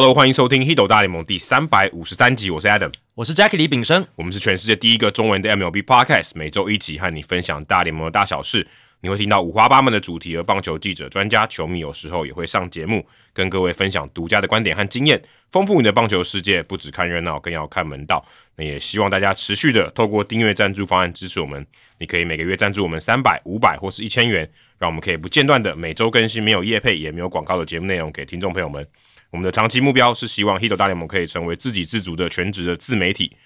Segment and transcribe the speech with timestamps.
[0.00, 8.66] Hello，欢迎收听《h i t 大联盟》第三百五十三集，我是 Adam，我是 Jackie 李炳生，我们是全世界第一个中文的 MLB Podcast，每周一集和你分享大联盟的大小事。
[9.02, 16.62] 你会听到五花八门的主题，而棒球记者、专家、球迷有时候也会上节目，跟各位分享独家的观点和经验，丰富你的棒球世界。
[16.62, 18.24] 不只看热闹，更要看门道。
[18.56, 21.66] 那也希望大家持续的透过订阅赞助方案支持我们。
[21.98, 28.86] 你可以每个月赞助我们三百、五百或是一千元，让我们可以不间断的每周更新没有业配也没有广告的节目内容给听众朋友们。
[29.30, 33.36] 我们的长期目标是希望《h i t 大联盟》可以成为自给自足的全职的自媒体。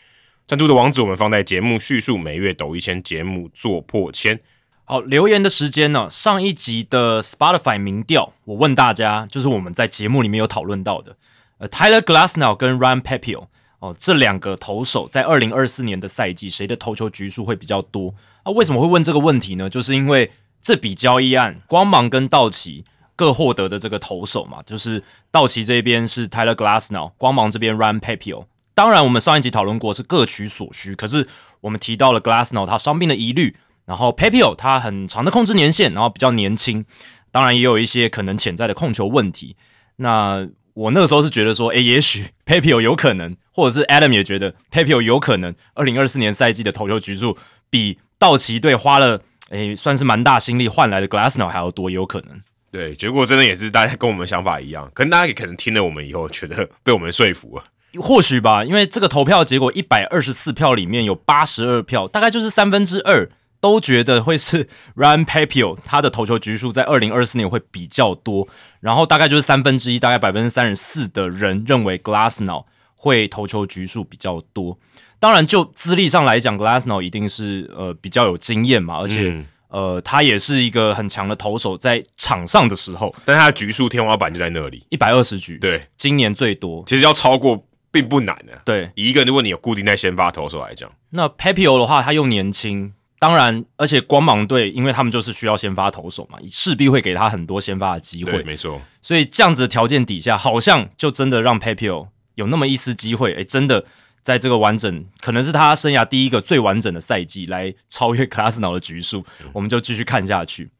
[0.46, 4.40] 赞助的网址我们放在节目叙述，每月抖一千，节目做破千。
[4.84, 6.08] 好，留言的时间呢？
[6.10, 11.16] 上一集的 Spotify 民调，我问大家，就是我们在节目里面有讨论到的，
[11.58, 13.46] 呃，Tyler Glasnow 跟 Ryan Pepio
[13.78, 18.14] 哦，这两个投手在二零二四年的赛季，谁的投球局数会比较多？
[18.42, 19.70] 啊，为什么会问这个问题呢？
[19.70, 20.30] 就是因为
[20.62, 22.84] 这笔交易案，光芒跟道奇。
[23.16, 28.46] 各获得的这个投手嘛，就是道奇这边是 Tyler Glasnow，光芒这边 Ryan Pepio。
[28.74, 31.28] 当然，我们上一集讨论过是各取所需，可是
[31.60, 36.84] 我们提到了 Glasnow 他伤病的疑虑，然后 Pepio 他很长的控制年限，然后比较年轻，
[37.30, 39.56] 当然也有一些可能潜在的控球问题。
[39.96, 47.38] 那我那个时候是觉得说，诶，也许 Pepio 有可能，或者是 Adam 也觉得 Pepio 有可能，二零二四年赛季的投球局数
[47.70, 49.20] 比道奇队花了
[49.50, 52.42] 诶算是蛮大心力换来的 Glasnow 还要多，有可能。
[52.74, 57.62] 对，结果真的也是大家跟我们想法一样，可能大家也可能听了我们以后，觉得被我们说服了，
[58.02, 68.48] 或许吧，因为这个投票结果一百二十四票里面有八十二票，大概就是三分之二都觉得会是 Ryan Papio 他的投球局数在二零二四年会比较多，
[68.80, 72.64] 然后大概就是三分之一，大概百分之三十四的人认为 Glassnow
[72.96, 74.76] 会投球局数比较多。
[75.20, 79.46] 当然，就资历上来讲，Glassnow 一定是呃比较有经验嘛，而且。
[79.74, 102.06] 呃，他也是一个很强的投手，在场上的时候，但他的局数天花板就在那里，一百二十局，对，今年最多，其实要超过并不难的，对，一个如果你有固定在先发投手来讲，那 Pepio 的话，他又年轻，当然，而且光芒队，因为他们就是需要先发投手嘛，势必会给他很多先发的机会，没错，所以这样子的条件底下，好像就真的让 Pepio
[102.36, 103.84] 有那么一丝机会，哎，真的。
[104.24, 110.70] 在这个完整，可能是他生涯第一个最完整的赛季，来超越克拉斯瑙的局数，我们就继续看下去。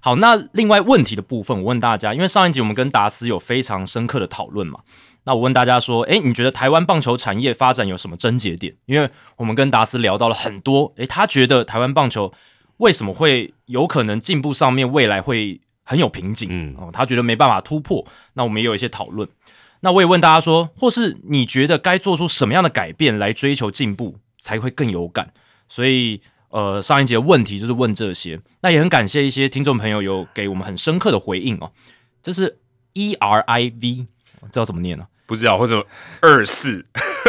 [0.00, 4.80] 好，那另外问题的部分，我问大家，因为上一集我们跟达斯有非常深刻的讨论嘛，
[5.24, 8.74] 那我问大家说，诶，你觉得台湾棒球产业发展有什么症结点？
[8.84, 12.32] 因为我们跟达斯聊到了很多，诶，他觉得台湾棒球
[12.76, 16.48] 为什么会有可能进步上面未来会很有瓶颈？
[16.50, 18.06] 嗯，哦，他觉得没办法突破。
[18.34, 19.28] 那我们也有一些讨论。
[19.80, 25.32] 那我也问大家说，或是你觉得该做出什么样的改变来追求进步才会更有感？
[25.68, 26.20] 所以，
[26.50, 28.40] 呃，上一节问题就是问这些。
[28.60, 31.72] 那也很感谢一些听众朋友有给我们很深刻的回应哦。
[32.22, 32.58] 这是
[32.92, 34.06] E R I V，
[34.50, 35.06] 知道怎么念呢？
[35.26, 35.86] 不知道，或者
[36.20, 36.84] 二四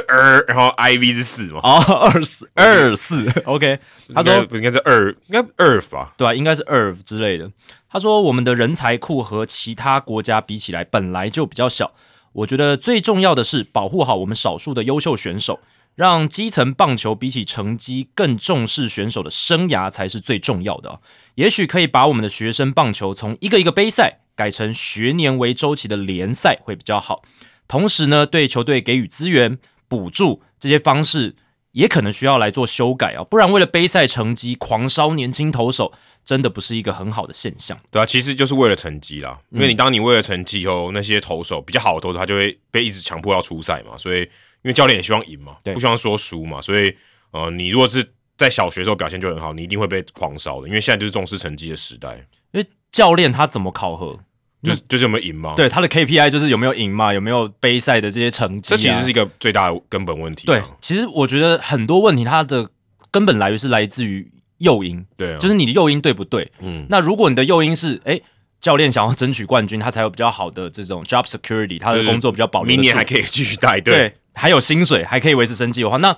[0.07, 1.59] 二，然后 I V 是四嘛？
[1.61, 3.79] 哦，二四二四，OK。
[4.13, 6.13] 他说不应该是二，应该二吧？
[6.17, 7.49] 对啊，应该是二之类的。
[7.89, 11.93] 他说我们的人才库和其他国家比起来本来就比较小。
[12.33, 15.59] 我觉得最重要的是保护好我们少数的优秀选手，
[15.95, 21.01] 让基层棒球比起成绩更重视选手的生涯才是最重要的。
[21.35, 27.23] 也许可以把我们的学生棒球从一个一个杯赛改成学年为周期的联赛会比较好。
[27.67, 31.35] 同时呢，对球队给予资源补助这些方式
[31.71, 35.93] 也可能需要来做修改啊，不然为了杯赛成绩狂烧年轻投手。
[36.23, 39.37] 真的不是一个很好的现象，对啊，其实就是为了成绩啦。
[39.49, 43.97] 因为你当你为了成绩后，那些投手比较好的投手，他就会被一直强迫要出赛嘛。
[43.97, 44.29] 所以，因
[44.65, 46.61] 为教练也希望赢嘛，不希望说输嘛。
[46.61, 46.95] 所以，
[47.31, 48.07] 呃，你如果是
[48.37, 50.67] 在小学时候表现就很好，你一定会被狂烧的。
[50.67, 52.15] 因为现在就是重视成绩的时代。
[52.51, 54.19] 因为教练他怎么考核？
[54.61, 55.55] 就是就是有没有赢嘛？
[55.55, 57.11] 对，他的 KPI 就是有没有赢嘛？
[57.11, 58.69] 有没有杯赛的这些成绩？
[58.69, 60.45] 这其实是一个最大的根本问题。
[60.45, 62.69] 对，其实我觉得很多问题它的
[63.09, 64.31] 根本来源是来自于。
[64.61, 66.51] 诱因对，就是你的诱因对不对？
[66.59, 68.19] 嗯，那如果你的诱因是，哎，
[68.61, 76.15] 教练想要争取冠军，他才有比较好的这种 job security，他的工作比较保，明年还可以继续带队，对，还有薪水，还可以维持生计的话，那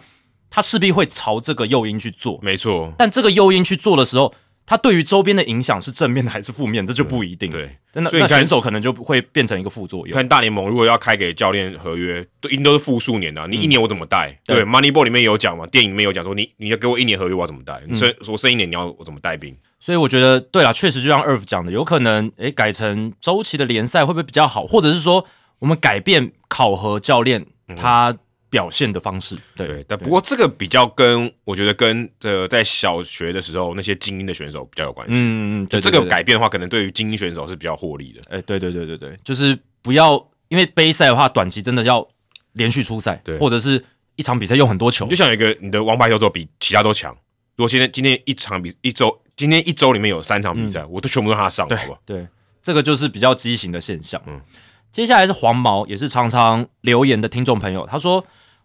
[0.49, 2.93] 他势必会朝这个诱因去做，没错。
[2.97, 4.33] 但这个诱因去做的时候。
[4.65, 7.51] 他对于周边的影响是正面的还是负面，这就不一定。
[7.51, 10.15] 对，那那选手可能就会变成一个副作用。
[10.15, 14.39] 看大联盟如果要开给教练合约，都一定都是复数年的，你一年我怎么带？
[14.45, 17.81] 对，Moneyball 里面有讲嘛，电影里面有讲说，你你要给我一年合约，我要怎么带？
[17.87, 19.55] 你剩我剩一年，你要我怎么带兵？
[19.79, 24.65] 所以我觉得，对啦，确实就像 Earth 讲的，有可能诶改成周期的联赛会不会比较好？
[24.65, 25.25] 或者是说，
[25.59, 27.45] 我们改变考核教练
[27.75, 28.17] 他。
[28.53, 35.13] 表现的方式，对，但不过这个比较跟我觉得跟呃在小学的时候那些精英的选手比较有关系。
[35.15, 38.21] 嗯嗯，就这个改变的话，可能对于精英选手是比较获利的。
[38.29, 42.07] 哎，对对对对对，就是不要因为杯赛的话，短期真的要
[42.51, 43.83] 连续出赛，对或者是
[44.17, 47.11] 一场比赛用很多球你就，像有一个你的王牌投手比其他都强。
[47.55, 52.01] 如果今天今天一场比一周，今天一周里面有三场比赛，我都全部都让他上，嗯对好不好？
[52.05, 52.27] 对，
[52.61, 54.21] 这个就是比较畸形的现象。
[54.27, 54.39] 嗯，
[54.91, 58.23] 接下来是黄毛，也是常常留言的听众朋友，他说：“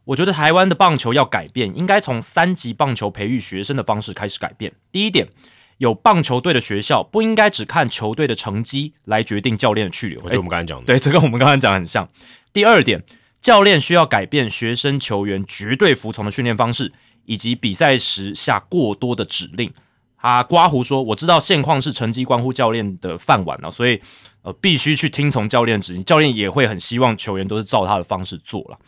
[0.09, 4.73] 我觉得台湾的棒球要改变，应该从三级棒球培育学生的方式开始改变。
[4.91, 5.29] 第一点，
[5.77, 10.21] 有棒球队的学校不应该只看球队的成绩来决定教练的去留。
[10.31, 12.09] 对我们刚才讲的，对，这跟我们刚才讲的很像。
[12.55, 13.05] 第二点，
[13.43, 16.91] 教练需要改变学生球员绝对服从的训练方式，
[17.27, 19.71] 以及比赛时下过多的指令。
[20.17, 24.01] 他刮胡说：“我知道现况是成绩关乎教练的饭碗了、所以
[24.41, 26.03] 呃必须去听从教练指令。
[26.03, 28.79] 教练也会很希望球员都是照他的方式做了。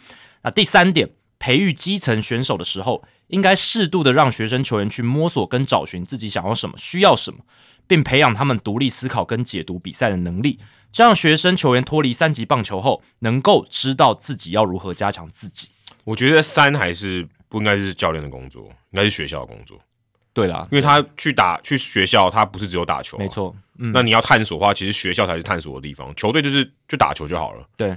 [0.42, 7.40] 那第三点，培育基层选手的时候，应该适度的让学生球员去摸索跟找寻自己想要什么、需要什么，
[7.86, 10.58] 并培养他们独立思考跟解读比赛的能力。
[10.92, 15.68] 这样学生球员脱离三级棒球后，能够知道自己要如何加强自己。
[16.04, 19.78] 我觉得三还是不应该是教练的工作，应该是学校的工作，
[20.32, 23.28] 对啦，因为他去打去学校，他不是只有打球、啊没。
[23.28, 27.68] 错，嗯，那你要探索的话，其实学校才是探索的地方，球队就是就打球就好了。
[27.76, 27.96] 对。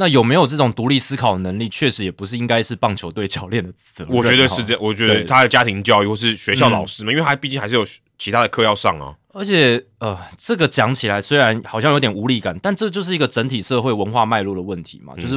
[0.00, 4.16] 那有没有这种独立思考的能力，确实也不是应该是棒球队教练的责任。
[4.16, 7.84] 我觉得是这样，我觉得他的家庭教育或是学校老师们，因为他毕竟还是有
[8.16, 9.16] 其他的课要上啊。
[9.32, 15.14] 而且呃，这个讲起来虽然好像有点无力感，但这就是一个整体社会文化脉络的问题嘛。
[15.16, 15.34] 就是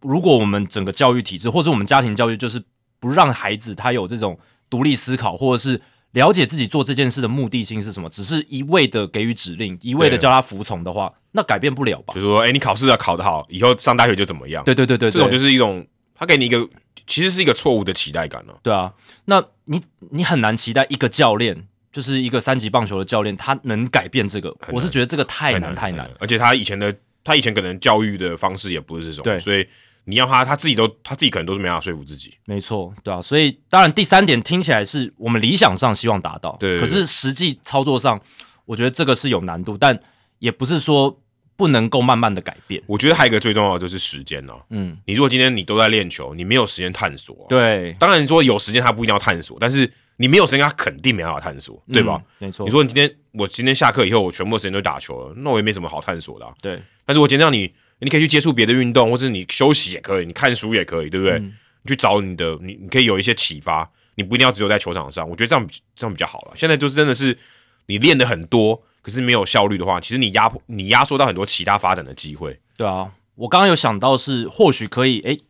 [0.00, 2.62] 如果我们整个教育体制，或者我们家庭教育，就是
[2.98, 4.38] 不让孩子他有这种
[4.70, 5.78] 独立思考，或者是
[6.12, 12.20] 了解自己做这件事的目的性是什么，只是一味的给予指令，一味的叫他服从的话，那改变不了吧就？
[12.20, 14.64] 是说，哎、你考试要考得好，以后上大学就怎么样？
[14.64, 16.68] 对对对对，这种就是一种他给你一个
[17.06, 18.92] 其实是一个错误的期待感了、对啊，
[19.24, 19.80] 那你
[20.10, 24.54] 你很难期待一个教练，就是一个三级棒球的教练，他能改变这个。
[24.72, 26.08] 我是觉得这个太难太难。
[26.18, 26.94] 而且他以前的
[27.24, 29.66] 他以前可能教育的方式也不是这种，对所以
[30.04, 32.34] 你要他他自己都他自己可能都是没办法说服自己。
[32.44, 38.20] 没错，对啊，所以当然第三点听起来是我们理想上希望达到，对可是实际操作上，
[38.66, 39.98] 我觉得这个是有难度，但
[40.38, 41.19] 也不是说
[41.60, 42.82] 不能够慢慢的改变。
[42.86, 52.22] 我觉得还有一个最重要的就是时间哦、嗯，你如果今天你都在练球，你没有时间探索、啊，对，当然你说有时间他不一定要探索，但是你没有时间他肯定没办法探索，对吧？
[52.40, 52.46] 嗯？
[52.46, 56.52] 没错，你说你今天我今天下课以后我全部的时间都打球了，那我也没什么好探索的、啊。
[56.62, 61.36] 对，但是我今天让你你可以去接触别的运动，或是你休息也可以，你看书也可以，对不对？
[61.36, 61.52] 嗯
[61.82, 66.52] 你去找你的，你你可以有一些启发，你不一定要只有在球场上，我觉得这样比这样比较好了。
[66.54, 67.38] 现在就是真的是
[67.86, 72.60] 你练的很多，可是没有效率的话，其实你压迫你压缩到很多其他发展的机会。
[72.76, 75.40] 对啊，我刚刚有想到是或许可以，诶，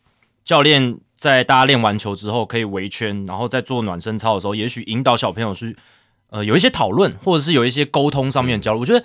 [0.44, 5.76] 教练在大家练完球之后可以围圈，然后在做暖身操的时候，也许引导小朋友去，
[6.30, 8.80] 呃，有一些讨论，或者是有一些沟通上面的交流。
[8.80, 9.04] 我觉得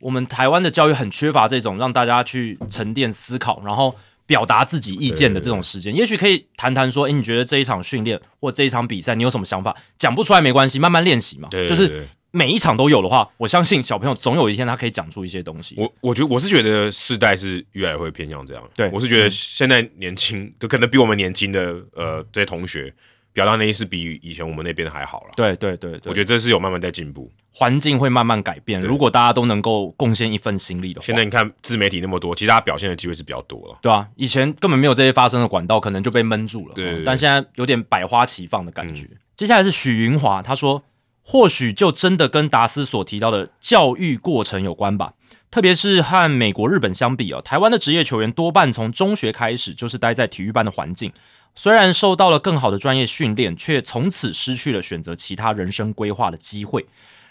[0.00, 5.94] 我们台湾的教育很缺乏这种让大家去沉淀思考，然后表达自己意见的这种时间。
[5.94, 9.74] 也许可以谈谈说，诶，你觉得这一场训练或这一场比赛，你有什么想法？
[9.96, 11.48] 讲不出来没关系，慢慢练习嘛。
[11.50, 15.76] 就是每一场都有的话，我相信小朋友总有一天他可以讲出一些东西。
[15.78, 18.70] 我我觉得我是觉得世代是越来越会偏向这样。
[18.74, 22.92] 对我是觉得现在年轻，就可能比我们年轻的呃这些同学
[23.32, 25.28] 表达能力是比以前我们那边还好了。
[25.36, 27.30] 对对对对，我觉得这是有慢慢在进步。
[27.56, 28.80] 环境会慢慢改变。
[28.82, 33.78] 如果大家都能够贡献一份心力的话，现在你看自媒体那么多，其实大家表现的机会是比较多了。
[33.80, 36.74] 对啊，以前根本没有这些发生的管道，可能就被闷住了。
[36.74, 39.08] 对但现在有点百花齐放的感觉。
[39.36, 40.82] 接下来是许云华，他说，
[41.24, 45.14] 或许就真的跟达斯所提到的教育过程有关吧。
[45.50, 51.12] 特别是和美国、日本相比啊，台湾的职业球员多半从中学开始就是待在体育班的环境，
[51.54, 56.86] 虽然受到了更好的专业训练，却从此失去了选择其他人生规划的机会。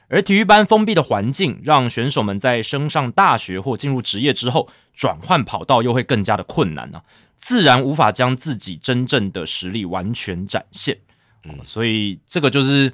[0.07, 7.01] 而体育班封闭的环境，让选手们在升上大学或进入职业之后，转换跑道又会更加的困难呢、
[7.35, 10.97] 自然无法将自己真正的实力完全展现。
[11.45, 12.93] 嗯，所以这个就是，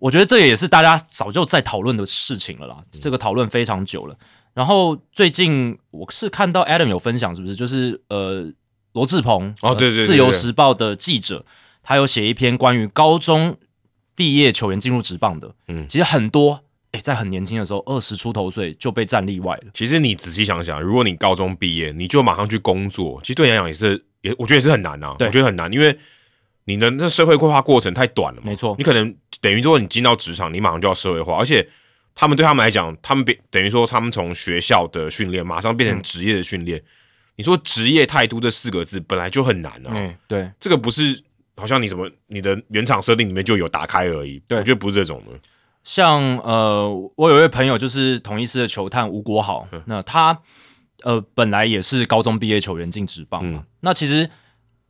[0.00, 2.82] 我觉得这也是大家早就在讨论的事情了啦。
[2.92, 4.16] 这个讨论非常久了。
[4.54, 7.54] 然后最近我是看到 Adam 有分享，是不是？
[7.54, 8.52] 就是呃，
[8.92, 11.44] 罗志鹏哦对对对对自由时报》的记者，
[11.82, 13.56] 他有写一篇关于高中
[14.14, 15.54] 毕业球员进入职棒的。
[15.68, 19.64] 嗯其实很多诶，在很年轻的时候，二十出头岁就被战例外了。
[19.74, 25.14] 其实你仔细想想，如果你高中毕业，你就马上去工作，其实对你来讲也是也，我觉得也是很难啊。
[25.18, 25.96] 对我觉得很难，因为
[26.68, 28.46] 你的那社会规划过程太短了嘛。
[28.46, 31.66] 没错你可能等于说你进到职场，你马上就要社会化，而且
[32.14, 36.82] 他们对他们来讲，他们变等于说他们从学校的训练马上变成职业的训练。
[37.36, 41.22] 你说职业态度这四个字本来就很难啊，嗯，对，这个不是
[41.56, 44.42] 好像你什么你的原厂设定里面就有打开而已。
[44.48, 45.38] 对我觉得不是这种的。
[45.84, 50.36] 像呃，我有一位朋友就是同一师的球探吴国豪，那他
[51.04, 53.60] 呃本来也是高中毕业球员进职棒嘛。
[53.60, 54.28] 嗯那其实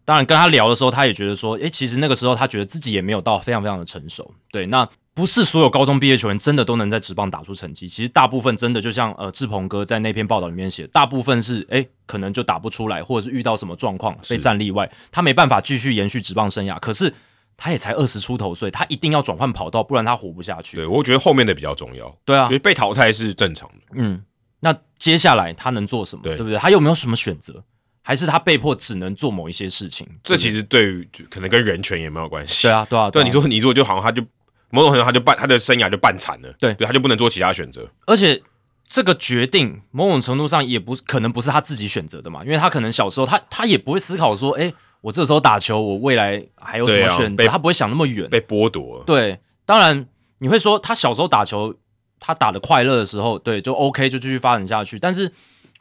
[0.08, 4.32] 当然跟他聊的时候，他也觉得说，诶，其实那个时候他觉得自己也没有到非常非常的成熟。
[4.50, 16.80] 对，那不是所有高中毕业球员真的都能在职棒打出成绩，其实大部分真的就像呃志鹏哥在那篇报道里面写，大部分是诶可能就打不出来，或者是遇到什么状况被战例外，他没办法继续延续职棒生涯。
[16.80, 17.12] 可是
[17.58, 20.78] 他也才二十出头岁，他一定要转换跑道，不然他活不下去。
[20.78, 23.74] 对我觉得后面的比较重要，对啊觉，得被淘汰是正常的。
[23.92, 24.22] 嗯，
[24.60, 26.22] 那接下来他能做什么？
[26.22, 26.58] 对对不对？
[26.58, 27.62] 他有没有什么选择？
[28.08, 30.08] 还是他被迫只能做某一些事情？
[30.22, 32.66] 这其实对于可能跟人权也没有关系。
[32.66, 34.22] 对啊，对啊，对，啊你说你说就好像他就
[34.70, 37.86] 某种程度他就半他的生涯就半残了，对对，他就不能做其他选择。
[38.06, 38.42] 而且
[38.88, 44.72] 这个决定某种程度上也不可能不是他自己选择的嘛，因为他可能小时候他他也不会思考说，哎，
[45.02, 47.44] 我这时候打球，我未来还有什么选择？
[47.44, 48.26] 被他不会想那么远。
[48.30, 50.06] 被剥夺了，对，当然
[50.38, 51.74] 你会说他小时候打球，
[52.18, 54.98] 他打的快乐的时候，对，就 OK，就继续发展下去。
[54.98, 55.30] 但是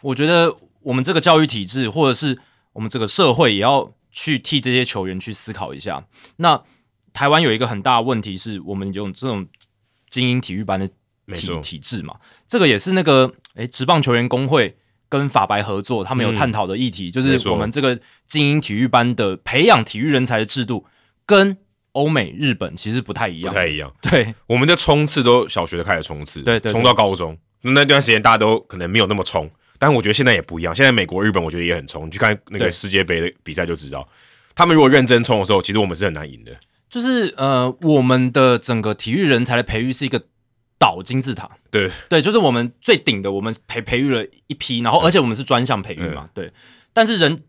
[0.02, 0.54] 我觉得
[0.88, 2.40] 我们这个教育体制，或者是
[2.72, 6.06] 我们这个社会，也要去替这些球员去思考一下。
[6.38, 6.64] 那
[7.12, 9.46] 台湾有一个很大的问题是，我们有这种
[10.10, 10.88] 精英体育班的
[11.36, 12.16] 体，体制嘛，
[12.48, 14.78] 这个也是那个诶，职棒球员工会
[15.10, 20.86] 跟法白合作，他们有探讨的议题，就是我们这个精英体育班的培养体育人才的制度，
[21.26, 21.58] 跟
[21.92, 23.54] 欧美、日本其实不太一样。
[23.54, 23.94] 不太一样。
[24.02, 29.50] 对我们的冲刺都小学就开始冲刺，对对对冲到高中那段时间大家都可能没有那么冲，
[29.80, 30.74] 但我觉得现在也不一样。
[30.76, 34.08] 现在美国、日本我觉得也很冲，你去看那个世界杯的比赛就知道，
[34.56, 36.52] 他们如果认真冲的时候，其实我们是很难赢的。
[36.90, 40.24] 就是呃，我们的整个体育人才的培育是一个
[40.80, 41.50] 倒金字塔。
[41.70, 46.52] 对对，就是我们最顶的，我们培培育了一批，然后而且我们是专项培育嘛，嗯对。
[46.94, 47.44] 但是人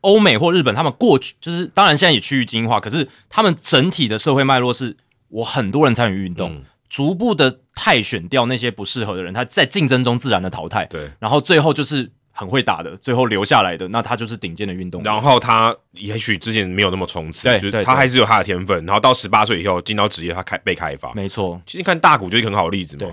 [0.00, 4.96] 欧美或日本他们过去就是，当然现在也区域精英化，可是他们整体的社会脉络是，
[5.28, 15.12] 我很多人参与运动，嗯逐步的汰选掉那些不适合的人，他在竞争中自然的淘汰，对，然后最后就是很会打的，最后留下来的，那他就是顶尖的运动员。
[15.12, 18.84] 然后他也许之前没有那么冲刺，对他还是有他的天分。
[18.86, 21.12] 然后到十八岁以后进到职业，他开被开发。
[21.14, 23.12] 没错，其实看大谷就是一个很好的例子嘛。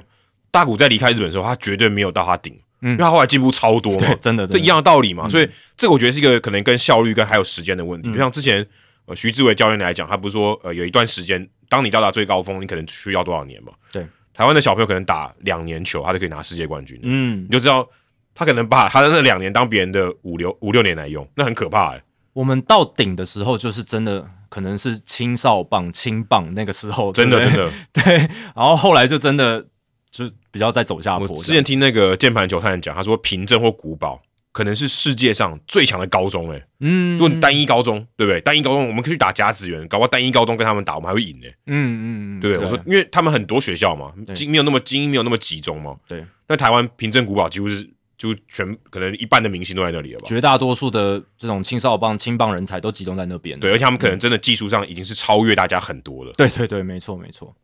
[0.49, 5.29] 大谷在离开日本的时候，他绝对没有到他顶，嗯因为他后来进步超多嘛对，，真的，这一样的道理嘛。
[5.29, 5.47] 所以
[5.77, 8.09] 这个我觉得是一个可能跟效率跟还有时间的问题。
[8.09, 8.65] 嗯就像之前
[9.05, 13.71] 呃徐志伟教练来讲，他不是说呃有一段时间，当你到达最高峰，你可能需要多少年嘛？
[13.93, 17.87] 对，台湾的小朋友可能打两年球，他就可以拿世界冠军，嗯你，就知道
[18.35, 27.71] 他可能把他的那两年当别人的五六五六年来用，那很可怕哎、我们到顶的时候，就是真的可能是青少棒、青棒那个时候，真的真的。
[27.93, 28.17] 对。
[28.53, 29.65] 然后后来就真的
[30.11, 31.27] 就比较在走下坡。
[31.29, 38.41] 我之前听那个键盘球探讲，他说平镇或古堡可能是世界上最强的高中哎、嗯，如果你单一高中，对不对？
[38.41, 42.03] 单一高中我们可以去打甲子园，搞不好单一高中跟他们打，我们还会赢呢、嗯嗯
[42.37, 42.63] 嗯，对不对？
[42.65, 45.95] 我说，因为他们很多学校嘛，对精没有那么精英，没有那么集中嘛。
[46.07, 50.25] 对，那台湾平镇古堡几乎是就全可能一半的明星都在那里了吧？
[50.27, 53.59] 绝大多数的这种青少棒、青棒人才都集中在那边。
[53.59, 56.31] 对，而且他们可能真的技术上已经是超越大家很多了。
[56.33, 57.55] 对对对，没错没错。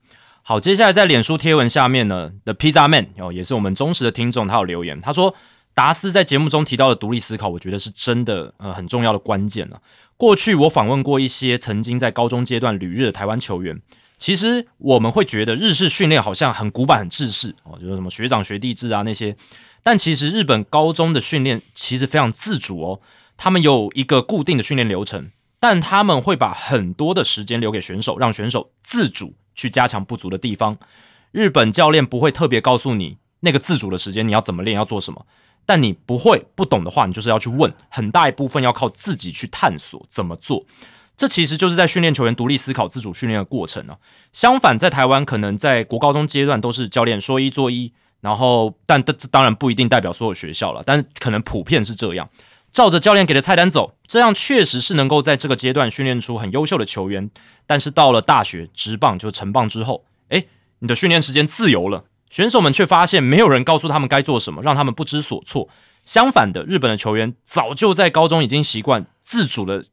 [0.42, 5.36] 好，接下来在脸书贴文下面呢的 Pizza Man 哦，也是我们忠实的听众，他有留言，他说
[5.78, 9.80] 达斯在节目中提到的独立思考，我觉得是真的呃很重要的关键啊。
[10.18, 13.80] 过去我访问过一些曾经在高中阶段旅日的台湾球员，
[14.18, 19.38] 其实我们会觉得日式训练好像很古板、很制式哦，就是什么学长学弟制啊那些，
[19.84, 23.00] 但其实日本高中的训练其实非常自主哦，
[23.38, 25.30] 他们有一个固定的训练流程，
[25.60, 30.80] 但他们会把很多的时间留给选手，让选手自主去加强不足的地方。
[31.30, 35.28] 日本教练不会特别告诉你那个自主的时间你要怎么练，要做什么，
[35.68, 40.66] 但你不会不懂的话，你就是要去问，很大一部分要靠自己去探索怎么做。
[41.16, 43.98] 这其实就是在训练球员独立思考、自主训练的过程啊。
[44.32, 52.30] 相反，在台湾可能在国高中阶段都是教练说一做一，然后但这当然不一定代表所有学校了，但可能普遍是这样。
[52.72, 57.30] 照着教练给的菜单走，这样确实是能够在这个阶段训练出很优秀的球员。
[57.66, 60.48] 但是到了大学职棒就成棒之后，诶，
[60.80, 65.70] 你的训练时间自由了，选手们却发现没有人告诉他们该做什么，让他们不知所措。
[66.04, 69.86] 相反的，日本的球员早就在高中已经习惯自主的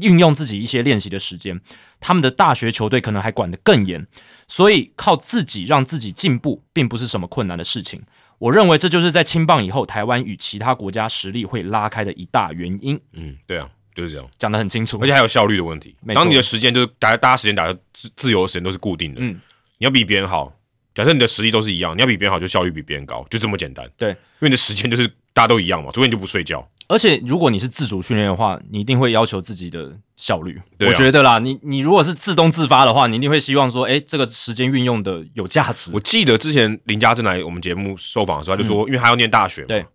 [0.00, 1.60] 运用自己一些练习的时间，
[1.98, 4.06] 他们的大学球队可能还管得更严，
[4.46, 8.02] 所以靠自己让自己进步，并不是什么困难的事情。
[8.38, 13.00] 我认为这就是在青棒以后，台湾与其他国家实力会拉开的一大原因。
[13.14, 14.28] 嗯，对啊，就是这样。
[14.38, 16.14] 讲得很清楚而，且还有效率的问题没。
[16.14, 19.40] 错当你的时间就是大家大家时间打的自自由的时间都是固定的，嗯，
[19.78, 20.52] 你要比别人好。
[20.96, 23.86] 假设你的实力都是一样，你要比别人好，就效率比别人高，就这么简单。
[23.98, 26.66] 对因为你的时间就是大家都一样嘛，除非你就不睡觉。
[26.88, 30.58] 而且如果你是自主训练的话，你一定会要求自己的效率。
[30.78, 36.00] 对啊我觉得啦，你你如果是自动自发的话，你一定会希望说，诶，这个时间运用的有价值我。
[36.00, 39.86] 记得之前林家正来我们节目受访的时候，他就说，因为他要念大学嘛，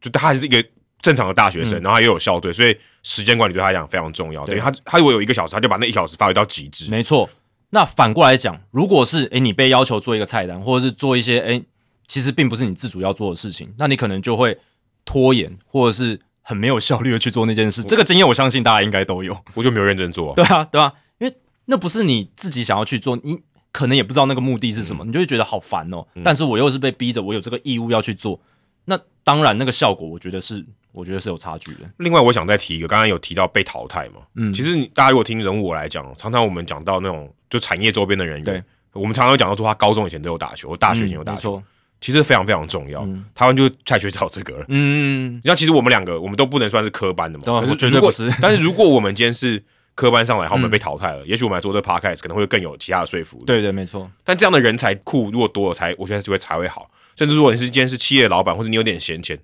[0.00, 0.62] 就他还是一个
[1.00, 4.44] 正常的大学生，然后他又有校队，所以时间管理对他来讲非常重要。
[4.44, 6.90] 对他，他如果有一个小时，他就把那一小时发挥到极致。
[6.90, 7.30] 没错。
[7.70, 11.64] 那反过来讲，如果是诶你被要求做一个菜单，或者是做一些诶
[12.08, 14.58] 其实并不是你自主要做的事情，那你可能就会
[15.04, 17.82] 拖延，或者是很没有效率的去做那件事。
[17.84, 19.36] 这个经验我相信大家应该都有。
[19.54, 20.34] 我就没有认真做。
[20.34, 21.34] 对啊，对啊，因为
[21.66, 23.38] 那不是你自己想要去做，你
[23.70, 26.04] 可能也不知道那个目的是什么，你就会觉得好烦哦。
[26.24, 28.40] 但是我又是被逼着，我有这个义务要去做，
[28.86, 30.66] 那当然那个效果，我觉得是。
[30.92, 31.80] 我觉得是有差距的。
[31.98, 34.20] 另外，我想再提一个，刚刚有提到被淘汰嘛？
[34.34, 41.62] 嗯，其实大家如果听人物我来讲，常常我们讲到那种就产业周边的人员，对，我们常常讲到说他高中以前都有打球，大学以前有打球，
[42.00, 43.06] 其实非常非常重要。
[43.34, 44.64] 台湾就太缺少这个了。
[44.68, 48.32] 嗯，你像其实我们两个，我们都不能算是科班的嘛，可是绝对不是。
[48.40, 49.62] 但是如果我们今天是
[49.94, 53.44] 科班上来，然后我们被淘汰了，也许我们来做这个 podcast 可能会更有其他的说服力。
[53.44, 54.10] 对对，没错。
[54.24, 56.90] 但这样的人才库如果多了，才我觉得就会才会好。
[57.16, 59.38] 甚至如果你是今天是企业老板，或者你有点闲钱。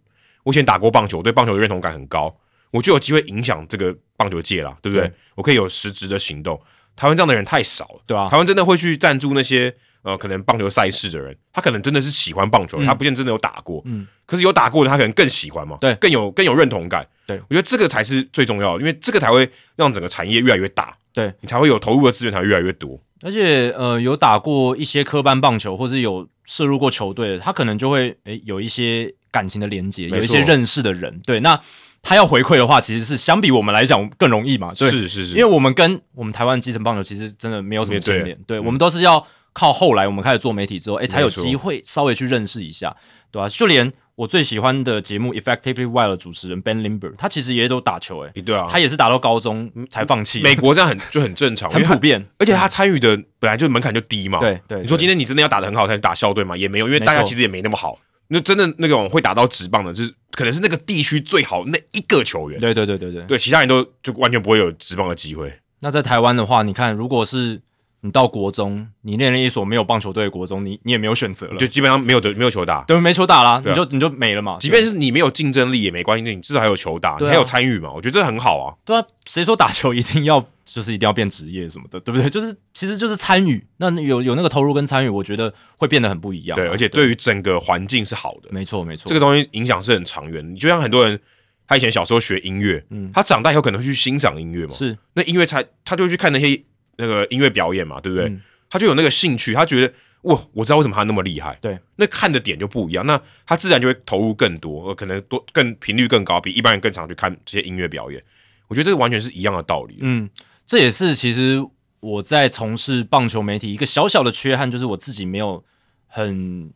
[0.47, 2.33] 我以前打过棒球，对棒球的认同感很高，
[2.71, 5.11] 我就有机会影响这个棒球界了，对不对？
[5.35, 6.59] 我可以有实质的行动。
[6.95, 17.05] 台湾这样的人太少了，对啊，台湾真的会去赞助那些呃，可能棒球赛事的人，他可能真的是喜欢棒球，他不见真的有打过，嗯，可是有打过的他可能更喜欢嘛，对，更有更有认同感。
[17.26, 22.97] 对，我觉得这个才是最重要的，因为这个才会让整个产业越来越大，对你才会有投入的资源才会越来越多。
[23.23, 29.12] 而且呃，有打过一些科班棒球，或者有涉入过球队的，他可能就会诶有一些。
[29.37, 31.61] 感情的连接，有一些认识的人，对，那
[32.02, 42.96] 他要回馈的话，其实是相比我们来讲更容易嘛，对，是是是，因为我们跟我们台湾基层棒球其实真的没有什么牵连，对，我们都是要靠后来我们开始做媒体之后，哎，才有机会稍微去认识一下，
[43.31, 43.49] 对吧？
[43.49, 50.40] 就连我最喜欢的节目《Effectively Wild》的主持人 Ben Limber，他其实也都打球，哎，对啊，他也是打到高中才放弃。
[50.40, 54.81] 美国这样很就很正常，很普遍，而且他参与的本来就门槛就低嘛，对对。
[54.81, 56.57] 你说今天你真的要打的很好才能打校队嘛？
[56.57, 57.99] 也没有，因为大家其实也没那么好。
[58.29, 62.59] 那真的那种会打到直棒的，就是可能是那个地区最好那一个球员。
[62.61, 65.61] 对对对对对，对其他人都就完全不会有直棒的机会。
[65.81, 67.61] 那在台湾的话，你看，如果是
[68.02, 74.59] 你到国中，你练了一所没有棒球队的国中，你你也没有选择了，就基本上没有的没有球打，对，没球打了，你就你就没了嘛。
[74.61, 77.90] 即便是你没有竞争力也没关系，你至少还有球打，你还有参与嘛。
[77.92, 78.74] 我觉得这很好啊。
[78.85, 80.44] 对啊，谁说打球一定要？
[80.66, 82.28] 就是一定要变职业什么的，对不对？
[82.28, 86.56] 就是其实就是参与，那有有那个投入跟参与，我觉得会变得很不一样。
[86.56, 88.48] 对，而且对于整个环境是好的。
[88.50, 90.44] 没错，没错，这个东西影响是很长远。
[90.52, 91.20] 你就像很多人，
[91.68, 96.61] 他以前小时候学音乐，嗯，他长大以后可能会去欣赏音乐嘛，是那音乐才他就去看那些
[96.96, 98.32] 那个音乐表演嘛，对不对？
[98.68, 101.56] 他就有那个兴趣，他觉得哇，我知道为什么他那么厉害。
[101.61, 108.22] 对，那看的点就不一样，那他自然就会投入更多，可能多更频率更高，比一般人更常去看这些音乐表演。
[108.68, 109.98] 我觉得这个完全是一样的道理。
[110.00, 110.28] 嗯。
[110.66, 111.64] 这也是其实
[112.00, 115.64] 我在从事棒球媒体一个小小的缺憾，就是我自己没有
[116.09, 116.72] 很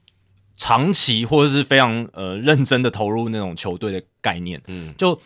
[0.57, 4.63] 长期或者是非常呃认真的投入那种球队的概念。
[4.69, 5.21] 嗯，就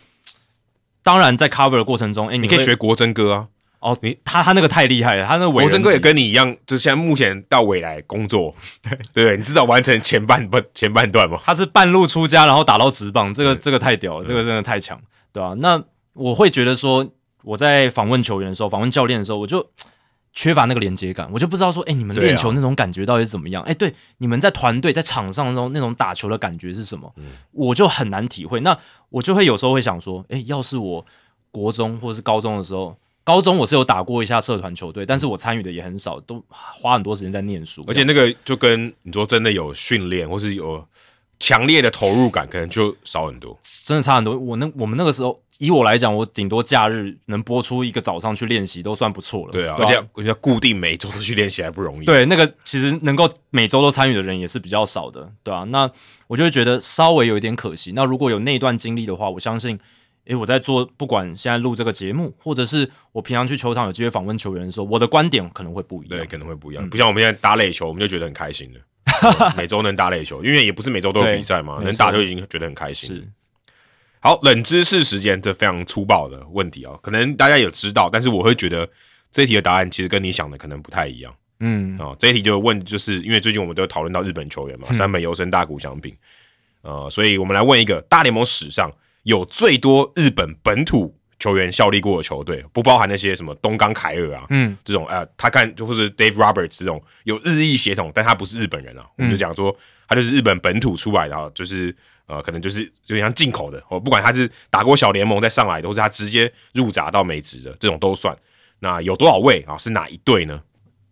[1.03, 3.49] 当然在 cover 的过程中，哎，你可以学国珍哥啊。
[3.85, 11.39] 哦，你他他那个太厉害了，他那国珍哥也跟你一样，就是现在目前到未来工作， 对对，你至少完成前半不前半段嘛。
[11.43, 14.99] 他是半路出家，然后打到直棒，这个这个太屌了，这个真的太强，
[15.31, 15.53] 对吧？
[15.59, 17.07] 那我会觉得说。
[17.47, 19.63] 我在访问球员的时候，访问教练的时候，我就
[20.33, 23.61] 缺乏那个连接感，我就不知道说，哎，你们练球那种感觉到底是怎么样？
[23.65, 27.13] 哎，对，你们在团队在场上中那种打球的感觉是什么？
[27.51, 28.59] 我就很难体会。
[28.61, 28.75] 那
[29.09, 31.05] 我就会有时候会想说，哎，要是我
[31.51, 40.87] 国中或者是高中的时候，高中我是有打过一下社团球队，但是我参与的也很少，都花很多时间在念书，而且那个就跟你说真的有训练或是有。
[41.37, 44.37] 强烈的投入感可能就少很多，真的差很多。
[44.37, 49.51] 我那我们那个时候，以我来讲，我顶多假日能播出一个早上去练习，都算不错了。
[49.51, 52.05] 对啊，而且人家固定每周都去练习还不容易。
[52.05, 55.91] 对，那个其实能够每周都参与的人也是比较少的，对啊，那
[56.27, 57.91] 我就会觉得稍微有一点可惜。
[57.93, 59.77] 那如果有那段经历的话，我相信，
[60.25, 66.17] 诶，我在做不管现在录这个节目，或者是我平常去球场有机会访问球员的时候，我的观点可能会不一样。
[66.17, 66.89] 对，可能会不一样。
[66.89, 68.79] 不像我们现在打垒球，我们就觉得很开心了。
[69.55, 73.15] 每周能打垒球，因为也不是每周都有比赛嘛，能打就已经觉得很开心。
[73.15, 73.27] 是，
[74.19, 78.89] 好，冷知识时间，这非常粗暴的问题哦，可能大家有知道，但是我会觉得
[79.31, 81.31] 这一题的答案其实跟你想的可能不太一样。
[81.59, 86.13] 嗯，哦，这一题就问，就是因为最近我们都讨论到日本球员嘛，三本优生、大谷翔平，
[86.81, 88.91] 呃，所以我们来问一个大联盟史上
[89.25, 91.13] 有最多日本本土。
[91.37, 99.75] 球员效力过的球队，不包含那些什么东冈凯尔啊，嗯，这种呃，他看就或者 Dave Roberts 这种有日裔血统，但他不是日本人啊，我们就讲说
[100.07, 101.93] 他就是日本本土出来的，就是
[102.25, 108.35] 呃，可能就是有点像进口的，哦，不管他是打过小联盟再上来的，或是他直接入闸到美职的，这种都算。
[108.79, 109.77] 那有多少位啊？
[109.77, 110.61] 是哪一队呢？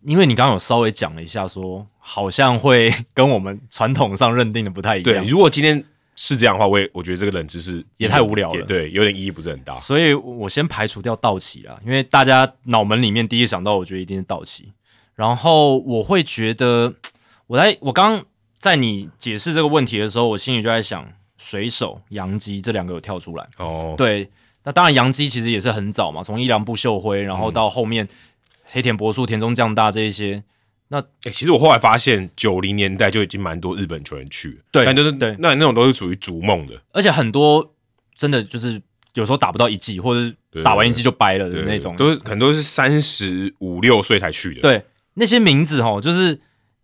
[0.06, 5.22] 因为你刚刚有稍微讲了一下，说好像会跟我们传统上认定的不太一样。
[5.22, 5.84] 对，如果今天
[6.16, 9.76] 是这样的话，我也我觉得这个冷知识也太无聊了对，有点意义不是很大。
[9.76, 14.72] 所以我先排除掉道奇啊，因为大家脑门里面第一想到，我觉得一定是道奇。
[15.14, 16.94] 然后我会觉得，
[17.46, 18.24] 我在我刚
[18.58, 23.48] 在你解释这个问题的时候，我心里就在想，水手、洋基这两个有跳出来。
[23.58, 24.30] 哦，对，
[24.62, 28.08] 那当然洋基其实也是很早嘛，从伊良部秀辉，然后到后面
[28.64, 30.42] 黑田博树、田中将大这一些。
[30.88, 37.74] 那哎、其实我后来发现，九零年代就已经蛮多日本球员去了，对但就是对那那种都是属于逐梦的，而且很多
[38.16, 38.80] 真的就是
[39.14, 41.96] 有时候打不到一季，或者是打完一季就掰了的那种。
[41.96, 44.60] 都是很多是三十五六岁才去的。
[44.60, 46.38] 对，那些名字哈，就是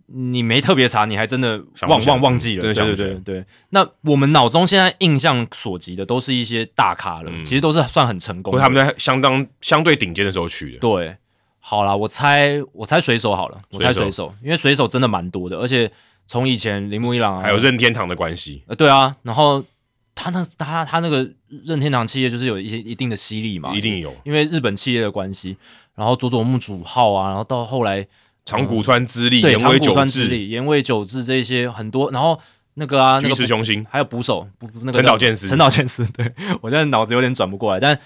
[0.06, 2.62] 你没特别查，你还真的忘忘忘记了。
[2.62, 3.44] 对对对对。
[3.68, 8.60] 那我们脑中现在印象所及的都是一些大咖了，嗯其实都是算很成功的。
[8.60, 10.78] 他们在相当相对顶尖的时候去的。
[10.78, 11.16] 对，
[11.61, 14.35] 好啦，我猜我猜水手好了，我猜水手。
[14.42, 15.90] 因为水手真的蛮多的，而且
[16.27, 19.64] 从以前铃木一朗啊，还有任天堂的关系，呃对啊，然后
[20.14, 21.29] 他那他他那个
[21.64, 24.14] 任天堂企业就是有一些一定的吸力嘛，一定有。
[24.25, 25.57] 因为日本企业的关系，
[25.94, 28.07] 然后佐佐木主浩啊，然后到后来
[28.44, 32.40] 长谷川之力、对岩尾久长谷川之志、力、岩尾久志这一些很多，然后
[32.75, 35.49] 那个啊，那巨个石雄心，还有捕手，不不那个陈岛健司。
[35.49, 37.99] 陈岛健司，对我现在脑子有点转不过来，但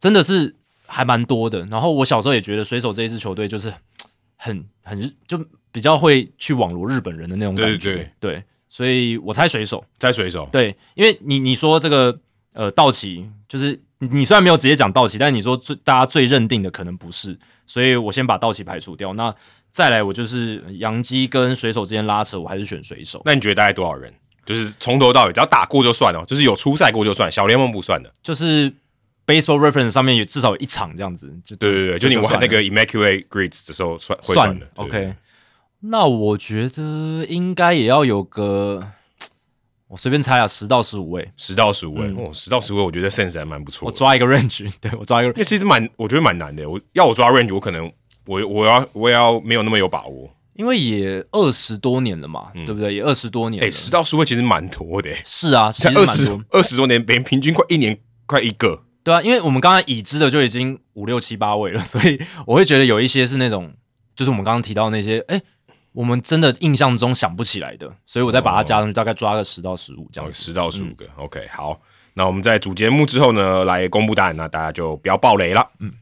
[0.00, 0.56] 真的是
[0.92, 1.64] 还蛮多的。
[1.66, 3.72] 然后我小时候也觉得水手这一支球队就是
[4.36, 5.38] 很很就
[5.70, 12.18] 比较会去网罗日本人的那种感觉，对对所以我猜水手，猜水手，对，因为你你说这个
[12.52, 19.12] 呃道奇，就是你你虽然没有直接讲道奇，但是你说最大家最认定的可能不是，所以我先把道奇排除掉。
[19.14, 19.34] 那
[19.70, 23.22] 再来，我就是洋基跟水手之间拉扯，我还是选水手。
[23.24, 24.12] 那你觉得大概多少人？
[24.44, 28.12] 就是从头到尾，只要打过就算了，就是有出赛过就算，小联盟不算的。
[28.22, 28.74] 就是
[29.40, 34.66] Baseball Reference 上面有至少有一场这样子，就对对对，就你玩那个 Immaculate Grids 的时候算会算算的。
[34.74, 35.14] 对 OK。
[35.80, 38.86] 那我觉得应该也要有个，
[39.88, 43.86] 我随便猜啊，十到十五位，十到十五位，嗯哦，十到十五位，我觉得 sense 还蛮不错。
[43.86, 46.68] 我抓一个 range， 对我抓一个因为其实蛮，我觉得蛮难的。
[46.68, 47.90] 我要我抓 range，我可能
[48.26, 50.32] 我我要我也要没有那么有把握。
[50.54, 52.94] 因为也二十多年了嘛，对不对？
[52.94, 53.66] 也二十多年了。
[53.66, 58.84] 哎，十到十位其实蛮多的，哎是啊，其才二十二十多年，平平均快一年快一个。
[59.04, 63.72] 对啊，因为我们刚才已知的就已经五六七八位了，所以我会觉得有一些是那种，
[64.14, 65.40] 就是我们刚刚提到那些，哎，
[65.92, 70.42] 我们真的印象中想不起来的，所以我再把它加上去，大概抓个十到十五这样子。
[70.42, 71.80] 十到十五个、o k 好。
[72.14, 75.68] 那我们在主节目之后呢，来公布答案，那大家就不要爆雷了。
[75.80, 75.92] 嗯。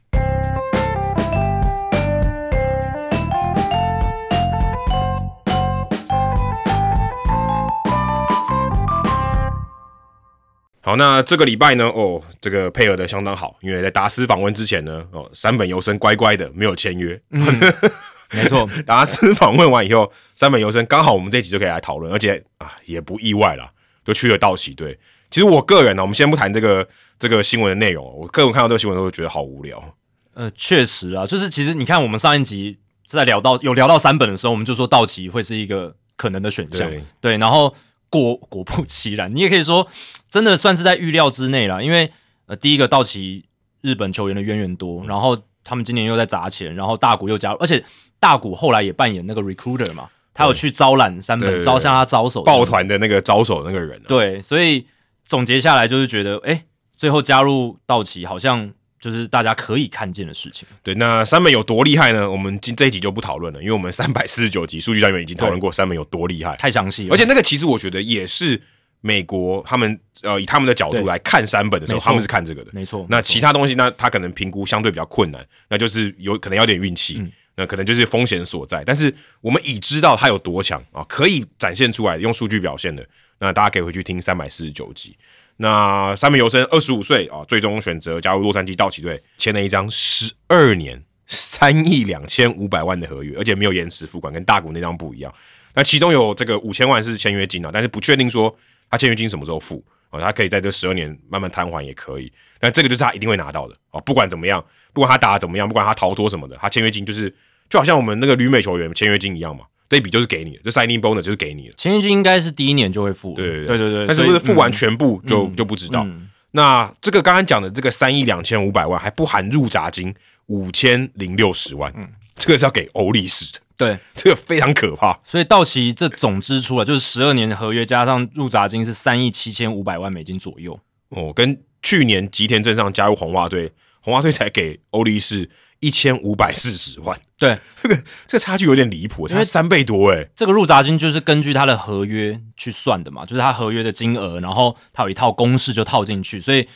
[10.91, 23.71] 好，那这个礼拜呢，哦，这个配合的相当好，因为在达斯访问之前呢，哦，山本由生乖乖的没有签约， 没错，达斯访问完以后，山本由生刚好我们这一集就可以来讨论，而且啊也不意外啦，
[24.05, 24.99] 就去了道奇队。
[25.31, 26.89] 其实我个人呢，我们先不谈这个
[27.21, 29.97] 这个新闻的内容，我个人看到这个新闻都会觉得好无聊。
[30.35, 32.77] 呃，确实啊，就是其实你看，我们上一集
[33.07, 37.73] 在聊到有聊到三本的时候，我们就说道奇会是一个可能的选项，对对，然后
[38.11, 39.87] 果果不其然，你也可以说
[40.29, 42.11] 真的算是在预料之内了，因为
[42.47, 43.47] 呃，第一个道奇
[43.81, 47.83] 日本球员的渊源多，然后他们今年又在砸钱，然后大谷又加入，而且
[48.19, 54.87] 大谷后来也扮演那个 recruiter 嘛，他有去招揽三本，招向他招手，抱团的那个招手那个人、啊，对，所以
[55.25, 56.65] 总结下来就是觉得，哎，
[56.97, 60.69] 最后加入道奇好像就是大家可以看见的事情。
[60.83, 62.31] 对，那三本有多厉害呢？
[62.31, 68.61] 我们今这一集就不讨论了，因为我们三百四十九集数据单元已经讨论过三本有多厉害，太详细了，而且那个其实我觉得也是
[69.01, 72.71] 美国他们呃以他们的角度来看三本的时候，他们是看这个的。
[72.75, 78.83] 没错，那其他东西呢，他可能评估相对比较困难，那就是有可能要点运气，嗯那可能就是风险所在。
[78.85, 83.07] 但是我们已知道它有多强啊，可以展现出来用数据表现的，
[83.39, 85.17] 那大家可以回去听三百四十九集。
[85.63, 95.31] 那三名游生二十五岁啊，最终选择加入洛杉矶道奇队，签了一张十二年三亿两千五百万的合约，而且没有延迟付款，跟大谷那张不一样。
[95.75, 98.57] 那其中有这个五千万是签约金啊，但是不确定说
[98.91, 102.33] 他签约金什么时候付啊，他可以在这十二年慢慢摊还也可以。
[102.59, 107.29] 那这个就是他一定会拿到的啊，不管怎么样，不管他打得怎么样，不管他逃脱什么的，他签约金就是
[107.69, 111.75] 就好像我们那个旅美球员签约金一样嘛，这一笔就是给你的，这 signing bonus 就是给你的。
[111.77, 113.93] 签约金应该是第一年就会付，对对对。
[113.93, 116.05] 对，但是不是付完全部就、嗯就不知道。
[116.05, 116.31] 嗯。
[116.53, 120.15] 那这个刚刚讲的这个三亿两千五百万还不含入闸金
[120.47, 122.09] 五千零六十万，嗯。
[122.37, 125.19] 这个是要给欧力士的，以对， 这个非常可怕。
[125.25, 135.51] 所以道奇这总支出啊，就是十二年合约加上入闸金是三亿七千五百万美金左右，哦，跟去年吉田镇上加入红袜队，红袜队才给欧力士
[135.81, 140.29] 一千五百四十万，对，这个这个差距有点离谱，差三倍多哎。
[140.37, 146.69] 这个入闸金就是根据他的合约去算的嘛，就是他合约的金额，然后他有一套公式就套进去，所以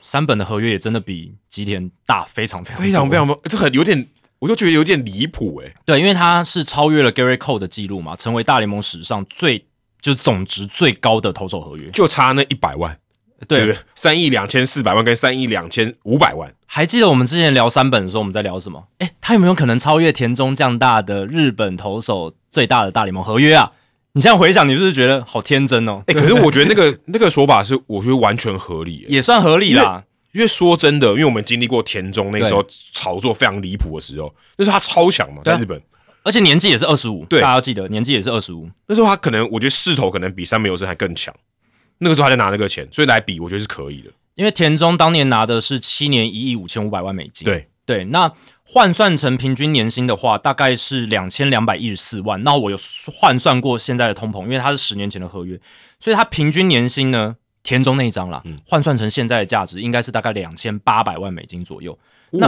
[0.00, 4.06] 三本的合约也真的比吉田大非常非常非常非常，这很有点，
[4.38, 5.74] 我就觉得有点离谱哎。
[5.84, 9.66] 对，因为他是超越了 Gary Cole 的记录嘛，成为大联盟史上最
[10.00, 12.96] 就是总值最高的投手合约，就差那一百万。
[13.46, 18.88] 对，三亿两千四百万跟三亿两千五百万，还记得我们之前聊三本的时候，我们在聊什么？
[18.98, 23.72] 哎，他有没有可能超越田中将大的日本投手最大的大联盟合约啊？
[24.12, 26.02] 你现在回想，你是不是觉得好天真哦？
[26.06, 30.04] 哎，可是我觉得那个 那个说法是，我觉得完全合理，也算合理啦。
[30.32, 35.80] 因为说真的，因为我们经历过田中那时候炒作非常离谱的时候，那时候他超强嘛，在日本，
[36.22, 38.68] 而且年纪也是二十五，对，大家要记得年纪也是二十五。
[38.86, 41.34] 那时候他可能，我觉得势头可能比三本游生还更强。
[41.98, 44.10] 那个时候还在拿那个钱，所以来比，我觉得是可以的。
[44.34, 48.30] 因为田中当年拿的是七年一亿五千五百万美金，对对，那
[48.64, 52.42] 换算成平均年薪的话，大概是两千两百一十四万。
[52.44, 52.76] 那我有
[53.14, 55.58] 换算过现在的通膨，因为它是十年前的合约，
[55.98, 61.98] 所以它平均年薪呢，田中那一张啦，换算成现在的价值，应该是大概两千八百万美金左右。
[62.32, 62.46] 那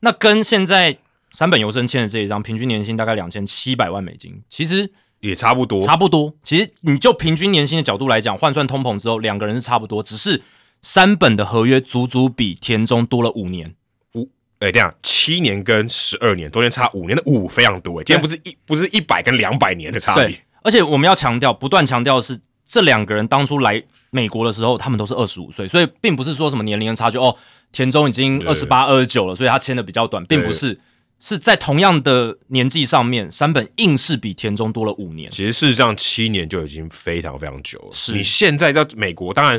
[0.00, 0.98] 那跟现在
[1.30, 4.92] 三本游生签的这一张平均年薪大概两千七百万美金，其实。
[5.24, 6.34] 也差不多，差不多。
[6.44, 10.02] 其实你就平均年薪的角度来讲，换算通膨之后，两个人是差不多。
[10.02, 10.42] 只是
[10.82, 13.74] 三本的合约足足比田中多了五年。
[14.12, 18.00] 五，哎，这样七年跟十二年中间差五年的五非常多。
[18.00, 20.38] 哎，今天不是一不是一百跟两百年的差别。
[20.62, 27.16] 而且我们要强调，不断强调的是，这两个人当初来美国的时候，他们都是二十五岁，所以并不是说什么年龄的差距。
[27.16, 27.34] 哦，
[27.72, 30.78] 田中已经二十八、二十九了，所以他签的比较短，并不是。
[31.20, 35.30] 是在同样的年纪上面，山本硬是比田中多了五年。
[35.30, 37.88] 其实事实上，七年就已经非常非常久了。
[37.92, 39.58] 是你现在在美国，当然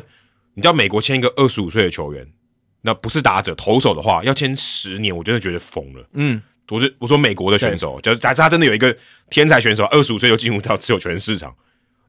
[0.53, 2.27] 你知道美国签一个二十五岁的球员，
[2.81, 6.07] 那不是打者投手的话，要签十年，我真的觉得疯了。
[6.13, 6.39] 嗯，
[6.69, 8.95] 我是我说美国的选手，就假设他真的有一个
[9.31, 11.55] 天才选手，二十五岁就进入到自由球员市场，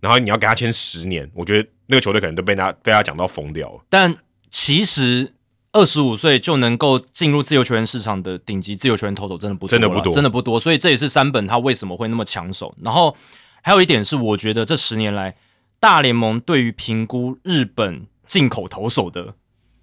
[0.01, 3.81] 然后你要给他签十年，我觉得那个球队可能都被他被他讲到疯掉了。
[3.89, 4.15] 但
[4.51, 5.33] 其实。
[5.77, 10.59] 二十五岁就能够进入自由球员市场的顶级自由球员投手，真的不真的不多，真的不多。
[10.59, 12.75] 所以这也是三本他为什么会那么抢手。
[12.83, 13.15] 然后
[13.63, 15.37] 还有一点是，我觉得这十年来
[15.79, 19.35] 大联盟对于评估日本进口投手的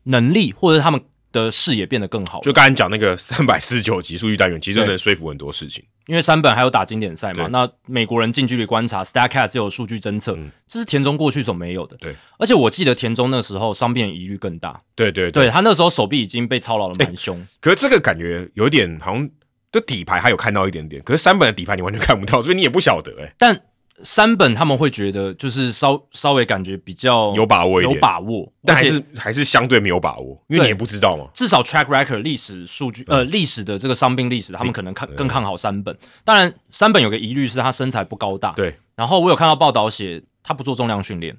[0.06, 1.02] 能力，或者他们。
[1.34, 5.84] 的视野变得更好，就刚才讲那个 三百四十九级数据单元，其实能说服很多事情。
[6.06, 11.98] 因为三本还有打经典赛嘛，那美国人近距离观察，Statcast 有数据侦测，这是田中过去所没有的。
[11.98, 14.82] 对，而且我记得田中那时候伤病疑虑更大。
[14.96, 17.46] 对对对，他那时候手臂已经被操劳的蛮凶。
[17.60, 19.30] 可是这个感觉有点好像，
[19.72, 23.34] 就底牌还有看到一点点，可是三本的底牌你完全看不到，所以你也不晓得哎。
[23.38, 23.62] 但
[24.04, 31.26] 三本他们会觉得就是稍稍微感觉比较有把握一点，有把握，但还是还是相对没有把握，因为你也不知道嘛。
[31.34, 35.98] 至少 track record 历史数据，呃，历史的这个伤病历史，他们可能看更看好三本。
[36.24, 38.76] 当然，三本有个疑虑是他身材不高大，对。
[38.96, 41.36] 然后我有看到报道写他不做重量训练，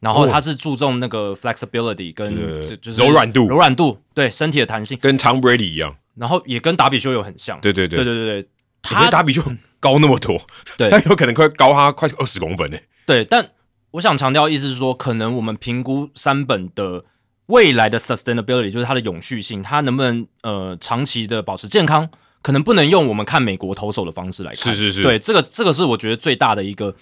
[0.00, 2.34] 然后他是注重那个 flexibility 跟
[2.80, 7.98] 就是柔软度，柔软度，对身体的弹性，跟 Tom Brady 一样，然后也跟达比修有很像，对对对。
[7.98, 8.48] 对对对对，
[8.82, 9.42] 他达比修。
[9.84, 10.40] 高那么多，
[10.78, 12.78] 对，他有可能快高他快二十公分呢。
[13.04, 13.50] 对，但
[13.90, 17.04] 我想强调意思是说，可能我们评估三本的
[17.48, 22.08] 未来的 sustainability，就是它的永续性，它能不能呃长期的保持健康，
[22.40, 24.74] 可能不能用我们看美国投手的方式来看。
[24.74, 26.96] 是是是，对，这个这个是我觉得最大的一个，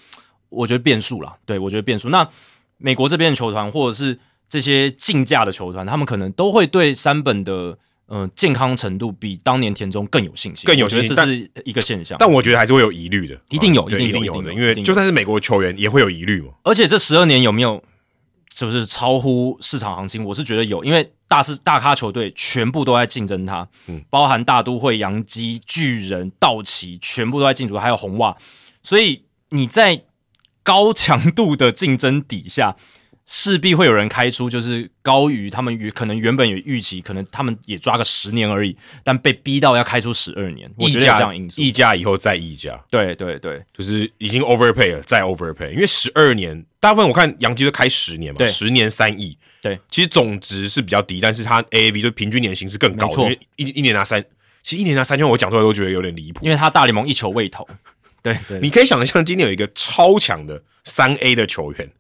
[0.48, 1.36] 我觉得变数啦。
[1.46, 2.08] 对我觉得变数。
[2.08, 2.28] 那
[2.78, 4.18] 美国这边的球团或者是
[4.48, 7.78] 这些竞价的球团，他们可能都会对三本的。
[8.14, 12.14] 嗯，健康程度比当年田中更有信心，更有信心，这是一个现象。
[12.20, 16.48] 但我觉得还是会有疑虑的，一定有，一定有的，因为就算是美国球员也会有疑虑嘛。
[16.64, 17.82] 而且这十二年有没有
[18.54, 20.22] 是不是超乎市场行情？
[20.22, 28.36] 我是觉得有，因为大是大咖球队全部都在竞争他，嗯，包含大都会、洋基、巨人、道奇，全部都在竞逐，还有红袜，
[28.82, 30.02] 所以你在
[30.62, 32.76] 高强度的竞争底下。
[33.24, 54.22] 势必会有人开出，就是高于他们可能原本有预期，可能他们也抓个十年而已，但被逼到要开出十二年，溢价溢价以后再溢价，对对对，就是已经 overpay 了，再 overpay，因为十二年大部分我看杨基都开十年嘛，十年三亿，对，其实总值是比较低，但是它 AAV 就平均年薪是更高的，因为一一年拿三，
[54.62, 57.66] 其实一年拿三千，我讲出来都觉得有点离谱，因为他大联盟一球未投，
[58.20, 61.90] 对，你可以想象今天有一个超强的三 A 的球员。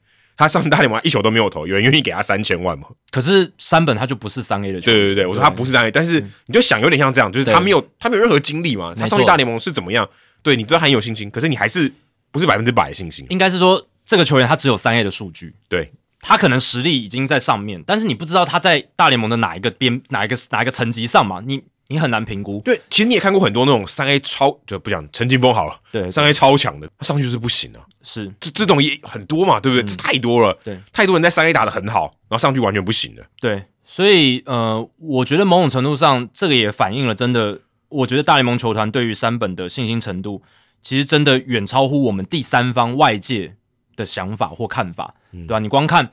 [0.42, 2.88] 他上大联盟一球都没有投，有人愿意给他三千万吗？
[3.10, 8.94] 可是山本他就不是三 A 的球员对对对，我说他不是三 A，但是你就想有点像这样，就是他没有他没有任何经历嘛。
[8.96, 10.08] 他上去大联盟是怎么样？
[10.42, 11.92] 对你对他很有信心，可是你还是
[12.30, 13.24] 不是百分之百的信心？
[13.30, 21.42] 应该是说这个球员他只有三 A 的数据，对他可能实力已经在上面，但是你不知道他在大联盟的哪一个边哪一个哪一个层级上嘛？
[21.46, 21.62] 你。
[21.92, 22.60] 你很难评估。
[22.64, 27.80] 对，其实你也看过很多那种三 A 超，就不讲陈金峰好了，对，三 A 超强的，他上去就是不行啊。
[28.02, 29.84] 是这这种也很多嘛，对不对？
[29.84, 33.24] 这太多了，对，太多人在三 A 打的很好，然后上去完全不行的。
[33.38, 40.42] 对，所以呃，我觉得某种程度上，这个也反映了真的，我觉得大联盟球团对于山本的信心程度，
[40.80, 43.54] 其实真的远超乎我们第三方外界
[43.94, 45.58] 的想法或看法，对吧？
[45.60, 46.10] 你光看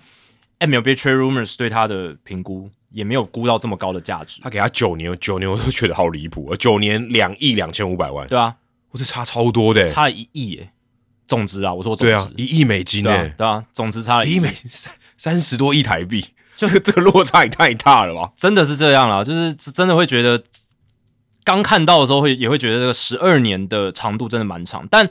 [0.60, 8.56] MLB Trade Rumors 对他的评估，也没有估到这么高的价值，他给他九年，九年我都觉得好离谱，九年两亿两千五百万，对啊，
[8.91, 10.71] 我这差超多的，差了一亿耶。
[11.28, 14.39] 总值啊，我说总值，对啊，一亿美金呢，对啊，总值差了一亿。
[14.39, 16.25] 美三三十多亿台币，
[16.56, 18.32] 这个 这个落差也太大了吧？
[18.36, 20.43] 真的是这样了，就是真的会觉得
[21.43, 25.08] 刚看到的时候会也会觉得这个十二年的长度真的蛮长，但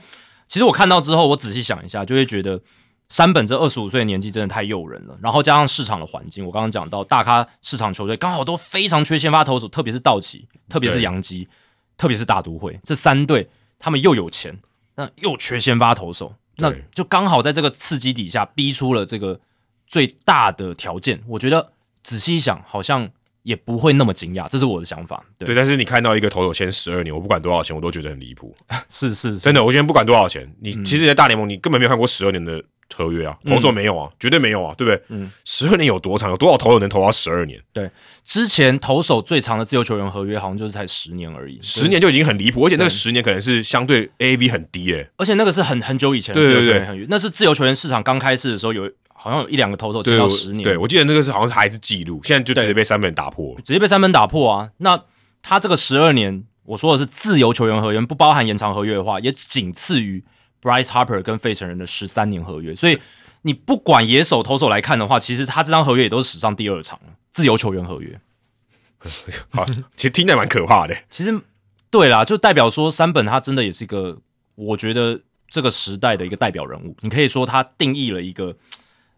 [0.49, 2.61] 其实我看到之后，我仔细想一下，就会觉得
[3.09, 11.49] 山本这二十五岁的年纪真的太诱人了，然后加上市场的环境，我刚刚讲到大咖市场球队刚好都非常缺先发投手，特别是道奇，特别是洋基，
[11.97, 14.59] 特别是大都会这三队，他们又有钱。
[14.97, 19.40] 那又缺先发投手，那就刚好在这个刺激底下逼出了这个
[19.87, 21.23] 最大的条件。
[21.29, 23.09] 我觉得仔细一想，好像
[23.44, 25.25] 也不会那么惊讶，这是我的想法。
[25.38, 28.55] 对，但是你看到一个投手签十二年，我不管多少钱，我都觉得很离谱。
[28.90, 32.62] 是是，真的，我现在不管多少钱，你其实，在大联盟你根本没有看过十二年的。
[32.96, 35.03] 合约啊，投手没有啊，绝对没有啊，对不对？
[35.09, 36.31] 嗯，十二年有多长？
[36.31, 36.57] 有多少？
[36.57, 37.61] 投手能投到十二年？
[37.72, 37.90] 对，
[38.24, 54.70] 之前投手最长的自由球员合约好像就是才十年而已，十年就已经很离谱，而且那个十年可能是相对 A A V 很低诶，而且那个是很很久以前的自由球员合约，那是自由球员市场刚开始的时候，有好像有一两个投手签到十年，对我记得那个是好像是还是记录，现在就直接被三本打破，直接被三本打破啊！
[54.79, 55.01] 那
[55.42, 60.22] 他这个十二年，我说的是自由球员合约，不包含延长合约的话，也仅次于
[60.62, 62.99] Bryce Harper 跟费城人的十三年合约，所以。
[63.42, 66.99] 你不管野手投手来看的话，其实他这张合约也都是史上第二长
[67.31, 68.21] 自由球员合约。
[69.51, 69.64] 好，
[69.97, 70.97] 其实听起来蛮可怕的。
[71.09, 71.40] 其实
[71.88, 74.18] 对啦，就代表说山本他真的也是一个，
[74.57, 76.97] 我觉得这个时代的一个代表人物。
[77.01, 78.57] 你可以说他定义了一个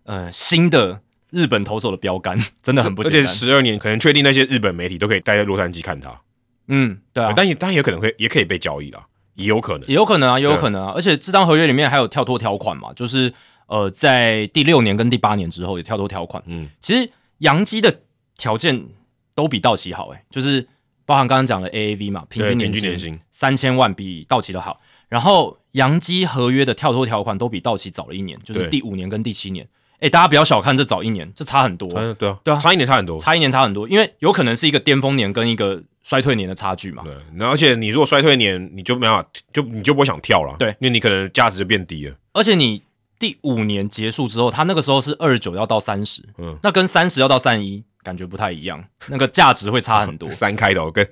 [0.05, 1.01] 呃新的
[1.31, 3.21] 日本投手的标杆，真的很不简单。
[3.23, 6.21] 而且十二年，可能确定那些日本媒体都可以待在洛杉矶看他。
[6.67, 10.93] 嗯，对啊，但也但也可能会也可以被交易了，也有可能，也有可能啊，也有可能啊。
[10.95, 13.33] 而且这张合约里面还有跳脱条款嘛，就是。
[13.71, 16.43] 呃，在第六年跟第八年之后有跳脱条款。
[16.47, 18.01] 嗯，其实杨基的
[18.37, 18.85] 条件
[19.33, 20.67] 都比道奇好，诶，就是
[21.07, 24.81] 包含刚刚讲的 AAV 嘛，平均年薪三千万比道奇的好。
[25.09, 29.65] 然后杨基合约的跳脱条款都比道奇早了一年，就是第五年跟第七年。
[30.01, 31.89] 哎，大家不要小看这早一年，这差很多。
[31.95, 37.03] 嗯，对啊，对啊，差一年差很多，差一年差很多，因为有可能是一个巅峰年跟一个衰退年的差距嘛。
[37.05, 40.57] 对，而且你如果衰退年，你就没办法，就你就不会想跳了。
[40.59, 42.83] 对，因为你可能价值就变低了，而且你。
[43.21, 50.27] 第五年结束之后，他那个时候是二十九要到三十，嗯，那跟三十要到三一感觉不太一样，那个价值会差很多。
[50.33, 51.07] 三开头跟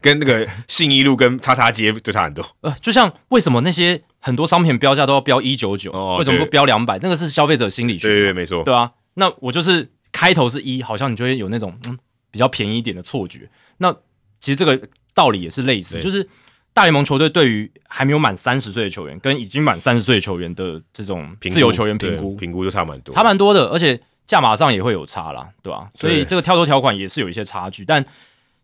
[0.00, 2.44] 跟那个信义路跟叉叉街就差很多。
[2.62, 6.98] 呃，就像为什么那些很多商品标价都要标一九九，为什么不标两百？
[7.00, 8.90] 那个是消费者心理学，对对，没错，对啊。
[9.14, 11.96] 那我就是开头是一，好像你就会有那种嗯
[12.32, 13.48] 比较便宜一点的错觉。
[13.78, 13.94] 那
[14.42, 14.78] 其实这个
[15.14, 16.28] 道理也是类似，就是。
[16.74, 25.90] 大联盟球队对于还没有满三十岁的球员跟已经满三十岁的球员的这种自由球员评估，评估就差蛮多，差蛮多的，而且价码上也会有差啦，对吧？
[25.94, 28.02] 所以这个跳脱条款也是有一些差距，但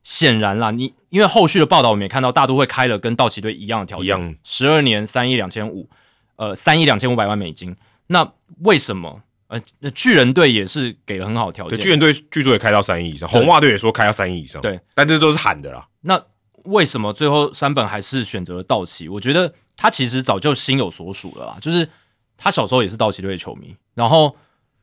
[0.03, 5.91] 显然啦，你因为后续的报道我们也看到，大都会开了跟道奇队一样的条件，十二年三亿两千五，
[6.37, 7.77] 呃，三亿两千五百万美金。
[8.07, 11.79] 那为什么呃巨人队也是给了很好条件？
[11.79, 15.89] 巨人队据说也开到三亿以上，红袜队也说开到三亿以上，对，但这都是喊的啦。
[16.03, 16.23] 那
[16.65, 19.09] 为什么最后山本还是选择了道奇？
[19.09, 21.89] 我觉得他其实早就心有所属了啦，就是
[22.37, 23.75] 他小时候也是道奇队的球迷。
[23.95, 24.37] 然后，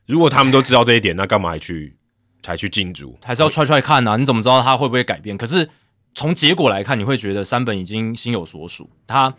[0.06, 1.96] 如果他们都知道这一点，那干嘛还去
[2.42, 3.16] 才去进驻？
[3.22, 4.16] 还是要踹踹看呢？
[4.16, 5.36] 你怎么知道他会不会改变？
[5.36, 5.68] 可是
[6.14, 8.90] 从结果来看，你会觉得山本已经心有所属。
[9.06, 9.34] 他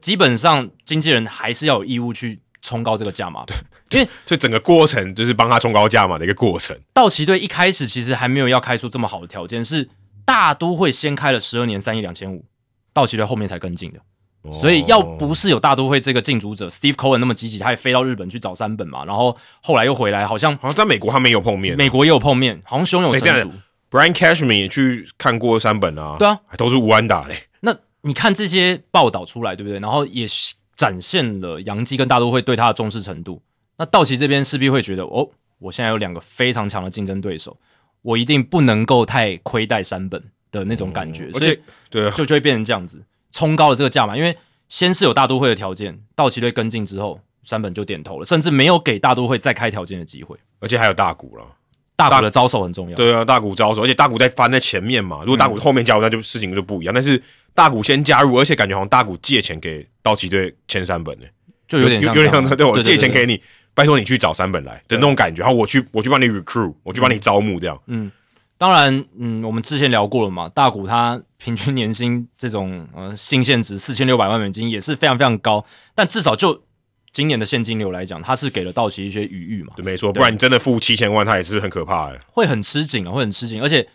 [0.00, 3.56] 基本上经纪人还是要有义务去冲高这个价码，对，
[4.00, 6.76] 因为 这整个过程就是帮他冲高价码的一个过程。
[6.92, 9.88] 道奇队一开始其实还没有要开出这么好的条件，是。
[10.24, 12.44] 大都会先开了十二年三亿两千五，
[12.92, 13.98] 道奇队后面才跟进的，
[14.60, 23.50] 所以要不是有大都会这个竞逐者 Steve Cohen 那么积极，他也飞到日本去找三本嘛，然后后来又回来，好像好像在美国他没有碰面，美国也有碰面，好像胸有成竹。
[23.90, 27.34] Brian Cashman 也去看过三本啊，对啊，都是吴安打嘞。
[27.60, 29.80] 那你看这些报道出来，对不对？
[29.80, 30.26] 然后也
[30.78, 33.42] 展现了杨基跟大都会对他的重视程度。
[33.76, 37.58] 那道奇这边势必会觉得，哦，我现在有两个非常强的竞争对手。
[38.02, 40.22] 我一定不能够太亏待山本
[40.52, 41.60] 的那种感觉，而且
[41.90, 43.02] 对，就就会变成这样子，
[43.32, 44.16] 冲高了这个价码。
[44.16, 44.34] 因为
[44.68, 50.36] 先是有大都会的条件，道奇队跟进之后，山本就点头了，甚至没有给大都会再开条件的机会。
[50.60, 51.44] 而且还有大股了，
[51.96, 52.94] 大谷的招手很重要。
[52.94, 55.18] 对啊，大谷招手，而且大谷在翻在前面嘛。
[55.22, 56.94] 如果大谷后面加入，那就事情就不一样。
[56.94, 57.20] 但是
[57.58, 61.26] 大谷先加入，而且感觉好像大谷借钱给道奇队签三本呢，
[61.66, 63.42] 就有点有点像这对我借钱给你，
[63.74, 65.42] 拜托你去找三本来的那种感觉。
[65.42, 67.76] 然后我去我去帮你 recruit，我去帮你招募这样。
[67.86, 68.12] 嗯，
[68.56, 75.64] 当然，嗯，我们之前聊过了嘛，大谷他平均年薪这种呃新限值四千六百万美金也是非常非常高，
[75.96, 76.62] 但至少就。
[77.10, 79.72] 今年的现金流来讲，他是给了道奇一些余裕嘛？
[79.74, 83.60] 对，没错，不然你真的付七千万，他也是很可怕的，会很吃紧啊，会很吃紧。
[83.60, 83.88] 而且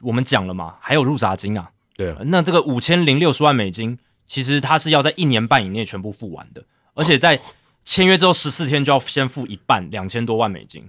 [0.00, 6.62] 我们讲了嘛，还有入闸金啊，对，那这个五千零六十万美金，其实他是要在一年半以内全部付完的，
[6.94, 7.40] 而且在
[7.84, 10.84] 签约之后十四天就要先付一半，两千多万美金。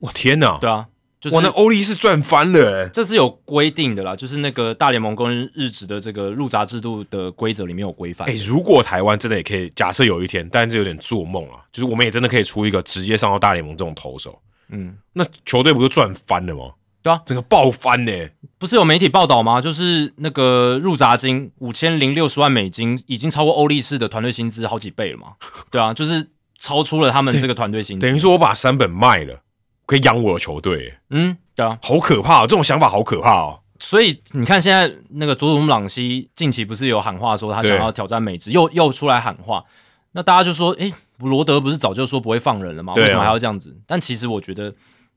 [0.00, 0.58] 我天哪！
[0.58, 0.88] 对啊。
[1.20, 2.88] 就是哇，那欧力是赚翻了！
[2.88, 8.26] 这是有规定的啦，就是那个大联盟跟日职的这个入闸制度的规则里面有规范。
[8.26, 14.40] 哎，如果台湾真的也可以，假设有一天，但是有点做梦啊，就是我们也真的可以出一个直接上到大联盟这种投手，
[14.70, 16.70] 嗯，那球队不就赚翻了吗？
[17.02, 18.12] 对啊，整个爆翻呢！
[18.58, 19.60] 不是有媒体报道吗？
[19.60, 25.28] 就是那个入闸金五千零六十万美金，已经超过欧力士的团队薪资好几倍了嘛？
[25.70, 28.06] 对啊，就是超出了他们这个团队薪资。
[28.06, 29.40] 等于说我把三本卖了。
[29.86, 33.58] 可以养我的球队，嗯，对啊，好可怕，这种想法好可怕哦。
[33.80, 39.64] 所以你看，现在那个佐佐木朗希近期不是有喊话说他想要挑战美职，又又出来喊话，
[40.12, 42.94] 那大家就说，诶，罗德不是早就说不会放人了吗？
[42.94, 43.76] 为什么还要这样子？
[43.84, 44.72] 但其实我觉得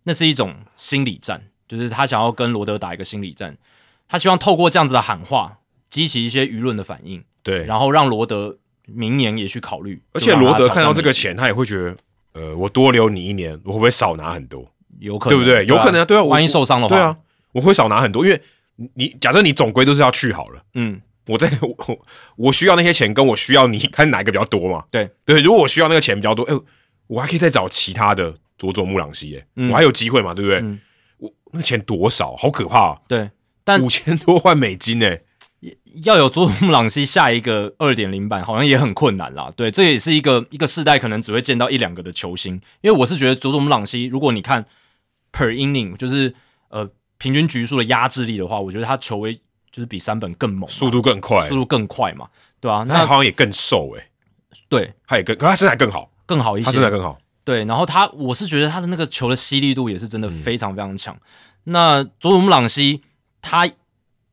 [0.06, 1.40] 那是一种心理战，
[1.78, 3.58] 就是他想要跟罗德打一个心理战，
[4.08, 5.58] 他希望透过这样子的喊话
[5.90, 10.02] 激起一些舆论的反应，对，然后让罗德明年也去考虑。
[10.14, 11.98] 而且罗德看到这个钱，他也会觉得。
[12.34, 14.68] 呃，我多留你一年，我会不会少拿很多？
[14.98, 15.66] 有可能，对不对？
[15.68, 16.24] 有可能啊，对啊。
[16.24, 17.16] 万一受伤的话，对啊，
[17.52, 18.42] 我会少拿很多，因为
[18.96, 22.06] 你假设你总归都是要去好了，嗯，我在我
[22.36, 24.84] 我需要那些钱，跟我需要你看哪一个比较多嘛？
[24.90, 26.60] 对对，如果我需要那个钱比较多，哎，
[27.06, 30.34] 我还可以再找其他的佐佐木朗希，哎，我还有机会嘛？
[30.34, 30.58] 对不对？
[30.58, 30.78] 我
[31.54, 32.36] 那钱多少？
[32.36, 33.02] 好可怕！
[33.08, 33.32] 对，
[33.64, 35.22] 但五千多万美金，哎。
[36.04, 39.50] 要有佐佐木朗希下一个二点零版，好像也很困难啦。
[39.56, 42.60] 对，这也是一个一个世代可能只会见到一两个的球星。
[42.82, 44.66] 因为我是觉得佐佐木朗希，如果你看
[45.32, 46.34] per inning，就是
[46.70, 49.34] 呃平均局数的压制力的话，我觉得他球威
[49.72, 52.28] 就是比三本更猛，速度更快，速度更快嘛，
[52.60, 52.84] 对啊？
[52.86, 54.04] 那好像也更瘦诶。
[54.68, 57.18] 对，他也更，可他身材更好，更好一些，他身材更好。
[57.44, 61.18] 对，然后他，我是觉得他的那个球的吸力度也是真的非常非常强。
[61.66, 63.02] 那佐佐木朗希
[63.42, 63.70] 他。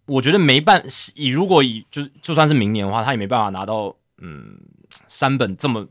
[0.06, 0.84] 我觉得没办
[1.14, 4.58] 以如果以就是就算是明年的话，他也没办法拿到嗯
[5.06, 5.86] 三本这么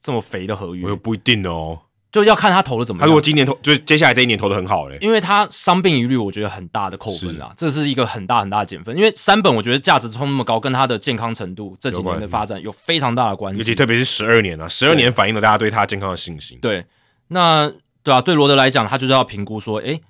[0.00, 0.88] 这么肥的合约。
[0.88, 1.80] 我不一定哦，
[2.22, 3.00] 就要看他投的怎么。
[3.00, 8.96] 他如果今年投，就是接下来这一年投的很好嘞，因为他伤病一率我觉得很大的扣分啊，这是一个很大很大的减分。
[8.96, 16.58] 因为三本我觉得价值冲那么高，跟他的健康程度这几年的发展有非常大的关系，尤其特别是十二年啊，十二年反映了大家对他健康的信心。
[16.60, 16.84] 对，
[17.28, 20.00] 那对啊，对罗德来讲，他就是要评估说，哎。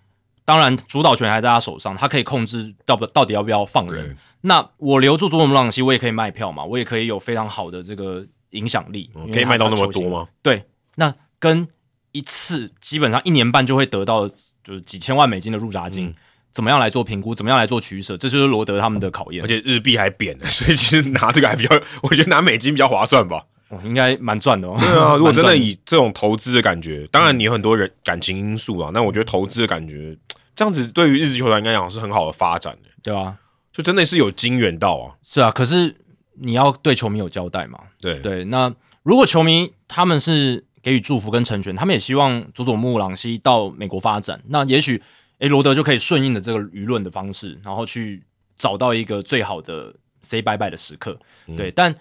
[0.47, 4.15] 当然，主导权还在他手上，他可以控制到不到底要不要放人。
[4.43, 10.29] 那我留住佐佐木朗希，我也可以卖票嘛，我也可以有非常好的这个影响力，可以卖到那么多吗？
[10.43, 10.63] 对，
[10.97, 11.67] 那跟
[12.15, 14.27] 一次基本上一年半就会得到
[14.63, 16.15] 就是几千万美金的入闸金，
[16.53, 17.35] 怎么样来做评估？
[17.35, 18.17] 怎么样来做取舍？
[18.17, 19.45] 这就是罗德他们的考验。
[19.45, 23.45] 而且日币还贬了，所以其实拿这个还比较， 我觉得拿美金比较划算吧。
[23.69, 24.77] 哦，应该蛮赚的哦。
[24.79, 30.17] 对啊， 如果真的以这种投资的感觉，当然你有很多人感情因素啊，那我觉得投资的感觉。
[30.55, 33.35] 这样子对于日职球团应该讲是很好的发展的，对啊？
[33.73, 35.51] 就真的是有金援到啊，是啊。
[35.51, 35.97] 可是
[36.41, 37.79] 你要对球迷有交代嘛？
[38.01, 38.45] 对对。
[38.45, 45.03] 那如果球迷他们是给予祝福跟成全，他们也希望佐佐木朗希到美国发展，那也许
[45.39, 48.23] 诶罗德就可以顺应的这个舆论的方式，然后去
[48.57, 51.19] 找到一个最好的 say bye bye 的时刻。
[51.57, 51.93] 对，但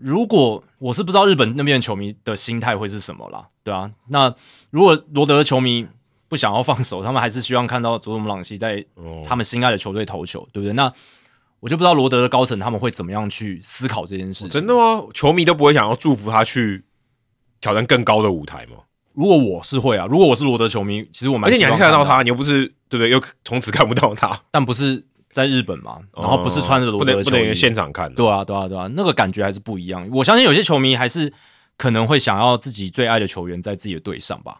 [0.00, 3.90] 如果我是不知道日本那边的球迷的心态会是什么啦，对啊。
[4.08, 4.34] 那
[4.70, 5.86] 如果罗德的球迷，
[6.28, 8.84] 不想要放手，他们还是希望看到佐佐木朗希在
[9.24, 10.72] 他们心爱的球队投球，对不对？
[10.72, 10.92] 那
[11.60, 14.48] 我就不知道罗德的高层他们会怎么样去思考这件事情。
[14.48, 15.02] 真的吗？
[15.14, 16.84] 球迷都不会想要祝福他去
[17.64, 18.76] 挑战更高的舞台吗？
[19.14, 23.08] 如果我是会啊，如果我是罗德球迷，其实我蛮而且你还看得到他，你又不是对不对？
[23.08, 25.02] 又从此看不到他，但不是
[25.32, 25.98] 在日本嘛？
[26.14, 30.06] 然后不是穿着罗德球衣现场看的，对啊，对啊，对啊，那个感觉还是不一样。
[30.12, 31.32] 我相信有些球迷还是
[31.78, 34.58] 可能会想要自己最爱的球员在自己的队上吧。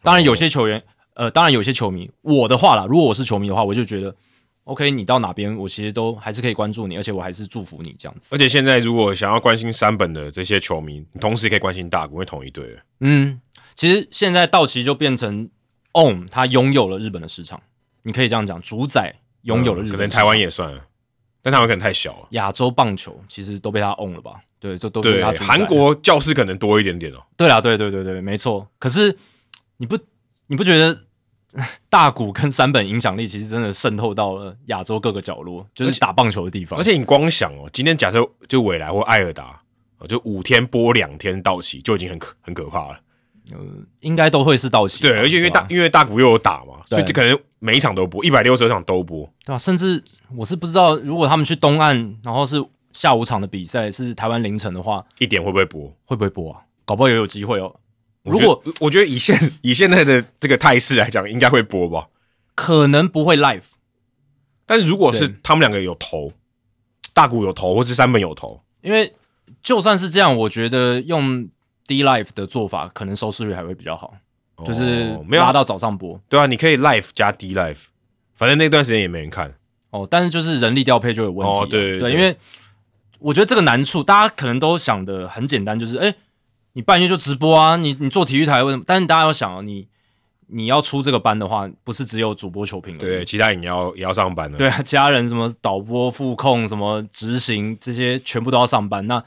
[0.00, 0.80] 当然，有些球员。
[1.16, 4.12] 呃，当然有些球迷，我的话啦，如果我是球迷的话，我就觉得
[4.64, 8.34] ，OK，你到哪边，我其实都还是可以关注你，而且我还是祝福你这样子。
[8.34, 12.76] 而且现在如果想要关心三本的这些球迷，你同时也可以关心大股，因为同一队。
[13.00, 13.40] 嗯，
[13.74, 15.48] 其实现在道奇就变成
[15.92, 17.62] own，他拥有了日本的市场，
[18.02, 19.92] 你可以这样讲，主宰拥有了日本。
[19.92, 20.72] 可能台湾也算，
[21.42, 22.28] 但台湾可能太小了。
[22.30, 24.40] 亚洲棒球其实都被他 own 了吧？
[24.58, 25.32] 对，就都被他。
[25.44, 27.22] 韩国教室可能多一点点哦。
[27.36, 28.66] 对啦，对对对对，没错。
[28.78, 29.16] 可是
[29.76, 29.98] 你不。
[30.46, 31.04] 你不觉得
[31.88, 36.78] 大谷跟三本影响力其实真的渗透到了亚洲各个角落，就是打棒球的地方。
[36.78, 39.60] 而且你光想哦，今天假设就未来或艾尔达，
[40.08, 43.00] 就五天播两天到期，就已经很可很可怕了。
[44.00, 45.02] 应该都会是到期。
[45.02, 49.30] 对，而且因为大因为大谷又有打嘛，所以就可能每一场都播，一百六十场都播。
[49.44, 50.02] 对啊，甚至
[50.34, 55.94] 我是不知道，如果他们去东岸，然后是下午场的比赛，是台湾凌晨的话，一点会不会播？
[56.06, 56.60] 会不会播啊？
[56.86, 57.76] 搞不好也有机会哦。
[58.24, 62.08] 如果我觉得以现 以现在的这个态势来讲，应该会播吧？
[62.54, 63.62] 可能不会 live，
[64.66, 66.32] 但是如果是他们两个有投，
[67.12, 69.14] 大谷有投，或是三本有投，因为
[69.62, 71.48] 就算是这样，我觉得用。
[71.86, 74.14] D Live 的做法可能收视率还会比较好，
[74.64, 76.18] 就是没有拉到早上播。
[76.30, 77.76] 对啊，你可以 Live 加 D Live，
[78.34, 79.54] 反正那段时间也没人看。
[79.90, 81.52] 哦，但是就是人力调配就有问题。
[81.52, 82.34] 哦，对对，因为
[83.18, 86.14] 我觉得这个难处，大家可能都想的很简单，就是哎，
[86.74, 88.84] 你半夜就直播啊，你你做体育台为什么？
[88.86, 89.88] 但是大家要想啊，你
[90.48, 94.58] 你要出这个班的话，不是只有主播球评对，其他也要也要上班的。
[94.58, 99.06] 对啊，其他人什么导播、副控、什么执行这些，全部都要上班。
[99.06, 99.22] 那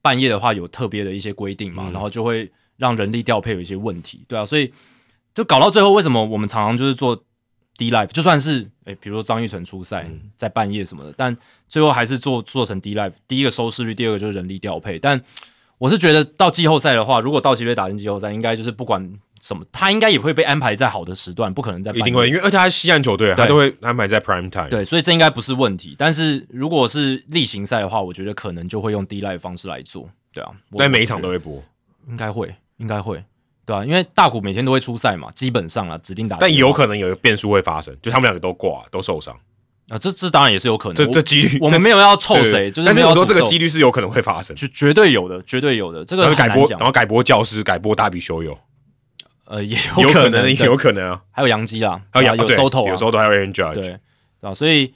[0.00, 4.72] 半夜的话有特别的一些规定嘛，然后就会让人力调配有一些问题，对啊，所以
[5.34, 7.24] 就搞到最后，为什么我们常常就是做
[7.76, 11.36] D Live，就算是诶，比如说张玉成出赛在半夜什么的，但
[11.68, 14.98] 最后还是做做成 D Live，第一个收视率，第二个就是人力调配。
[14.98, 15.20] 但
[15.78, 19.18] 我是觉得到季后赛的话，如果道奇队打进季后赛，应该就是不管。
[19.40, 19.64] 什么？
[19.70, 24.68] 他应该也会被安排在好的时段，不可能在一定会，因为而且他是西岸球队，他都会安排在 prime time。
[24.68, 25.94] 对，所以这应该不是问题。
[25.96, 30.08] 但是如果是例行赛的话，我觉得可能就会用 D line 方式来做。
[30.32, 31.62] 对啊，但每一场都会播，
[32.08, 33.22] 应该会，应该会，
[33.64, 36.36] 对啊，因为大谷每天都会出赛嘛，基本上啊，指定打。
[36.40, 39.38] 但有可能有变数会发生，就他们两个都挂，都受伤
[39.88, 39.98] 啊。
[39.98, 40.94] 这这当然也是有可能。
[40.94, 42.86] 这这几率，我们没有要凑谁，就是。
[42.86, 46.04] 但是我说这个几率是有可能会发生，就绝对有的，绝对有的。
[46.04, 48.58] 这个改播，然后改播教师，改播大比修有。
[49.46, 53.98] 呃，也有可能，有可能啊，还有杨基啊，还有有收头，有收头，还有 Aaron Judge，对，
[54.42, 54.92] 啊，所以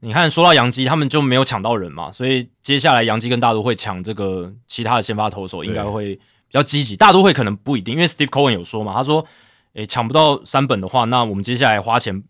[0.00, 6.20] 你看，说到杨基，他们就没有抢到人嘛，所以接下来杨基跟大都会抢这个其他的先发投手，应该会比
[6.50, 6.94] 较积极。
[6.94, 9.24] 大都会可能不一定，因为 Steve Cohen 有说嘛，他说，
[9.72, 12.22] 诶，抢不到三本的话，那我们接下来花钱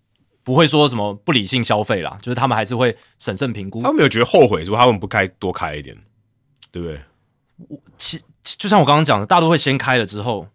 [0.45, 3.83] 不会说什么不理性消费啦，就是他们还是会审慎评估。
[3.83, 5.97] 他们有觉得后悔，是不他们不开多开一点，
[6.71, 7.01] 对不对？
[7.69, 10.47] 我其就像我刚刚讲的，大都会先开了之后。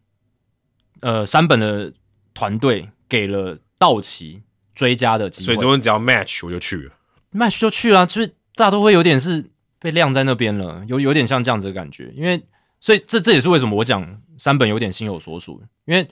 [1.01, 1.93] 呃，山本的
[2.33, 4.43] 团队给了道奇
[4.75, 6.91] 追加的机会，所以昨天只要 match 我就去了
[7.31, 12.43] ，match 就去了，就是大家都会有点是被晾在那边了，有有点像这样子的感觉，因为
[12.81, 16.05] 所以这这也是为什么我讲山本有点心有所属，因为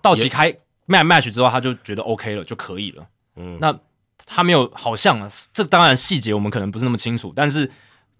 [0.00, 0.56] 道奇开
[0.86, 3.06] match match 之后他就觉得 OK 了就可以了，
[3.36, 3.76] 嗯，那
[4.26, 7.70] 他没有好像这当然细节我们可能不是那么清楚，但是。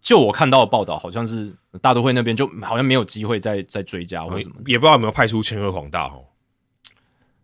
[0.05, 6.25] 就我看到的报道，好像是大都会那边就好像没有机会再再追加或者什么，也不知道有没有派出千鹤黄大哦，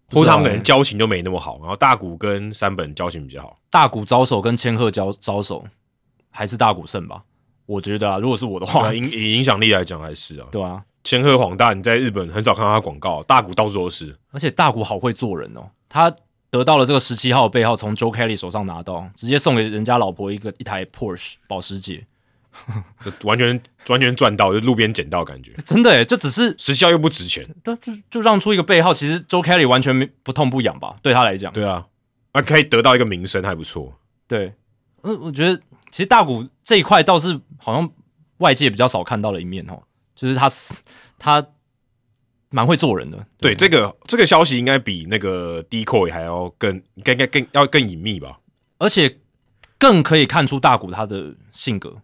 [0.09, 1.57] 或者他们可能交情就没那么好。
[1.61, 5.65] 然后大谷跟山本交情比较好，大谷招手跟千鹤交招手，
[6.31, 7.23] 还是大谷胜吧？
[7.65, 16.15] 我觉得啊，如果是我的话，影以影响力来讲还是啊，对啊，千鹤黄大你在日本很少看到他广告，大谷到处都是，而且大谷好会做人哦，他
[16.51, 22.07] 得到了这个十七号背号，从 Joe Kelly 手上拿到，直接送给人家老婆一个一台 Porsche 保时捷。
[23.25, 30.97] 完全完全赚到，就路边捡到感觉， 真的诶，就只是时效又不值钱，但，就就让出一个背号，其实周 Kelly 完全没不痛不痒吧？
[31.01, 31.87] 对他来讲，对啊，
[32.33, 33.95] 啊，可以得到一个名声还不错。
[34.27, 34.53] 对，
[35.05, 35.59] 嗯，我觉得
[35.91, 37.89] 其实大谷这一块倒是好像
[38.39, 39.81] 外界比较少看到的一面哦，
[40.19, 40.51] 就是他
[41.17, 41.47] 他
[42.51, 43.25] 蛮会做人的。
[43.39, 48.41] 对，这个这个消息应该比那个 Decoy 还要更，应该更要更隐秘吧？
[48.79, 49.19] 而且
[49.79, 51.97] 更可以看出大谷他的性格。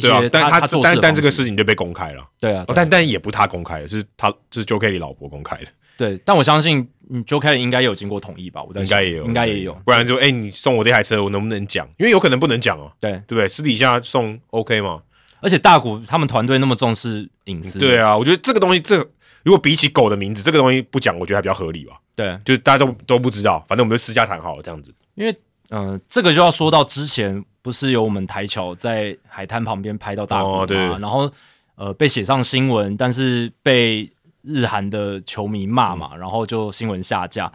[0.00, 2.26] 对啊，但他但但这个事情就被公开了。
[2.40, 5.66] 对啊，但但也不他公开的，是他是 Joe Kelly 老婆公开的。
[5.98, 8.62] 对，但我相信你 Joe Kelly 应该有经过同意吧？
[8.62, 11.86] 我在应该也有，应该也有，不然就哎，你送我这台车，我能不能讲？
[11.98, 12.92] 因为有可能不能讲哦。
[13.00, 13.48] 对，对不对？
[13.48, 15.02] 私底下送 OK 吗？
[15.40, 18.96] 而且大谷他们团队那么重视隐私，对啊，我觉得这个东西，这
[19.42, 21.98] 如果比起狗的名字，这个东西不讲，我觉得还比较合理吧。
[22.16, 24.94] 对，就是大家都都不知道，反正我们就私下谈好了这样子。
[25.14, 25.36] 因为
[25.70, 27.44] 嗯，这个就要说到之前。
[27.60, 30.98] 不是有我们台桥在海滩旁边拍到大谷嘛？
[30.98, 31.30] 然后
[31.74, 34.10] 呃被写上新闻，但是被
[34.40, 37.52] 日韩的球迷骂嘛，然后就新闻下架。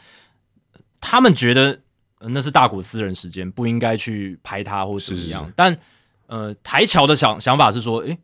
[1.01, 1.79] 他们觉得
[2.19, 5.51] 那是大谷私人时间，不应该去拍他或怎么样。
[5.55, 5.75] 但
[6.33, 8.17] 呃台桥的想想法是说，诶。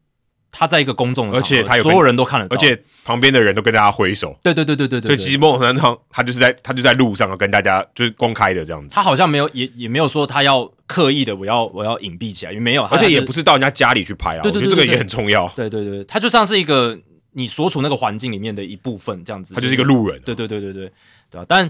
[0.52, 4.36] 他在一个公众的，而且他有所有人都看得到，而且旁边的人都跟大家挥手。
[4.42, 5.06] 对对对对对对。
[5.06, 8.96] 所以其实某种程度上，他就是在他就在路上跟大家就是公开的这样子。
[8.96, 14.42] 他好像没有也也没有说他要刻意的我要我要隐蔽起来，也没有，而且也不是到人家家里去拍啊。
[14.44, 15.48] 我觉得这个也很重要。
[15.50, 16.98] 对对对，他就像是一个
[17.34, 19.54] 你所处那个环境里面的一部分这样子。
[19.54, 20.20] 他就是一个路人。
[20.22, 20.92] 对对对对对
[21.30, 21.46] 对吧？
[21.48, 21.70] 但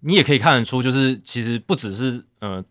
[0.00, 2.64] 你也可以看得出，就是其实不只是呃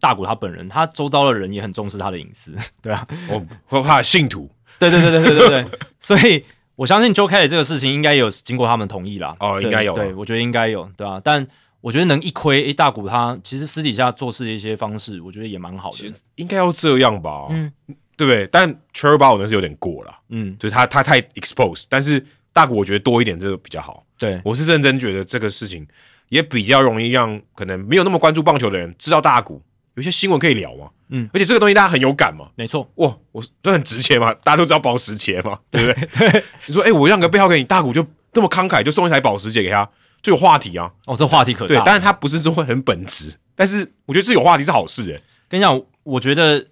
[0.00, 6.44] 大谷他本人，他周遭的人也很重视他的隐私， 对啊，我或他的信徒对对对对对对对， 所以
[6.76, 9.36] 我相信 Joe Kelly 这个事情应该有经过他们同意啦。
[9.40, 11.46] 哦应该有啊对我觉得应该有，对吧、但
[11.82, 16.08] 我觉得能一窥，诶，大谷他其实私底下做事的一些方式，我觉得也蛮好的。
[16.36, 17.46] 应该要这样吧？
[17.50, 17.70] 嗯
[18.16, 18.46] 对不对？
[18.52, 22.22] 但 c h e r b o 那是有点过了，嗯，就是他他太 expose，但是
[22.52, 24.04] 大谷我觉得多一点这个比较好。
[24.18, 25.86] 对，我是认真觉得这个事情
[26.28, 29.62] 也比较容易让可能没有那么关注棒球的人知道大谷
[29.94, 30.90] 有些新闻可以聊嘛。
[31.08, 32.48] 嗯，而且这个东西大家很有感嘛。
[32.54, 36.44] 没错，哇，我都很值钱嘛，大家都知道保时捷嘛，对不 对？
[36.66, 39.88] 你说，哎、我让个背号给你，大股就这么慷慨，就送一台保时捷给他，
[40.22, 40.92] 就有话题啊。
[41.06, 46.68] 哦，这话题可大。，对但是他不是说会很本质，但是我觉得这有话题是好事哎、跟你讲，我觉得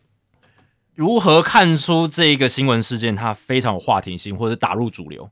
[0.95, 5.29] 如何看出这一个新闻事件它非常有话题性，或者打入主流，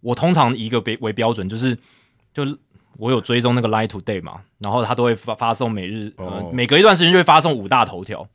[0.00, 1.76] 我通常以一个为为标准，就是
[2.32, 2.56] 就是
[2.98, 8.28] 我有追踪那个 Line Today 嘛，然后他都会发发送每日、呃哦每隔一段时间就会发送五大头条。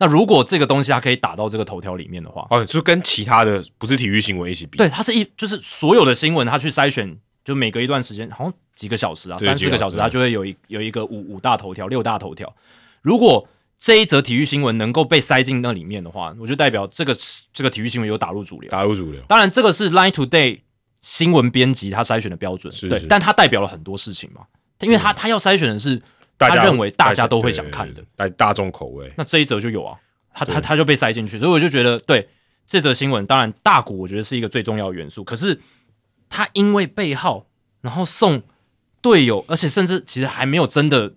[0.00, 12.54] 那如果这个东西它可以打到这个头条里面的话，哦，就跟其他的不是体育新闻一起比，对，它是一就是所有的新闻，它去筛选，就每隔一段时间，好像几个小时啊，三四个小时，几个小时它就会有一有一个五五大头条、六大头条。
[13.02, 17.12] 如果这一则体育新闻能够被塞进那里面的话，我就代表这个
[17.52, 18.70] 这个体育新闻有打入主流。
[18.70, 19.20] 打入主流。
[19.26, 20.60] 当然，这个是 Line Today
[21.00, 24.42] 新闻编辑他筛选的标准，对是是，但他代表了很多事情嘛，
[24.80, 26.00] 因为他他要筛选的是
[26.38, 29.12] 他认为大家都会想看的，大大众口味。
[29.16, 29.96] 那这一则就有啊，
[30.32, 32.28] 他他他就被塞进去，所以我就觉得，对
[32.66, 35.60] 这则新闻，当然大股我觉得是一个最重要的元素，可是
[36.28, 37.46] 他因为背号，
[37.80, 38.42] 然后送
[39.00, 41.14] 队友，而且甚至其实还没有真的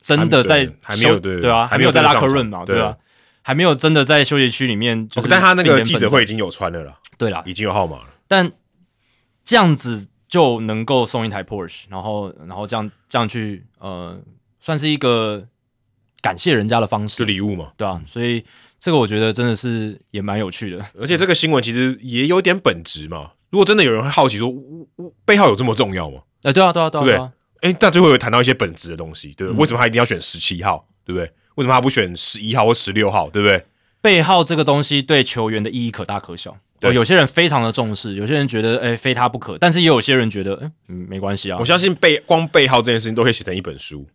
[0.00, 2.96] 真的在还没有休对对啊，还没有在拉克润嘛，场对对吧？
[3.42, 8.06] 还没有真的在休息区里面，就是哦但他那个记者会已经有穿了啦，对啦，已经有号码了。
[8.28, 8.50] 但
[9.50, 14.16] 这样子就能够送一台 Porsche，然后然后这样这样去呃，
[14.60, 15.44] 算是一个
[16.20, 18.44] 感谢人家的方式就式，礼物嘛，对啊，所以
[18.78, 20.86] 这个我觉得真的是也蛮有趣的。
[20.96, 23.32] 而且这个新闻其实也有点本质嘛。
[23.50, 24.54] 如果真的有人会好奇说，
[25.24, 26.20] 背号有这么重要吗？
[26.42, 27.32] 哎、对啊，对啊，对啊，对对啊，
[27.62, 29.56] 哎，那最后有谈到一些本质的东西，对不对？
[29.56, 31.24] 嗯为什么他一定要选十七号，对不对？
[31.56, 33.66] 为什么他不选十一号或十六号，对不对？
[34.00, 36.56] 背号这个东西对球员的意义可大可小。
[36.80, 36.90] 对。
[36.90, 41.58] 哦，有些人非常的重视，有些人觉得哎、非他不可，但是也有些人觉得哎、嗯没关系啊。
[41.60, 44.08] 我，相信背光背号这件事情都可以写成一本书，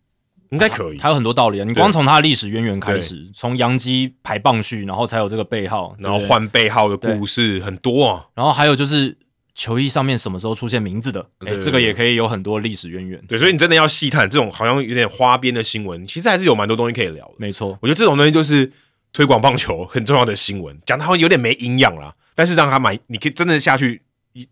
[0.50, 0.98] 应该可以。
[0.98, 1.64] 他有很多道理啊。
[1.64, 9.16] 你光从他的历史渊源开始，从洋基排棒序，然后才有这个背号，然后换背号的故事很多啊，然后还有就是
[9.54, 13.18] 球衣上面什么时候出现名字的，哎、这个也可以有很多历史渊源。
[13.26, 17.34] 对，所以你真的要细看这种好像有点花边的新闻，其实还是有蛮多东西可以聊的。
[17.38, 18.70] 没错，我觉得这种东西就是
[19.12, 24.02] 推广棒球很重要的新闻，讲的好像有点没营养啦，但是让他买，你可以真的下去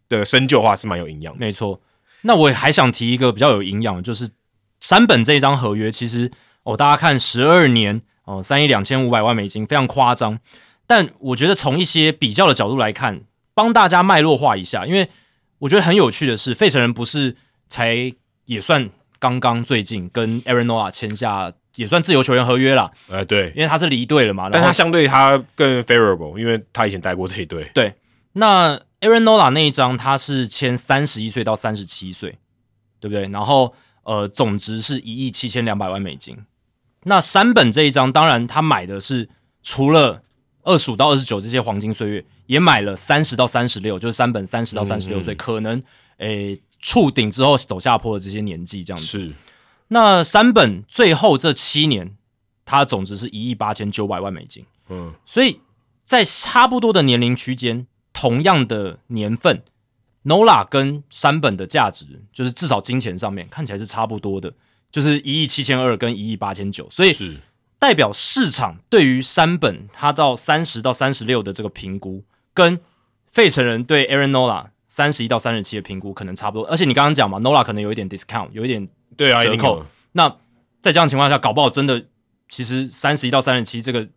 [0.08, 1.38] 的深究的话是蛮有营养。
[1.38, 1.80] 没错。
[2.22, 4.30] 那我还想提一个比较有营养的，就是
[4.80, 6.32] 山本这一张合约，其实
[6.62, 10.40] 哦，大家看十二年哦，三亿两千五百万美金，非常夸张。
[10.86, 13.20] 但我觉得从一些比较的角度来看，
[13.52, 15.08] 帮大家脉络化一下，因为
[15.58, 17.36] 我觉得很有趣的是，费城人不是
[17.68, 18.10] 才
[18.46, 27.70] 也算刚刚最近跟 Aaron Nola 签下也算自由球员合约啦，呃，对，因为他是离队了嘛，但他相对他更 favorable，因为他以前带过这一队。
[27.74, 27.94] 对
[28.34, 32.38] 那 Aaron Nola 那一张他是签三十一岁到三十七岁，
[33.00, 33.28] 对不对？
[33.28, 36.36] 然后呃，总值是一亿七千两百万美金。
[37.04, 39.28] 那山本这一张，当然他买的是
[39.62, 40.22] 除了
[40.62, 45.82] 二十五到二十九这些黄金岁月，也买了三十到三十六，就是山本三十到三十六岁，可能
[46.18, 49.06] 诶触顶之后走下坡的这些年纪这样子。
[49.06, 49.32] 是，
[49.88, 52.16] 那山本最后这七年，
[52.64, 54.64] 他总值是一亿八千九百万美金。
[54.88, 55.60] 嗯，所以
[56.04, 59.62] 在差不多的年龄区间，同样的年份
[60.24, 64.52] ，Nola 跟山本的价值，就是至少金钱上面看起来是差不多的，
[64.90, 67.38] 就是一亿七千二跟一亿八千九，所以是，
[67.78, 72.80] 代表市场对于山本他到三十到三十六的这个评估，跟
[73.26, 76.66] 费城人对 Aaron Nola 三十一到三十七的评估可能差不多。
[76.68, 79.84] 而且你刚刚讲嘛，Nola 可能有一点 discount，有一点对啊，折扣。
[80.12, 80.28] 那
[80.82, 82.04] 在这样情况下，搞不好真的，
[82.48, 84.08] 其实三十一到三十七这个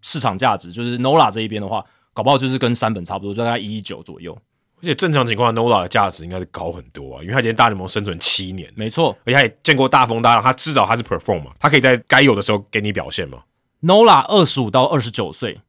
[0.00, 4.36] 市场价值，就是 Nola 这一边的话，搞不好就是跟山本差不多，就大概一一九左右。
[4.80, 13.44] 而且正常情况下，Nola 的价值应该是高很多啊，因为他已经大联盟生存七年，没错而且他也见过大风大浪，他至少他是 perform 嘛，他可以在该有的时候给你表现嘛。
[13.82, 15.60] ，Nola 二十五到二十九岁，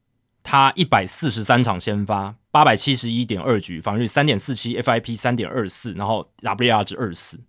[0.41, 7.39] 他一百四十三场先发，八百七十一点二局，防御率三点四七，FIP 三点二四，然后 WR 值二四，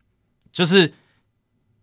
[0.52, 0.92] 就是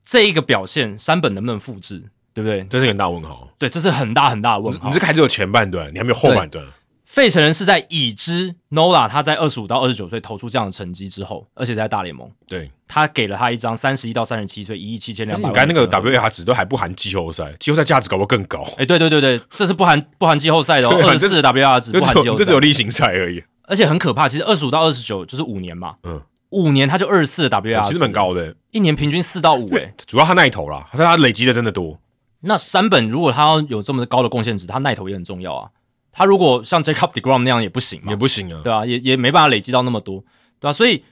[0.06, 2.04] 这一个表现，山本能不能复制？
[2.34, 2.64] 对不对？
[2.70, 3.50] 这是很大问号。
[3.58, 4.94] 对，这是很大很大的问号你。
[4.94, 6.66] 这个还只有前半段，你还没有后半段。
[7.04, 15.52] 费城人是在已知 Nola 他在二十五到二十九岁投出这样的成绩之后，而且在大联盟，对，他给了他一张三十一到三十七岁一亿七千两百万。
[15.52, 18.66] 你刚那个 WAR 值都还不含季后赛，季后赛价值搞不更高。
[18.78, 23.44] 哎，对对对对，这是不含不含季后赛的哦，二十四 WAR 值不含季后赛，这只有例行赛而已。
[23.64, 26.22] 而且很可怕，其实二十五到二十九就是五年嘛，嗯，
[26.52, 32.00] 五年他就二十四的 WAR，其实很高的，一年平均四到五，哎，主要他那一头啦，他他累积的真的多。
[32.42, 35.70] 那山本如果他要有这么高的贡献值，他耐头也很重要啊。
[36.12, 40.20] 他如果像 Jacob Degrom 那样也不行，也不行啊，对啊，也也没办法累积到那么多，
[40.60, 40.74] 对吧？
[40.74, 41.04] 所以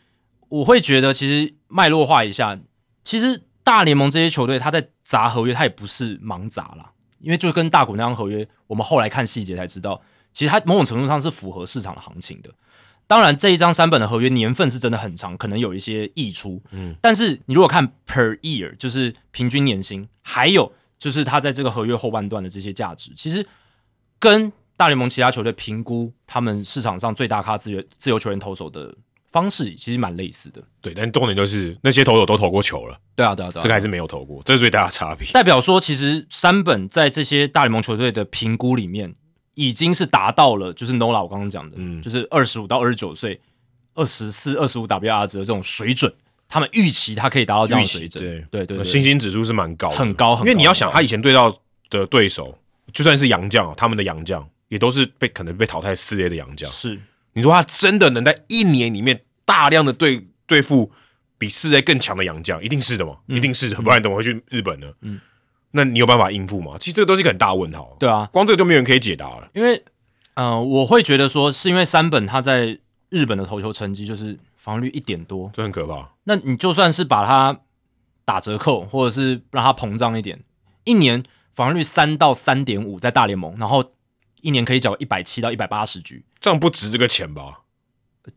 [0.50, 2.60] 我会觉得，其实脉络化一下，
[3.04, 10.02] 其实大联盟这些球队他在砸合约，他也不是盲砸啦，因为就跟大股那张合约，我们后来看细节才知道，
[10.34, 12.50] 其实他某种程度上是符合市场的行情的。
[13.10, 23.44] 当然，这一张三本的合约年份是真的很长，可能有一些溢出，嗯，但是你如果看 per year，就是平均年薪，还有就是他在这个合约后半段的这些价值，其实
[24.20, 28.94] 跟大联盟其他球队评估他们市场上最大咖自由自由球员投手的
[29.32, 30.62] 方式，其实蛮类似的。
[30.80, 32.96] 对，但重点就是那些投手都投过球了。
[33.16, 35.28] 对啊，对啊，对啊，这个还是没有投过，这是最大的差别。
[35.32, 39.16] 代表说，其实三本在这些大联盟球队的评估里面，
[39.60, 43.40] 已经是达到了，就是 Nola 我刚刚讲的，嗯，就是二十五到二十九岁，
[43.94, 46.14] 二十四、二十五 WR 值的这种水准，
[46.48, 48.24] 他们预期他可以达到这样的水准。
[48.50, 52.58] 对对对，信心指数是蛮高，很高，因为你要想，他以前对到的对手，
[52.94, 54.48] 就算是洋将，他们的洋将。
[54.70, 57.02] 也都是被可能被淘汰四 A 的洋将，是
[57.34, 60.92] 你说他真的能在一年里面大量的对对付
[61.40, 63.18] 比四 A 更强的洋将，一定是的嘛？
[63.26, 64.88] 一定是，的，不然怎么会去日本呢？
[65.02, 65.20] 嗯，
[65.72, 66.76] 那你有办法应付吗？
[66.80, 67.96] 其实这个都是一个很大问号。
[68.00, 69.50] 对啊，光这个就没有人可以解答了。
[69.54, 69.84] 因为，
[70.36, 76.10] 嗯，我会觉得说，是因为山本他在日本的投球成绩就是防御率一点多，这很可怕。
[76.24, 77.60] 那你就算是把它
[78.26, 80.40] 打折扣，或者是让它膨胀一点，
[80.84, 83.92] 一年防御率三到三点五，在大联盟，然后。
[84.42, 87.60] 一年可以缴一百七到一百八十局，这样不值这个钱吧？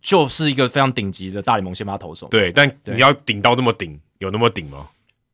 [0.03, 2.26] 就是一个非常顶级的大联盟先发投手。
[2.26, 4.89] 对，但你要顶到这么顶，有那么顶吗？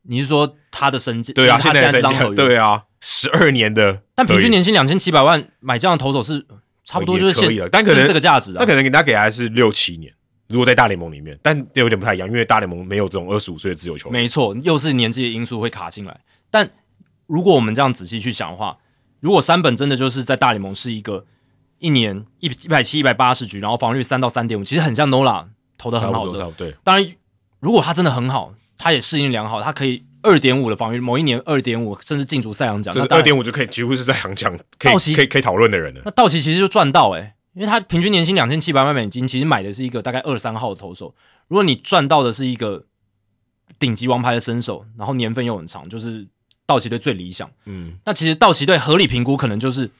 [0.08, 1.32] 你是说他的身价？
[1.34, 6.46] 对啊，现在这张合约，对啊，十二年的，但平均年薪两千七百万，买这样的投手是
[6.84, 7.68] 差不多就是可以了。
[7.68, 10.12] 但可能这个价值，那可能给他给还是六七年。
[10.48, 14.12] 如果在大联盟里面，但有点不太一样，因为大联盟没有这种二十五岁的自由球员。
[14.12, 16.20] 没错，又是年纪的因素会卡进来。
[16.50, 16.70] 但
[17.26, 18.78] 如果我们这样仔细去想的话，
[19.20, 21.26] 如果三本真的就是在大联盟是一个。
[21.80, 25.46] 一年一一百七一百八十局，然后防御三到三点五，其实很像 Nola
[25.76, 26.50] 投的很好的。
[26.56, 27.14] 对，当然，
[27.60, 36.00] 如果他真的很好，他也适应良好，他可以二点五的防御，某一年二点五，甚至进足赛扬奖，那二点五就可以几乎是赛扬奖，可以可以可以讨论的人了。
[36.04, 41.14] 那道奇其实就赚到诶，因为他平均年薪两千七百万美金，其实买的是一个大概二三号的投手。
[41.48, 42.84] 如果你赚到的是一个
[43.78, 46.26] 顶级王牌的身手，然后年份又很长，就是
[46.64, 47.50] 道奇队最理想。
[47.64, 49.90] 嗯，那其实道奇队合理评估可能就是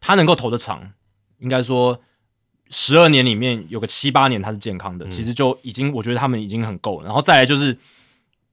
[0.00, 0.92] 他能够投的长。
[1.38, 2.00] 应该说，
[2.70, 7.06] 十二年里面有个七八年他是健康的，其实就已经我觉得他们已经很够了。
[7.06, 7.76] 然后再来就是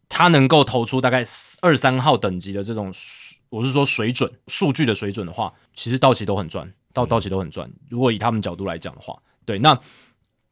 [0.09, 1.23] 他能够投出大概
[1.61, 2.91] 二三号等级的这种，
[3.49, 7.71] 我是说水准数据的水准的话，其实道奇都很赚，道道奇都很赚。
[7.89, 9.79] 如果以他们角度来讲的话，对，那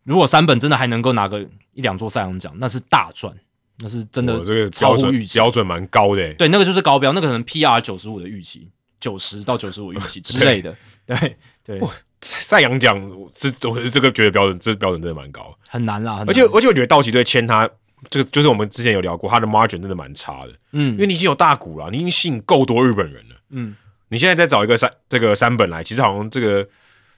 [0.04, 1.42] 如果三本真的还能够拿个
[1.74, 3.36] 一两座赛扬奖，那是大赚，
[3.80, 6.34] 那是真的这个超乎预期，标准蛮高的。
[6.36, 10.74] 对，那个就是高标，那个可能 PR 九十五的预期，九十到九十五预期之类的。
[11.06, 11.82] 对对。
[12.20, 13.00] 赛扬奖
[13.32, 16.24] 是，我是这个觉得标准，这标准真的蛮高，很难啦。
[16.28, 17.70] 而且而且我觉得道奇队签他，
[18.10, 20.52] 这个就是我们之前有聊过，他的 margin 真的蛮差的。
[20.72, 23.36] 嗯，因为你已经有大股了，你已经吸引够多日本人了。
[23.50, 23.76] 嗯，
[24.10, 26.68] 你现在再找一个三这个三本来，其实好像这个，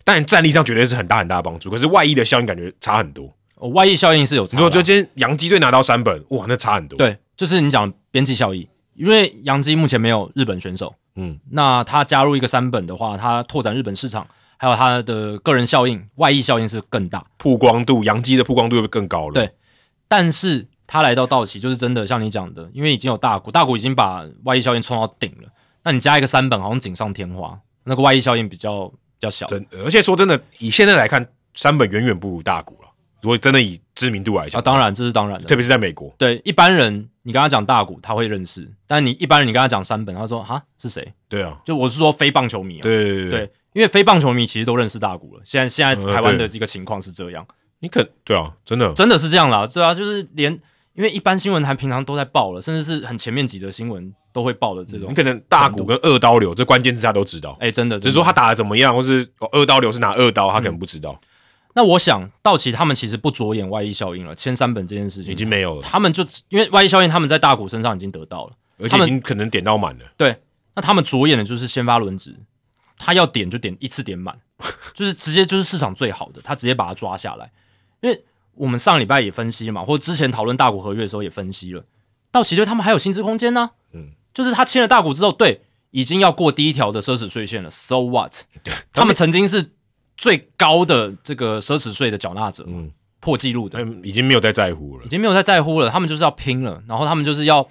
[0.04, 1.70] 但战力上绝对是很大很大的帮助。
[1.70, 3.34] 可是外溢的效应感觉差很多。
[3.56, 6.98] 哦外溢效应是有，如果就今天洋基队拿到三本，哇，那差很多。
[6.98, 10.96] 对，就是你讲边际效益，因为洋基目前没有日本选手。
[11.16, 14.26] 嗯，那他加入一个三本的话，他拓展日本市场。
[14.62, 19.34] 还有他的个人效应、外溢效应是更大，曝光度，杨基的曝光度会更高了。
[19.34, 19.50] 对，
[20.10, 25.48] 但是他来到道奇，就是真的像你讲的，因为已经有大股，大股已经把外溢效应冲到顶了。
[25.84, 29.48] 那你加一个三本，好像锦上添花，那个外溢效应比较比较小。
[29.48, 32.90] 真，而且说真的，以现在来看，三本远远不如大股了。
[33.22, 36.14] 如果真的以知名度来讲，啊，当然这是当然的，特别是在美国。
[36.18, 41.14] 对一般人，你跟他讲大股，他会认识；但你一般人，你跟他讲三本，他说哈是谁？
[41.28, 42.82] 对啊，就我是说非棒球迷啊。
[42.82, 43.52] 对对对。
[43.74, 47.46] 因为非棒球迷其实都认识大谷了，现在现在台湾的这个情况是这样，
[47.80, 50.52] 你肯对啊，真的真的是这样啦，对啊，就是连
[50.94, 61.20] 因为一般新闻台平常都在报了，甚至是很前面几则新闻都会报的这种，你可能大股跟二刀流这关键字他都知道，哎，真的，只是说他打的怎么样，或是二刀流是拿二刀，他可能不知道。
[61.76, 70.06] 那我想道奇他们其实不着眼外溢效应了，签三本这件事情已经没有了，他们就因为外溢效应，他们在大股身上已经得到了，而且已经可能点到满了。
[70.18, 70.36] 对，
[70.76, 72.36] 那他们着眼的就是先发轮值。
[73.02, 74.38] 他要点就点一次点满，
[74.94, 77.50] 就是直接就是市场最好的，他直接把它抓下来。
[78.02, 78.24] 因为
[78.56, 81.84] 我们上礼拜也分析了嘛，或之前讨论大股合约的时候也分析了，
[82.32, 83.72] 道奇队他们还有薪资空间呢。
[83.94, 87.70] 嗯，就是他签了大股之后，对，已经要过第一条的奢侈税线了。
[87.70, 88.34] So what？
[88.94, 89.72] 他们曾经是
[90.18, 95.90] 最高的这个奢侈税的缴纳者，嗯，破纪录的，已经没有再在乎了，已经没有再在乎了。
[95.90, 97.70] 他们就是要拼了，然后他们就是要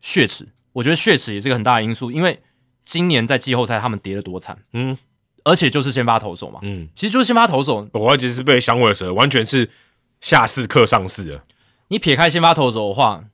[0.00, 0.48] 血耻。
[0.72, 2.40] 我觉得血耻也是一个很大的因素，因为
[2.84, 4.96] 今年在季后赛他们跌得多惨，嗯。
[5.44, 9.68] 而且就是先发投手嘛，嗯，其实就是先发投手，我其实是被响尾蛇完全是
[10.20, 11.42] 下四课上四了。
[11.88, 13.24] 你撇开先发投手的话，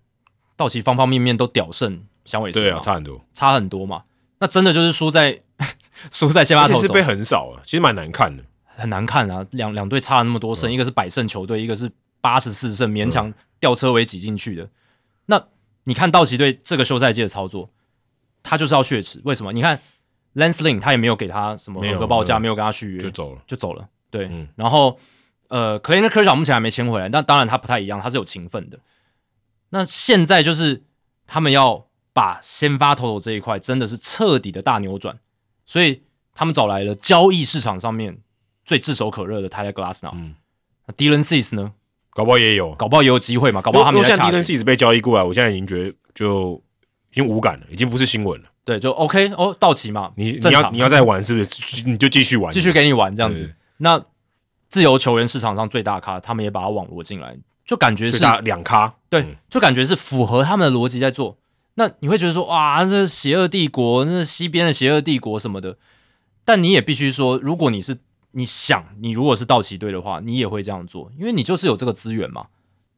[0.56, 4.04] 道奇方方面面都屌胜响尾蛇，对啊，差很多，差很多嘛。
[4.40, 5.40] 那真的就是输在
[6.10, 9.44] 输在先发投手，是被很少啊，其实蛮难看的，很难看啊。
[9.50, 11.90] 两两队差了那么多胜，一个是百胜球队，一个是
[12.20, 14.68] 八十四胜勉强吊车尾挤进去的。
[15.26, 15.44] 那
[15.84, 17.70] 你看道奇队这个休赛季的操作，
[18.42, 19.52] 他就是要血池，为什么？
[19.52, 19.80] 你看。
[20.38, 23.88] Lance Lynn 他也没有给他什么合格报价，没有跟他续约，就走了，就走了。
[24.10, 24.98] 对，然后
[25.48, 28.78] 呃 c l a y n e r 科长目前还没签回来，但当然他不太一样，他是有情分的。
[29.70, 30.84] 那现在就是
[31.26, 35.18] 他们要把先发投手这一块真的是彻底的大扭转，
[35.66, 38.18] 所以他们找来了交易市场上面
[38.64, 40.36] 最炙手可热的 Tyler Glass 嗯，
[40.86, 41.72] 那 Dylan Cease 呢？
[42.10, 43.60] 搞不好也有，搞不好也有机会嘛？
[43.60, 46.62] 搞不好他们现在 Dylan Cease 被交易过来，我现在已经觉得就
[47.10, 48.47] 已经无感了，已经不是新闻了。
[48.68, 51.82] 对，就 OK 哦，到期嘛，你你要你要再玩是不是？
[51.88, 53.54] 你就继续玩，继续给你玩这样子。
[53.78, 53.98] 那
[54.68, 61.38] 自由球员市场上最大咖，他们也把它网罗进来，就感觉是两咖，对，就感觉是符合他们的逻辑在做。
[61.76, 65.78] 那你会觉得说，哇，这邪恶帝国，那西边的邪恶帝国什么的。
[66.44, 67.96] 但你也必须说，如果你是
[68.32, 72.48] 你想，你如果是道奇队的话，你也会这样做，因为你就是有这个资源嘛。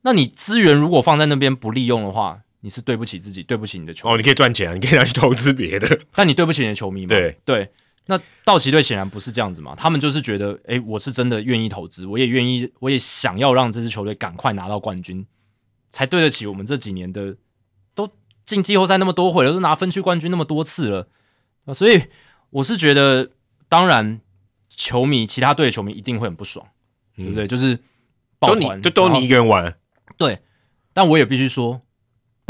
[0.02, 7.08] 那你资源如果放在那边不利用的话，你是对不起自己，对不起你的球哦，你可以赚钱，你可以拿去投资别的， 但你对不起你的球迷吗？
[7.08, 7.38] 对。
[7.44, 7.70] 对，
[8.06, 15.24] 那道奇队显然不是这样子嘛，他们就是觉得，哎，我是真的愿意投资，我也愿意，我也想要让这支球队赶快拿到冠军，
[15.90, 17.36] 才对得起我们这几年的
[17.94, 18.10] 都
[18.44, 21.08] 进季后赛那么多回了，都拿分区冠军那么多次了。
[21.64, 22.02] 啊，所以
[22.50, 23.30] 我是觉得，
[23.68, 24.20] 当然
[24.68, 26.66] 球迷其他队的球迷一定会很不爽，
[27.16, 27.46] 对不对？
[27.46, 27.78] 就是
[28.38, 29.78] 都你就都你一个人玩，
[30.18, 30.40] 对，
[30.92, 31.80] 但我也必须说。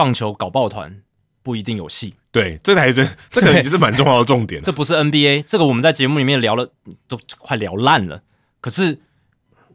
[0.01, 1.03] 棒球搞抱团
[1.43, 4.63] 不一定有戏，对，这才是 这可能也是蛮重要的重点。
[4.63, 6.73] 这不是 NBA，这个我们在节目里面聊了
[7.07, 8.23] 都快聊烂了。
[8.63, 8.99] 可是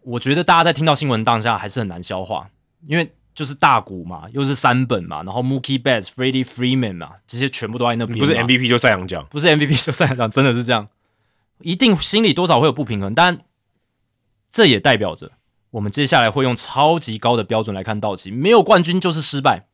[0.02, 2.50] 我觉得大家在听到新闻当下还是很难消化，
[2.88, 8.18] 因为就是大股嘛，又是三本嘛，然后 Mookie Betts、Freddie Freeman 嘛，这些全部都在那边。
[8.18, 10.88] 不是 MVP 就赛扬奖，不是 MVP 就赛扬奖，真的是这样，
[11.60, 13.14] 一定心里多少会有不平衡。
[13.14, 13.42] 但
[14.52, 15.34] 这也代表着
[15.70, 19.68] 我们接下来会用超级高的标准来看道奇，没有冠军就是失败。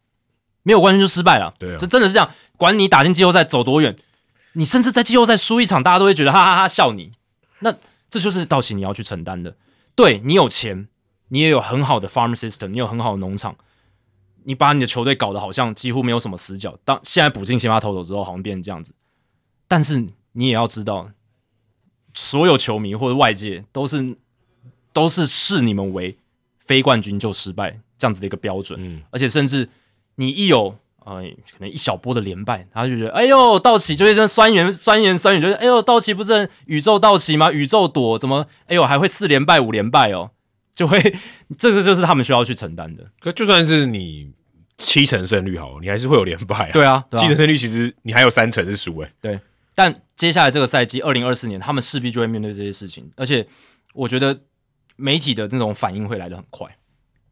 [0.63, 2.31] 没有冠军就失败了，对，这真的是这样。
[2.57, 3.97] 管你打进季后赛走多远，
[4.53, 7.09] 你甚至在季后赛输一场，大家都会觉得哈哈哈笑你。
[7.61, 7.73] 那
[8.09, 9.55] 这就是道奇你要去承担的。
[9.95, 10.87] 对你有钱，
[11.29, 13.55] 你也有很好的 farm system，你有很好的农场，
[14.43, 16.77] 你把你的球队搞得好像几乎没有什么死角。
[16.85, 18.93] 当现在补进先发投手之后，好像变成这样子。
[19.67, 21.09] 但是你也要知道，
[22.13, 24.15] 所有球迷或者外界都是
[24.93, 26.15] 都是视你们为
[26.59, 29.67] 非冠军就失败这样子的一个标准，嗯，而且甚至。
[30.21, 37.51] 你一有呃，可能一小波的连败，他就觉得，哎呦，道奇就会这样酸言酸言酸语，就是，哎呦，道奇不是宇宙道奇吗？
[37.51, 40.29] 宇宙躲怎么，哎呦，还会四连败五连败哦，
[40.75, 41.15] 就会，
[41.57, 43.03] 这个就是他们需要去承担的。
[43.19, 44.31] 可就算是你
[44.77, 46.71] 七成胜率好，你还是会有连败啊。
[46.71, 49.11] 对啊，七成胜率其实你还有三成是输哎。
[49.19, 49.39] 对，
[49.73, 53.47] 但接下来这个赛季二零二四年，他们势必就会面对这些事情，而且
[53.95, 54.39] 我觉得
[54.97, 56.67] 媒体的那种反应会来的很快，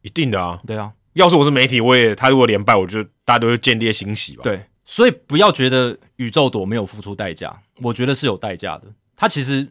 [0.01, 0.91] 一定的啊，对啊。
[1.13, 4.43] 要是我是媒体，我也他如果连败，我就大家都会见猎欣喜吧。
[4.43, 8.83] 对，所以不要觉得宇宙朵没有付出代价，我觉得是有代价的。
[9.15, 9.67] 他其实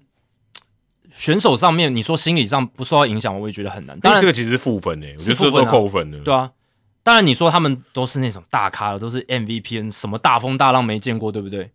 [1.13, 3.99] 选手上面，你说心理上不受到影响，我也觉得很难。
[4.01, 6.19] 当然，这个其实是负分诶，我觉扣分的。
[6.21, 6.53] 对啊，
[7.03, 11.71] 当然你说他们都是那种大咖了都是 MVP，什么大风大浪没见过，对不对？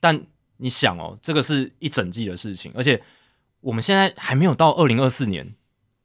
[0.00, 0.20] 但
[0.56, 3.00] 你想哦，这个是一整季的事情，而且
[3.60, 5.54] 我们现在还没有到二零二四年，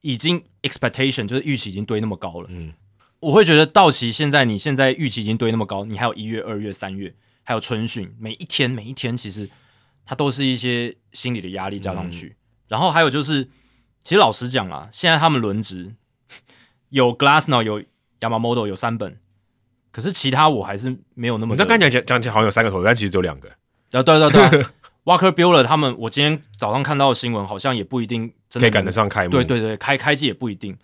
[0.02, 2.48] 已经 expectation 就是预期已经堆那么高了。
[2.52, 2.74] 嗯。
[3.22, 7.14] 我会觉得道奇现在，你现在预期已经堆那么高，你还有一月、二月、三月，
[7.44, 9.50] 还有春训，每一天每一天，其实
[10.06, 12.38] 它都是一些心理的压力加上去。
[12.68, 13.46] 然后还有就是，
[14.04, 15.94] 其实老实讲啊，现在他们轮值
[16.90, 17.82] 有 Glassnow，有
[18.22, 19.18] Yamamoto，有三本，
[19.92, 21.56] 可是其他我还是没有那么。
[21.58, 23.50] 那刚讲讲讲起来好像有三个头，但其实只有两个。
[23.92, 24.66] 啊，对对对，
[25.04, 29.32] Walker Bueller 他们，我今天早上看到的新闻，好像也不一定可以赶得上开幕。
[29.32, 30.78] 对对对，开开机也不一定。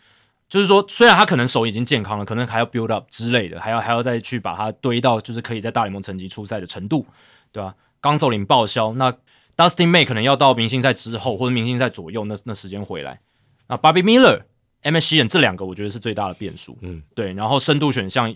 [0.47, 7.05] 就是说，虽然他可能手已经健康了，可能还要 build up 之类的，还要还要再去把它堆到就是可以在大联盟层级出赛的程度，
[7.51, 7.73] 对吧？
[7.99, 9.11] 刚手领报销，那
[9.57, 13.19] Dustin May 可能要到明星赛之后或者明星赛左右那那时间回来。
[13.67, 14.41] 那 Bobby Miller、
[14.83, 16.77] MSN 这两个我觉得是最大的变数。
[16.81, 17.33] 嗯，对。
[17.33, 18.31] 然后深度选项，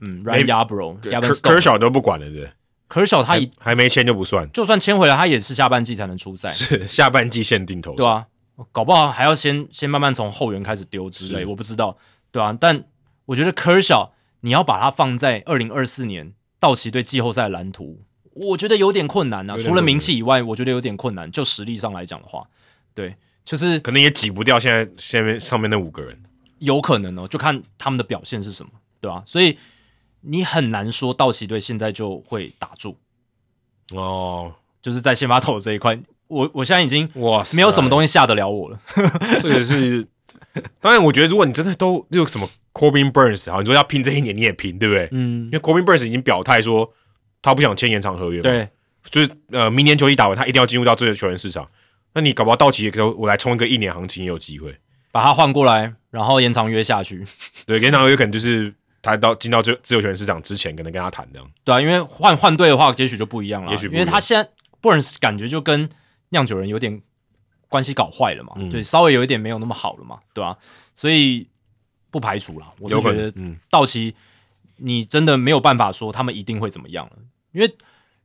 [0.00, 2.52] 嗯，Ryan Yarbrough、Gavin Kershaw 都不管了，对不对
[2.88, 7.96] ？Kershaw 他还没签就不算，就算签回来，他也是下半季才能出赛，是下半季限定投。
[7.96, 8.26] 对啊，
[8.72, 11.96] 搞不好还要先先慢慢从后援开始丢之类，我不知道，
[12.30, 12.84] 对啊，但
[13.26, 18.04] 我觉得 Kershaw 你要把它放在二零二四年道奇队季后赛蓝图。
[18.32, 21.28] 我觉得有点困难啊，除了名气以外，我觉得有点困难。
[21.30, 22.48] 就实力上来讲的话，
[22.94, 26.22] 对，就是可能也挤不掉现在下面上面那五个人，
[26.58, 29.22] 有可能哦，就看他们的表现是什么，对吧？
[29.26, 29.58] 所以
[30.20, 32.96] 你很难说道奇队现在就会打住
[33.90, 35.98] 哦，就是在先发投这一块，
[36.28, 38.78] 我我现在已经哇，没有什么东西吓得了我了。
[39.42, 40.06] 这个是，
[40.80, 45.08] 当然，我觉得如果你真的都有什么 Corbin Burns，好，你说要拼这一年，你也拼，对不对？
[45.12, 46.92] 嗯，因为 Corbin Burns 已经表态说。
[47.40, 48.68] 他不想签延长合约，对，
[49.08, 51.66] 就是呃，明年球季打完，他一定要进入到这个球员市场。
[52.14, 54.76] 那你搞不好到期，我我来冲一个一年行情也有机会，
[55.12, 57.24] 把他换过来，然后延长约下去。
[57.64, 61.48] 对，延长合约可能就是他到进到这自由球员市场之前，可能跟他谈这样。
[61.62, 63.70] 对啊，因为换换队的话，也许就不一样了。
[63.70, 64.50] 也许因为他现在
[64.82, 65.88] Burns 感觉就跟
[66.30, 67.00] 酿酒人有点
[67.68, 70.56] 关系搞坏了嘛，对，稍微有一点没有那么好了嘛，对吧？
[70.94, 71.46] 所以
[72.10, 74.14] 不排除了，我就觉得，嗯，到期。
[74.80, 77.16] 你真的没有办法说他们一定会怎么样了，
[77.50, 77.76] 因为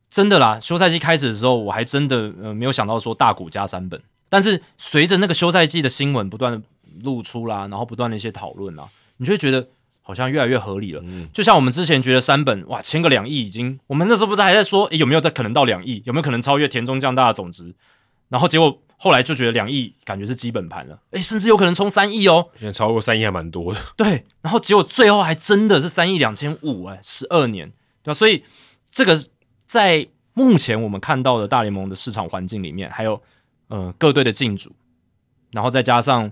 [0.08, 6.62] 真的啦，休赛季开始的时候，我还真的呃没有想到说大股加三本，但是随着那个休赛季的新闻不断的
[7.02, 9.66] 露出啦，然后不断的一些讨论啊，你就会觉得
[10.00, 11.00] 好像越来越合理了。
[11.02, 17.74] 嗯，就像我们之前觉得三本哇签个两亿已经，我们那时候不是还在说，诶有没有在可能到两亿，有没有可能超越田中将大的总值，
[18.34, 18.80] 然后结果。
[18.96, 22.48] 后来就觉得两亿感觉是基本盘了，诶，甚至有可能冲三亿哦。
[22.56, 23.80] 现在超过三亿还蛮多的。
[23.98, 27.70] 对，然后结果最后还真的是三亿两千五，哎，十二年，
[28.02, 28.14] 对吧？
[28.14, 28.44] 所以
[28.90, 29.18] 这个
[29.66, 33.20] 在目前我们看到的大联盟的市场环境里面，还有
[33.68, 34.72] 呃各队的进组，
[35.50, 36.30] 然后再加上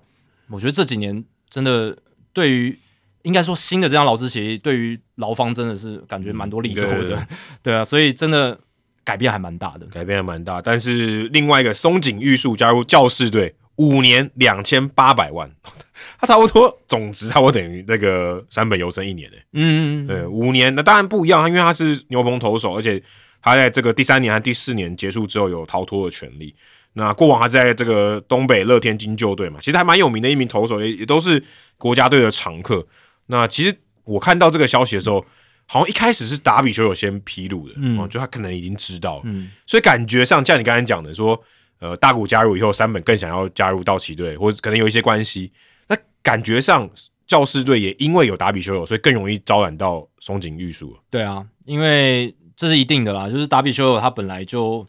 [0.49, 1.99] 我觉得这几年真的
[2.33, 2.79] 对于
[3.23, 7.27] 应该说新的这张劳资协议，对于劳方真的是感觉蛮多利多的，
[7.61, 8.59] 对啊，所以真的。
[9.05, 10.63] 改变还蛮大的，改变还蛮大。
[10.63, 15.51] 但是另外一个松井玉树加入教士队，五年两千八百万，
[16.21, 19.45] 他差不多总值差不多等于那个山本游生一年诶。
[19.55, 23.03] 嗯，对，五年那当然不一样，因为他是牛棚投手，而且
[23.43, 26.55] 他在这个第三年和第四年结束之后有逃脱的权利。
[26.93, 31.43] 那过往他在这个东北乐天金鹫队嘛，其实还蛮有名的一名投手，也也都是
[31.77, 32.87] 国家队的常客。
[33.27, 33.75] 那其实
[34.05, 35.25] 我看到这个消息的时候。
[35.73, 41.43] 好像一开始是达比球有先披露的，嗯，就他可能已经知道，嗯，所以感觉上像你刚才讲的说，
[41.79, 45.51] 呃，大谷加入以后，三本更想要加入道奇队，或者可能有一些关系，
[45.89, 46.87] 那感觉上
[47.27, 50.95] 教师队也因为有达比球有，所以更容易招揽到松井玉树。
[51.09, 54.87] 对啊，因为这是一定的啦，就是达比球有他本来就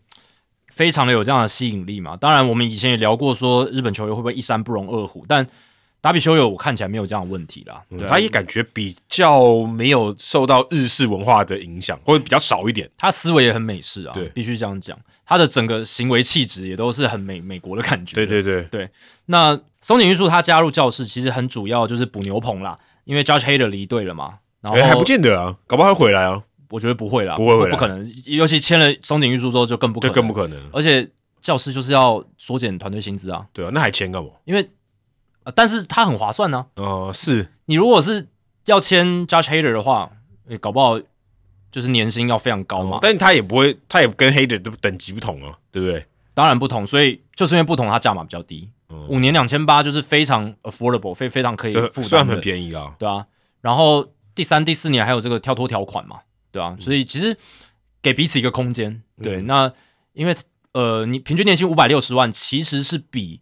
[0.67, 2.17] 非常的有这样的吸引力嘛。
[2.17, 5.47] 当然，我们以前也聊过说日本球员会不会一山不容二虎，但
[6.03, 7.81] 达比修友，我看起来没有这样的问题啦。
[8.09, 12.91] 他也感觉比较没有受到日式文化的影响，或者比较少一点。
[12.97, 14.99] 他思维也很美式啊，对，必须这样讲。
[15.25, 18.15] 他的整个行为气质也都是很美美国的感觉。
[18.15, 18.89] 对对对对。
[19.27, 24.39] 那松井玉树他加入教室，其实很主要就是补牛棚啦，因为 Judge Hader 离队了嘛。
[24.59, 26.43] 然后还不见得啊，搞不好还回来啊。
[26.69, 28.05] 我觉得不会啦，不会回来，不可能。
[28.25, 30.59] 尤其签了松井玉树之后，就更不可能，更不可能。
[30.73, 31.09] 而且
[31.41, 33.47] 教室就是要缩减团队薪资啊。
[33.53, 34.29] 对啊，那还签干嘛？
[34.43, 34.69] 因为。
[35.43, 36.65] 啊，但是他很划算呢。
[36.75, 38.27] 呃，是你如果是
[38.65, 40.11] 要签 Judge Hader 的话，
[40.47, 40.99] 诶，搞不好
[41.71, 42.99] 就是年薪要非常高嘛。
[43.01, 46.05] 但是他也不会，他也跟 Hader 的等级不同啊，对不对？
[46.33, 48.69] 当然不同，所以就是因为不同，他价码比较低。
[49.07, 52.95] 五年两千八就是非常 affordable，非非常可以负担，算很便宜啊。
[52.97, 53.25] 对啊，
[53.61, 56.19] 然后第三、第四年还有这个跳脱条款嘛，
[56.51, 57.37] 对啊，所以其实
[58.01, 59.01] 给彼此一个空间。
[59.21, 59.71] 对，那
[60.13, 60.35] 因为
[60.73, 63.41] 呃，你平均年薪五百六十万，其实是比。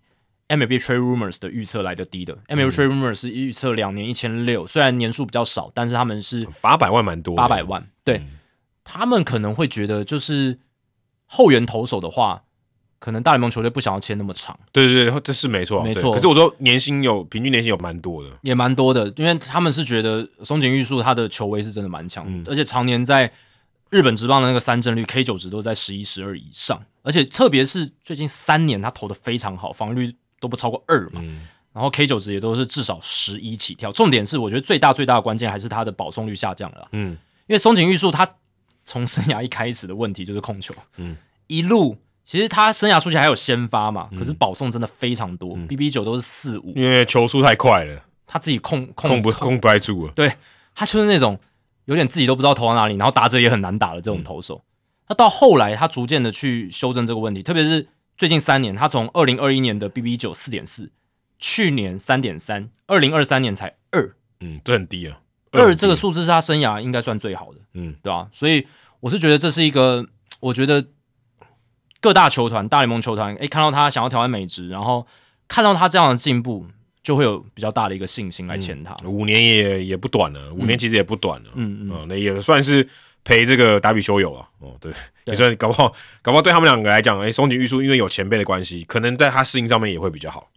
[0.52, 7.88] MLB Trade Rumors 的预测来的低的，MLB Trade Rumors 是预测两年一千六，虽然年数比较少，但是他们是八百万蛮多，八百万。
[8.04, 8.22] 对，
[8.84, 10.60] 他们可能会觉得就是
[11.26, 12.44] 后援投手的话，
[13.00, 14.60] 可能大联盟球队不想要签那么长。
[14.74, 16.12] 对对对，这是没错，没错。
[16.12, 23.32] 可是我说年薪有平均年薪有蛮多的，也蛮多的，因为他们是觉得松井玉树他的球威是真的蛮强，而且常年在
[23.90, 30.16] 日本职棒的那个三振率 K 九值都在十一十二以上，而且特别是最近三年他投的非常好，防御率。
[30.42, 31.22] 都不超过二嘛，
[31.72, 33.94] 然后 K 九值也都是至少十一起跳。
[33.94, 36.90] 重点是，我觉得最大最大的关键还是他的保送率下降了。
[36.92, 37.12] 嗯，
[37.48, 38.28] 因为松井玉树他
[38.84, 41.16] 从生涯一开始的问题就是控球，嗯，
[41.48, 50.14] 一路其实他生涯初期还有先发嘛，可是保送真的非常多，BB 九都是四五，因为球速太快了，他自己控控不控不太住了。
[50.14, 50.34] 对
[50.74, 51.40] 他就是那种
[51.86, 54.62] 有点自己都不知道投到哪里，然后打者也很难打的这种投手。
[55.08, 57.88] 他到后来他逐渐的去修正这个问题，特别是
[58.22, 60.92] 最近三年，他从二零二一年的 BB 九四点四，
[61.40, 64.12] 去年三点三，二零二三年才二，
[64.42, 65.20] 嗯，这很低啊，
[65.54, 68.68] 二这个数字是他生涯应该算最好的，嗯，对吧、所以
[69.00, 70.06] 我是觉得这是一个，
[70.40, 70.86] 我觉得
[72.00, 75.08] 各大球团、大联盟球团，诶，看到他想要挑战美职，然后
[75.48, 76.68] 看到他这样的进步，
[77.02, 78.96] 就会有比较大的一个信心来签他。
[79.04, 82.88] 五年也也不短了，五年其实也不短了，嗯嗯，嗯，那也算是
[83.24, 84.92] 陪这个达比修友啊，哦，对，
[85.26, 90.50] 对也算搞不好，搞不好对他们两个来讲，哎、松井玉树因为有前辈的关系，可能在他适应上面也会比较好。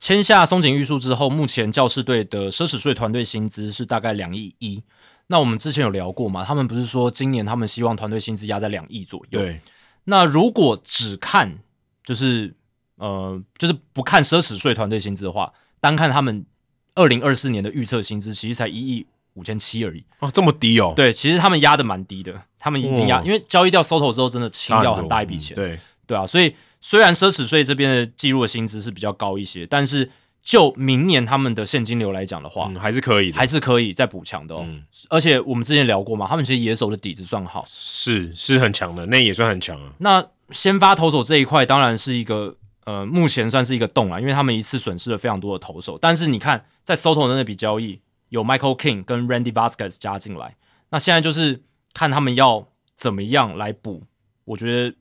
[0.00, 4.82] 签下松井玉树之后，目前教士队的奢侈税团队薪资是大概两亿一。
[5.26, 6.44] 那我们之前有聊过嘛？
[6.44, 9.40] 他们不是说今年他们希望团队薪资压在两亿左右？
[9.40, 9.60] 对，
[10.04, 11.58] 那如果只看
[12.02, 12.54] 就是
[12.96, 16.46] 呃，就是不看奢侈税团队薪资的话，单看他们
[16.94, 19.06] 二零二四年的预测薪资，其实才一亿
[19.38, 20.04] 五千七而已。
[20.18, 25.54] 哦，这么低哦，对，其实他们压的蛮低的，他们已经压，哦因为交易掉 Soto 之后，真的清掉很大一笔钱。
[25.54, 30.10] 嗯对，对啊，所以虽然奢侈税这边的计入的薪资是比较高一些，但是
[30.42, 34.64] 就明年他们的现金流来讲的话，嗯，还是可以的，还是可以再补强的哦。
[34.66, 37.64] 嗯而且我们之前聊过嘛，他们其实野手的底子算好。
[37.68, 39.92] 是是很强的，那也算很强啊。
[39.98, 45.98] 那先发投手这一块当然是一个呃，目前算是一个洞啊，因为他们一次损失了非常多的投手。
[46.00, 50.56] 但是你看，在 Soto 的那笔交易有 Michael King 跟 Randy Vasquez 加进来，
[50.90, 51.62] 那现在就是
[51.92, 54.04] 看他们要怎么样来补。
[54.44, 54.96] 我觉得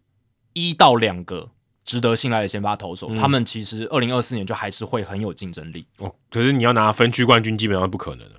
[0.54, 1.52] 一到两个
[1.86, 5.88] 值得信赖的先发投手，嗯他们其实二零二四年就还是会很有竞争力。
[5.98, 8.36] 哦，可是你要拿分区冠军，基本上不可能 的。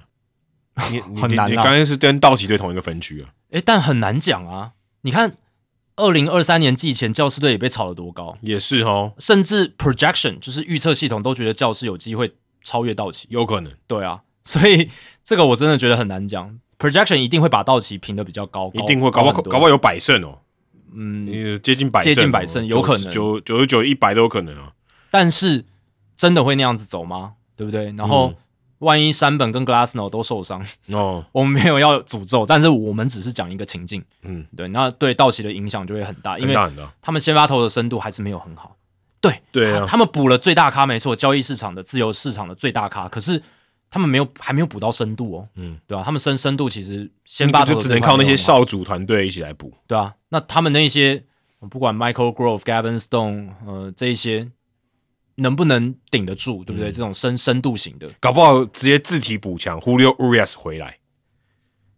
[0.90, 4.72] 你你很难啊你你刚才是跟道奇队同一个分区啊，诶，但很难讲啊。
[5.00, 5.36] 你看，
[5.96, 13.26] 二零二三年季前教师队也被炒得多高，也是哦，甚至 projection 就是预测系统都觉得教师有机会超越道奇。
[13.30, 14.90] 有可能，对啊，所以
[15.22, 16.58] 这个我真的觉得很难讲。
[16.78, 20.38] projection 一定会把道奇评的比较高，一定会搞不好搞不好有百胜哦，
[20.94, 24.72] 嗯，呃接近百接近百胜有可能九九十九一百都有可能啊。
[25.10, 25.64] 但是
[26.16, 27.34] 真的会那样子走吗？
[27.56, 27.92] 对不对？
[27.96, 28.36] 然后、嗯
[28.78, 36.54] 万一山本跟 Glassno 都受伤，哦， 我们没有要诅咒，但是我们只是讲一个情境，嗯，对，那对道奇的影响就会很大，因为
[37.02, 38.76] 他们先发投的深度还是没有很好。
[39.20, 43.42] 对对啊他他们补了最大咖没错，交易市场的自由市场的最大咖，可是
[43.90, 49.72] 他们没有还没有补到深度哦，嗯，对啊、他们深深度其实先发就只能靠那些少主团队一起来补。
[49.86, 51.24] 对啊，那他们那些
[51.70, 54.50] 不管 Michael Grove、Gavin Stone，呃，这一些
[55.36, 56.82] 能不能顶得住，对不嗯。
[56.82, 56.92] 对？
[56.92, 58.08] 这种深深度型的。
[58.20, 60.98] 搞不好直接自体补强，Julio Urias 回来，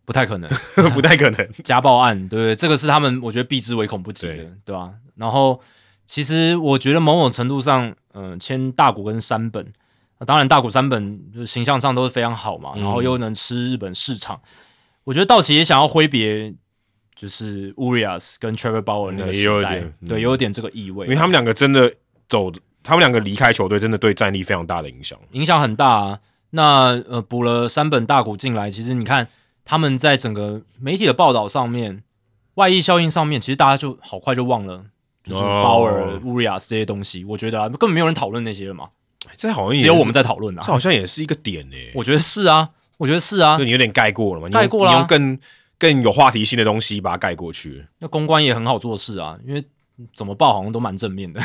[0.04, 0.48] 不太可能，
[0.94, 1.48] 不太可能。
[1.64, 2.54] 家暴案，对不对？
[2.56, 4.50] 这个是他们我觉得避之唯恐不及的，对。
[4.66, 5.60] 对吧、然后
[6.06, 9.72] 其实我觉得某种程度上，嗯、签大谷跟山本，
[10.20, 14.40] 那当然大谷三本就是形象上都是非常好嘛，嗯然后又能吃日本市场，
[15.02, 16.54] 我觉得道奇也想要挥别。
[17.16, 21.92] 就是 Urias 跟 Trevor Bauer 那一点嗯对，有一点这个意味，因为他们两个真的
[22.30, 22.50] 走，
[22.82, 25.18] 他们两个离开球队，真的对战力非常大的影响。
[25.32, 26.20] 影响很大啊。
[26.52, 29.28] 那呃，补了三本大股进来，其实你看
[29.66, 32.02] 他们在整个媒体的报道上面，
[32.54, 34.86] 外溢效应上面，其实大家就好快就忘了，
[35.22, 37.22] 就是哦鲍尔、乌瑞亚斯这些东西。
[37.26, 38.88] 我觉得啊，根本没有人讨论那些了嘛，
[39.36, 40.72] 这好像也只有我们，在讨论啊这。
[40.72, 43.64] 好像也是一个点呢、我觉得是啊，我觉得是啊就。
[43.64, 45.38] 你有点盖过了嘛，你用盖过了啊你用更
[45.78, 47.86] 更有话题性的东西把它盖过去。
[47.98, 49.64] 那公关也很好做事啊，因为
[50.14, 51.40] 怎么报好像都蛮正面的。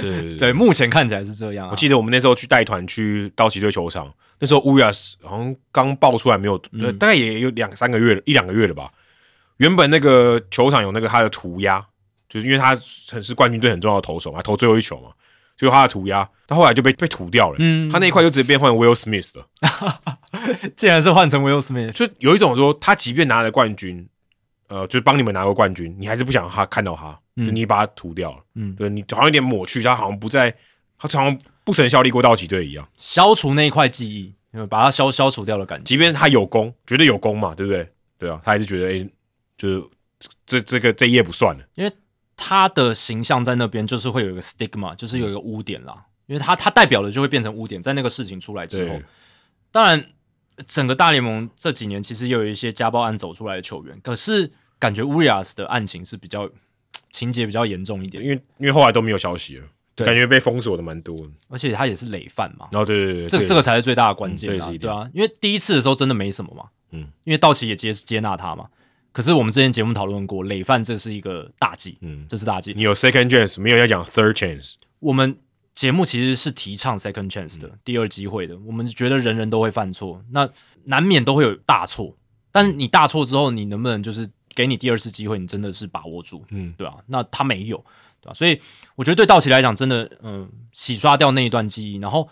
[0.00, 1.70] 对对 对，目前看起来是这样啊。
[1.72, 6.58] 我记得我们那时候去带团去道奇队球场，那时候乌亚斯好像刚爆出来没有，
[6.98, 8.90] 大概也有两三个月，一两个月了吧。
[9.58, 11.84] 原本那个球场有那个他的涂鸦，
[12.28, 12.76] 就是因为他
[13.10, 15.10] 很是冠军队很重要的投手嘛，投最后一球嘛，
[15.58, 17.56] 就他的涂鸦，他后来就被被涂掉了。
[17.58, 19.46] 嗯，他那一块就直接变换 Will Smith 了，
[20.76, 24.08] 竟然是换成 Will Smith，就有一种说他即便拿了冠军，
[24.68, 30.50] 呃，就是帮你们拿过冠军，你还是不想让他看到他，嗯就你把他涂掉了，嗯对你好像有点抹去，他好像不在，
[30.96, 32.88] 他好像不曾效力过道奇队一样。
[32.96, 35.84] 消除那一块记忆，因为把它消消除掉的感觉。
[35.84, 37.88] 即便他有功，绝对有功嘛，对不对？
[38.18, 39.08] 对啊，他还是觉得，哎、
[39.56, 39.84] 就是
[40.46, 41.92] 这这个这一页不算了。
[42.38, 48.94] 他的形象在那边就是会有一个 stigma，就是有一个污点啦，因为他他代表的就会变成污点，在那个事情出来之后。
[48.94, 49.04] 对，，
[49.72, 50.02] 当然
[50.66, 56.48] 整个大联盟这几年其实也有一些家暴案走出来的球员，可是感觉乌里亚斯的案情是比较
[57.10, 59.64] 情节比较严重一点，因为因为后来都没有消息了，
[59.96, 60.06] 对。
[60.06, 61.28] 感觉被封锁的蛮多。
[61.48, 68.68] 而且他也是累犯嘛，然后对对对，这个这个才是最大的关键对啊，因为第一次的时候真的没什么嘛，嗯，因为道奇也接接纳他嘛，
[69.18, 74.74] 可是我们之前节目讨论过，累犯这是一个大忌，嗯，这是大忌，你有 second chance，没有要讲 third chance。
[75.00, 75.36] 我们
[75.74, 78.56] 节目其实是提倡 second chance 的、第二机会的。
[78.60, 80.48] 我们觉得人人都会犯错，那
[80.84, 82.16] 难免都会有大错。
[82.52, 87.76] 但是你大错之后，你能不能就是给你第二次机会，你真的是把握住，嗯，对啊，那他没有，
[88.20, 88.60] 对吧、所以
[88.94, 92.28] 我觉得对道奇来讲，真的，嗯，洗刷掉那一段记忆，然后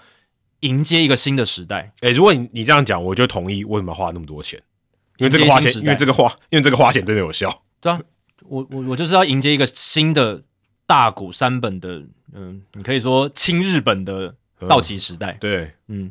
[0.60, 1.92] 迎接一个新的时代。
[2.02, 4.62] 哎、如果你你这样讲，我就同意为什么花那么多钱，
[5.18, 7.62] 因为这个花钱，因为这个花，因为这个花钱真的有效。
[7.80, 8.00] 对啊，
[8.44, 10.42] 我我我就是要迎接一个新的
[10.86, 12.02] 大谷山本的，
[12.32, 14.34] 嗯，你可以说亲日本的
[14.68, 16.10] 道奇时代，对，嗯，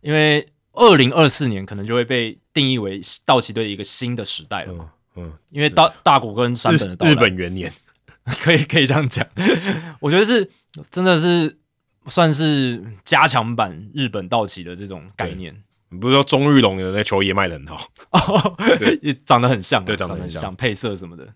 [0.00, 7.72] 因为二零二四年可能就会被定义为道奇队一个新的时代了嘛，嗯嗯，因为大大谷跟山本的日日本元年，
[8.40, 9.26] 可以可以这样讲，
[10.00, 10.50] 我觉得是
[10.90, 11.58] 真的是
[12.06, 15.58] 算是加强版日本道奇的这种概念，你
[16.00, 18.56] 不是说钟玉龙的那球衣也卖的很好？
[19.02, 21.26] 也长得很像啊，对长得很很像配色什么的，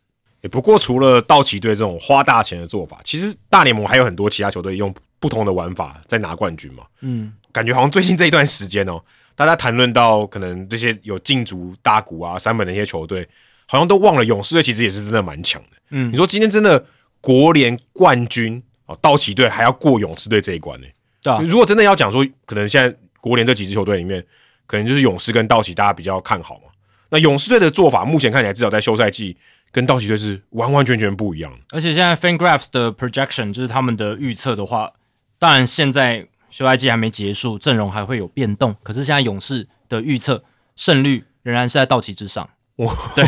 [0.40, 6.84] 也不过除了道奇队这种花大钱的做法，其实大联盟还有很多其他球队用不同的玩法在拿冠军嘛。
[7.00, 9.00] 嗯，感觉好像最近这一段时间哦，
[9.34, 13.28] 大家谈论到可能这些有进足大谷啊、三本的一些球队，
[13.66, 15.68] 好像都忘了勇士队其实也是真的蛮强的。
[15.90, 16.12] 嗯。
[16.12, 16.84] 你说今天真的
[17.20, 20.86] 国联冠军哦，道奇队还要过勇士队这一关呢、
[21.22, 24.24] 对啊，如果真的要讲说，可能现在国联这几支球队里面，
[24.66, 26.62] 可能就是勇士跟道奇大家比较看好嘛。
[27.10, 29.36] 那勇士队的做法，目前看起来至少在休赛季
[29.70, 31.58] 跟道奇队是完完全全不一样的。
[31.70, 34.92] 而且现在 FanGraphs 的 projection 就是他们的预测的话，
[35.38, 38.74] 当然现在休赛季还没结束，阵容还会有变动。
[38.82, 40.42] 可是现在勇士的预测
[40.74, 42.48] 胜率仍然是在道奇之上，
[43.14, 43.24] 对，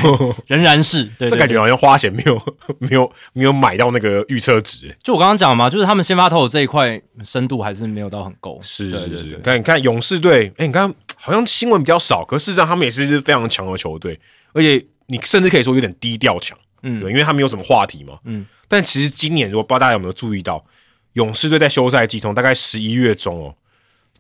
[0.47, 8.59] 仍然是对这感觉好像花钱没有没有没有买到那个预测值、就我刚刚讲嘛，就是他们先发投手这一块深度还是没有到很够。
[8.61, 10.93] 是是是，看你看勇士队，哎、你看
[11.29, 14.19] 好像新闻比较少，可事实上他们也是非常强的球队，
[14.55, 18.47] 而且你甚至可以说有点低调强，嗯对，因为他没有什么话题嘛，嗯。
[18.67, 20.65] 但其实今年，如果不知道大家有没有注意到，
[21.13, 23.55] 勇士队在休赛季从大概十一月中哦，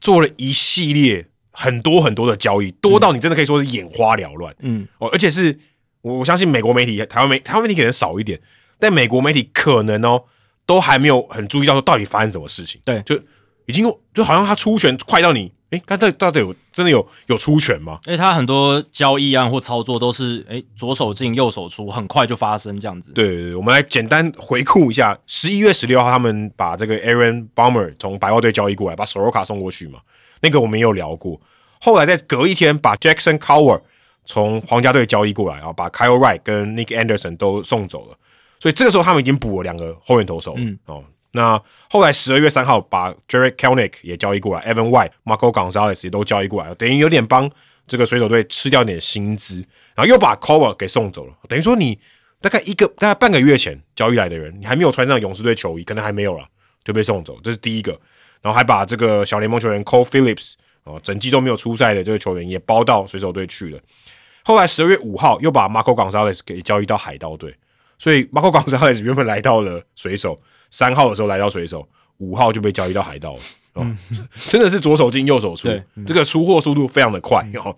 [0.00, 4.54] 做了一系列很多很多的交易，多到你真的可以说是眼花缭乱。
[4.60, 5.58] 嗯，哦，而且是
[6.02, 8.40] 我我相信美国媒体、台湾媒台湾媒体可能少一点，
[8.78, 10.24] 但美国媒体可能哦
[10.64, 12.80] 都还没有很注意到说到底发生什么事情。
[12.84, 13.18] 对就
[13.66, 18.00] 已经就好像他出拳快到你，诶，他到到底有真的有有出拳吗？
[18.06, 23.12] 因为他很多交易案或操作都是诶左手进右手出，很快就发生这样子。
[23.12, 29.98] 对对对，我们来简单回顾一下，十一月十六号他们把这个 Aaron Bomber 从白袜队交易过来，把索罗卡送过去嘛，
[30.40, 31.38] 那个我们也有聊过。
[31.80, 33.82] 后来在隔一天把 Jackson Coward
[34.24, 38.16] 从皇家队交易过来，然后把 Kyle Wright 跟 Nick Anderson 都送走了，
[38.58, 41.04] 所以这个时候他们已经补了两个后援投手、嗯哦。
[41.32, 47.50] 那后来十二月三号把 Jared Kelnick 也交易过来，Evan White、Marco Gonzalez 也都交易过来，等于有点帮
[47.86, 49.64] 这个水手队吃掉点薪资，
[49.94, 51.98] 然后又把 Coward 给送走了，等于说你
[52.40, 56.46] 大概一个大概半个月前交易来的人，你还没有穿上勇士队球衣，可能还没有啦，
[56.84, 57.98] 就被送走，这是第一个。
[58.40, 63.80] 然后还把这个小联盟球员 Cole Phillips 哦，整季都没有出赛的这个球员也包到水手队去了。
[64.44, 67.52] 后来十二月五号又把 Marco Gonzalez 给交易到海盗队，
[67.98, 71.86] 所以 Marco Gonzalez 原本来到了水手，三号的时候来到水手，
[72.18, 73.40] 五号就被交易到海盗了。
[73.74, 73.86] 哦，
[74.46, 77.76] 真的是左手进右手出对，这个出货速度非常的快哦。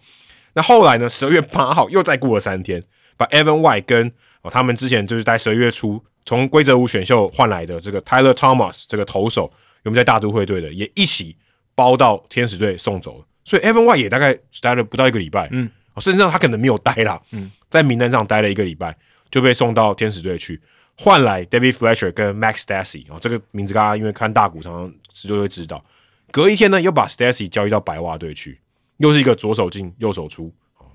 [0.53, 1.09] 那后来呢？
[1.09, 2.83] 十二月八号又再过了三天，
[3.17, 9.53] 把 Evan White 跟哦他们之前就是在十二月初从规则五选秀换来的这个 Tyler Thomas 这个投手，
[9.85, 11.37] 我们在大都会队的，也一起
[11.75, 13.25] 包到天使队送走了。
[13.45, 18.97] 所以 Evan White 也大概待了不到一个礼拜，嗯哦，甚至上他可能没有待啦，嗯，在名单上待了一个礼拜，
[19.31, 20.61] 就被送到天使队去，
[20.99, 25.85] 换来 David Fletcher 跟 Max Stassi 哦，这个名字大家因为看大股常常就会知道。
[26.31, 28.61] 隔一天呢，又把 Stassi 交易到白袜队去，
[28.99, 30.53] 又是一个左手进右手出。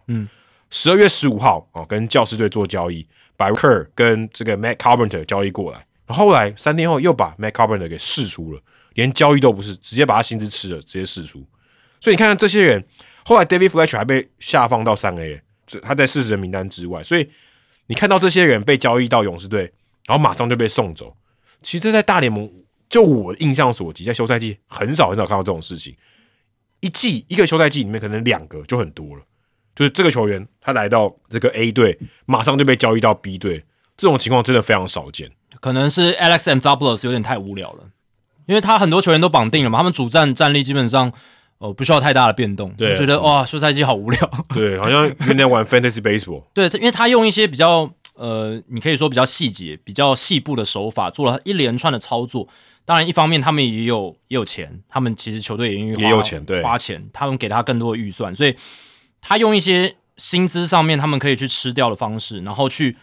[0.08, 0.28] 嗯，
[0.70, 8.62] 十二月十五号哦，跟教师队做交易，把 Kerr 跟这个 Matt Carpenter 交易过来，后来三天后又把 Matt Carpenter 给释出了，
[8.94, 11.46] 连交易都不是，直接把他薪资吃了，直接释出。
[12.00, 12.86] 所以你看看这些人，
[13.26, 17.28] 后来 David Fletcher 还被下放到三 A，这他在四十人名单之外，所以
[17.88, 19.74] 你看到这些人被交易到勇士队，
[20.08, 21.16] 然后马上就被送走。
[21.62, 22.52] 其实，在大联盟，
[22.90, 25.96] 就我印象所及，在休赛季很少很少看到这种事情。
[26.82, 29.24] 一季一个休赛季里面，可能两个就很多了。
[29.76, 33.66] 就是这个球员他来到这个 A 队，马上就被交易到 B 队，
[33.98, 35.32] 这种情况真的非常少见。
[35.60, 37.90] 可能是 Alex Anthopoulos 有点太无聊了，
[38.46, 41.12] 因为他很多球员都绑定了嘛，他们主战战力基本上
[41.58, 42.74] 呃不需要太大的变动。
[42.78, 44.32] 对我觉得哇，休赛季好无聊。
[44.54, 46.44] 对，好像有点玩 Fantasy Baseball。
[46.54, 52.48] 对，因为他用一些比较呃，你可以说比较细节、比较细部的手法，做了一连串的操作。
[52.86, 58.56] 当然，一方面他们也有也有钱，他们其实球队也愿意也有钱对花钱，他们给他更多的预算，所以
[59.22, 62.96] 他用一些薪资上面他们可以去吃掉的方式，然后去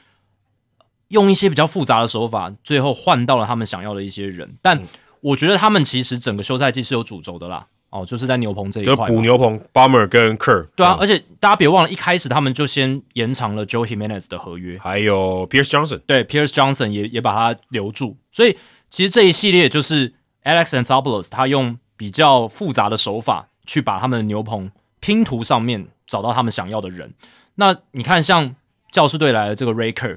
[1.08, 4.54] 用一些比较复杂的手法，最后换到了他们想要的一些人。
[4.62, 4.80] 但
[5.20, 7.66] 我觉得他们其实整个休赛季是有主轴的啦。
[7.92, 9.14] 哦，就是在牛棚这一块就。
[9.14, 18.56] 补牛棚 Bomber 跟 Kerr，对啊，嗯而且大家别忘了，一开始他们就先延长了 Joe Jimenez 的合约，还有 Pierce Johnson，对，Pierce Johnson 也也把他留住，所以
[18.88, 27.12] 其实这一系列就是 Alex Anthopoulos 他用比较复杂的手法去把他们的牛棚拼图上面找到他们想要的人。
[27.56, 28.56] 那你看，像
[28.90, 30.16] 教师队来的这个 Raker，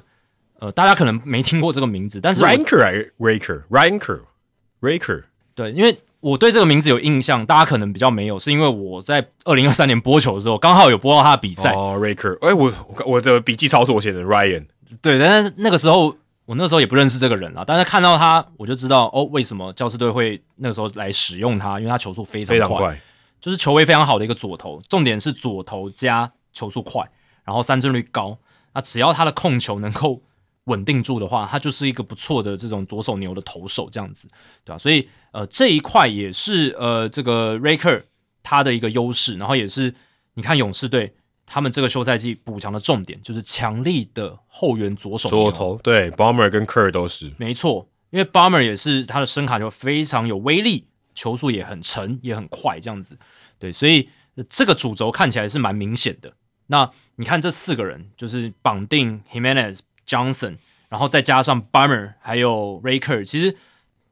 [0.59, 5.23] 呃，大家可能没听过这个名字，但是 Raker？Ranker，Raker，
[5.53, 14.65] 对，因为我对这个名字有印象，大家可能比较没有，是因为我在二零二三年播球的时候，刚好有播到他的比赛，哦，Raker，哎，我我我的笔记抄是我写的 Ryan，
[15.03, 16.15] 对，但是那个时候
[16.45, 23.01] 我那时候也不认识这个人啊，但是看到他我就知道哦，为什么教士队会那个时候来使用他，因为他球速非常快，非常快，
[23.39, 27.07] 就是球威非常好的一个左投，重点是左投加球速快，
[27.43, 28.35] 然后三振率高，
[28.73, 30.23] 那只要他的控球能够
[30.65, 34.27] 稳定住的话，他就是一个不错的这种左手牛的投手这样子，
[34.63, 38.03] 对吧、所以呃这一块也是呃这个 Raker
[38.43, 39.93] 他的一个优势，然后也是
[40.33, 41.15] 你看勇士队
[41.45, 53.17] 他们这个休赛季补强的重点就是强力的后援左手左投对 Bomber 跟 Kerr 都是，没错，因为 Bomber 也是他的声卡球非常有威力，球速也很沉，也很快，这样子。
[53.59, 56.33] 对，所以、呃这个主轴看起来是蛮明显的。
[56.67, 60.57] 那你看这四个人，就是绑定 Jimenez、Johnson，
[60.89, 63.55] 然后再加上 Bomber 还有 Raker，其实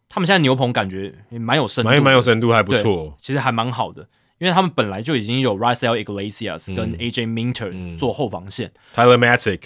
[0.10, 3.16] 他们现在牛棚感觉也蛮有深度的，蛮蛮有深度，还不对错。
[3.20, 4.08] 其实还蛮好的。
[4.40, 9.62] 因为他们本来就已经有 Rysel Iglesias 跟嗯 AJ Minter 做后防线，Tyler Matic，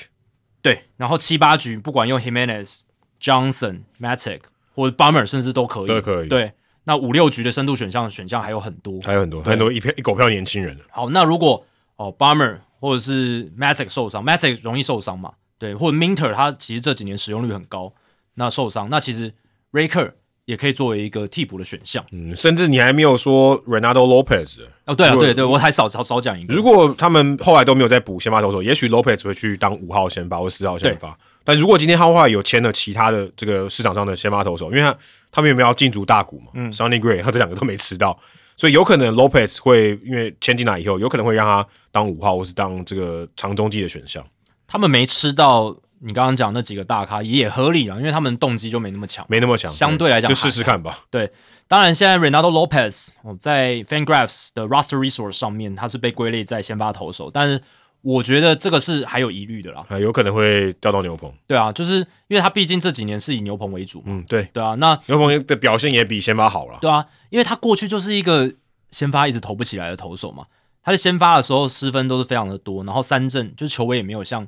[0.62, 2.82] 对，然后七八局不管用 Jimenez、
[3.20, 4.42] Johnson、Matic
[4.76, 6.52] 或者 Bummer 甚至都可以，都可以对，
[6.84, 9.00] 那五六局的深度选项选项还有很多。
[9.02, 15.34] 还有很多对很多一票一狗票年轻人好，那如果哦 Bummer 或者是 Matic 受伤，Matic 容易受伤嘛？
[15.60, 17.94] 对，或者 Minter 他其实这几年使用率很高，
[18.36, 19.34] 那受伤，那其实
[19.72, 20.12] Raker
[20.46, 22.06] 也可以作为一个替补的选项。
[22.12, 26.54] 嗯，甚至你还没有说 Ronaldo Lopez 哦，对了，如果对对，我还少少少讲一个。
[26.54, 31.18] 如果他们后来都没有再补先发投手，也许 Lopez 会去当五号先发或四号先发。
[31.44, 34.98] 但如果今天他后来有签了其他的这个市场上的先发投手，因为他
[35.32, 36.52] 他们有没有要进驻大股嘛？
[36.54, 38.20] 嗯，Sonny Gray 他这两个都没吃到，
[38.56, 44.26] 所以有可能 Lopez 会因为签进来以后，有可能会让他当五号或是当这个长中继的选项，
[44.68, 49.26] 他们没吃到你刚刚讲那几个大咖也合理了，因为他们动机就没那么强。
[49.30, 51.00] 没那么强，相对来讲就试试看吧。
[51.10, 51.32] 对
[51.68, 57.62] 当然，现在 Ronaldo Lopez 哦，在 FanGraphs 的 Roster Resource 上面，他是被归类在先发投手，但是
[58.02, 59.86] 我觉得这个是还有疑虑的啦。
[59.90, 61.30] 啊，有可能会调到牛棚。
[61.46, 66.78] 对啊，就是因为他毕竟这几年是以牛棚为主嘛，嗯，对，对啊，那牛棚的表现也比先发好了。
[66.80, 68.54] 对啊，因为他过去就是一个
[68.92, 70.46] 先发一直投不起来的投手嘛，
[70.88, 74.48] 他在先发的时候失分都是非常的多，然后三振就是球威也没有像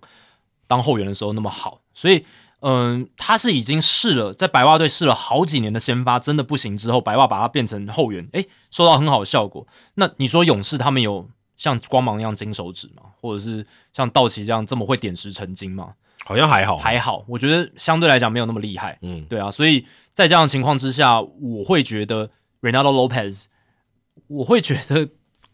[0.68, 2.26] 当后援的时候那么好，所以
[2.62, 9.68] 嗯，他是已经试了在白袜队试了好几年的先发，真的不行之后，白袜把他变成后援，诶，收到很好的效果。
[9.96, 13.04] 那你说勇士他们有像光芒一样金手指吗？
[13.20, 15.96] 或者是像道奇这样这么会点石成金吗？
[16.24, 18.98] 好像还好，还好，我觉得相对来讲没有那么厉害。
[19.02, 22.30] 嗯，对啊，所以在这样的情况之下，我会觉得
[22.62, 23.48] Ronaldo Lopez，
[24.28, 25.10] 我会觉得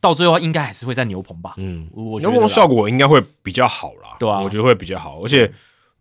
[0.06, 1.56] 到最后应该还是会在牛棚吧。
[1.58, 4.16] 嗯，我我觉得牛棚效果应该会比较好啦。
[4.20, 5.52] 对啊我觉得会比较好，而且。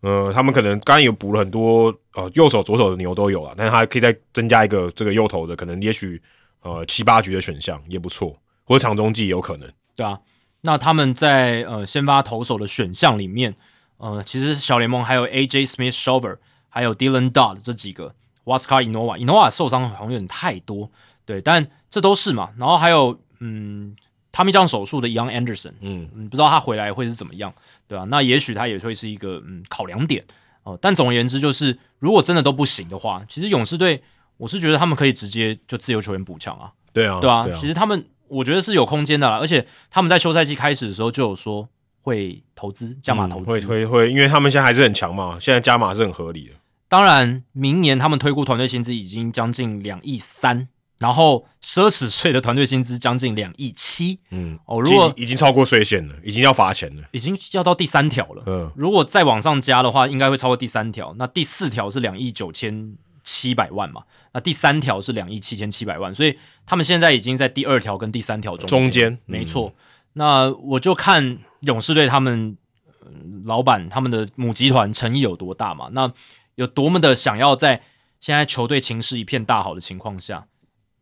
[0.01, 6.21] 呃，他们可能刚刚有补了很多呃右手、左手的牛都有了，但是他可以再增加一个这个右投的，可能也许
[6.61, 9.67] 呃七八局的选项也不错，或者长中继有可能。
[9.95, 10.19] 对啊，
[10.61, 13.55] 那他们在呃先发投手的选项里面，
[13.97, 16.37] 呃，其实小联盟还有 AJ Smith Shover，
[16.69, 18.13] 还有 Dylan Dodd 这几个
[18.43, 20.91] Waskar Inova，Inova 受伤好像有点太多，
[21.25, 22.51] 对，但这都是嘛。
[22.59, 23.95] 然后还有嗯
[24.31, 27.53] ，Tommy John 手术的 Young Anderson，嗯，嗯，不知道他回来会是怎么样，
[27.87, 30.23] 对吧、那也许他也会是一个嗯考量点
[30.63, 34.01] 哦、但总而言之，就是如果真的都不行的话，其实勇士队
[34.37, 41.69] 我是觉得他们可以直接就自由球员补强啊，对啊，对啊，对其实他们我觉得是有空间的啦，而且他们在休赛季开始的时候就有说
[42.01, 46.53] 会投资加码投资，嗯会会会，因为他们现在还是很强嘛，现在加码是很合理的。
[46.87, 57.03] 当然明年他们推估团队薪资已经将近两亿三，然后奢侈税的团队薪资将近两亿七嗯，哦，如果已已经超过税线了，已经要罚钱了。
[57.11, 58.43] 已经要到第三条了。
[58.45, 61.13] 嗯，如果再往上加的话，应该会超过第三条。
[61.17, 64.03] 那第四条是两亿九千七百万嘛？
[64.33, 69.73] 那第三条是两亿七千七百万，所以他们现在已经在第二条跟第三条中中间嗯没错。
[70.13, 72.57] 那我就看勇士队他们、
[73.01, 73.07] 呃
[73.43, 75.89] 老板他们的母集团诚意有多大嘛？
[75.91, 76.11] 那
[76.55, 77.83] 有多么的想要在
[78.19, 80.47] 现在球队情势一片大好的情况下，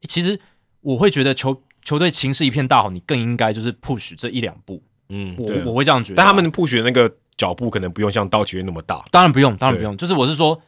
[0.07, 0.39] 其实
[0.81, 4.81] 我会觉得球球队情势一片大好，你更应该就是 push 这一两步。
[5.09, 6.25] 嗯，我我会这样觉得啊。
[6.25, 9.03] 但他们 push 那个脚步可能不用像道奇队那么大。
[9.11, 10.61] 当然不用，当然不用，就是我是说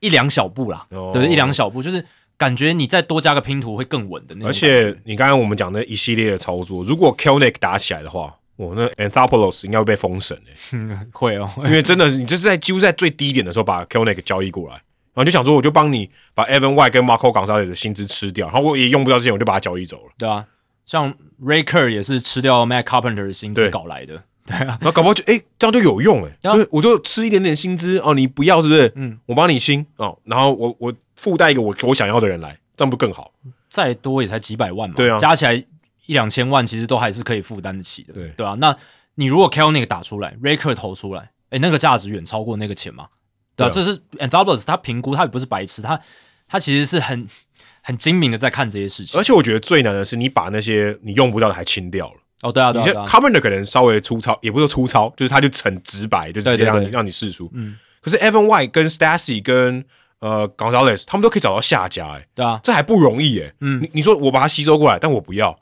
[0.00, 2.04] 一两小步啦，哦对，一两小步，就是
[2.36, 4.52] 感觉你再多加个拼图会更稳的那种而。
[4.52, 14.82] 且你刚刚我们讲那一系列的操作，如果 Kelnick 打起来的话，我那 Anthopoulos 应该会被封神诶、 会哦，因为真的你这是在几乎在最低点的时候把 Kelnick 交易过来，
[15.14, 20.12] 然后就想说我就帮你把 Evan White 跟 Marco Gonzalez 的薪资吃掉，然后我也用不到这些，我就把他交易走了。
[20.18, 20.46] 对啊，
[20.86, 21.12] 像
[21.42, 24.22] Ray Kerr 也是吃掉 Matt Carpenter 的薪资搞来的。
[24.44, 28.92] 对啊然后搞不好就哎、这样就有用哎、对啊就是我就吃一点点薪资哦，你不要是不是？
[28.96, 33.30] 嗯，我帮你薪哦，然后我我附带一个我我想要的人来，这样不更好？
[33.68, 38.76] 再多也才几百万嘛，对啊加起来一两千万，其实都还是可以负担得起的，对对啊，那
[39.14, 43.06] 你如果 Kelnick 打出来，Raker 投出来，诶，那个价值远超过那个钱嘛，
[43.56, 46.00] 对啊，这是 Anthopoulos 他评估，他也不是白痴，他
[46.48, 47.26] 他其实是很
[47.82, 49.18] 很精明的在看这些事情。
[49.18, 52.14] 而且我觉得最难的是你把那些你用不到的还清掉了。
[52.42, 57.48] 哦，对啊，对啊，你像对啊，Carpenter 可能稍微粗糙，也不是说粗糙，就是他就很直白，就直接让让你试出。
[57.54, 59.84] 嗯，可是 Evan White 跟 Stacy 跟
[60.18, 63.80] 呃 Gonzalez 他们都可以找到下家、欸，对啊，这还不容易哎、嗯。
[63.82, 65.56] 你你说我把它吸收过来，但我不要，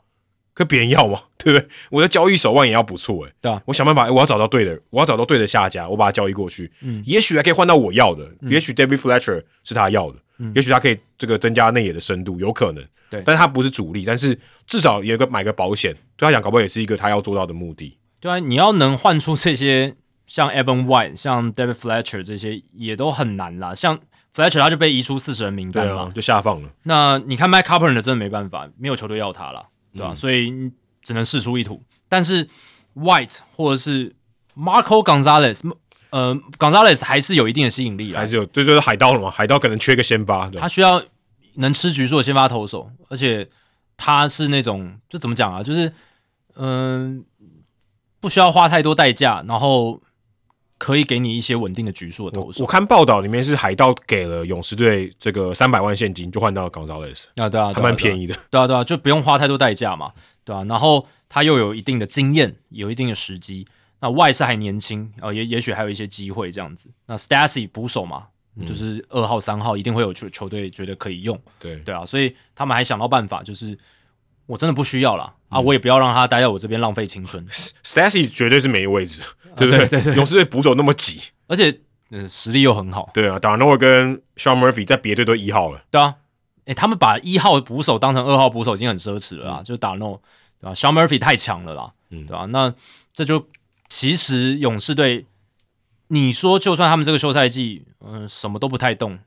[0.53, 1.67] 可别人要嘛， 对不对？
[1.89, 7.01] 我的交易手腕也要不错哎、对啊，我想办法，欸我要找到对的，我要找到对的下家，我把它交易过去，嗯。
[7.05, 10.51] 也许还可以换到我要的，也许 David Fletcher 是他要的，嗯。
[10.55, 13.23] 也许他可以这个增加内野的深度，有可能，对。
[13.25, 17.97] 但是他不是主力，但是至少有一个买个保险，对他讲，搞不好也是一个他要做到的目的。
[18.19, 19.95] 对啊，你要能换出这些
[20.27, 23.99] 像 Evan White、像 David Fletcher 这些也都很难啦，像
[24.35, 26.69] Fletcher 他就被移出四十人名单嘛，对啊，就下放了。
[26.83, 30.09] 那你看 Mike Carpenter 真的没办法，没有球队要他了，对嗯。
[30.09, 30.71] 吧、所以你
[31.03, 31.83] 只能试出一图。
[32.09, 32.47] 但是
[32.95, 34.15] White 或者是
[34.55, 35.61] Marco Gonzalez，
[36.09, 38.19] 呃，Gonzalez 还是有一定的吸引力啊。
[38.19, 40.59] 还，是有，对对对，海盗了嘛，海盗可能缺个先发，对。
[40.59, 41.01] 他需要
[41.55, 43.49] 能吃局数的先发投手，而且
[43.95, 45.93] 他是那种就怎么讲啊，就是
[46.55, 47.23] 嗯、
[48.19, 50.01] 不需要花太多代价，然后
[50.81, 52.63] 可以给你一些稳定的局数的投手。
[52.63, 58.35] 我看报道里面是海盗给了勇士队这个三百万现金，就换到 Gonzalez，啊，对啊，还蛮便宜，的。
[58.49, 60.11] 对啊，对啊，就不用花太多代价嘛，
[60.43, 63.67] 对啊，然后他又有一定的经验，有一定的时机。
[63.99, 66.89] 那外是还年轻，呃，也也许还有一些机会这样子。
[67.05, 68.23] 那 Stacy 捕手嘛，
[68.65, 73.77] 就是二号、三号一定会有球球队觉得可以用，对，对啊，所以他们还想到办法，就是
[74.47, 77.45] 我真的不需要了，啊，我也不要让他待在我这边浪费青春，
[77.85, 79.21] Stacy 绝对是没位置，
[79.55, 79.83] 对不对？
[79.83, 80.15] 啊对对。
[80.15, 81.79] 勇士队捕手那么挤，而且
[82.09, 86.15] 呃实力又很好，对啊 n o 跟 Sean Murphy 在别队都一号了，对啊，
[86.65, 92.25] 诶，他们把一号捕手当成二号捕手已经很奢侈了啦，就是打 h a n Murphy 太强了啦，嗯。
[92.25, 92.73] 对吧、那
[93.13, 93.47] 这就
[93.89, 95.25] 其实勇士队，
[96.07, 99.19] 你说就算他们这个休赛季，嗯、什么都不太动，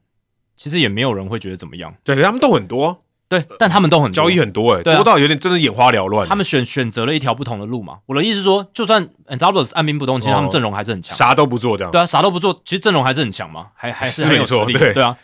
[0.57, 3.01] 其实也没有人会觉得怎么样，对，他们动很多，
[3.41, 6.29] 对，但他们都很交易很多，哎，对啊多到有点真的眼花缭乱。
[6.29, 7.99] 他们选选择了一条不同的路嘛。
[8.07, 11.17] 我的意思是说，就算 a n d a b l o s 按兵不动，其实他们哦阵容还是很强。
[11.17, 15.17] 啥都不做，这样对啊，啥都不做，其实阵容还是很强嘛，还还是是很有实力，对对啊。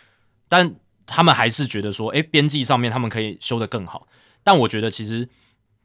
[0.48, 0.74] 但
[1.06, 4.06] 他们还是觉得说，诶，边际上面他们可以修得更好。
[4.42, 5.28] 但我觉得其实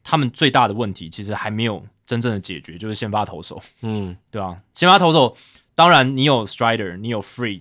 [0.02, 5.36] 他们最大的问题，其实还没有真正的解决，就是先发投手，嗯，对啊，先发投手，
[5.74, 7.60] 当然你有 Strider，你有 Free，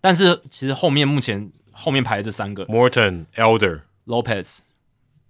[0.00, 4.58] 但是其实后面目前后面排的这三个 Morton Elder，Lopez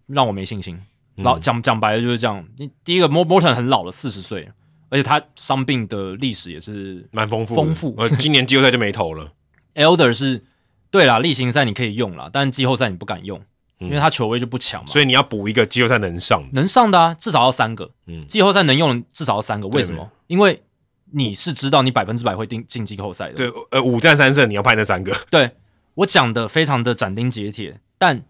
[0.06, 0.80] 让我没信心。
[1.16, 2.44] 老讲讲白了就是这样。
[2.58, 4.50] 你第一个 Mor Morton 很老了，四十岁，
[4.88, 9.32] 而且他伤病的历史也是蛮丰富，丰富呃，今年季后赛就没投了，
[9.74, 10.42] Elder 是
[10.90, 13.40] 对啦，例行赛你可以用啦，但季后赛你不敢用，
[13.78, 14.86] 因为他球威就不强嘛。
[14.88, 17.92] 所以你要补一个季后赛能上，能上的啊，至少要三个。
[18.06, 20.10] 嗯季后赛能用的至少要三个，为什么？
[20.26, 20.64] 因为
[21.12, 23.34] 你是知道你百分之百会进进季后赛的。
[23.34, 25.52] 对，呃，五战三胜，你要派那三个，对
[25.94, 28.24] 我讲的非常的斩钉截铁，但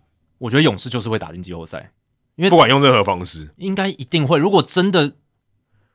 [0.45, 1.91] 我觉得勇士就是会打进季后赛，
[2.37, 4.39] 因为不管用任何方式，应该一定会。
[4.39, 5.15] 如果真的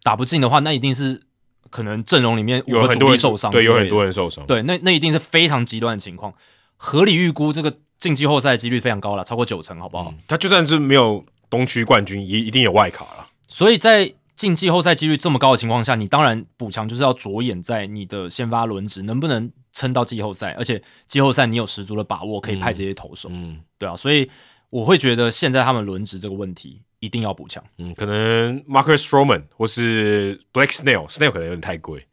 [0.02, 1.22] 打不进的话，那一定是
[1.70, 4.04] 可能阵容里面有很多人受伤，对，有很多。
[4.04, 6.34] 人受伤，对，那那一定是非常极端的情况。
[6.78, 10.12] 合理预估这个进季后赛的几率非常高了，超过九成，好不好？
[10.28, 13.28] 他就算是没有东区冠军，也一定有外卡了。
[13.48, 24.30] 所以在进季后赛几率这么高的情况下，你当然补强就是要着眼在你的先发轮值能不能撑到季后赛，而且季后赛你有十足的把握可以派这些投手，嗯对啊，所以
[24.70, 27.64] 我会觉得现在他们轮值这个问题一定要补强。
[27.78, 32.06] 嗯，可能 Marcus Stroman 或是 Blake Snell，Snell 可能有点太贵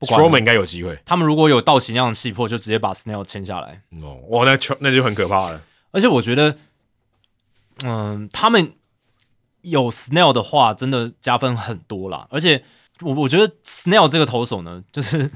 [0.00, 0.98] ，Stroman 应该有机会。
[1.04, 3.82] 他们如果有道奇那样的气魄，就直接把 Snell 签下来。
[4.02, 5.62] 哦，哇，那就那就很可怕了。
[5.92, 6.56] 而且我觉得，
[7.82, 8.74] 嗯，他们
[9.62, 12.26] 有 Snell 的话，真的加分很多啦。
[12.30, 12.62] 而且
[13.00, 15.30] 我我觉得 Snell 这个投手呢，就是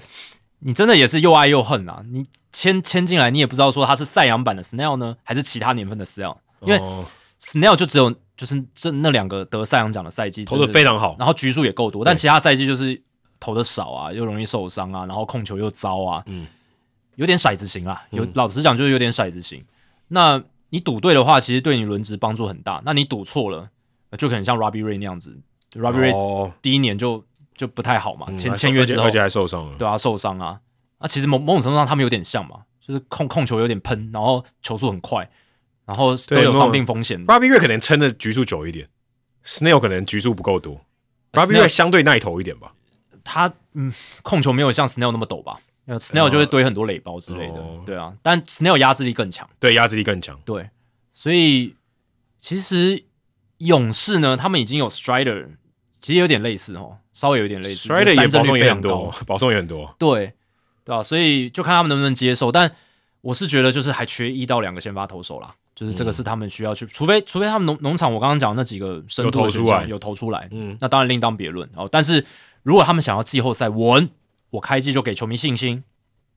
[0.64, 2.02] 你真的也是又爱又恨啊。
[2.10, 7.04] 你签签进来，你也不知道说他是赛扬版的 Snell 呢，还是其他年份的 Snell，因为哦
[7.40, 13.00] Snell 就只有就是这那两个得赛扬奖的赛季投的非常好，然后局数也够多，但其他赛季就是
[13.38, 16.46] 投的少啊，又容易受伤啊，然后控球又糟啊，嗯，
[17.16, 19.62] 有点骰子型啊，有、老实讲就是有点骰子型。
[20.08, 22.82] 那你赌对的话，其实对你轮值帮助很大。
[22.84, 23.68] 那你赌错了，
[24.18, 25.38] 就可能像 Robbie Ray 那样子
[25.72, 27.24] ，Robbie Ray 第一年就
[27.56, 30.60] 就不太好嘛，签签约之后而且还受伤了，对啊，受伤啊。
[30.98, 35.28] 啊，其实某某种程度上他们有点像嘛，就是控控球有点喷，然后球速很快，
[35.84, 37.26] 然后都有伤病风险。
[37.26, 38.88] Robbie 可能撑的局数久一点
[39.44, 40.80] ，Snail 可能局数不够多
[41.32, 42.72] ，Robbie 相对耐投一点吧。
[43.22, 48.14] 他嗯，控球没有像 Snail 那么陡吧？Snail 就会堆很多垒包之类的，哦对啊。
[48.22, 50.38] 但 Snail 压制力更强，对，压制力更强。
[50.44, 50.70] 对，
[51.12, 51.74] 所以
[52.38, 53.04] 其实
[53.58, 55.48] 勇士呢，他们已经有 Strider，
[56.04, 60.34] 其实有点类似哦，稍微有点类似 Strider 也保送也很多， 保送也很多，对
[60.84, 62.52] 对啊，所以就看他们能不能接受。
[62.52, 62.70] 但
[63.22, 71.88] 我是觉得就是还缺一到两个先发投手啦，就是这个是他们需要去，除非除非他们农农场我刚刚讲的那几个深有投出来有投出来，嗯，那当然另当别论哦。
[71.90, 72.26] 但是
[72.62, 74.10] 如果他们想要季后赛稳，
[74.50, 75.82] 我开季就给球迷信心，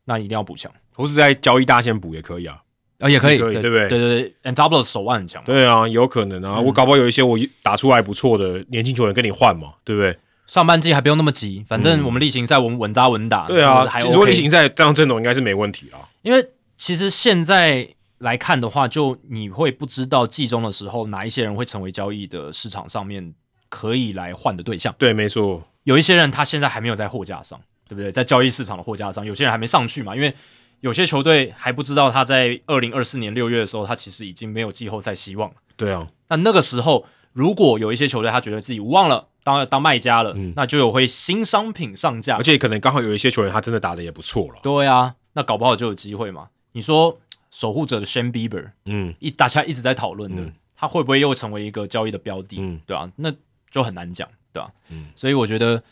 [0.05, 2.63] 那一定要补强或是在交易大线补也可以啊。
[2.99, 10.17] 啊，也可以，对对不对对对对 a n d Double 手腕很强，对啊，有可能啊，我搞不好有一些我打出来不错的年轻球员跟你换嘛，对不对？
[10.47, 16.07] 上半季还不用那么急，反正我们例行赛我们稳扎稳打，对啊就是，还你说 OK 例行赛这样阵容应该是没问题啊。
[16.21, 17.87] 因为其实现在
[18.19, 23.33] 来看的话，就你会不知道季中的时候哪一些人会成为交易的市场上面
[23.69, 24.95] 可以来换的对象。
[24.97, 28.11] 对，没错，有一些人他现在还没有在货架上，对不对？
[28.11, 30.33] 在交易市场的货架上，有些人还没上去嘛，因为
[30.81, 35.55] 有些球队还不知道他在二零二四年六月的时候，他其实已经没有季后赛希望了。
[35.75, 44.55] 对啊，那那个时候，如果有一些球队他觉得自己无望了，当当卖家了，嗯那就有会新商品上架而，且可能刚好有一些球员他真的打的也不错了。
[44.61, 46.49] 对啊，那搞不好就有机会嘛。
[46.73, 47.17] 你说
[47.49, 52.57] 守护者的 Shane Bieber，嗯一大家一直在讨论的，嗯他会不会又成为一个交易的标的？
[52.59, 53.33] 嗯对啊，那
[53.71, 55.83] 就很难讲，对吧、嗯所以我觉得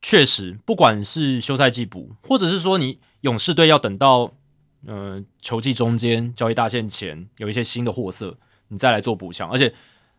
[0.00, 4.32] 确实，不管是休赛季补，或者是说你勇士队要等到
[4.86, 8.36] 呃球季中间交易大限前有一些新的货色，
[8.68, 9.72] 你再来做补强，而且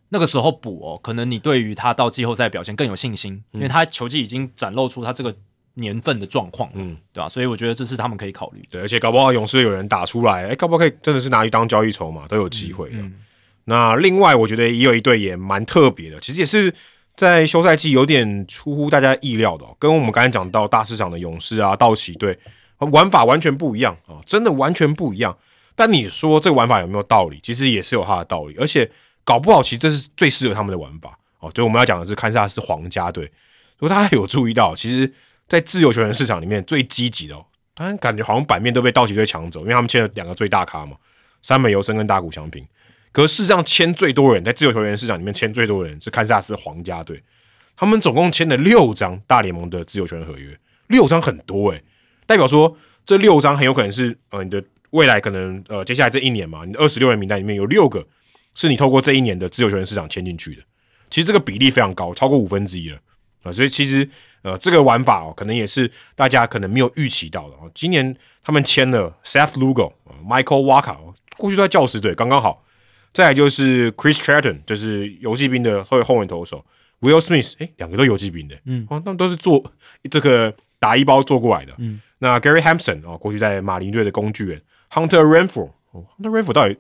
[0.10, 5.34] 那个时候补哦，可能你对于他到季后赛表现更有信心，因为他球季已经展露出他这个
[5.76, 8.68] 年份的状况，嗯，对吧、所以我觉得这是他们可以考虑的。
[8.72, 12.98] 对，而且搞不好勇士有人打出来，哎，搞不好可以真的是拿去当交易筹码，都有机会的。
[12.98, 13.14] 嗯。
[13.64, 16.74] 那另外，我觉得也有一队也蛮特别的，其实也是
[17.16, 22.38] 在休赛季有点出乎大家意料的、哦，跟我们刚才讲到大市场的勇士啊、道奇队
[22.88, 25.38] 玩法完全不一样啊、真的完全不一样。
[25.76, 27.40] 但你说这个玩法有没有道理？
[27.42, 28.90] 其实也是有它的道理，而且
[29.24, 31.52] 搞不好其实这是最适合他们的玩法哦。
[31.54, 33.24] 就我们要讲的是堪萨斯皇家队，
[33.78, 35.12] 如果大家有注意到，其实，
[35.48, 40.98] 在自由球员市场里面最积极的、哦，当然感觉好像版面都被道奇队抢走，因为他们签了两个最大咖嘛，
[41.42, 42.66] 三本由生跟大谷翔平。
[43.12, 47.22] 可是事实上，签最多人在自由球员市场里面签最多人是堪萨斯皇家队，
[47.76, 51.84] 他们总共签了六张大联盟的自由球员合约，六张很多诶、
[52.32, 58.08] 代表说这六张很有可能是呃你的未来可能呃接下来这一年嘛，你的二十六人名单里面有六个
[58.56, 60.62] 是你透过这一年的自由球员市场签进去的，
[61.10, 62.98] 其实这个比例非常高，超过五分之一了。
[63.44, 64.08] 啊、所以其实
[64.44, 67.70] 呃这个玩法哦，可能也是大家可能没有预期到的哦。
[67.76, 70.96] 今年他们签了 Seth Lugo、呃 Michael Walker，
[71.38, 72.64] 过去都在教师队，刚刚好。
[73.14, 76.64] 再来就是 Chris Stratton，就是游击兵的后后援投手
[77.02, 79.62] ，Will Smith，诶，两个都游击兵的，嗯，哦，他们都是做
[80.10, 84.62] 这个打一包做过来的，嗯，那 Gary Hampson 哦，过去在马林队的工具人
[84.92, 86.78] ，Hunter Renfro，哦，Hunter Renfro 到底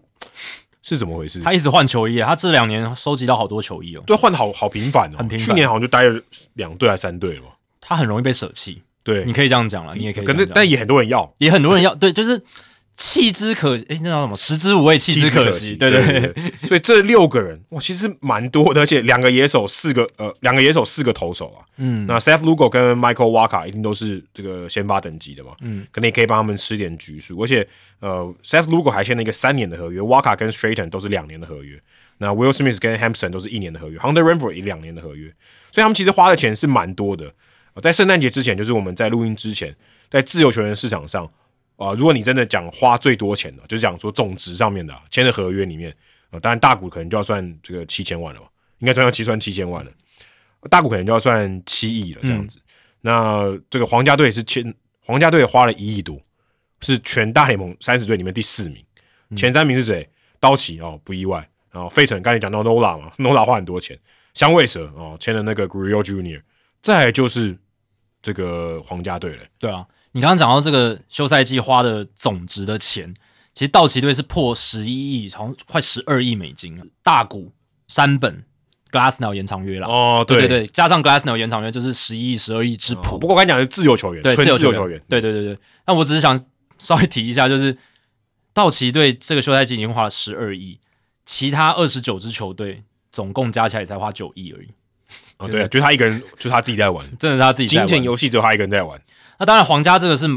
[0.84, 1.41] 是怎么回事？
[1.41, 6.22] 他一直换球衣，他这两年收集到好多球衣哦，对，换的好好频繁哦，很频繁去年好像就待了
[6.53, 7.47] 两队还是三队了吧？
[7.81, 12.39] 他很容易被舍弃，对，你可以这样讲了，你也可以可是但也很多人要，也很多人要，对，就是
[12.97, 14.35] 弃之可，诶，那叫什么？
[14.35, 16.53] 食之无味，弃之可惜，对对对对。
[16.68, 21.65] 所以这六个人哇，其实蛮多的，而且两个野手，四个呃，两个野手，四个投手啊。
[21.77, 27.39] 嗯，那 Seth Lugo 跟 Michael Waka 一定都是这个先发等级的嘛，嗯，可能也可以帮他们吃点局数。
[27.41, 27.68] 而且
[27.99, 31.81] 呃，Seth Lugo 还签了一个三年的合约，Waka 跟 Straighten 都是两年的合约。
[32.19, 35.27] 那 Will Smith 跟 Hampson 都是一年的合约，Hunter Renfro 也两年的合约，
[35.72, 37.34] 所以他们其实花的钱是蛮多的。
[37.73, 39.76] 呃在圣诞节之前，就是我们在录音之前，
[40.09, 41.27] 在自由球员市场上，
[41.84, 45.91] 啊、如果你真的讲花最多钱的，就是讲说总值上面的、啊、签的合约里面，
[46.30, 48.48] 呃，当然大股可能就要算这个七千万了吧，
[48.80, 49.91] 应该算要七算七千万了，
[50.70, 52.60] 大股可能就要算七亿了这样子。
[53.02, 56.22] 那这个皇家队是签，皇家队花了一亿多，
[56.82, 58.86] 是全大联盟三十队里面第四名，
[59.36, 60.08] 前三名是谁？
[60.40, 61.48] 刀奇哦，不意外。
[61.72, 63.98] 然后费城刚才讲到 Nola 嘛，Nola 花很多钱，
[64.34, 66.41] 香味蛇哦签了那个 Grillo Junior，
[66.82, 67.58] 再来就是
[68.22, 69.44] 这个皇家队了。
[69.58, 73.14] 对啊，你刚刚讲到这个休赛季花的总值的钱，
[73.54, 76.84] 其实道奇队是破十一亿，好像快十二亿美金了。
[77.02, 77.54] 大股、
[77.88, 78.44] 山本、
[78.92, 83.16] Glassnow 延长约了，哦，对对对，加上 Glassnow 延长约就是十一亿、十二亿之谱。
[83.16, 85.02] 哦不过我刚才讲的是自由球员，对，纯自由球员。
[85.08, 85.58] 对对对对。
[85.86, 86.46] 那我只是想
[86.78, 87.78] 稍微提一下，就是
[88.54, 90.80] 道奇队这个休赛季已经花了十二亿，
[91.26, 92.84] 其他二十九支球队
[93.14, 94.68] 总共加起来才花九亿而已，
[95.38, 97.96] 哦，对，就他一个人，就他自己在玩， 真的是他自己在金。
[97.96, 99.02] 钱游戏只有他一个人在玩。
[99.41, 100.27] 那当然，皇家这个是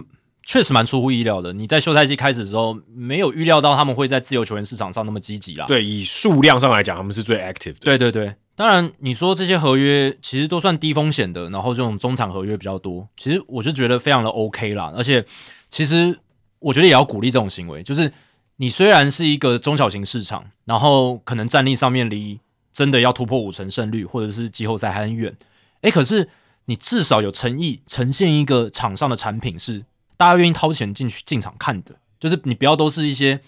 [0.44, 1.52] 确实蛮出乎意料的。
[1.52, 5.66] 你在休赛季开始的时候，没有预料到他们会在自由球员市场上那么积极啦。
[5.66, 7.80] 对，以数量上来讲，他们是最 active 的。
[7.80, 14.90] 对对对，当然你说这些合约其实都算低风险的，然后这种中场合约比较多，其实我就觉得非常的 OK 啦。
[14.96, 15.22] 而且
[15.68, 16.18] 其实
[16.60, 18.10] 我觉得也要鼓励这种行为，就是
[18.56, 22.40] 你虽然是一个中小型市场，然后可能战力上面离
[22.72, 25.36] 真的要突破五成胜率或者是季后赛还很远，
[25.82, 26.26] 诶，可是
[26.66, 29.84] 你至少有诚意呈现一个场上的产品是
[30.16, 33.40] 大家愿意掏钱进去进场看的，就是你不要都是一些。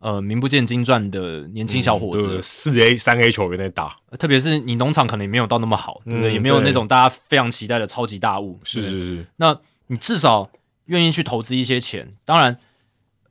[0.00, 6.30] 呃，名不见经传的年轻小伙子，对四 A、三 A 球员在打，特别是你农场可能也没有到那么好，对不对？
[6.30, 8.60] 嗯也没有那种大家非常期待的超级大物。
[8.64, 10.50] 是是是，那你至少
[10.86, 12.10] 愿意去投资一些钱。
[12.26, 12.58] 当然，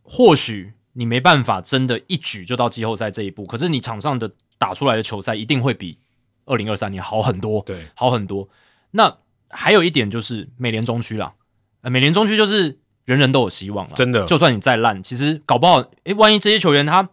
[0.01, 5.99] 或许你没办法真的一举就到季后赛这一步，可是你场上的打出来的球赛一定会比
[6.45, 8.49] 二零二三年好很多，对，好很多。
[8.95, 9.17] 那
[9.49, 11.33] 还有一点就是美联中区啦，
[11.81, 14.25] 呃，美联中区就是人人都有希望了，真的。
[14.25, 17.07] 就算你再烂，其实搞不好，诶，万一这些球员他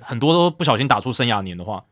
[0.00, 1.84] 很多都不小心打出生涯年的话，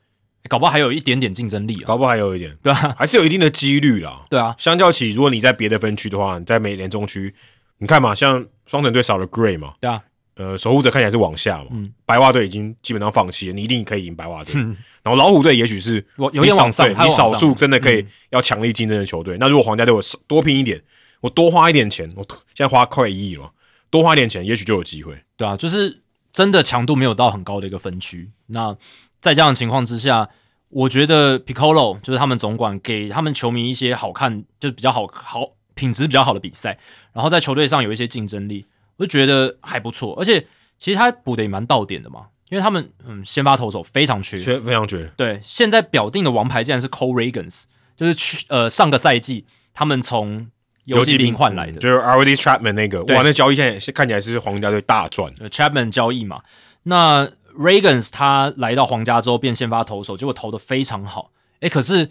[0.43, 4.23] 诶搞不好还有一点点竞争力啊，搞不好还有一点，对啊， 还是有一定的几率啦。
[4.31, 7.35] 对啊，相较起，如果你在别的分区的话，你在美联中区，
[7.79, 10.03] 你看嘛，像双城队少了 Gray 嘛，对啊，
[10.39, 14.55] 呃，守护者看起来是往下嘛，嗯白袜队已经基本上放弃了，你一定可以赢白袜队。
[14.57, 19.37] 嗯然后老虎队也许是我有点往上你少对你少数真的可以嗯要强力竞争的球队。
[19.39, 20.81] 那如果皇家队我少多拼一点，
[21.21, 22.25] 我多花一点钱，我
[22.55, 23.51] 现在花快一亿了，
[23.91, 25.21] 多花一点钱，也许就有机会。
[25.37, 26.03] 对啊，就是
[26.33, 28.31] 真的强度没有到很高的一个分区。
[28.47, 28.77] 那
[29.21, 30.29] 在这样的情况之下，
[30.69, 36.79] 我觉得 Piccolo 就是他们总管给他们球迷一些好看，就是比较好好品质比较好的比赛，
[37.13, 38.67] 然后在球队上有一些竞争力，
[38.99, 40.15] 我就觉得还不错。
[40.21, 40.47] 而且
[40.79, 47.65] 其实他补的也蛮到点的嘛，因为他们嗯先发投手非常缺，缺非常缺，对，现在表定的王牌竟然是 Cole Regans，
[47.97, 50.49] 就是去呃上个赛季他们从
[50.85, 55.33] 游击兵换来的嗯，就是 r d Chapman 那个，对哇，那交易现在看起来是皇家队大赚。
[55.41, 56.43] 呃 Chapman 交易嘛。
[56.85, 61.33] 那 Regans 他来到皇家之后变先发投手，结果投的非常好。
[61.61, 62.09] 诶，可是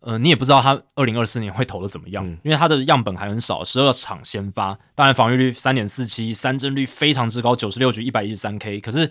[0.00, 8.80] 呃，你也不知道他二零二四年会投的怎么样，嗯因为他的样本还很少，十二场先发，当然防御率三点四七，三振率非常之高，九十六局一百一十三 K。
[8.80, 9.10] 可是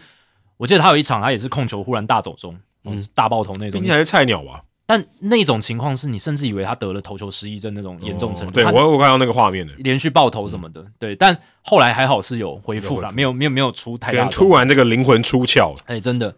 [0.58, 4.64] 我记得他有一场他也是控球忽然大走中，嗯，大爆头那种毕竟，还是菜鸟吧？
[4.86, 8.52] 但那种情况是你甚至以为他得了投球失忆症那种严重程度。
[8.52, 16.34] 哦对我我看到那个画面的，连续爆头什么的，对，但后来还好是有恢复啦，有恢复没有没有没有出太可能大突然这个灵魂出窍了，哎、真的。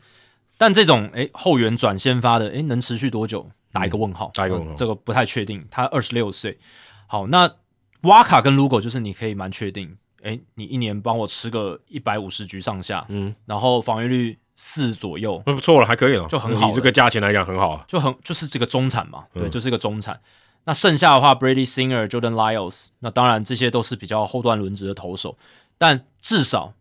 [0.57, 3.49] 但这种哎、后援转先发的，哎、能持续多久？
[3.71, 5.65] 打一个问号，打一个问号呃这个不太确定。
[5.69, 6.57] 他二十六岁，
[7.07, 7.51] 好，那
[8.01, 17.85] 瓦卡跟 Lugo 就是你可以蛮确定，哎、你一年帮我吃个一百五十局上下，嗯，然后防御率四左右，那不错了，还可以了，就很好以这个价钱来讲很好啊。
[17.87, 20.19] 就很就是这个中产嘛，对，嗯就是一个中产。
[20.65, 25.37] 那剩下的话，Brady Singer、Jordan Lyles，那当然这些都是比较后段轮值的投手，
[25.77, 26.73] 但至少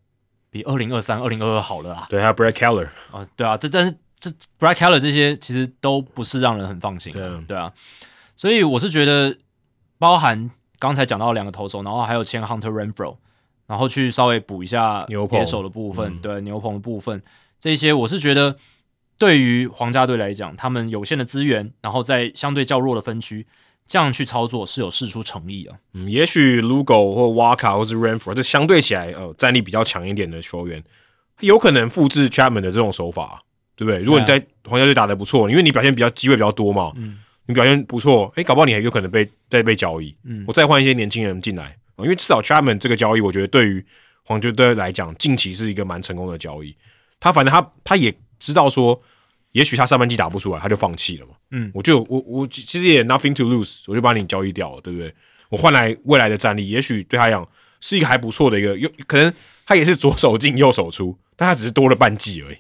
[0.51, 2.07] 比二零二三、二零二二好了啦。
[2.11, 7.45] 对，还有 Brad Keller，啊，对啊，这但是这 Brad Keller 这些其实都不是让人很放心的，对啊。
[7.49, 7.73] 对啊，
[8.37, 9.37] 所以我是觉得，
[9.99, 13.17] 包含刚才讲到两个投手，然后还有签 Hunter Renfro，
[13.67, 16.21] 然后去稍微补一下牛棚野手的部分，嗯。
[16.21, 17.23] 对牛棚的部分，
[17.61, 18.57] 这些我是觉得
[19.19, 23.47] 对于皇家队来讲，他们有限的资源，然后在相对较弱的分区。
[23.91, 30.85] 这样去操作是有试出诚意啊，嗯，也许 Lugo 或 Waka 或是 Renfro 这相对起来呃战力比较强一点的球员，
[31.41, 33.43] 有可能复制 Chapman 的这种手法，
[33.79, 34.03] 对不对？
[34.03, 43.83] 如果你在皇家队打得不错，因为你表现比较机会比较多嘛，嗯你表现不错，诶，搞不好你还有可能被再被交易，嗯我再换一些年轻人进来，呃因为至少 Chapman 这个交易，我觉得对于
[44.25, 46.77] 皇家队来讲，近期是一个蛮成功的交易。
[47.21, 49.01] 他反正他他也知道说，
[49.53, 51.33] 也许他上半季打不出来，他就放弃了嘛。
[51.53, 55.15] 嗯我就我我其实也 nothing to lose，我就把你交易掉了，对不对？
[55.49, 57.49] 我换来未来的战力，也许对他来讲
[57.81, 59.33] 是一个还不错的一个，有可能
[59.65, 62.57] 他也是左手进右手出，但他只是多了半季而已。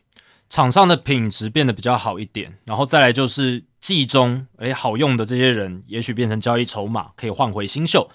[0.51, 8.09] 场上的品质变得比较好一点，然后再来就是季中诶好用的这些人，也许变成交易筹码，可以换回新秀。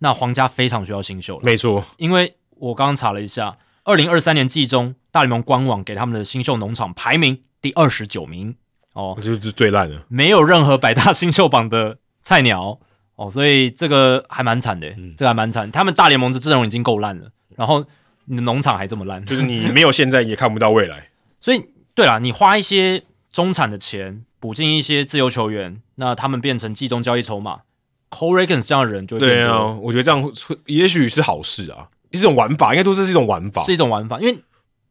[0.00, 8.56] 那皇家非常需要新秀，没错，因为我刚刚查了一下，二零二三年季中大联盟官网给他们的新秀农场排名第二十九名
[8.92, 10.04] 哦，就是最烂的。
[10.08, 12.78] 没有任何百大新秀榜的菜鸟
[13.14, 15.70] 哦，所以这个还蛮惨的，这个还蛮惨。
[15.70, 17.86] 他们大联盟的阵容已经够烂了，然后
[18.26, 21.08] 你的农场还这么烂，就是你没有现在，也看不到未来。
[21.40, 21.64] 所以，
[21.96, 23.02] 对啦，你花一些
[23.32, 27.62] 中产的钱补进一些自由球员，那他们变成季中交易筹码。
[28.10, 33.64] Cole Regans 这样的人就会，对啊，我觉得这样会也许是好事啊，一种玩法，应该说这是一种玩法。
[33.64, 34.38] 是一种玩法，因为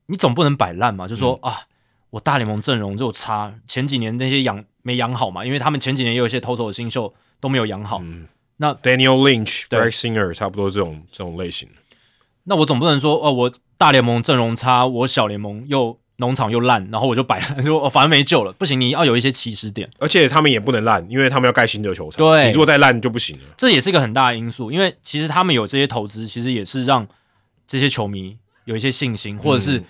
[0.08, 1.62] 你总不能摆烂嘛，就说、啊，
[2.10, 8.02] 我大联盟阵容就差，前几年那些养没养好嘛，因为他们前几年也有一些投手的新秀都没有养好。
[8.58, 11.70] 那 Daniel Lynch、对 Brett Singer 差不多这种这种类型。
[12.46, 22.18] 那我总不能说哦，我大联盟阵容差，我小联盟又农场又烂，然后我就摆烂， 说哦反正没救了，不行，你要有一些起始点，而且他们也不能烂，因为他们要盖新的球场。
[22.18, 23.44] 对你如果再烂就不行了。
[23.58, 24.72] 这也是一个很大的因素。
[24.72, 27.06] 因为其实他们有这些投资，其实也是让
[27.68, 29.84] 这些球迷有一些信心，或者是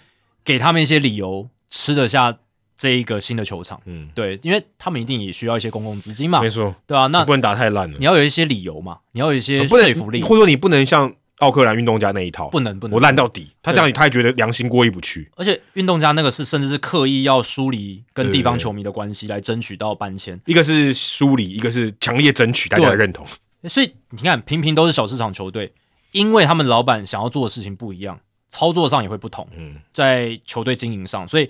[0.43, 2.35] 给他们一些理由吃得下
[2.77, 3.80] 这一个新的球场。
[3.85, 12.95] 嗯，对，因为他们一定也需要一些公共资金嘛没，错，对啊，那不能打太烂了你，要有一些理由嘛，你要有一些说服力，或者说你不能像奥克兰运动家那一套，不能不能。
[12.95, 15.30] 我烂到底，他这样他也觉得良心过意不去。
[15.36, 23.26] 而且运动家那个是甚至是刻意要疏离跟地方球迷的关系来争取到搬迁，一个是疏离，一个是强烈争取大家的认同。
[23.68, 25.74] 所以你看频频都是小市场球队，
[26.12, 31.49] 因为他们老板想要做的事情不一样，操作上也会不同，嗯，在球队经营上，所以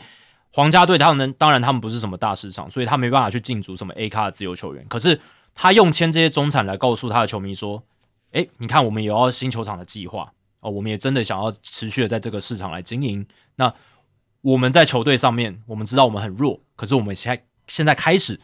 [0.51, 5.19] 皇家队他们当然他们不是什么大市场，所以他没办法去进驻什么 A 卡的自由球员，可是
[5.53, 7.83] 他用签这些中产来告诉他的球迷说，
[8.35, 10.29] 哎，你看我们也要新球场的计划
[10.59, 13.25] 哦，我们也真的想要持续的在这个市场来经营。
[13.55, 13.73] 那
[14.41, 18.37] 我们在球队上面，我们知道我们很弱，可是我们现在现在开始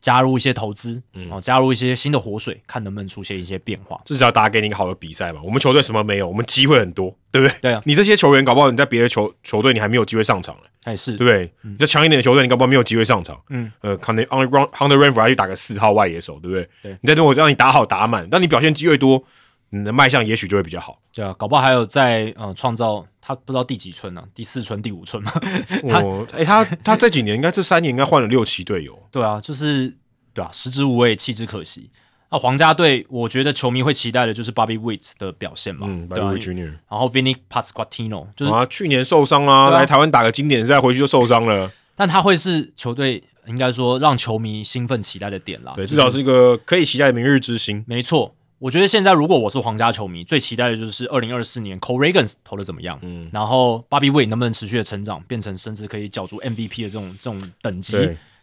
[0.00, 4.00] 加入一些投资，哦，加入一些新的活水，看能不能出现一些变化。
[4.04, 5.40] 至少要打给你一个好的比赛嘛。
[5.44, 7.56] 我们球队什么没有，我们机会很多，对不对？
[7.60, 11.52] 对啊你这些球员搞不好你在别的球球队你还没有机会上场了，还是对不对？
[11.62, 13.38] 你这强一点的球队你搞不好没有机会上场。
[13.50, 16.68] 嗯，呃，可能 Hunter Hunter Renfro 还去打个四号外野手，对不对？
[16.82, 19.22] 对你在等我让你打好打满，当你表现机会多，
[19.70, 20.98] 你的卖相也许就会比较好。
[21.12, 25.32] 对啊，搞不好还有在呃创造他不知道第几春呢、第四春、第五春嘛？
[25.94, 28.98] 哦，哎、他他这几年应该这三年应该换了六七队友。
[29.12, 29.94] 对啊，就是
[30.34, 31.90] 对啊，食之无味，弃之可惜。
[32.32, 41.70] 那皇家队，我觉得球迷会期待的就是 Bobby Witt 的表现嘛，嗯然后 Vinny Pasquantino 就是，啊，去年受伤啊，来台湾打个经典赛，回去就受伤了。
[41.94, 45.74] 但他会是球队应该说让球迷兴奋期待的点啦。
[45.76, 47.84] 对，就至少是一个可以期待的明日之星。
[47.86, 48.34] 没错。
[48.60, 57.96] 我觉得现在如果我是皇家球迷，最期待的就是二零二四年 Cole Reagans 投的怎么样，嗯，然后 Bobby Witt 能不能持续的成长，变成甚至可以角逐 MVP 的这种这种等级。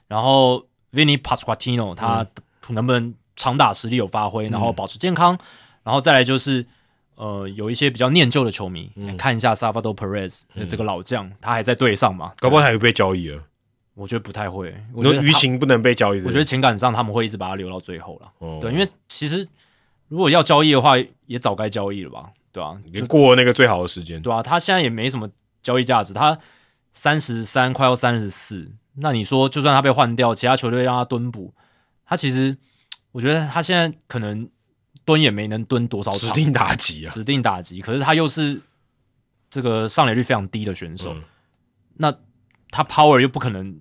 [0.07, 2.25] 然后 Vinny Pasquantino 他
[2.69, 5.37] 能不能长打实力有发挥，然后保持健康，
[5.83, 6.65] 然后再来就是
[7.13, 12.33] 呃有一些比较念旧的球迷、看一下 Salvador Perez、这个老将，他还在队上嘛？
[12.39, 13.43] 搞不好还会被交易了。
[13.93, 18.31] 我觉得不太会，我觉得他，舆情不能被交易，我觉得情感上他们会一直把他留到最后了。
[18.39, 18.59] 哦。
[18.61, 19.47] 对，因为其实
[20.07, 20.93] 如果要交易的话，
[21.25, 22.31] 也早该交易了吧？
[22.51, 24.21] 对啊，已经过了那个最好的时间。
[24.21, 25.29] 对啊，他现在也没什么
[25.61, 26.39] 交易价值，他
[26.93, 31.53] 三十三快要三十四，那你说就算他被换掉，其他球队让他蹲补，
[32.05, 32.57] 他其实
[33.11, 34.49] 我觉得他现在可能
[35.05, 38.61] 蹲也没能蹲多少场，指定打击啊，指定打击，可是他又是
[39.49, 41.23] 这个上垒率非常低的选手，嗯
[41.99, 42.15] 那
[42.69, 43.79] 他 power 又不可能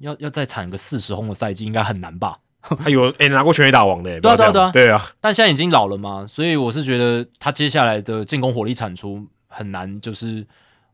[0.00, 2.38] 要要再产个四十轰的赛季，应该很难吧？
[2.60, 10.46] 他 有哎、拿过全垒打王的、欸，对啊不要这样对对啊，但现在已经老了嘛，所以我是觉得他接下来的进攻火力产出很难，就是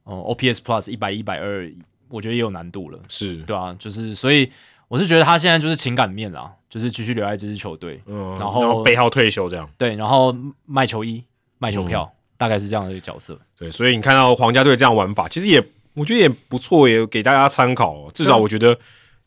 [0.05, 1.70] 呃 OPS Plus 一百一百二，
[2.09, 4.51] 我觉得也有难度了，是，对啊，就是所以
[4.89, 10.35] 我是觉得他现在就是情感面啦，就是继续留在这支球队，嗯，然后背号退休这样，对，然后
[10.66, 11.24] 卖球衣、
[11.59, 12.20] 卖球票，嗯。
[12.36, 13.39] 大概是这样的一个角色。
[13.57, 15.65] 对，所以你看到皇家队这样玩法，其实也
[15.95, 18.11] 我觉得也不错，也给大家参考、哦。
[18.12, 18.77] 至少我觉得，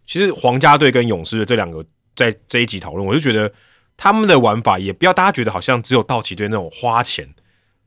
[0.06, 1.84] 其实皇家队跟勇士的这两个
[2.18, 3.54] 在这一集讨论，我就觉得
[3.96, 7.30] 他们的玩法也不要大家觉得好像只有道奇队那种花钱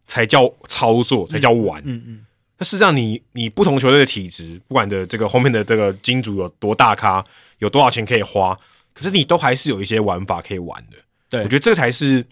[0.07, 1.83] 才叫操作，才叫玩。
[1.85, 2.27] 嗯嗯，
[2.57, 7.25] 那事实上你，你不同球队的体质，不管的这个后面的这个金主有多大咖，
[7.59, 8.57] 有多少钱可以花，
[8.95, 10.97] 可是你都还是有一些玩法可以玩的。
[11.29, 12.25] 对我觉得这才是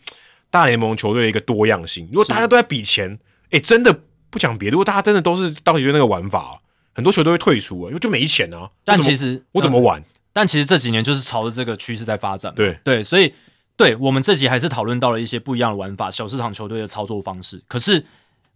[0.50, 2.08] 大联盟球队的一个多样性。
[2.12, 3.18] 如果大家都在比钱，
[3.50, 4.00] 哎、真的
[4.30, 6.60] 不讲别的，如果大家真的都是道奇队那个玩法、
[6.94, 8.70] 很多球队会退出啊，因为就没钱啊。
[8.84, 10.02] 但其实我怎么玩？
[10.32, 12.54] 但其实这几年就是朝着这个趋势在发展。
[12.54, 13.34] 对对，所以
[13.76, 17.62] 对我们这集还是讨论到了一些不一样的玩法，小市场球队的操作方式。
[17.66, 18.04] 可是，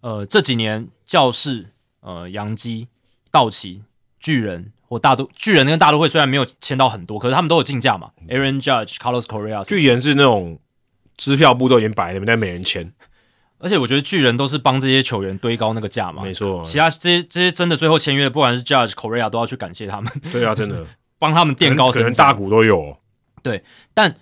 [0.00, 1.66] 呃，这几年教室、
[2.00, 2.88] 呃，洋基、
[3.30, 3.82] 道奇、
[4.20, 8.10] 巨人或大都巨人跟大都会虽然没有签到很多，可是他们都有竞价嘛。
[8.28, 10.58] Aaron Judge、Carlos Correa，巨人是那种
[11.16, 12.92] 支票部都已经摆在那边，但没人签。
[13.58, 16.24] 而且我觉得巨人都是帮这些球员堆高那个价嘛。
[16.24, 20.84] 没错，其他这些这些真的最后签约的，不管是 Judge、Correa，都要去感谢他们，对啊，真的
[21.22, 22.34] 帮他们垫高身价可能大。
[22.34, 22.98] 股都有
[23.44, 23.62] 对、
[23.94, 24.16] 但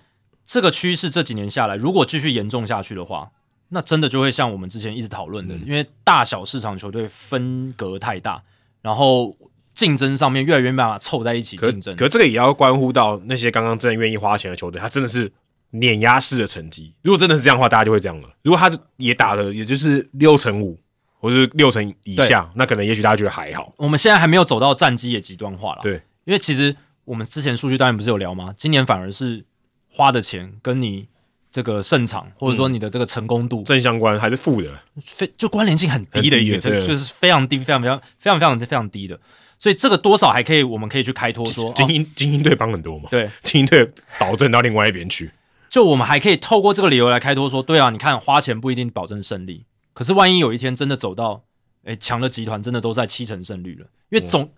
[0.45, 3.31] 这个趋势这几年下来，如果继续严重下去的话，
[3.69, 8.43] 那真的就会像我们之前一直讨论的，嗯因为大小市场球队分隔太大，
[8.81, 9.35] 然后
[9.73, 11.95] 竞争上面越来越没办法凑在一起竞争。
[11.95, 15.31] 可这个也要关乎到那些刚刚真的愿意花钱的球队，他真的是
[15.71, 16.93] 碾压式的成绩。
[17.01, 18.29] 如果真的是这样的话，大家就会这样了。
[18.43, 20.77] 如果他也打了，也就是六成五，
[21.19, 23.73] 或是六成以下，那可能也许大家觉得还好。
[23.77, 25.79] 我们现在还没有走到战绩也极端化了。
[25.81, 26.75] 对，因为其实
[27.05, 28.53] 我们之前数据当然不是有聊吗？
[28.57, 29.43] 今年反而是
[29.89, 31.07] 花的钱跟你
[31.51, 34.69] 这个胜场，或者说你的这个成功度正相关还是负的，
[35.03, 39.19] 非就关联性很低的一个，就是非常低、非常非常非常非常非常低的。
[39.59, 43.87] 所以这个多少还可以，我们可以去开脱说，哦、精英精英队帮很多嘛，对，精英队
[44.17, 45.31] 保证到另外一边去。
[45.69, 51.43] 就我们还可以透过这个理由来开脱说，对啊，你看花钱不一定保证胜利，可是万一有一天真的走到，
[51.83, 54.51] 诶强的集团真的都在七成胜率了，因为总、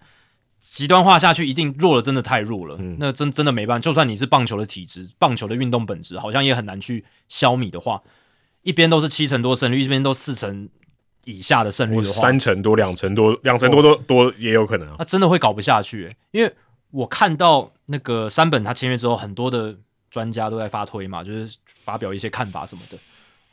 [0.64, 3.82] 极端化下去，一定弱了，真的太弱了，那真真的没办法。
[3.82, 8.02] 就算你是棒球的体质，棒球的运动本质，好像也很难去消弭的话，
[8.62, 10.70] 一边都是七成多胜率，一边都四成
[11.26, 14.96] 以下的胜率的话，三成多、两成多、两成多都多也有可能啊。
[15.00, 16.50] 他真的会搞不下去、欸，因为
[16.92, 19.76] 我看到那个山本他签约之后，很多的
[20.10, 22.98] 专家都在发推嘛，就是发表一些看法什么的。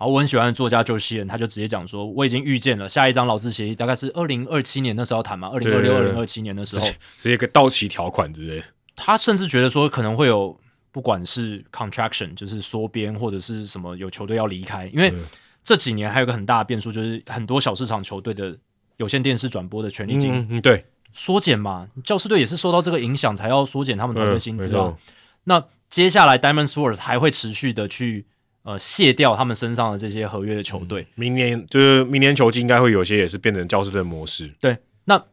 [0.01, 6.87] 然后我很喜欢的作家周希人，他就直接讲说，我已经预见了下一张劳资协议大概是二零二七年那时候要谈嘛，二零二六、二零二七年的时候，
[7.19, 8.65] 直接一个到期条款之类的。
[8.97, 10.59] 他甚至觉得说可能会有
[10.91, 15.27] 不管是 contraction 就是缩编或者是什么有球队要离开，因为嗯
[15.63, 18.57] 这几年还有个很大的变数，就是很多小市场球队的
[18.97, 24.97] 有线电视转播的权利金对，缩减嘛，教师队也是受到这个影响，才要缩减他们团队薪资啊。
[25.45, 28.27] 那接下来 Diamond Sports 还会持续的去
[28.63, 34.55] 呃卸掉他们身上的这些合约的球队，明年就是明年球季应该会有些也是变成教师队模式。
[34.61, 35.25] 对，那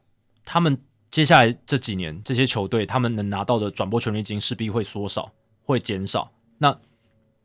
[0.45, 0.77] 他们
[1.11, 5.31] 接下来这几年这些球队他们能拿到的转播权利金势必会缩少，
[5.63, 6.79] 会减少，那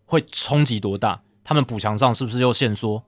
[0.04, 1.22] 会冲击多大？
[1.44, 3.04] 他们补强上是不是又限缩？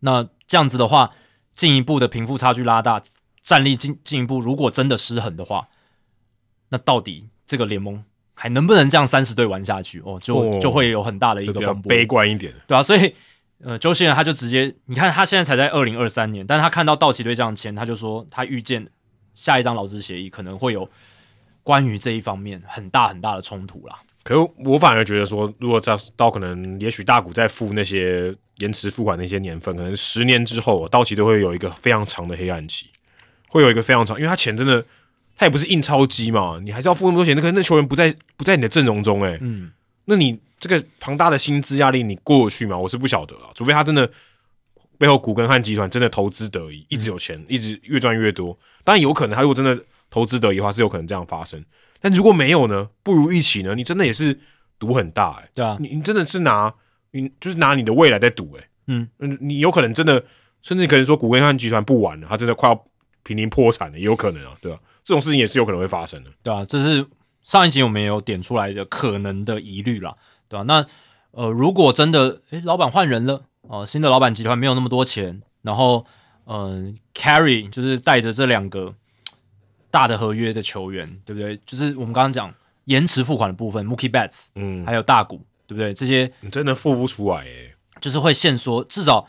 [0.00, 1.14] 那这样子的话，
[1.54, 3.02] 进一步的贫富差距拉大，
[3.42, 5.68] 战力进进一步如果真的失衡的话，
[6.68, 8.04] 那到底这个联盟
[8.38, 10.00] 还能不能这样三十队玩下去？
[10.04, 11.88] 哦，就、哦就会有很大的一就比较个风波。
[11.88, 12.52] 悲观一点。
[12.66, 13.12] 对啊，所以
[13.64, 18.86] 呃，周星人他就直接，你看他现在才在二零二三年，但是他看到道奇队这样签，他就说他预见
[19.34, 20.88] 下一张劳资协议可能会有
[21.62, 23.98] 关于这一方面很大很大的冲突啦。
[24.22, 32.88] 可是我反而觉得说，如果到到可能，也许大股在付那些延迟付款那些年份，可能十年之后，道奇队会有一个非常长的黑暗期，
[33.48, 34.84] 会有一个非常长，因为他钱真的，
[35.36, 39.70] 他也不是印钞机嘛，你还是要付那么多钱，那可能那球员不在不在你的阵容中、欸，嗯，
[40.06, 42.76] 那你这个庞大的薪资压力，你过得去吗？
[42.76, 44.10] 我是不晓得啊，除非他真的
[44.98, 48.58] 背后古根汉集团真的投资得宜，一直有钱，一直越赚越多。
[48.82, 51.62] 当然有可能，他如果真的投资得宜的话，是有可能这样发生。
[52.00, 52.88] 但如果没有呢？
[53.02, 53.74] 不如一起呢？
[53.74, 54.38] 你真的也是
[54.78, 56.72] 赌很大哎、对啊，你你真的是拿
[57.12, 60.22] 你就是拿你的未来在赌哎、嗯嗯，你有可能真的，
[60.62, 62.84] 甚至可能说古根汉集团不玩了，他真的快要
[63.22, 66.30] 濒临破产了，也有可能啊，对吧、这种事情也是有可能会发生的。
[66.42, 67.06] 对啊，这是
[67.44, 70.12] 上一集我们也有点出来的可能的疑虑啦，
[70.48, 70.84] 对吧、那
[71.30, 76.04] 呃，如果真的诶老板换人了哦、新的老板集团没有那么多钱，然后
[76.46, 78.92] 嗯、c a r r y 就是带着这两个
[79.92, 81.56] 大的合约的球员，对不对？
[81.64, 82.52] 就是我们刚刚讲
[82.86, 85.94] 延迟付款的部分，Mookie Betts 嗯，还有大谷，对不对？
[85.94, 89.28] 这些你真的付不出来哎、就是会限缩，至少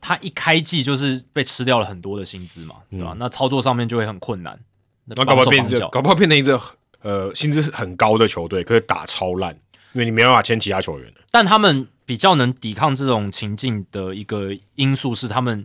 [0.00, 4.58] 他一开季就是被吃掉了很多的薪资嘛，对吧、那操作上面就会很困难，
[5.08, 6.60] 那那搞不好变绑手绑脚搞不好变成一个
[7.02, 9.52] 呃薪资很高的球队，可是打超烂，
[9.92, 11.14] 因为你没办法签其他球员了。
[11.30, 15.64] 但他们比较能抵抗这种情境的一个因素是，他们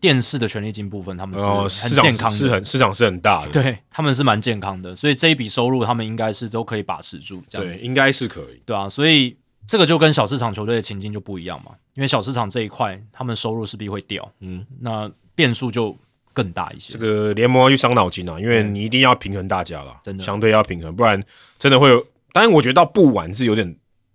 [0.00, 8.62] 电视的权利金部分，他们是哦市场很健康的，是很市场是很大的，对，他们是蛮健康的，所以这一笔收入他们应该是都可以把持住，这样对，子，应该是可以。
[8.64, 15.94] 对啊，所以这个就跟小市场球队的情境就不一样嘛，因为小市场这一块他们收入势必会掉，嗯，那变数就
[16.32, 16.92] 更大一些。
[16.92, 21.22] 这个联盟要去伤脑筋啊，因为你一定要平衡大家了，真的相对要平衡，不然
[21.58, 22.04] 真的会有。
[22.32, 23.66] 当然，我觉得到不玩是有点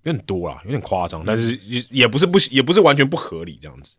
[0.03, 3.93] 有点多啦，有点夸张，但是也也不是不也不是完全不合理这样子。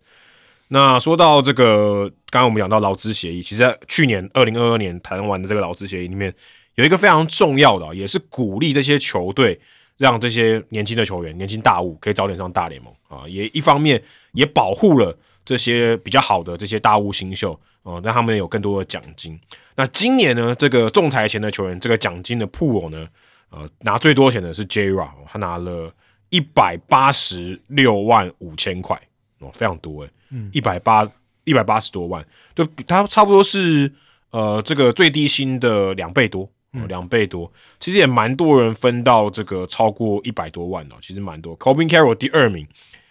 [0.68, 6.34] 那说到这个，刚刚我们讲到劳资协议，其实在去年二零二二年谈完的这个劳资协议里面，
[6.76, 9.60] 有一个非常重要的啊，也是鼓励这些球队
[9.96, 14.02] 让这些年轻的球员、年轻大物可以早点上大联盟啊，也一方面
[14.32, 15.16] 也保护了
[15.46, 19.40] 这些比较好的这些大物新秀哦、让他们有更多的奖金。
[19.76, 23.06] 那今年呢，这个仲裁前的球员，这个奖金的铺偶呢，
[23.48, 25.90] 呃，拿最多钱的是 J Ra，、哦、他拿了
[26.28, 29.00] 一百八十六万五千块
[29.38, 31.08] 哦，非常多诶，嗯，一百八
[31.44, 33.90] 一百八十多万，就比他差不多是
[34.32, 36.42] 呃这个最低薪的两倍多。
[36.72, 37.50] 哦两、倍多，
[37.80, 41.58] 其实也蛮多人分到这个超过一百多万的哦，其实蛮多。
[41.58, 42.66] Cobin Carroll 第二名，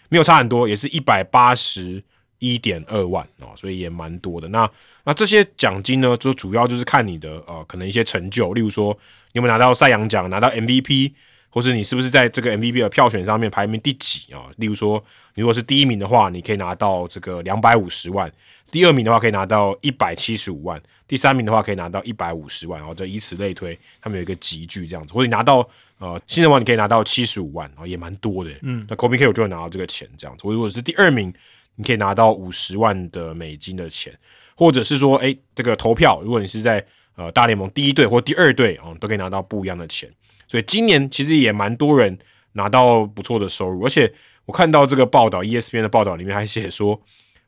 [0.07, 2.03] 没有差很多，也是一百八十
[2.39, 4.47] 一点二万哦，所以也蛮多的。
[4.49, 4.69] 那
[5.03, 8.91] 那这些奖金呢，就主要就是看你的呃可能一些成就，例如说
[9.33, 11.13] 你有没有拿到赛扬奖、拿到 MVP，
[11.49, 14.49] 或是你是不是在这个 MVP 的票选上面排名第几啊？
[14.57, 15.03] 例如说，
[15.35, 18.29] 你如果是第一名的话，你可以拿到这个两百五十万；
[18.71, 25.65] 第二名的话可以拿到一百七十五万；第三名的话可以拿到一百五十万，然后就以此类推，他们有一个集聚这样子，或者你拿到
[25.99, 28.51] 呃新人王，你可以拿到七十五万，然后也蛮多的。
[28.63, 30.41] 嗯，那 Kobe K 我就会拿到这个钱这样子。
[30.45, 31.33] 我如果是第二名，
[31.75, 34.17] 你可以拿到五十万的美金的钱，
[34.55, 36.85] 或者是说，哎，这个投票，如果你是在
[37.15, 40.09] 呃大联盟第一队或第二队啊，都可以拿到不一样的钱。
[40.47, 42.17] 所以今年其实也蛮多人
[42.53, 44.11] 拿到不错的收入，而且
[44.45, 47.01] 我看到这个报道，ESPN 的报道里面还写说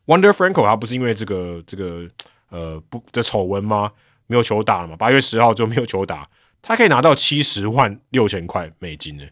[0.08, 2.10] ，Wonder Franco 他不是因为这个这个
[2.50, 3.92] 呃不这丑闻吗？
[4.26, 4.96] 没有球打了嘛？
[4.96, 6.28] 八月十号就没有球打，
[6.62, 9.24] 他可以拿到七十万六千块美金呢。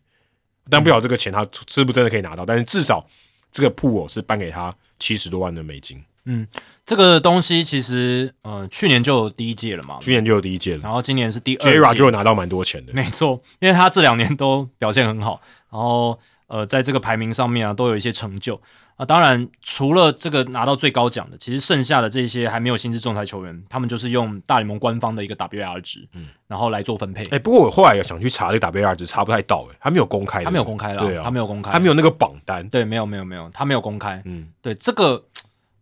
[0.70, 3.06] 但不晓得这个钱他是不是真的可以拿到，但是至少
[3.52, 6.04] 这个铺哦是颁给他七十多万的美金。
[6.28, 6.48] 嗯，
[6.84, 15.40] 这个东西其实，呃，去年就有第一届了嘛，去年就有第一届了，然后今年是第二届，Jra 就有拿到蛮多钱的，没错，因为他这两年都表现很好，
[15.70, 18.60] 然后呃，在这个排名上面啊，都有一些成就
[18.96, 19.06] 啊。
[19.06, 27.24] 当然，除了这个拿到最高奖的，其实剩下的这些还没有薪资仲裁球员，他们就是用大联盟官方的一个 WAR 值，嗯，然后来做分配。
[27.26, 35.24] 哎，不过我后来想去查这个 WAR 值，查不太到，哎，他没有公开，他没有公开了，对啊，他没有公开，他没有那个榜单，对，没有，没有，没有，他没有公开，嗯，对，这个。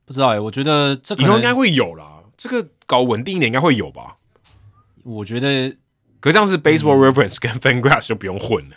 [0.05, 2.19] 不知道哎，我觉得这以后应该会有啦。
[2.35, 4.17] 这个搞稳定一点应该会有吧？
[5.01, 5.73] 我觉得，
[6.19, 8.75] 可这样是 Baseball Reference 跟 FanGraphs 就不用混了。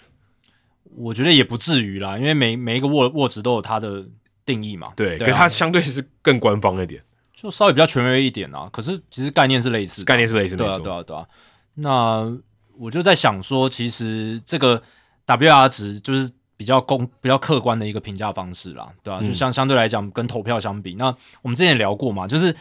[0.94, 4.06] 我觉得也不至于啦，因为每每一个握握值都有它的
[4.46, 4.94] 定义嘛。
[4.96, 7.02] 对，可它相对是更官方一点，
[7.34, 8.70] 就稍微比较权威一点啊。
[8.72, 11.26] 可是其实概念是类似，概念是类似，对啊，对啊，对啊。
[11.74, 12.38] 那
[12.78, 14.82] 我就在想说，其实这个
[15.26, 16.30] WR 值就是。
[16.58, 19.20] 比较公、比较客观的一个评价方式啦，对吧？
[19.20, 22.56] 就相相对来讲，跟投票相比，那我们之前也聊过嘛，就是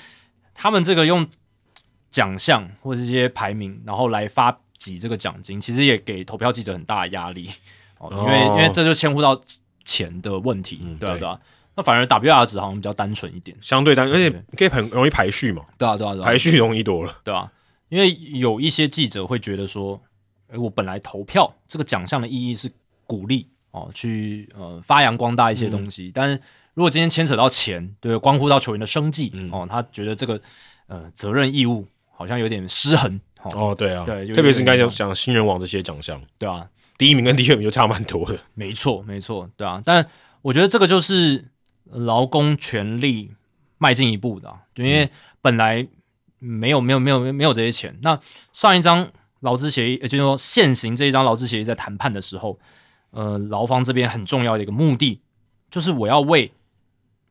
[0.54, 1.26] 他们这个用
[2.12, 7.50] 奖项或者一些排名，然后来发给这个奖金，其实也给投票记者很大的压力
[8.00, 9.42] 哦，因为因为这就牵乎到
[9.86, 11.40] 钱的问题，对啊对啊。
[11.76, 17.52] 那反而 WR 值好像比较单纯一点，相对单，而且可以很容易排序嘛，对啊对啊对啊，排序容易多了，对啊。
[17.90, 20.02] 因为有一些记者会觉得说，
[20.48, 22.72] 诶，我本来投票这个奖项的意义是
[23.06, 23.48] 鼓励。
[23.72, 26.42] 哦，去呃发扬光大一些东西，但是
[26.76, 30.40] 如果今天牵扯到钱，对，关乎到球员的生计，哦，他觉得这个
[30.88, 33.20] 呃责任义务好像有点失衡。
[33.44, 36.66] 哦，对啊，对，特别是应该讲讲新人王这些奖项，对啊，
[36.98, 38.40] 第一名跟第二名就差蛮多的。
[38.54, 40.08] 没错，没错，对啊，但
[40.42, 41.44] 我觉得这个就是
[41.92, 43.32] 劳工权利
[43.78, 45.10] 迈进一步的，就因为
[45.42, 45.88] 本来
[46.40, 48.20] 没有没有没有没有这些钱，那
[48.54, 52.60] 上一张劳资协议，也就是说现行这一张劳资协议在谈判的时候。
[53.12, 55.22] 呃，劳方这边很重要的一个目的，
[55.70, 56.52] 就是我要为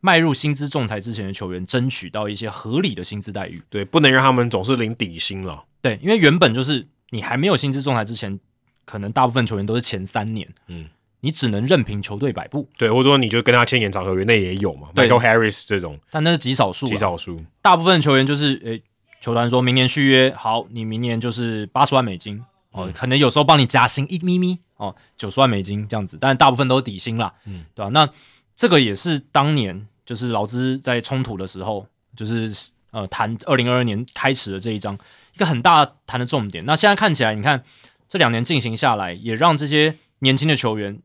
[0.01, 3.63] 迈入薪资仲裁之前的球员争取到一些合理的薪资待遇。
[3.69, 5.65] 对，不能让他们总是领底薪了。
[5.83, 8.41] 对，因为原本就是你还没有薪资仲裁之前，
[8.87, 10.89] 可能大部分球员都是前三年，嗯，
[11.25, 12.69] 你只能任凭球队摆布。
[12.77, 17.43] 对，或者说你就跟他签延长合约，那也有嘛，Michael Harris 这种，但那是极少数，极少数。
[17.63, 18.83] 大部分球员就是，诶，
[19.23, 22.45] 球团说明年续约，好，你明年就是八十万美金。
[22.73, 27.89] 哦，可能有时候帮你加薪一咪咪哦，九十万美金这样子，但大部分都是底薪啦，嗯，对吧？
[27.91, 28.09] 那
[28.57, 31.87] 这个也是当年就是劳资在冲突的时候，
[32.17, 32.53] 就是
[32.91, 34.99] 呃谈二零二二年开始的这一章
[35.35, 36.65] 一个很大谈的重点。
[36.67, 37.63] 那现在看起来，你看
[38.09, 40.99] 这两年进行下来，也让这些年轻的球员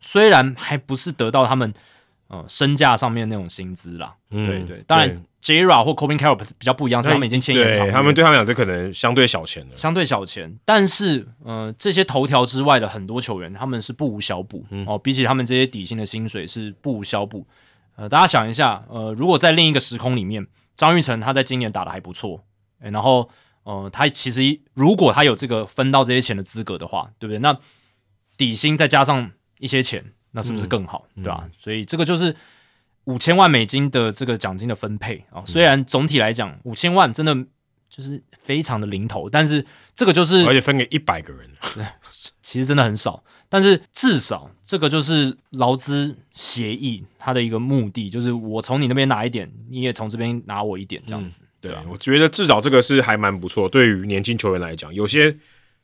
[0.00, 1.72] 虽然还不是得到他们
[2.28, 5.22] 呃身价上面那种薪资啦，对对，当然。
[5.42, 10.58] Jira 或 Cobin Carroll 比较不一样，是他们已经签延长他们对他们讲这可能相对小钱的，相对小钱。
[10.66, 14.98] 但是，呃，这些头条之外的很多球员，他们是不无小补哦。
[14.98, 17.46] 比起他们这些底薪的薪水是不无小补。
[17.96, 20.46] 呃，大家想一下，呃，如果在另一个时空里面，
[20.76, 22.44] 张玉成他在今年打的还不错，
[22.78, 23.30] 然后，
[23.62, 27.38] 呃，他其实如果他有这个分到这些钱的资格的话，对不对？
[27.38, 27.56] 那
[28.36, 29.30] 底薪再加上
[29.60, 31.06] 一些钱，那是不是更好？
[31.14, 31.48] 对吧？
[31.56, 32.34] 所以这个就是。
[33.04, 37.34] 五千万美金的这个奖金的分配啊，虽然总体来讲五千万真的
[37.88, 39.64] 就是非常的零头，但是
[39.96, 41.50] 这个就是而且分给一百个人，
[42.42, 43.24] 其实真的很少。
[43.48, 51.42] 但是至少这个就是劳资协议它的一个目的，就是我从你那边拿一点，你也从这边拿我一点，这样子。
[51.58, 53.68] 对啊，我觉得至少这个是还蛮不错。
[53.68, 55.32] 对于年轻球员来讲，有些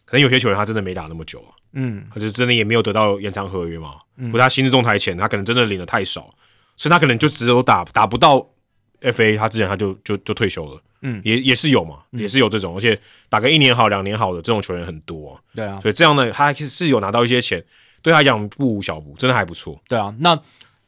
[0.05, 6.35] 可能有些球员他真的没打那么久啊，嗯，他就真的也没有得到延长合约嘛，嗯或他薪资仲裁前他可能真的领的太少。
[6.79, 8.47] 所以他可能就只有打打不到
[9.01, 10.79] FA，他之前他就就就退休了。
[11.01, 12.99] 嗯，也也是有嘛，也是有这种，而且
[13.31, 15.43] 打个一年好、两年好的这种球员很多。
[15.55, 17.65] 对啊，所以这样呢，他是有拿到一些钱，
[18.03, 19.81] 对他讲不无小补，真的还不错。
[19.89, 20.39] 对啊，那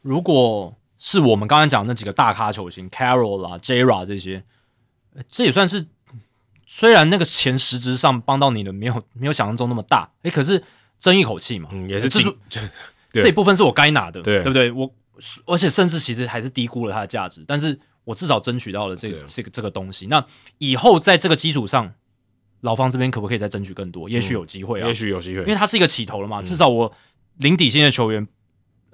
[0.03, 4.43] 如果是我们刚才讲那几个大咖球星，Carroll 啦、Jra 这些，
[5.27, 5.87] 这也算是
[6.71, 10.63] 虽然那个钱实质上帮到你的没有 没有想象中那么大，诶，可是
[10.99, 12.31] 争一口气嘛，嗯，也是这是
[13.11, 14.71] 对这一部分是我该拿的，对对不对？
[14.71, 14.89] 我
[15.47, 20.05] 而且甚至其实还是低估了它的价值，但是我至少争取到了这对这个这个东西。
[20.05, 20.23] 那
[20.59, 21.91] 以后在这个基础上，
[22.61, 24.07] 老方这边可不可以再争取更多？
[24.07, 26.41] 也许有机会啊，也许有机会因为他是一个起头了嗯嘛。
[26.43, 26.93] 至少我
[27.37, 28.27] 零底薪的球员，呃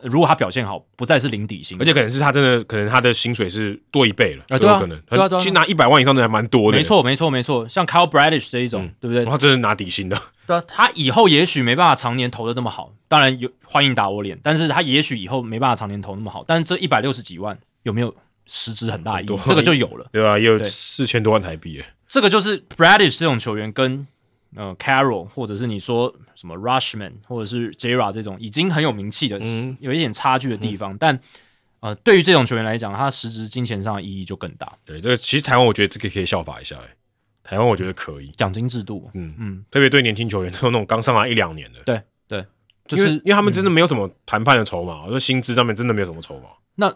[0.03, 4.99] 如果他表现好，不再是零底薪，而且可能是他真的，可能他的薪水是多一倍了，啊对啊有可能。
[5.01, 6.83] 对啊对啊其实拿一百万以上的还蛮多的，没。
[6.83, 9.31] 错没错没错，像 Kyle Bradish 这一种，嗯对不对然？
[9.31, 18.13] 后真的拿底薪的，对啊，他以后也许没办法常年投的那么好，当然有欢迎打我脸，但是他也许以后没办法常年投那么好，但是这一百六十几万有没有
[18.45, 19.39] 实质很大意义？
[19.45, 20.07] 这个就有了。
[20.11, 20.37] 对吧？
[20.37, 24.05] 也有四千多万台币耶，这个就是 Bradish 这种球员跟
[24.55, 31.19] 呃 Carroll 或者是你说什么 Rushman 或者是 Jra 这种已经很有名气的，嗯有一点差距的地方，但
[31.81, 34.71] 呃对于这种球员来讲，他实质金钱上的意义就更大。
[34.85, 36.95] 对，这个其实台湾我觉得这个可以效法一下，哎，
[37.43, 42.45] 台湾我觉得可以，奖金制度，嗯嗯，特别对年轻球员，都有那种刚上来一两年的，对对，
[42.87, 46.93] 就是因为他们真的没有什么谈判的筹码，我说薪资上面真的没有什么筹码，那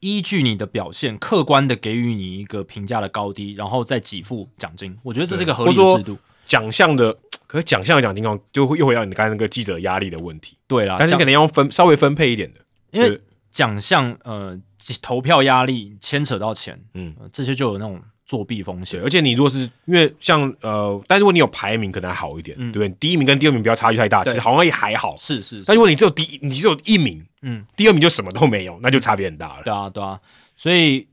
[0.00, 4.96] 依据你的表现，客观的给予你一个评价的高低，然后再给付奖金。
[5.02, 6.16] 我觉得这是一个合理制度。
[6.48, 7.16] 奖项的，
[7.46, 12.60] 可是奖项的奖金哦，就会又回到你刚才那个记者压力的问题，对啦，但是奖可能要分稍微分配一点的，
[12.90, 13.20] 因为对
[13.52, 14.58] 奖项呃
[15.00, 19.02] 投票压力牵扯到钱，嗯呃这些就有那种作弊风对，险。
[19.02, 22.96] 而且你如果是因为像呃，但如果你有排名，可能还好一点，嗯对不对？
[23.00, 25.16] 第一名跟第二名不要差距太大，其实好像也还好。
[25.16, 29.62] 是是是但如果你只有第一，你只有一名，嗯，第二名就什么都没有，那就差别很大了。
[29.64, 30.20] 对啊，对啊，
[30.56, 31.06] 所以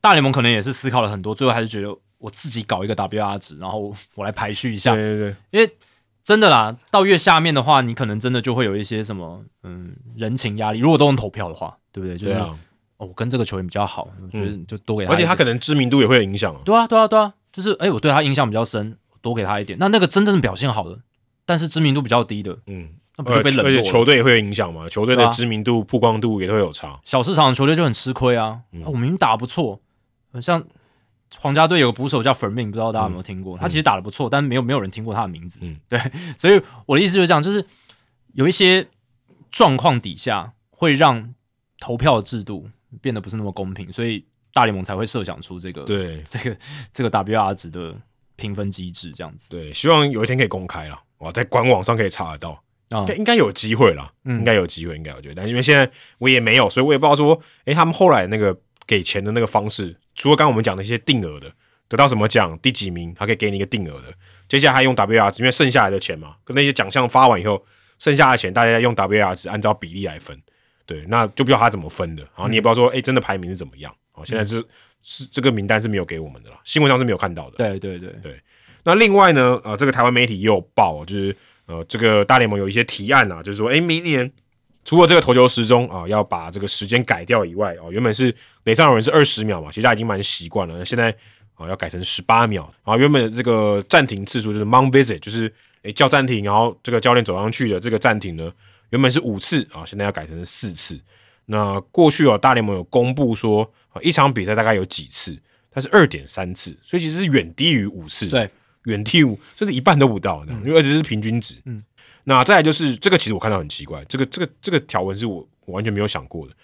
[0.00, 1.88] 大联盟可能也是思考了很多，最后还是觉得
[2.20, 5.68] 我自己搞一个 WR 值，然后我来排序一下，对对对，因为
[6.22, 12.16] 真的啦，到越下面的话，你可能真的就会有一些什么嗯人情压力，如果都能投票的话，对不对？
[12.16, 12.56] 就是、啊，
[12.98, 16.60] 哦，我跟这个球员比较好，我觉得就多给他而且他可能知名度也会有影响啊。
[16.64, 19.78] 对啊，对啊，对啊，就是哎、我对他印象比较深，多给他一点。
[19.80, 20.98] 那那个真正表现好的，
[21.46, 23.82] 但是知名度比较低的，嗯，那不就被冷而且落？
[23.90, 27.00] 球队也会有影响嘛，球队的知名度、曝光度也会有差。
[27.02, 28.60] 小市场的球队就很吃亏啊。
[28.72, 29.80] 嗯啊我明明打得不错，
[30.32, 30.62] 呃像
[31.38, 33.56] 皇家队有个捕手叫 Fermin，不知道大家有没有听过？
[33.56, 35.60] 他其实打的不错，但没有没有人听过他的名字。
[35.62, 35.76] 嗯。
[35.88, 36.00] 对，
[36.36, 37.64] 所以我的意思就是这样，就是
[38.34, 38.86] 有一些
[39.50, 41.34] 状况底下会让
[41.78, 42.68] 投票制度
[43.00, 46.22] 变得不是那么公平，所以大联盟才会设想出这个对。
[46.26, 46.56] 这个
[46.92, 47.94] 这个 WR 值的
[48.36, 49.50] 评分机制这样子。
[49.50, 53.00] 对，希望有一天可以公开了，哇，在官网上可以查得到，啊。
[53.00, 54.38] 应该应该有机会啦，嗯。
[54.38, 55.88] 应该有机会，应该我觉得，但因为现在
[56.18, 58.58] 我也没有，所以我也不知道说，诶，他们后来那个
[58.90, 61.48] 给钱的那个方式，除了刚刚我们讲的一些定额的，
[61.86, 64.12] 得到什么奖，第几名，他可以给你一个定额的，
[64.48, 67.64] 接下来还用 WR 值，因为剩下来的钱嘛，跟那些奖项发完以后，
[68.00, 70.36] 剩下的钱大家用 WR 值按照比例来分，
[70.84, 74.60] 对，那就不知道他怎么分的，然后你也不知道说，诶，真的排名是怎么样，哦，现在是、
[75.04, 78.40] 是这个名单是没有给我们的啦，新闻上是没有看到的，对对对，
[78.82, 81.36] 那另外呢，呃，这个台湾媒体也有报，就是
[81.66, 84.28] 呃，这个大联盟有一些提案啊，就是说，诶，明年
[84.84, 88.34] 除了这个投球时钟啊，要把这个时间改掉以外，哦，原本是
[88.64, 91.14] 垒上有人是二十秒嘛，其实他已经蛮习惯了，那现在
[91.54, 95.52] 啊要改成十八秒，然后原本这个暂停次数就是 mount visit，就是
[95.82, 98.50] 诶叫暂停，然后这个教练走上去的这个暂停呢，
[98.90, 100.98] 原本是五次啊，现在要改成四次。
[101.46, 105.36] 那过去哦，大联盟有公布说啊，一场比赛大概有几次，
[105.70, 108.28] 它是二点三次，所以其实是远低于五次。
[108.28, 108.48] 对，
[108.84, 111.56] 远低于甚至一半都不到的，因为而且是平均值。
[111.64, 111.82] 嗯，
[112.24, 116.54] 那再来就是这个，其实我看到很奇怪，这个这个这个条文是我我完全没有想过的。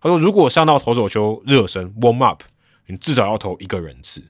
[0.00, 2.42] 他说，如果上到投手球热身 warm up，
[2.86, 4.22] 你至少要投一个人次。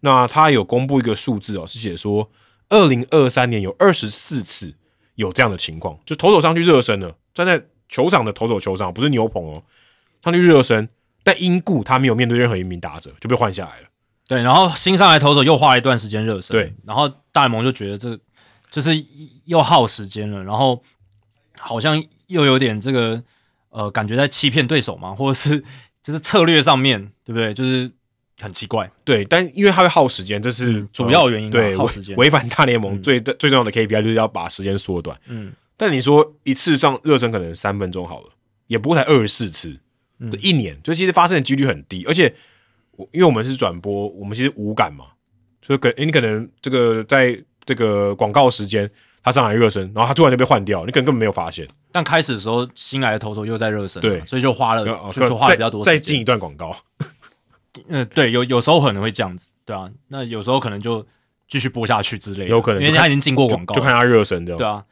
[0.00, 2.28] 那他有公布一个数字哦，是写说，
[2.68, 4.74] 二零二三年有二十四次
[5.14, 9.62] 有这样的情况，就投手上去热身了，站在球场的投手球上，不是牛棚哦，
[10.24, 10.88] 上去热身，
[11.22, 13.86] 但因故他没有面对任何一名打者，就被换下来了。
[14.26, 18.18] 对，然后新上来投手又花了一段时间热身，对，然后大联盟就觉得这
[18.72, 18.90] 就是
[19.44, 20.82] 又耗时间了，然后
[21.58, 23.22] 好像又有点这个
[23.68, 25.62] 呃感觉在欺骗对手嘛，或者是
[26.02, 27.52] 就是策略上面对不对？
[27.52, 27.88] 就是
[28.40, 35.16] 很奇怪，对，但因为它会耗时间，这是、嗯主要原因啊对，违耗时间违反大联盟最、最重要的 KPI 就是要把时间缩短。
[35.26, 38.30] 嗯，但你说一次上热身可能三分钟好了，
[38.66, 39.78] 也不过才二十四次，
[40.18, 42.04] 嗯这一年，就其实发生的几率很低。
[42.06, 42.34] 而且
[42.92, 45.04] 我因为我们是转播，我们其实无感嘛，
[45.60, 48.90] 所以可你可能这个在这个广告时间
[49.22, 51.66] 他上来热身，然后他突然就被换掉，你可能根本没有发现。
[51.90, 56.76] 但开始的时候新来的投手又在热身嘛，对所以就花了就就花了比较多时间再再进一段广告，
[57.88, 61.06] 呃，对，有有时候可能会这样子，对啊，那有时候可能就
[61.48, 64.84] 继续播下去之类的，有可能因为他已经进过广告了，就看他热身这样，对啊。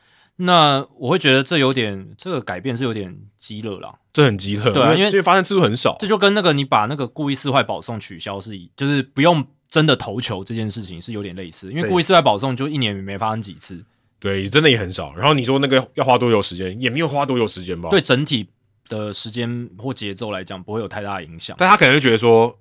[0.43, 3.95] 那我会觉得这有点，这个改变是有点激乐啦。
[4.11, 5.97] 这很激烈，对啊因为这发生次数很少。
[5.99, 13.85] 这就跟那个你把那个故意四坏保送取消是一，就是不用真的投球这件事情是有点类似，因为故意四坏保送就一年没发生几次，
[14.19, 15.15] 对，真的也很少。
[15.15, 17.89] 然后你说那个要花多久时间，也没有花多久时间吧？
[17.89, 18.49] 对整体
[18.89, 21.57] 的时间或节奏来讲，不会有太大的影响。
[21.59, 22.59] 但他可能就觉得说，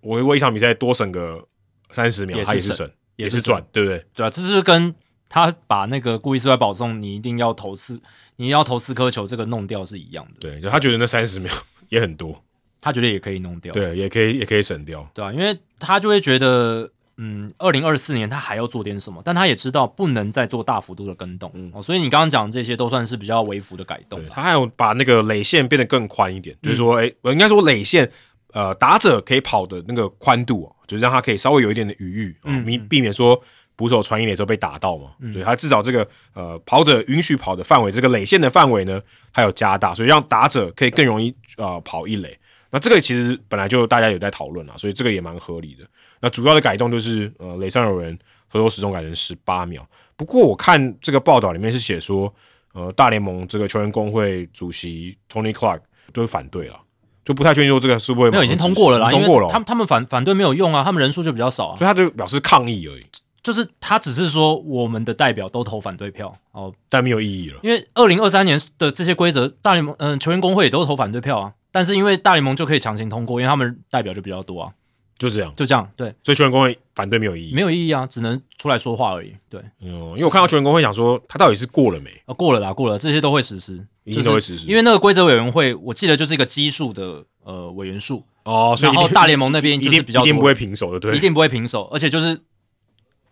[0.00, 1.44] 我为一场比赛多省个
[1.90, 4.06] 三十秒，也是省他也是省，也是也是赚，对不对？
[4.14, 4.94] 对啊，这是跟
[5.28, 8.00] 他把那个故意失败保送，你一定要投四，
[8.36, 10.34] 你要投四颗球，这个弄掉是一样的。
[10.38, 11.52] 对，就他觉得那三十秒
[11.90, 12.42] 也很多，
[12.82, 15.08] 他觉得也可以弄掉，对，也可以也可以省掉。
[15.14, 24.28] 对啊，因为他就会觉得，嗯，二零二四年他还要做点什么，但他也知道不能再做大幅度的跟动、哦，所以你刚刚讲的这些都算是比较微幅的改动对。
[24.30, 28.10] 他还有把那个垒线变得更宽一点，就是说，嗯哎、我应该说垒线，
[28.52, 32.36] 呃，打者可以跑的那个宽度哦，就是让他可以稍微有一点的余裕，
[32.66, 33.40] 避、避免说
[33.76, 35.10] 捕手传一垒之后被打到嘛。
[35.32, 36.04] 对他至少这个
[36.34, 39.00] 呃跑者允许跑的范围，这个垒线的范围呢，
[39.30, 42.36] 还有加大，所以让打者可以更容易呃跑一垒。
[42.72, 45.84] 那这个其实本来就大家有在讨论啦，所以这个也蛮合理的。
[46.20, 48.18] 那主要的改动就是呃雷上有人
[48.48, 49.86] 合作时钟改成十八秒。
[50.16, 52.32] 不过我看这个报道里面是写说，
[52.72, 55.80] 呃，大联盟这个球员工会主席 Tony Clark
[56.12, 56.80] 都是反对了，
[57.24, 63.04] 就不太确定说这个是不是没有已经通过了啦，因通过了他们他们反反对没有用啊，他们人数就比较少啊所，以他就表示抗议而已，
[63.42, 67.58] 就是他只是说我们的代表都投反对票哦，但没有意义了。
[67.62, 74.72] 因为二零二三年的这些规则，大联盟嗯、球员工会也都投反对票啊，但是因为大联盟就可以强行通过，因为他们代表就比较多啊，
[75.18, 77.54] 就这样，就这样，对，所以球员工会反对没有意义。
[77.54, 82.10] 没有意义啊，只能出来说话而已，对，嗯，因为我看到球员工会想说，他到底是过了没？
[82.26, 84.66] 啊，过了啦，过了，这些都会实施，一定都会实施。
[84.68, 91.16] 因为那个规则委员会，我记得就是一个基数的呃委员数，哦，所以然后大联盟那边一定比较多一定不会平手的，对。
[91.16, 92.42] 一，定不会平手，而且就是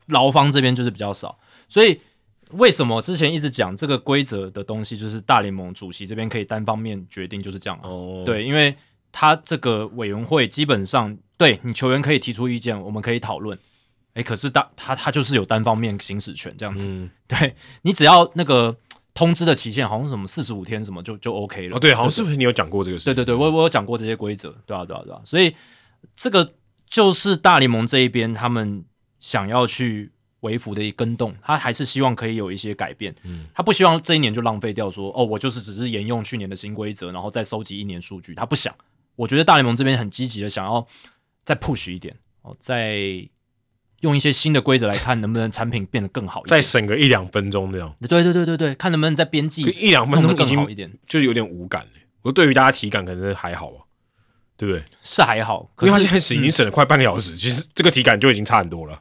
[0.06, 1.38] 劳方这边就是比较少，
[1.68, 2.00] 所以
[2.52, 7.88] 为什么之前一直讲这个规则的东西，就是大联盟主席这边可以单方面决定，就是这样啊。
[7.88, 8.74] 哦，对，因为
[9.12, 13.58] 他这个委员会基本上对你球员可以提出意见，我们可以讨论。
[14.14, 18.76] 哎，可是大他他就是有单方面行使权这样子，嗯，对你只要那个
[19.14, 21.76] 通知的期限好像什么四十五天什么就就 OK 了。
[21.76, 23.04] 哦，对，好像是不是你有讲过这个事？
[23.04, 25.54] 对对对，我我有讲过这些规则，对啊对啊对啊，所以
[26.16, 26.54] 这个
[26.88, 28.84] 就是大联盟这一边他们
[29.20, 30.10] 想要去
[30.40, 38.74] 微服的一跟动，他还是希望可以有一些改变，嗯，他不希望这一年就浪费掉说哦，我就是只是沿用去年的新规则，然后再收集一年数据，他不想。
[39.16, 40.86] 我觉得大联盟这边很积极的想要
[41.44, 42.96] 再 push 一点哦，再
[44.00, 46.62] 用一些新的规则来看能不能产品变得更好一再点。
[46.62, 51.90] 省个一两分钟这样，对对对对对，看能不能再编辑一两分钟更好一点，就是有点无感了。
[52.22, 53.84] 我对于大家体感可能还好吧，
[54.56, 54.82] 对不对？
[55.02, 55.70] 是还好。
[55.74, 58.98] 可是因为他现在是已经省了快半个小时，其实这个体感就已经差很多了。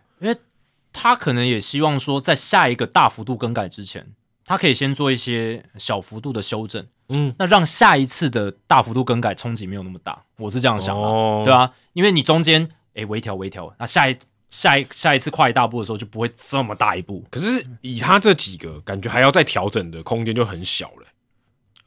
[1.01, 4.05] 他可能也希望说，在下一个大幅度更改之前，
[4.43, 10.21] 他可以先做一些小幅度的修正，嗯，那让下一次的大幅度更改冲击没有那么大。
[10.37, 14.17] 我是这样想的，哦对啊，因为你中间诶微调微调，那下一
[14.49, 17.23] 下一下一次跨一大步的时候就不会这么大一步。
[17.31, 21.07] 可是以他这几个，感觉还要再调整的空间就很小了。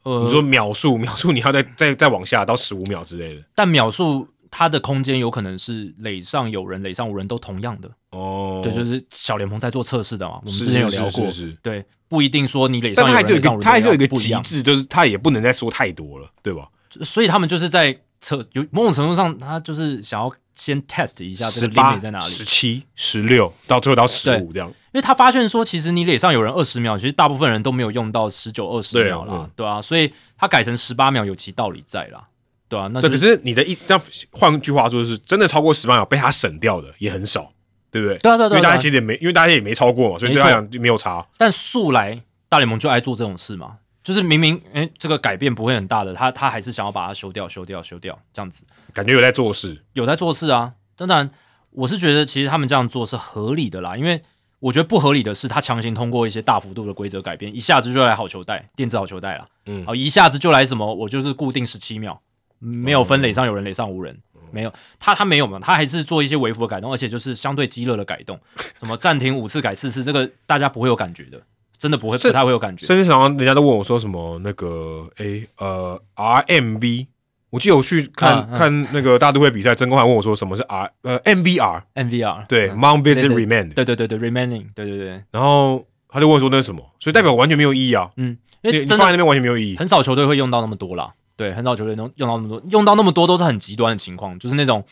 [0.05, 3.43] 呃，你说秒数，秒数你要再再再往下到十五秒之类的。
[3.55, 10.39] 但秒数它的空间有可能是垒上有人、垒上无人都同样的，哦，对，就是小联盟在做测试的嘛。
[10.45, 14.07] 我们之前有聊过，是是对，不一定说你垒上有人、但他还是有人他还是有一个。
[14.09, 16.69] 极致，就是他也不能再说太多了，对吧？
[17.01, 24.69] 所以他们就是在测，有某种程度上，他就是想要先 test 一下这个十八 limit 在哪里，十七、十六，到最后到十五这样。
[24.69, 32.29] 因为他发现说，其实你垒上有人二十秒，其实大部分人都没有用到十九、二十秒啦，嗯对啊，所以他改成十八秒有其道理在啦，
[32.73, 37.53] 对啊，那是可是你的一，这样换句话说，是真的超过十八秒被他省掉的也很少，
[37.91, 38.17] 对不对？
[38.17, 41.27] 对啊对啊因为大家其实也没，因为大家也没超过嘛，所以对他讲没有差。
[41.37, 50.73] 但素来大联盟就爱做这种事嘛，就是明明诶这个改变不会很大的，他他还是想要把它修掉、修掉、修掉这样子，感觉有在做事，有在做事啊。
[50.97, 51.31] 当然，
[51.73, 54.23] 我是觉得其实他们这样做是合理的啦，因为
[54.61, 62.21] 我觉得不合理的是他强行通过一些大幅度的规则改变，一下子就来好球带、电子好球带了，嗯好一下子就来什么，我就是固定十七秒，
[62.63, 64.17] 没有分垒上有人、垒上无人。
[64.55, 68.39] 没有，他他没有嘛，他还是做一些微幅的改动，而且就是相对激烈的改动，
[68.79, 71.41] 什么暂停五次改四次，这个大家不会有感觉的，
[71.79, 72.85] 真的不会，不太会有感觉。
[72.87, 77.07] 甚至常常人家都问我说什么那个诶呃 RMV，
[77.49, 89.77] 我记得我去看、看那个大都会比赛，曾公还问我说什么是 R 呃 MVR MVR 对、嗯 Mount Visit Remand，对对对对，remaining，对对对，然后他就问说那是什么，所以代表完全没有意义啊，嗯，你因为真的你放在那边完全没有意义。
[89.79, 94.85] 很少球队会用到那么多啦，对，很少球队能用到那么多，用到那么多都是很极端的情况，就是那种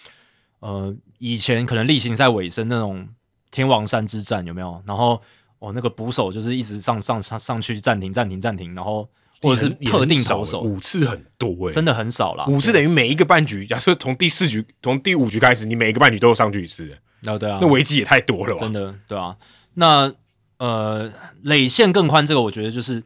[0.61, 3.09] 呃以前可能例行赛尾声那种
[3.51, 4.83] 天王山之战有没有？
[4.87, 5.21] 然后
[5.59, 9.09] 哦那个捕手就是一直上上上上去暂停暂停暂停，然后
[9.43, 12.47] 或者是特定少投手，五次很多哎、真的很少啦。
[12.47, 16.97] 五次等于每一个半局，假设从第四局从第五局开始，你每一个半局都有上去一次，
[17.27, 18.61] 哦对啊，那危机也太多了吧？
[18.61, 19.37] 真的对啊。
[19.75, 20.13] 那
[20.59, 21.11] 呃
[21.43, 23.03] 垒线更宽，这个我觉得就是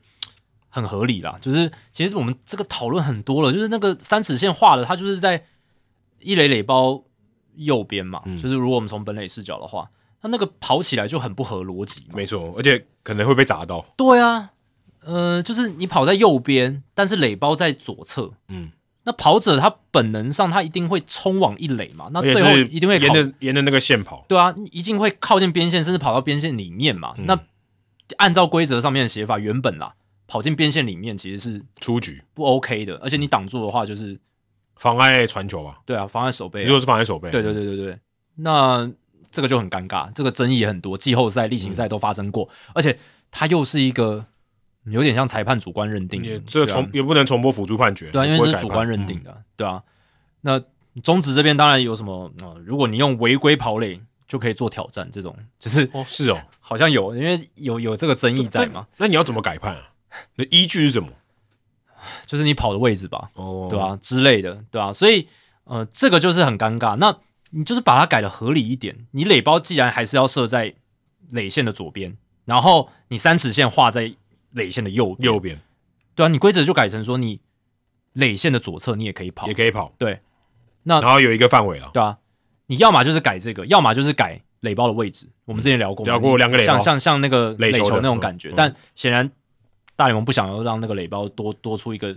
[0.75, 1.39] 很合理啦。
[1.41, 5.45] 就是其实我们这个讨论很多了，就是那个三尺线画的，它就是在
[6.21, 7.05] 一垒垒包
[7.55, 8.23] 右边嘛。
[8.41, 9.89] 就是如果我们从本垒视角的话，
[10.21, 12.07] 它那个跑起来就很不合逻辑。
[12.13, 13.87] 没错，而且可能会被砸到。
[13.97, 14.51] 对啊，
[15.05, 18.73] 呃，就是你跑在右边，但是垒包在左侧，嗯。
[19.07, 22.09] 那跑者他本能上他一定会冲往一垒嘛？
[22.11, 24.25] 那最后一定会沿着沿着那个线跑。
[24.27, 27.13] 对啊，一定会靠近边线，甚至跑到边线里面嘛。
[27.19, 27.39] 那
[28.17, 29.93] 按照规则上面的写法，原本啦，
[30.27, 34.19] 跑进边线里面其实是出局不 OK 的，而且你挡住的话就是
[34.77, 35.81] 妨碍传球吧？
[35.85, 36.65] 对啊，妨碍守备。
[36.65, 37.99] 如果是妨碍守备，对对对对对。
[38.37, 38.91] 那
[39.31, 42.99] 这个就很尴尬，这个争议也很多，季后赛、例行赛都发生过，而且
[43.31, 44.27] 他又是一个。
[44.89, 49.83] 有点像裁判主观认定，这重也不能重播辅助判决，对啊，因为是主观认定的，对啊。
[50.43, 50.63] 那
[51.03, 52.53] 中职这边当然有什么啊？
[52.67, 53.99] 如果你用违规跑垒
[54.29, 58.87] 就可以做挑战，这种就是哦，是哦，好像有，因为有有这个争议在嘛。
[58.99, 59.89] 那你要怎么改判啊？
[60.37, 61.09] 那依据是什么？
[62.27, 64.93] 就是你跑的位置吧，哦，对吧之类的，对吧？
[64.93, 65.29] 所以
[65.65, 66.97] 呃，这个就是很尴尬。
[66.97, 67.17] 那
[67.51, 70.75] 你就是把它改的合理一点，你垒包既然还是要设在
[71.31, 74.15] 垒线的左边，然后你三尺线画在。
[74.57, 75.61] 垒线的右右边，
[76.15, 77.41] 对啊，你规则就改成说，你
[78.13, 80.21] 垒线的左侧你也可以跑，也可以跑，对。
[80.85, 82.17] 那然后有一个范围啊，对啊，
[82.67, 85.29] 你要么就是改这个，要么就是改垒包的位置。
[85.45, 88.53] 我们之前聊过，聊过两个像像像那个垒球那种感觉。
[88.55, 89.29] 但显然
[89.97, 92.17] 大联盟不想要让那个垒包多多出一个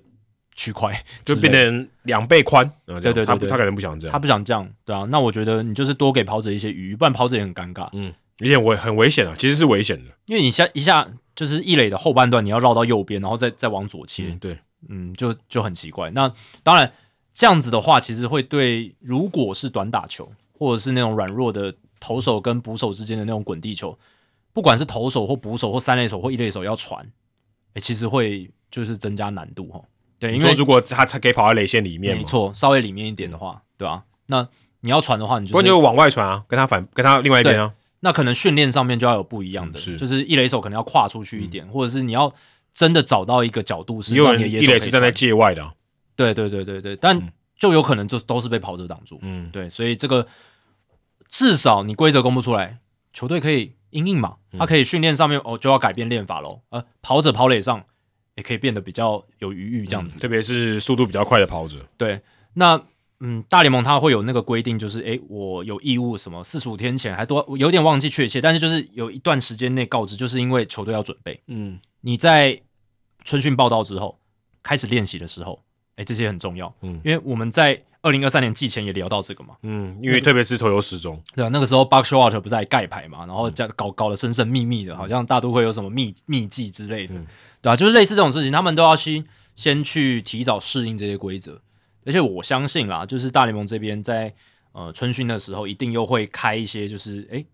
[0.56, 2.70] 区块， 就变成两倍宽。
[2.86, 5.06] 对对对，他他可能不想这样，他不想这样，对啊。
[5.10, 11.08] 那我觉得你就是多给跑者一些余，不然跑者也很尴尬，嗯，有点危很危险啊，其实是危险的，因为你下一下。
[11.38, 14.58] 就是一垒的后半段，你要绕到右边，然后再再往左切，对，
[14.90, 16.10] 嗯，就就很奇怪。
[16.10, 16.34] 那
[16.64, 16.92] 当然，
[17.32, 23.96] 这样子的话，其实会对，如果是短打球，或者是那种软弱的投手跟捕手之间的那种滚地球，
[24.52, 27.08] 不管是投手或捕手或三垒手或一垒手要传，
[27.78, 29.80] 哎，其实会就是增加难度哈。
[30.20, 34.04] 对，因为如果他他可以跑到雷线里面，没错，稍微里面一点的话，对吧？
[34.26, 34.48] 那
[34.80, 37.74] 你要传的话，你就就往外传啊，跟他反跟他另外一边啊。
[38.00, 42.34] 那可能训练上面就要有不一样的，就是一垒手可能要跨出去一点，或者是你要
[42.74, 45.74] 真的找到一个角度是让你的野手是站在界外的。
[46.16, 49.20] 对对对对对，但就有可能就都是被跑者挡住。
[49.22, 50.28] 嗯，对，所以这个
[51.30, 52.80] 至少你规则公布出来，
[53.14, 56.62] 球队可以应应嘛，他可以训练上面哦就要改变练法喽。
[56.70, 57.84] 呃，跑者跑垒上
[58.36, 61.78] 也可以变得比较有余裕这样子，特别是速度比较快的跑者。
[61.98, 62.22] 对，
[62.54, 62.82] 那。
[63.20, 71.42] 嗯，大联盟它会有那个规定，就是诶，我有义务什么四十五天前还多有点忘记确切，但是就是有一段时间内告知，就是因为球队要准备。
[71.48, 72.62] 嗯，你在
[73.26, 74.20] 春训报道之后
[74.62, 75.64] 开始练习的时候，
[75.96, 76.72] 诶，这些很重要。
[76.84, 79.56] 嗯，因为我们在二零二三年季前也聊到这个嘛。
[79.64, 87.16] 嗯，因为特别是投游时钟，对啊，那个时候 Buck Showalter 不在盖牌嘛，然后加搞搞得神神秘秘的，好像大都会有什么秘秘技之类的，
[87.62, 87.76] 对啊？
[87.76, 89.26] 就是类似这种事情，他们都要先
[89.56, 91.62] 先去提早适应这些规则。
[92.06, 94.34] 而且我相信啦，就是大联盟这边在
[94.72, 97.46] 呃春训的时候，一定又会开一些就是诶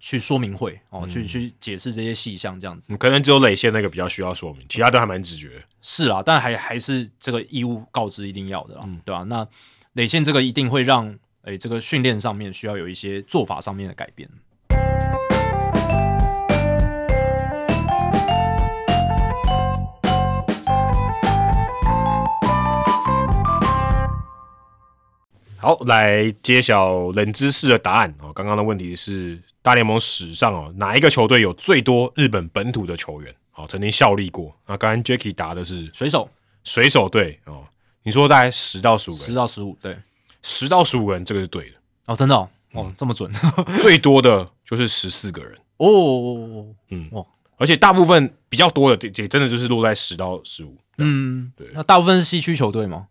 [0.00, 2.96] 去说明会哦，去去解释这些细项这样子。
[2.96, 5.64] 可能只有垒线那个比较需要说明，其他都还蛮直觉。
[5.80, 9.22] 是啊，但还还是这个义务告知一定要的啦，对吧？
[9.22, 9.46] 那
[9.94, 14.28] 垒线这个一定会让诶这个训练上面需要有一些做法上面的改变。
[25.58, 28.32] 好，来揭晓冷知识的答案哦。
[28.32, 33.32] 刚刚的问题是大联盟史上哦，哪一个球队有最多日本本土的球员？
[33.54, 34.52] 哦，曾经效力过。
[34.66, 36.28] 那刚刚 Jacky 答的是水手，
[36.64, 37.62] 水手队哦。
[38.04, 39.96] 你说大概十到十五个，十到十五，对，
[40.42, 41.76] 十到十五个人，这个是对的。
[42.06, 43.32] 哦，真的哦，哦，这么准，
[43.80, 45.58] 最多的就是十四个人。
[45.78, 47.26] 哦，嗯，哦，
[47.56, 51.66] 而且大部分比较多的，也真的就是落在十到十五，嗯，对。
[51.72, 53.08] 那大部分是西区球队吗？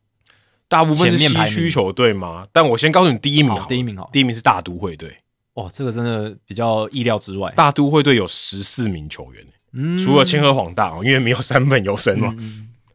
[0.67, 2.47] 大部分是西区球队吗？
[2.51, 5.17] 但我先告诉你，第一名好，第一名好，第一名是大都会队。
[5.55, 7.51] 哇，这个真的比较意料之外。
[7.55, 12.35] 大都会队有十四名球员，嗯，除了千鹤晃大哦，因为没有三本游生嘛。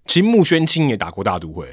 [0.07, 1.69] 其实木宣清也打过大都会，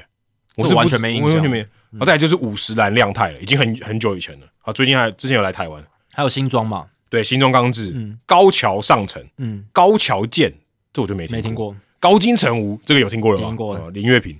[0.56, 1.30] 我是完全没印象。
[1.30, 1.66] 完全没。
[2.04, 4.46] 再来就是五十岚亮太了，已经很很久以前了。
[4.62, 6.86] 啊，最近还之前有来台湾，还有新庄嘛？
[7.08, 10.52] 对，新庄刚志，嗯，高桥上城，嗯，高桥健，
[10.92, 11.74] 这我就没听没听过。
[11.98, 13.46] 高金城吾，这个有听过了吗？
[13.46, 13.90] 听过。
[13.90, 14.38] 林月平。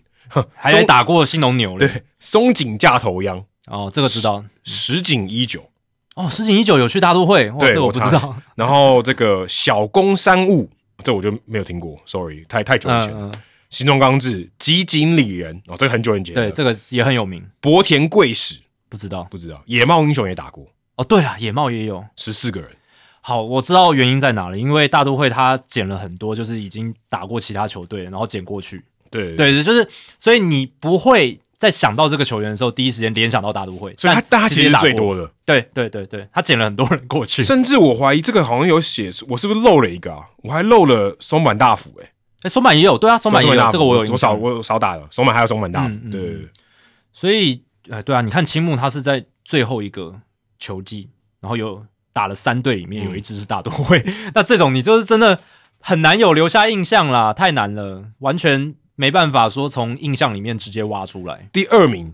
[0.57, 4.45] 还有打过新农牛嘞，对，松井架头央哦，这个知道。
[4.65, 5.65] 石井一九
[6.17, 8.37] 哦，石井一九有去大都会，对，这我不知道。
[8.57, 10.69] 然后这个小宫山务，
[11.05, 13.33] 这我就没有听过，sorry，太太久以前。
[13.71, 17.45] 新庄刚志、吉井里人哦，这个很久以前，对，这个也很有名。
[17.61, 19.63] 博田贵史不知道，不知道。
[19.67, 20.67] 野茂英雄也打过
[20.97, 22.71] 哦，对了，野茂也有十四个人
[23.21, 28.85] 好，我知道原因在哪了，因为大都会他捡了很多，就是已经打过其他球队，然后捡过去。
[29.11, 29.89] 对对，就是
[30.19, 35.29] 所以你不会在想到这个球员的时候，第一时间联想到大都会，所以他但他其实是最多的。
[35.45, 40.21] 对对对对，他捡了很多人过去，甚至我怀疑这个好像有写，我是不是漏了一个啊？
[40.39, 42.09] 我还漏了松坂大辅，哎
[42.43, 46.49] 哎，松满也有，对啊，松满也有，这个我有，我少我少打了，松满还有松满大辅，对。
[47.13, 50.15] 所以，哎，对啊，你看青木他是在最后一个
[50.59, 51.09] 球季，
[51.41, 54.05] 然后有打了三队，里面有一支是大都会，
[54.35, 55.41] 那这种你就是真的
[55.81, 61.49] 很难有留下印象啦，太难了，完全没办法说从印象里面直接挖出来。
[61.53, 62.13] 第二名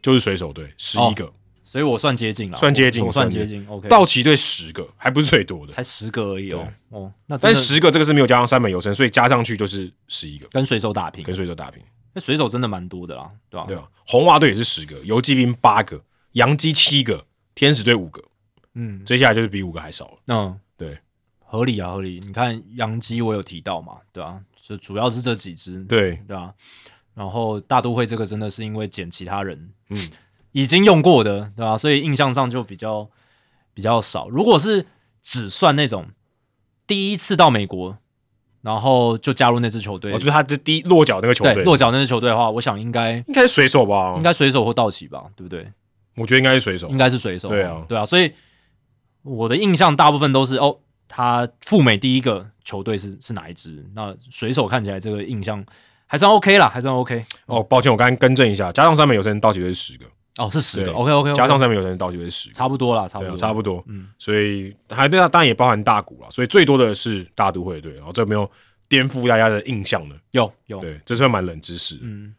[0.00, 1.32] 就是水手队，十一个，
[1.76, 3.62] 所以我算接近了，算接近，我算接近。
[3.68, 6.66] OK，道奇队十个，还不是最多的，才十个而已哦。
[6.88, 11.82] 哦，那但十个这个是没有加上三本游生，所以加上去就是十一个，跟水手打平，跟水手打平。
[12.14, 13.66] 那水手真的蛮多的啦，对吧？
[13.68, 18.24] 对啊，红袜队也是十个，游击兵八个，洋基七个，天使队五个，
[18.72, 20.18] 嗯，接下来就是比五个还少了。
[20.28, 20.98] 嗯，对，
[21.40, 22.22] 合理啊，合理。
[22.24, 24.40] 你看洋基，我有提到嘛，对吧？
[24.62, 26.54] 就主要是这几支，对对啊。
[27.12, 30.10] 然后大都会这个真的是因为捡其他人，嗯，
[30.60, 31.76] 已经用过的，对吧？
[31.76, 33.08] 所以印象上就比较
[33.74, 34.28] 比较少。
[34.28, 34.86] 如果是
[35.22, 36.06] 只算那种
[36.86, 37.98] 第一次到美国。
[38.62, 45.70] 然后就加入那支球队，我觉得他的第一落脚那个球队，落脚那支球队的话，我想应该应该是水手吧，应该水手或道奇吧，对不对？
[46.16, 48.32] 我觉得应该是水手，应该是水手，对啊，对啊，所以
[49.22, 53.88] 我的印象大部分都是哦，他赴美第一个球队是是哪一支？
[53.94, 55.64] 那水手看起来这个印象
[56.06, 57.24] 还算 OK 啦，还算 OK。
[57.46, 60.06] 哦，抱歉，我刚刚更正一下，加上三美有生道奇队是十个，
[60.38, 68.50] 哦，是十个，OK OK，加上上面有生道奇队是十，差不多啦，差不多，差不多，嗯，所以还对啊，当然也包含大股了，所以最多的是大都会队，然后这没有。
[68.88, 71.98] 颠覆大家的印象的，有有，对，这算蛮冷知识。
[72.02, 72.32] 嗯，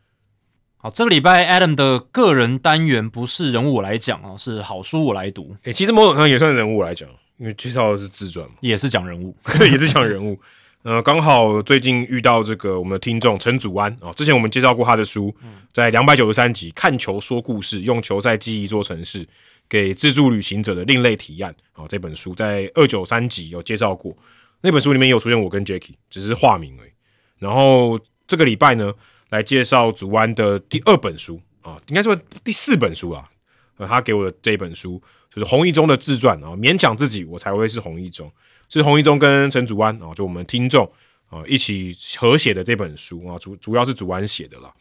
[0.77, 5.53] 好，这个礼拜 Adam 的个人单元不是人物我来讲啊，是好书我来读。
[5.63, 10.39] 诶，其实某种程度也算人物我来讲，因为介绍的是自传嘛，也是讲人物， 也是讲人物。
[10.87, 15.35] 呃，刚好最近遇到这个我们的听众陈祖安啊，之前我们介绍过他的书，
[15.73, 19.27] 在两百九十三集《看球说故事：用球赛记忆做城市，
[19.67, 24.15] 给自助旅行者的另类提案》啊，这本书在二九三集有介绍过。
[24.61, 26.91] 那本书里面有出现我跟 Jacky，只是化名而已。
[27.37, 28.93] 然后这个礼拜呢，
[29.31, 32.15] 来介绍祖安的第二本书啊，应该说
[32.45, 33.29] 第四本书啊。
[33.75, 38.31] 呃，他给我的这一本书就是洪一中的自传啊，勉强自己我才会是洪一中，
[38.69, 40.85] 是洪一中跟陈祖安啊，就我们听众
[41.29, 44.73] 啊一起合写的这本书啊，主主要是祖安写的啦。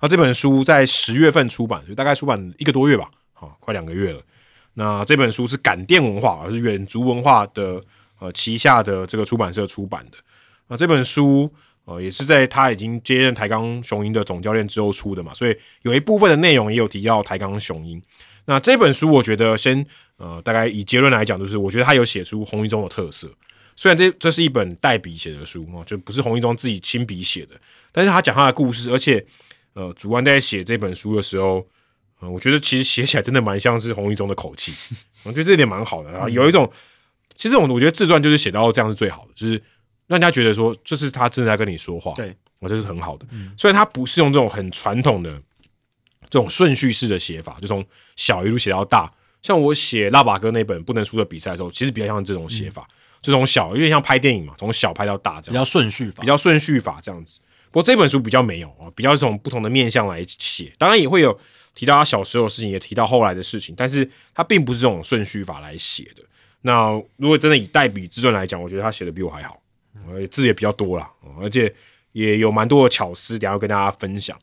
[0.00, 4.20] 那这本书在十月份出版，就大概出版一个多月吧，好，快两个月了。
[4.74, 7.82] 那这本书是感电文化，而是远足文化的。
[8.20, 10.18] 呃，旗下的这个出版社出版的
[10.66, 11.48] 那，这本书
[11.84, 18.02] 呃也是在他已经接任台钢雄鹰的总教练之后出的嘛，所以有一部分的内容也有提到台钢雄鹰。
[18.48, 19.84] 那这本书我觉得先
[20.16, 23.30] 呃，大概以结论来讲，就是我觉得他有写出红一中的特色。
[23.76, 27.54] 虽然这这是一本代笔写的书哦，就不是红一中自己亲笔写的，
[27.92, 29.24] 但是他讲他的故事，而且
[29.74, 31.64] 呃，主观在写这本书的时候，
[32.22, 34.72] 嗯，我觉得其实写起来真的蛮像是红一中的口气，
[35.24, 36.68] 我觉得这点蛮好的啊，有一种。
[37.36, 39.52] 其实我我觉得自传就是写到这样是最好的，就是
[40.08, 43.26] 让人家觉得说这是他正在跟你说话，对我这是很好的。
[43.56, 45.40] 虽然他不是用这种很传统的
[46.28, 47.84] 这种顺序式的写法，就从
[48.16, 49.12] 小一路写到大。
[49.40, 52.86] 像我写拉巴哥那本不能输的比赛的时候，其实比较像这种写法，
[53.22, 57.38] 就从小有点像拍电影嘛，从小拍到大这样，比较顺序法，比较顺序法这样子。
[57.70, 61.38] 不过这本书比较没有啊，比较从不同的面向来写，当然也会有
[61.74, 66.22] 提到他小时候的事情，也提到后来的事情，但是他并不是这种顺序法来写的。
[66.62, 69.62] 那如果真的以代笔自传来讲，我觉得他写的比我还好，
[70.10, 71.08] 而且字也比较多啦，
[71.40, 71.72] 而且
[72.10, 74.36] 也有蛮多的巧思，等下跟大家分享。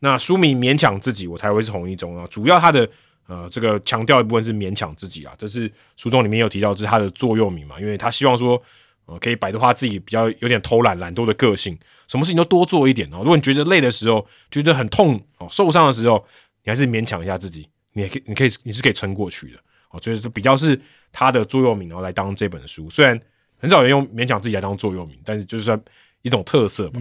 [0.00, 2.26] 那书名勉强自己，我才会是红一中啊。
[2.28, 2.88] 主要他的
[3.26, 8.62] 呃这个强调一部分是勉强自己啊，这是书中里面有提到，这是他的座右铭嘛，因为他希望说
[9.06, 13.18] 呃可以摆脱他自己比较有点偷懒懒惰的个性，什么事情都多做一点哦。
[13.18, 16.24] 如果你觉得累的时候，觉得很痛哦，受伤的时候，
[16.64, 19.58] 你还是勉强一下自己，你也可以你可以你是可以撑过去的
[19.90, 20.00] 哦。
[20.00, 20.80] 所以说比较是。
[21.10, 23.18] 他的座右铭，然后来当这本书，虽然
[23.56, 25.82] 很少人用勉强自己来当座右铭，但是就是算
[26.20, 27.00] 一种特色吧。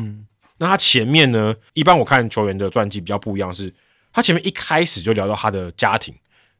[0.57, 3.73] 那他前面呢，一般我看球员的传记比较不一样，是
[4.11, 6.13] 他前面一开始就聊到他的家庭，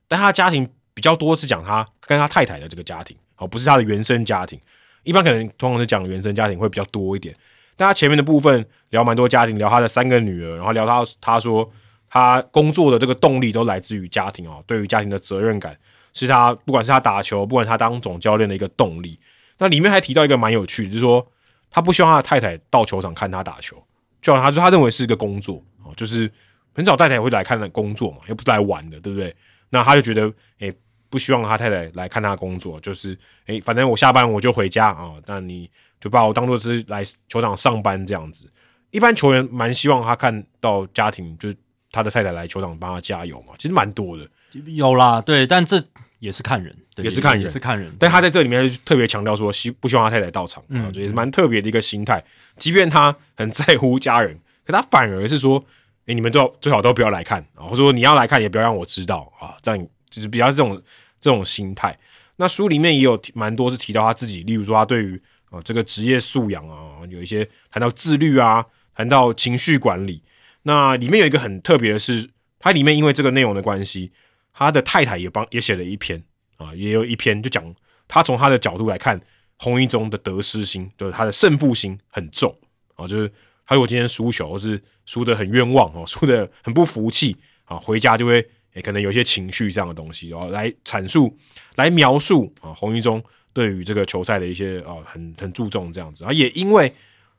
[0.08, 4.60] 但他家庭比较多是讲他跟他太太的这个家庭，哦，不是他的原生家庭。
[5.04, 7.36] 一般可能通常是讲原生家庭会比较多一点，
[7.76, 11.70] 但他前面的部分聊蛮多家庭，聊他的三个女儿，然后聊到他说
[12.10, 15.78] 他工作的这个动力都来自于家庭哦，对于家庭的责任感。
[16.14, 19.20] 是他，不管是他打球，不管他当总教练的一个动力。
[19.60, 21.26] 那里面还提到一个蛮有趣的，就是说
[21.70, 23.82] 他不希望他的太太到球场看他打球，
[24.22, 25.64] 就他说他认为是一个工作
[25.96, 26.30] 就是
[26.74, 29.36] 很少太太会来看工作嘛，又不是来玩的，对不对？
[29.70, 30.74] 那他就觉得，诶，
[31.10, 35.70] 不希望他太太来看他工作，就是诶，反正我下班我就回家啊，那你
[36.00, 38.50] 就把我当做是来球场上班这样子。
[38.92, 41.58] 一般球员蛮希望他看到家庭，就是
[41.92, 44.28] 他的太太来球场帮他加油嘛，其实蛮多的。
[44.66, 45.78] 有啦，对，但这
[46.20, 47.96] 也是看人，对也是看人也是看人。
[48.00, 52.24] 但他在这里面就特别强调说，希不希望他太太到场，啊，这也是蛮特别的一个心态。
[52.58, 55.64] 即便他很在乎家人， 可他反而是说，
[56.06, 60.82] 诶，你们都要最好都不要来看啊，或者说你要来看也不要让我知道啊，这样就是比较这种
[61.20, 61.98] 这种心态。
[62.38, 68.66] 那书里面也有蛮多是提到他自己，例如说他对于啊这个职业素养啊，有一些谈到自律啊，
[68.96, 70.22] 谈到情绪管理。
[70.64, 72.30] 那里面有一个很特别的是，
[72.60, 74.12] 它里面因为这个内容的关系，
[74.58, 76.22] 他的太太也帮也写了一篇
[76.56, 77.64] 啊，也有一篇就讲
[78.08, 79.22] 他从他的角度来看
[79.60, 82.52] 洪一中的得失心，就是他的胜负心很重
[82.96, 83.32] 啊，就是
[83.68, 88.44] 他如果今天输球或是输的很冤枉哦，输的很不服气啊，回家就会
[88.74, 91.38] 诶可能有一些情绪这样的东西，然后来阐述、
[91.76, 93.24] 来描述啊洪一中
[93.54, 96.92] 对于这个球赛的一些啊很很注重这样子啊，也因为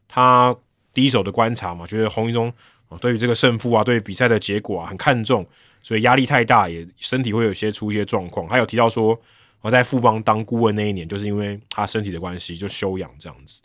[0.06, 0.56] 他
[0.94, 2.54] 第一手的观察嘛，觉得洪一中。
[2.88, 5.46] 啊，对于这个胜负啊，对于比赛的结果啊，很看重，
[5.82, 8.48] 所以压力太大，也身体会有些出一些状况。
[8.48, 9.18] 还有提到说，
[9.60, 13.60] 我在富邦当顾问那一年，就是因为他身体的关系，就休养这样子。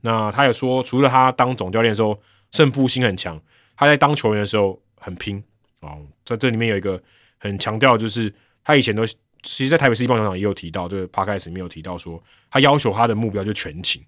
[0.00, 2.18] 那他有说，除了他当总教练的时候
[2.52, 3.40] 胜负心很强，
[3.76, 5.42] 他在当球员的时候很拼
[5.80, 5.98] 哦。
[6.24, 7.02] 在这里面有一个
[7.38, 8.32] 很强调，就是
[8.62, 14.02] 他以前都其实，在台北市棒球场也有提到，就是帕开始没有提到说，他要求他的目标就全勤。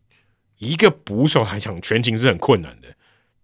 [0.58, 2.88] 一个捕手来讲，全勤是很困难的。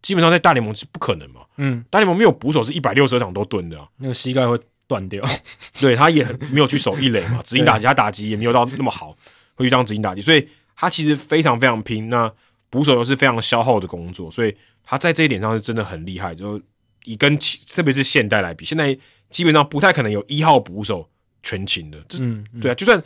[0.03, 4.59] 基本上在大联盟是不可能嘛，嗯，大联盟没有捕手是一百六十场都蹲的啊，那个膝盖会
[4.89, 5.25] 断掉。
[5.81, 9.17] 对他也没有去守一垒嘛， 指引打击他打击也没有到那么好，
[9.55, 12.11] 会去当指引打击，所以他其实非常非常拼。
[12.11, 12.31] 那
[12.69, 14.53] 捕手又是非常消耗的工作，所以
[14.83, 16.35] 他在这一点上是真的很厉害。
[16.35, 16.61] 就
[17.05, 17.39] 以跟
[17.73, 18.99] 特别是现代来比，现在
[19.31, 21.09] 基本上不太可能有一号捕手
[21.45, 23.01] 全勤的，嗯，对啊，就算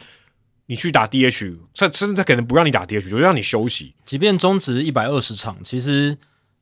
[0.65, 6.17] 你去打 DH，甚甚至他可能不让你打 DH，就让你休息，即便中职一百二十场，其实。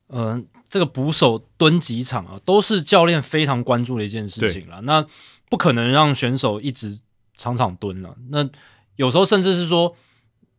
[0.09, 4.81] 嗯，这个捕手蹲几场啊，都是教练非常关注的一件事情了。
[4.81, 5.05] 那
[5.49, 6.99] 不可能让选手一直
[7.37, 8.15] 场场蹲了。
[8.29, 8.47] 那
[8.95, 9.95] 有时候甚至是说，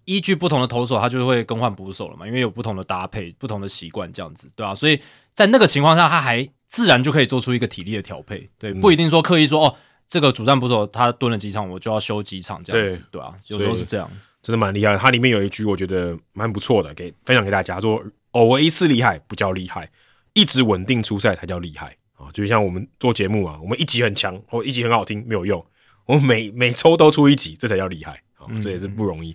[0.04, 4.74] 依据不同的投手，他就会更换捕手了嘛，因为有不同的搭配、不同的习惯，这样子，对吧？
[4.74, 5.00] 所以
[5.32, 9.74] 在那个情况下，他还自然就可以做出一个体力的调配，对，不一定说刻意说哦，
[10.08, 14.10] 这个主战捕手他蹲了几场，我就要休几场这样子，对啊，有时候是这样，
[14.42, 14.96] 真的蛮厉害。
[14.96, 18.02] 它里面有一句我觉得蛮不错的，给分享给大家说。
[18.36, 19.90] 偶尔一次厉害不叫厉害，
[20.34, 22.28] 一直稳定出赛才叫厉害啊！
[22.34, 25.64] 就像我们做节目啊，我们一集很强，或一集很好听没有用，
[26.04, 28.44] 我们每每周都出一集，这才叫厉害啊！
[28.60, 29.30] 这也是不容易，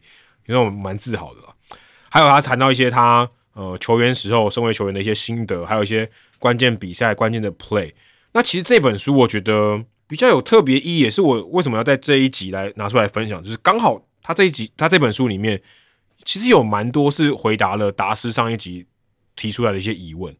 [0.45, 1.39] 因为我们蛮自豪的。
[2.11, 6.07] 还有他谈到一些他呃球员时候，身为球员的一些心得，还有一些
[6.37, 7.91] 关键比赛关键的 play。
[8.33, 15.59] 那其实这本书我觉得比较有特别意义，也是我为什么要在这一集来拿出来分享，就是刚好他这一集他这本书里面
[16.23, 18.85] 其实有蛮多是回答了达斯上一集。
[19.41, 20.31] 提出来的一些疑问，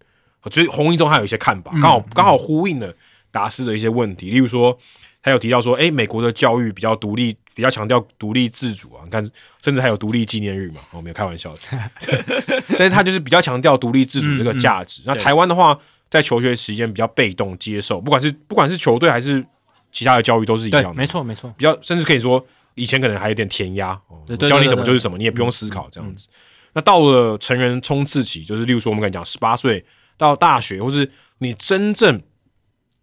[0.52, 2.94] 所以洪一中还有一些看法，刚好刚好呼应了
[3.32, 4.30] 达斯的一些问题。
[4.30, 4.78] 例如说，
[5.24, 9.02] 他有提到说，哎，美国的教育比较独立，比较强调独立自主啊。
[9.04, 9.28] 你看，
[9.60, 11.60] 甚至还有独立纪念日嘛，我没有开玩笑的。
[12.78, 15.02] 但是他就是比较强调独立自主这个价值。
[15.04, 15.76] 那台湾的话，
[16.08, 19.44] 在求学时间比较被动接受，不管是不管是球队还是
[19.92, 20.94] 其他的教育都是一样的。
[20.94, 21.52] 没错没错。
[21.58, 22.46] 比较甚至可以说，
[22.76, 24.00] 以前可能还有点填鸭，
[24.48, 26.28] 教你什么就是什么，你也不用思考这样子。
[26.74, 29.84] 那到了成人冲刺期，就是例如说我们刚才讲十八岁
[30.18, 32.22] 到大学，或是你真正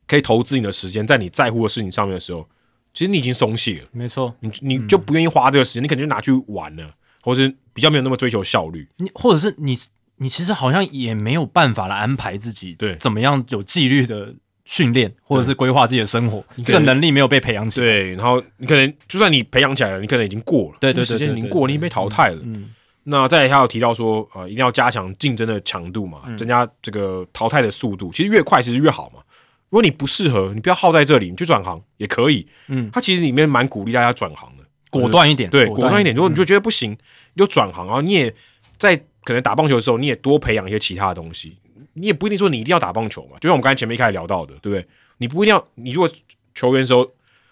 [0.07, 2.49] 可以投资你的时间在你在乎的事情上面的时候，
[2.95, 3.89] 其实你已经松懈了。
[3.93, 8.89] 没错，你你就不愿意花这个时间，你可能就拿去玩了，或是比较没有那么追求效率。
[8.97, 9.77] 你或者是你
[10.17, 14.35] 你其实好像也没有办法来安排自己对怎么样有纪律的
[14.65, 17.87] 训练，或者是规划自己的生活，这个能力没有被培养起来。
[17.87, 22.41] 对，然后你可能就算你培养起来了，你可能已经过了，对对对，时间已经过，你被淘汰了。
[22.43, 22.71] 嗯。
[23.11, 28.13] 那再还有提到说，呃，一定要加强竞争的强度嘛，增加这个淘汰的速度。
[28.13, 29.23] 其实越快其实越好嘛。
[29.71, 32.47] 如果你不适合，你不要耗在这里，你去转行也可以。
[32.67, 36.15] 嗯，他其实里面蛮鼓励大家转行的，果断一点，对，果断一点。
[36.15, 38.01] 如果你就觉得不行，你就转行啊。
[38.03, 38.35] 你也
[38.77, 41.57] 在可能打棒球的时候，你也多培养一些其他的东西。
[41.95, 43.39] 你也不一定说你一定要打棒球嘛。
[43.41, 44.87] 就像我们刚才前面一开始聊到的，对不对？
[45.17, 46.11] 你不一定要，你如果
[46.55, 47.05] 球员时候，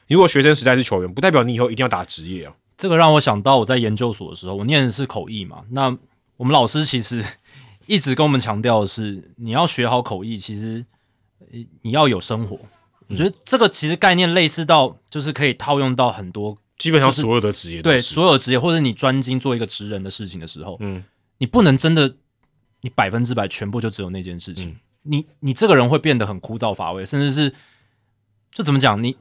[0.06, 2.52] 你如果学生时代是球员，不代表你以后一定要打职业啊。
[2.76, 5.96] 这个让我想到我在研究所的时候，我念的是口译嘛，那。
[6.38, 7.24] 我们老师其实
[7.88, 10.84] 一直跟我们强调的是，你要学好口译，其实
[11.80, 12.58] 你要有生活。
[13.08, 21.02] 我觉得这个其实概念类似到，就是可以套用到很多，基本上所有的职业，对所有职业，或者你专精做一个职人的事情的时候，嗯，
[21.38, 22.14] 你不能真的
[22.82, 27.54] 你百分之百全部就只有那件事情，你你这个人会变得很枯燥乏味，甚至是
[28.52, 29.16] 就怎么讲，你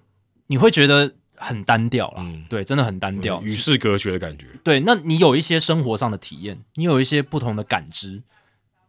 [0.48, 3.42] 你会觉得很单调啦，嗯对，真的很单调。
[3.42, 4.48] 与世隔绝的感觉。
[4.64, 8.22] 对，那你有一些生活上的体验，你有一些不同的感知，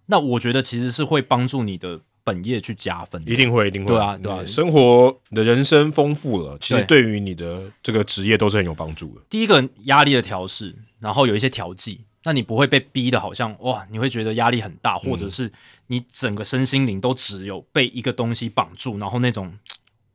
[0.06, 3.30] 那我觉得其实是会帮助你的本业去加分的。
[3.30, 3.88] 一定会，一定会。
[3.88, 9.20] 对啊对啊生活的人生丰富了，其实对对于你的这个职业都是很有帮助的。
[9.28, 15.52] 第一个压力的调试，然后有一些调剂，那你不会被逼的，好像哇，你会觉得压力很大，或者是
[15.86, 19.52] 你整个身心灵都只有被一个东西绑住，然后那种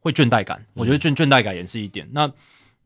[0.01, 0.61] 会倦怠感。
[0.73, 2.05] 我觉得倦倦怠感也是一点。
[2.11, 2.29] 那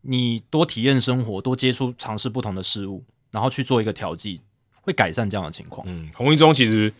[0.01, 4.39] 你多体验生活，多接触、尝试不同的事物，然后去做一个调剂，
[4.81, 5.83] 会改善这样的情况。
[5.89, 6.93] 嗯，洪一中其实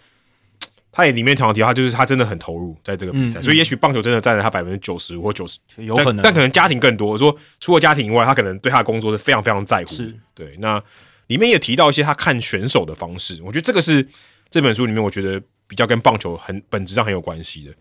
[0.91, 7.11] 他也里面常常提到，他就是他真的很投入在这个比赛，嗯所以也许棒球真的占了他百分之九十或九十，有可能，但可能家庭更多。
[7.11, 9.95] 我说除了家庭以外，他可能对他的工作是非常非常在乎
[10.33, 10.81] 对，那
[11.27, 14.07] 里面也提到一些他看选手的方式，我觉得这个是
[14.49, 17.73] 这本书里面我觉得比较跟棒球很本质上很有关系的。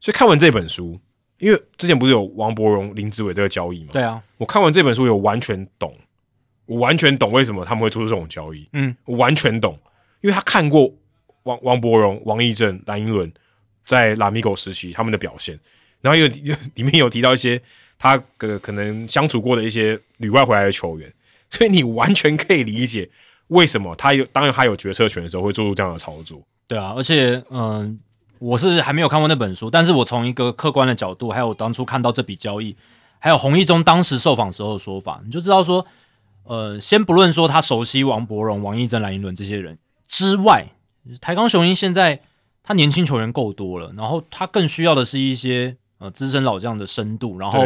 [0.00, 0.98] 所以看完这本书，
[1.38, 5.94] 因为之前不是有王柏荣、林志伟这个交易嘛，对啊，我看完这本书有完全懂，
[6.64, 9.78] 我完全懂为什么他们会做出这种交易，嗯，我完全懂，
[10.22, 10.92] 因为他看过
[11.42, 13.30] 王王柏荣、王义正、蓝英伦
[13.84, 15.58] 在拉米狗时期他们的表现，
[16.00, 17.60] 然后有有里面有提到一些
[17.98, 21.12] 他呃可能相处过的一些旅外回来的球员，
[21.50, 23.08] 所以你完全可以理解
[23.48, 27.98] 为什么他有当然他有决策权的时候会做出这样的操作，对啊，而且嗯、
[28.38, 32.76] 我是还没有看过那本书，但是我从一个客观的角度，还有当初看到这笔交易，
[33.18, 35.86] 还有洪一中当时受访时候的说法，你就知道说，
[36.44, 40.66] 呃，先不论说他熟悉王伯荣、王义正、蓝英伦这些人之外，
[41.20, 42.20] 台钢雄鹰现在
[42.62, 47.64] 他年轻球员够多了，然后他更需要的是一些呃资深老将的深度，然后，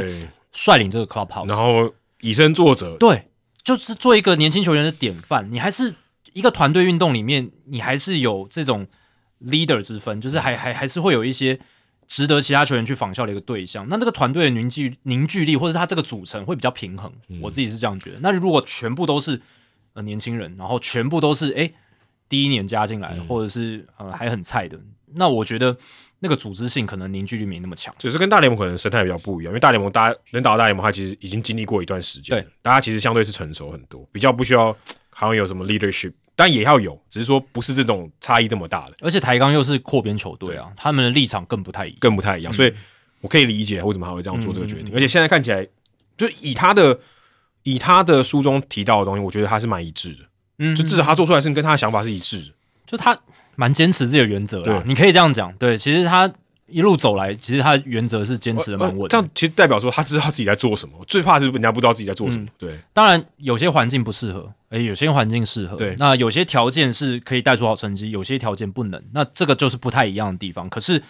[0.53, 3.29] 率领这个 clubhouse，然后以身作则，对，
[3.63, 5.51] 就是做一个年轻球员的典范。
[5.51, 5.95] 你还是
[6.33, 8.87] 一个团队运动里面，你还是有这种
[9.45, 11.59] leader 之分，就是还还还是会有一些
[12.07, 13.87] 值得其他球员去仿效的一个对象。
[13.89, 17.13] 那这个团队的凝聚凝聚力，或者是他这个组成会比较平衡。
[17.41, 18.19] 我自己是这样觉得。
[18.21, 19.41] 那如果全部都是
[19.95, 21.73] 呃年轻人，然后全部都是诶
[22.29, 24.79] 第一年加进来的，或者是呃还很菜的，
[25.15, 25.77] 那我觉得
[26.19, 27.95] 那个组织性可能凝聚力没那么强。
[27.99, 34.77] 只是跟大联盟可能生态比较不一样，因为大联盟大家能打到大联盟，它其实已经经历过一段时间，对大家其实相对是成熟很多，比较不需要
[35.09, 41.99] 好像有什么 leadership，但也要有，只是说不是这种差异这么大的，而且台钢又是扩编球队啊，他们的立场更不太一样。
[42.01, 42.73] 更不太一样，所以
[43.21, 45.69] 我可以理解为什么他会这样做这个决定，而且现在看起来，
[46.17, 46.99] 就以他的
[47.65, 50.25] 以他的书中提到的东西，我觉得他是蛮一致的，
[50.61, 52.53] 嗯，就至少他做出来是跟他的想法是一致的，
[52.87, 53.15] 就他
[53.57, 55.53] 蛮坚持自己的原则啦对，你可以这样讲。
[55.59, 56.33] 对，其实他
[56.69, 62.79] 一路走来，其实他的原则是坚持的蛮稳这样其实代表说他知道自己在做什么，最怕的是人家不知道自己在做什么，对。
[62.93, 65.77] 当然，有些环境不适合，诶，有些环境适合。
[65.77, 69.03] 对那有些条件是可以带出好成绩，有些条件不能。
[69.13, 70.69] 那这个就是不太一样的地方。
[70.69, 71.03] 可是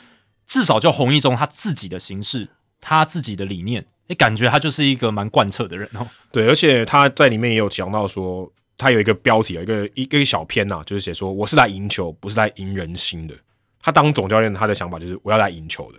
[0.47, 2.49] 至少就弘一中他自己的形式，
[2.81, 6.07] 他自己的理念，诶，感觉他就是一个蛮贯彻的人哦。
[6.33, 13.35] 对，而且他在里面也有讲到说，他有一个标题，有一个一个小篇呐、就是写说我是来赢球，不是来赢人心的。
[13.83, 15.99] 他当总教练，他的想法就是我要来赢球的。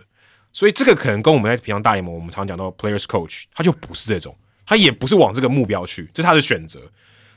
[0.50, 6.80] 所以这个可能跟我们在平常大联盟我们常讲到 players coach，他就不是这种，他也不是往这个目标去，这是他的选择。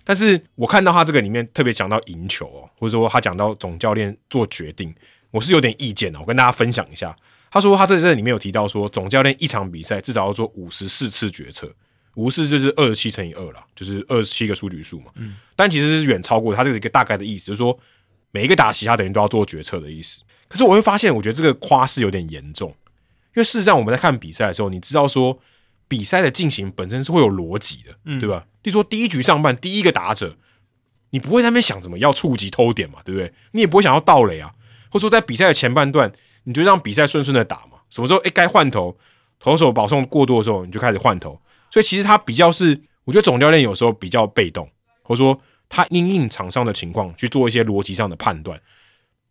[0.05, 4.93] 但是我看到他这个里面特别讲到赢球哦，或者说他讲到总教练做决定，
[5.31, 7.13] 我是有点意见的，我跟大家分享一下。
[7.51, 11.73] 他说他在这里面有提到说，总教练一场比赛至少要做五十四次决策，
[12.15, 15.11] 五十四就是二十七乘以二啦，就是二十七个数据数嘛。
[15.15, 17.77] 嗯，但其实是远超过他这个一个大概的意思，就是说
[18.31, 20.21] 每一个打席他等于都要做决策的意思。
[20.47, 25.39] 可是我会发现，我觉得这个夸是有点严重，因为事实上我们在看比赛的时候，你知道说
[25.87, 28.45] 比赛的进行本身是会有逻辑的，对吧？
[28.63, 30.35] 例如说第一局上半第一个打者，
[31.11, 33.31] 你不会在那边想怎么要触及偷点嘛，对不对？
[33.51, 34.51] 你也不会想要盗垒啊，
[34.89, 36.11] 或者说在比赛的前半段，
[36.45, 37.77] 你就让比赛顺顺的打嘛。
[37.89, 38.97] 什么时候诶该换头，
[39.39, 41.39] 投手保送过多的时候，你就开始换头。
[41.69, 44.69] 所以其实他比较是，我觉得总教练有时候比较被动，
[45.03, 45.39] 或者说
[45.69, 48.59] 他因应场上的情况去做一些逻辑上的判断。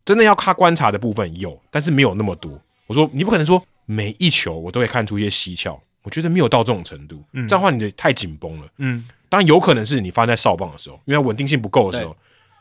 [0.04, 2.60] 真的要他观察的部分有，但是没有那么多。
[2.86, 7.24] 我说你不可能说每一球我都会看出一些蹊跷，我觉得没有到这种程度。
[7.32, 8.68] 嗯这样的话你的太紧绷了。
[8.76, 12.16] 嗯，当然有可能是你发生在哨棒的时候，因为它稳定性不够的时候，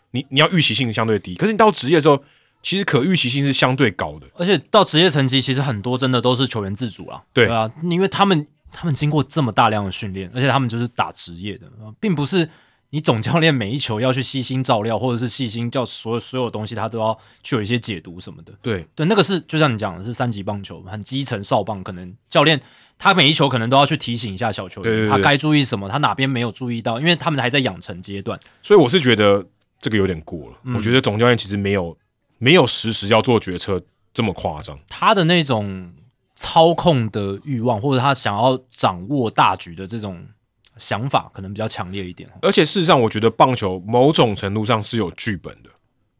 [0.09, 1.35] 你你要预期性相对低。
[1.35, 2.23] 可是你到职业的时候，
[2.63, 4.25] 其实可预期性是相对高的。
[4.35, 12.49] 而且到职业层级，其实很多真的都是球员自主啊，对啊，因为他们他们经过这么大量的训练，而且他们就是打职业的，呃并不是
[12.93, 18.53] 你总教练每一球要去细心照料，或者是细心叫所有所有东西他都要去有一些解读什么的。
[18.61, 22.61] 对对，那个是就像你讲的是三级棒球，很基层少棒，可能教练
[22.99, 28.39] 他每一球可能都要去提醒一下小球员，对对对他该注意什么，他哪边没有注意到，因为他们还在养成阶段。
[28.61, 29.43] 所以我是觉得
[29.81, 30.57] 这个有点过了。
[30.61, 31.97] 嗯我觉得总教练其实没有
[32.37, 33.81] 没有实时要做决策
[34.13, 34.77] 这么夸张。
[34.87, 35.91] 他的那种
[36.35, 40.23] 操控的欲望，或者他想要掌握大局的这种
[40.77, 42.29] 想法，可能比较强烈一点。
[42.41, 45.69] 而且事实上，我觉得棒球某种程度上是有剧本的，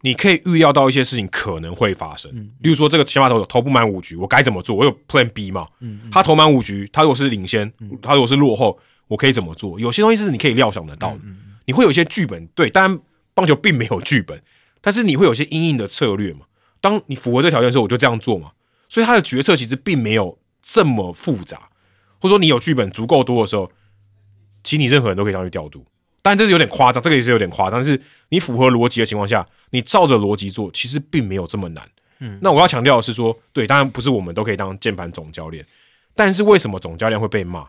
[0.01, 2.31] 你可以预料到一些事情可能会发生。
[2.59, 4.75] 例如说，这个先发投手投不满五局，我该怎么做？
[4.75, 5.67] 我有 Plan B 嘛？
[5.79, 9.79] 嗯他投满五局，他如果是领先，他如果是落后，我可以怎么做？
[9.79, 11.21] 有些东西是你可以料想得到的。
[11.65, 12.99] 你会有一些剧本，对，当然
[13.33, 14.41] 棒球并没有剧本，
[14.81, 16.41] 但是你会有些硬硬的策略嘛？
[16.81, 18.51] 当你符合这条件的时候，我就这样做嘛。
[18.89, 21.69] 所以他的决策其实并没有这么复杂，
[22.19, 23.71] 或者说你有剧本足够多的时候，
[24.63, 25.85] 其实你任何人都可以上去调度。
[26.21, 27.79] 但这是有点夸张，这个也是有点夸张。
[27.79, 31.87] 但是你符合逻辑的情况下，你照着逻辑做，其实并没有这么难。
[32.19, 35.65] 嗯，那我要强调的是说，对，当然不是我们都可以当键盘总教练，
[36.15, 37.67] 但是为什么总教练会被骂？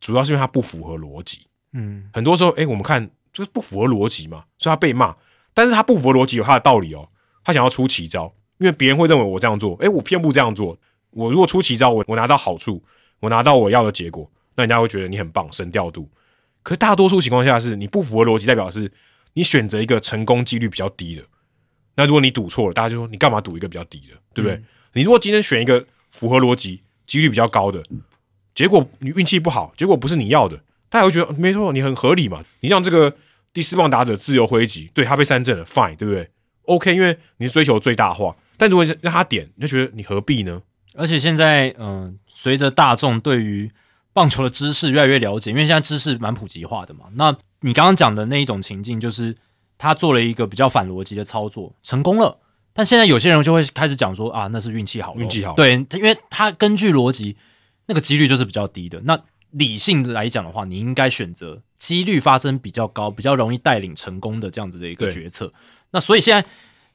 [0.00, 1.40] 主要是因为他不符合逻辑。
[1.72, 5.14] 嗯，很多时候，哎，我们看就是不符合逻辑嘛，所以他被骂。
[5.52, 7.08] 但是他不符合逻辑有他的道理哦，
[7.42, 8.32] 他想要出奇招。
[8.58, 10.78] 因为别人会认为我这样做，诶，我偏不这样做。
[11.10, 12.82] 我如果出奇招，我我拿到好处，
[13.20, 16.08] 我拿到我要的结果，那人家会觉得你很棒，神调度。
[16.66, 18.90] 可是大多数情况下是你不符合逻辑，代表是
[19.34, 21.22] 你选择一个成功几率比较低的。
[21.94, 24.60] 那如果你赌错了，大家就说你干嘛赌一个比较低的，对不对？
[24.94, 27.80] 你如果今天选一个符合逻辑、几率比较高的，
[28.52, 32.44] 结果你运气不好，结果不是你要的，大家会觉得没错，你很合理嘛。
[32.58, 33.16] 你让这个
[33.52, 36.28] 第四棒打者自由挥击，对他被三振了，fine，对不对
[36.62, 38.34] ？OK，因为你追求最大化。
[38.56, 40.60] 但如果让他点，你就觉得你何必呢？
[40.94, 43.70] 而且现在，嗯，随着大众对于
[44.16, 47.04] 棒球的知识越来越了解，因为现在知识蛮普及化的嘛。
[47.16, 49.36] 那你刚刚讲的那一种情境，就是
[49.76, 52.40] 他做了一个比较反逻辑的操作，成功了。
[52.72, 55.52] 但现在有些人就会开始讲说啊，那是运气好，运气好。
[55.52, 57.36] 对，因为他根据逻辑，
[57.84, 58.98] 那个几率就是比较低的。
[59.04, 59.20] 那
[59.50, 65.52] 理性来讲的话，你应该选择几率发生比较高、比较容易带领成功的这样子的一个决策。
[65.90, 66.48] 那所以现在。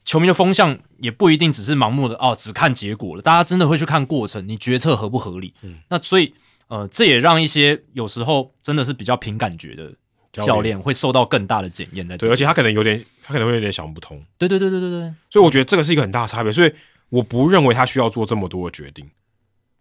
[0.03, 3.22] 球迷的风向也不一定只是盲目的哦，只看结果了。
[3.22, 5.53] 大家真的会去看过程，你决策合不合理？
[5.61, 6.33] 嗯，那所以
[6.72, 9.93] 呃，这也让一些有时候真的是比较凭感觉的
[10.32, 12.08] 教练会受到更大的检验。
[12.08, 14.24] 在对，而且他可能有点，他可能会有点想不通。
[14.38, 15.14] 对对对对对对。
[15.30, 16.50] 所以我觉得这个是一个很大的差别。
[16.50, 16.74] 所以
[17.09, 19.06] 我不认为他需要做这么多的决定。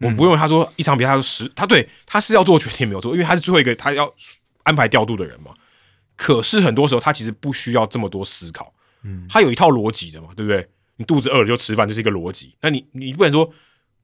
[0.01, 4.13] 我不认为他说一场比赛他十，他对他是要做决定没有错，因为他是最后一个他要
[4.65, 5.53] 安排调度的人嘛。
[6.17, 8.75] 可是很多时候他其实不需要这么多思考。
[9.05, 10.67] 嗯，他有一套逻辑的嘛，对不对？
[10.97, 12.57] 你肚子饿了就吃饭，这是一个逻辑。
[12.61, 13.49] 那你你不能说，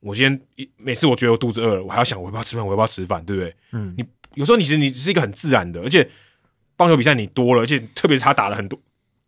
[0.01, 3.55] 我今天一每次我觉得我肚子饿了，我还要想我要不要吃饭，我要不要吃饭，对不对？
[3.73, 6.09] 嗯，你有时候你其实你是一个很自然的，而且
[6.77, 8.79] 棒球比赛你多了，而且特别是他打了很多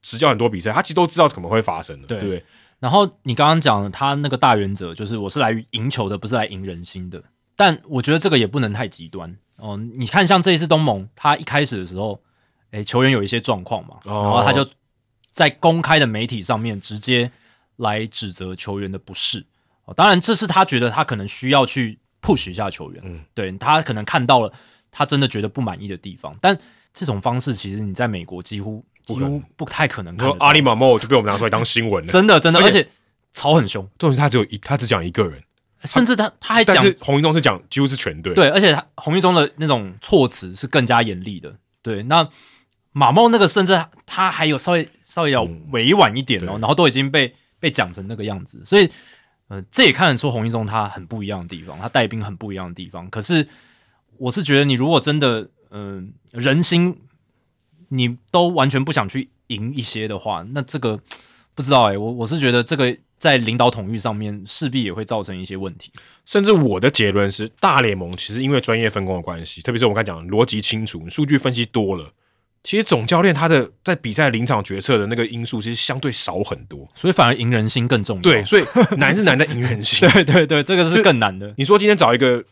[0.02, 2.44] 执教很多比赛，他其实都知道可能会发生的，对不对？
[2.78, 7.22] 然后你刚刚讲他那个大原则就是我是来赢球的，不是来赢人心的。
[7.56, 9.76] 但我觉得这个也不能太极端哦。
[9.76, 12.22] 你看像这一次东盟，他一开始的时候，
[12.70, 14.68] 哎，球员有一些状况嘛，然后他就。
[15.30, 17.30] 在公开的媒体上面直接
[17.76, 19.46] 来指责球员的不是
[19.88, 24.52] 哦，当然这是他觉得他可能需要去 push 一下球员，嗯，对他可能看到了
[24.90, 26.56] 他真的觉得不满意的地方，但
[26.92, 30.18] 这种方式其实你在美国几乎几乎不太可能。
[30.18, 32.86] 说阿里马莫就被我们拿出来当新闻了，真的真的，而且
[33.32, 33.82] 吵很凶。
[33.98, 35.42] 重点是他只有一，他只讲一个人，
[35.84, 42.28] 甚至他他还讲洪一中是讲几乎是全队，对，而且他洪一中的那种措辞是更加严厉的，对，那。
[42.92, 48.90] 马茂那个甚至他还有稍微稍微要委婉一点哦，然后都已经被被讲成那个样子，所以
[49.48, 53.08] 呃，这也看得出洪一中他很不一样的地方，他带兵很不一样的地方。
[53.08, 53.48] 可是
[54.18, 56.96] 我是觉得，你如果真的嗯人心
[57.88, 61.00] 你都完全不想去赢一些的话，那这个
[61.54, 65.90] 不知道哎，我我是觉得这个在领导统御上面势必也会造成一些问题。
[66.26, 72.12] 甚至我的结论是，大联盟其实因为专业分工的关系，特别是我刚讲逻辑清楚，数据分析多了。
[72.68, 78.22] 其实总教练他的在比赛临场决策的那个因素其实相对少很多，所以反而赢人心更重要。
[78.22, 78.64] 对，所以
[78.98, 80.00] 难是难在赢人心。
[80.12, 81.50] 对对对，这个是更难的。
[81.56, 82.44] 你说今天找一个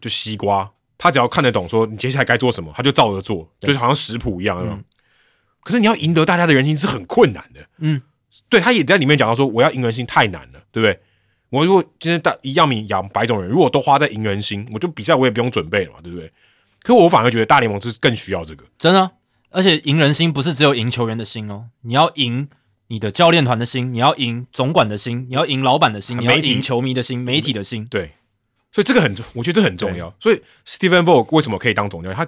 [0.00, 4.82] 就西瓜，他只要看得懂，说你接下来该做什么，他就照着做，就是好像食谱一样。
[5.62, 7.60] 可是你要赢得大家的人心是很困难的。
[7.76, 8.00] 嗯，
[8.48, 10.98] 对，他也在里面讲到说，我要赢人心太难了，对不对？
[11.50, 16.32] 我如果今天大一样米养百种人，如果都花在赢人心，我就比赛我也不用准备了嘛，对不对？
[16.80, 19.10] 可我反而觉得大联盟是更需要这个，真的。
[19.50, 22.48] 而且赢人心不是只有赢球员的心哦，你要赢
[22.88, 27.86] 你的教练团的心，你要赢总管的心，你要赢老板的心，你要赢球迷的心，媒体的心。
[27.86, 28.12] 对，
[28.72, 30.14] 所以这个很，我觉得这很重要。
[30.18, 32.16] 所以 Stephen b o k 为什么可以当总教练？
[32.16, 32.26] 他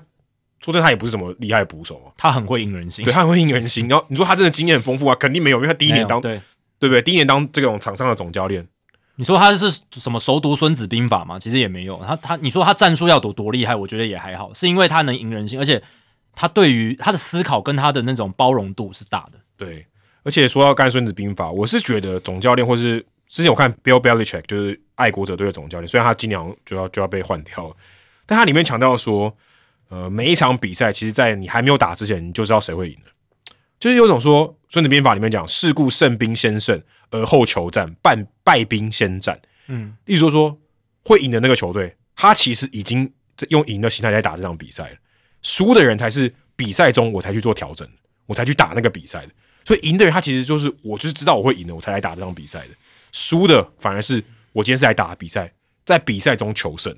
[0.61, 3.89] 说真，他也不是什么厉害的捕手啊，他很会赢人心，对，他很会赢人心。
[3.89, 6.41] 然后你说他真的经验很丰富啊，肯定没有，因为他第一年当，对
[6.79, 7.01] 对不对？
[7.01, 8.67] 第一年当这种场上的总教练，
[9.17, 11.39] 你说他是什么熟读孙子兵法吗？
[11.39, 12.03] 其实也没有。
[12.07, 13.75] 他他，你说他战术要多多厉害？
[13.75, 15.83] 我觉得也还好，是因为他能赢人心，而且。
[16.35, 19.87] 他对于他的思考跟他的那种包容度是大的，对。
[20.23, 27.77] 而且说到干孙子兵法，我是觉得总教练或是之前我看 Bill Belichick 就是爱国者队的总教练，虽然他今年就要就要被换掉了，
[28.27, 29.35] 但他里面强调说，
[29.89, 33.11] 呃，每一场比赛，其实在你还没有打之前，你就知道谁会赢的，
[33.79, 39.41] 就是有种说《孙子兵法》里面讲“事故胜兵先胜，而后求战；败败兵先战”。
[39.69, 40.59] 嗯，意思说说
[41.03, 44.97] 会赢的那个球队，他其实已经在用赢的心态在打这场比赛了，
[45.43, 47.89] 输的人才是比赛中我才去做调整，
[48.27, 49.33] 我才去打那个比赛的。
[49.65, 52.75] 所以赢的人他其实就是我就是知道我会赢的，我才来打这场比赛的。
[53.13, 55.53] 输的反而是我今天是来打比赛，
[55.85, 56.97] 在比赛中求胜。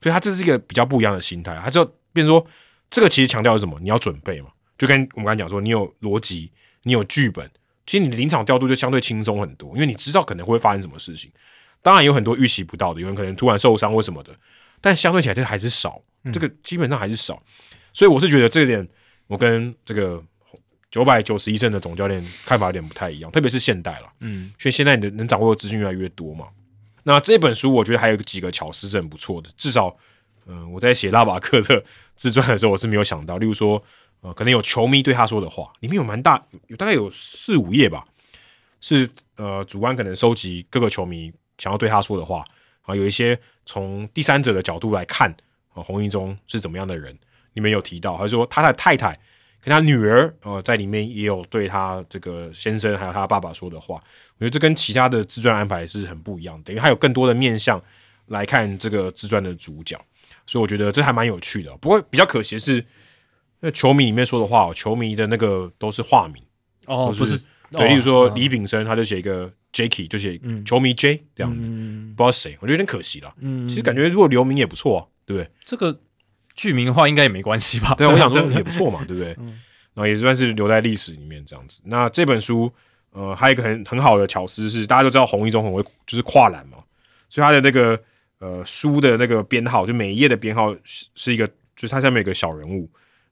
[0.00, 2.46] 所以他这是一个比较不一样的心态，他就变成说
[2.88, 3.78] 这个其实强调是什么？
[3.80, 6.52] 你要准备嘛，就跟我们刚才讲说，你有逻辑，
[6.84, 7.50] 你有剧本，
[7.84, 11.32] 其实你的临场调度就相对轻松很多，因为你知道可能会发生什么事情。
[11.82, 14.32] 当然有很多预期不到的，有人可能突然受伤或什么的，
[14.80, 16.00] 但相对起来这还是少，
[16.32, 17.42] 这个基本上还是少。
[17.92, 18.86] 所以我是觉得这点，
[19.26, 20.22] 我跟这个
[20.90, 26.46] 九百九十一胜的总教练看法有点不太一样，特别是现代了，嗯，所以现在你的能掌握的资讯越来越多嘛。
[27.02, 29.96] 那这本书我觉得还有几个巧思是很不错的，至少，
[30.46, 31.82] 嗯、我在写拉瓦克特
[32.14, 33.82] 自传的时候，我是没有想到，例如说，
[34.20, 38.04] 呃，可能有球迷对他说的话，里面有蛮大，有大概有四五页吧，
[38.80, 42.44] 是呃，主观可能收集各个球迷想要对他说的话，
[42.88, 45.30] 啊，有一些从第三者的角度来看，
[45.74, 47.16] 啊，洪一中是怎么样的人，
[47.52, 49.12] 里面有提到，还是说他的太太
[49.60, 53.96] 跟他女儿，呃，在里面也有对他这个先生还有他爸爸说的话，
[54.38, 57.78] 我觉得这跟其他的自传安排是很不一样的，等于他有更多的面向
[58.28, 60.00] 来看这个自传的主角，
[60.46, 61.76] 所以我觉得这还蛮有趣的。
[61.76, 62.82] 不过比较可惜的是，
[63.60, 66.42] 那球迷里面说的话，球迷的那个都是化名。
[66.86, 67.38] 哦，不是，
[67.70, 73.34] 对，哦例如说嗯李炳生，他就写一个 Jacky，就写球迷 J 这样的，嗯不知道谁，我觉得有点可惜了。
[73.40, 75.50] 嗯，其实感觉如果留名也不错啊，对不对？
[75.64, 76.00] 这个
[76.54, 77.94] 剧名的话应该也没关系吧？
[77.96, 79.36] 对啊，我想说也不错嘛，对不对？
[79.94, 81.80] 然后也算是留在历史里面这样子。
[81.84, 82.72] 那这本书，
[83.10, 86.78] 呃，还有一个很很好的巧思是，大家都知道洪一中很会就是跨栏嘛，
[87.28, 88.00] 所以他的那个
[88.38, 92.88] 呃书的那个编号，就每一页的编号是是一个，就是它下面有个小人物，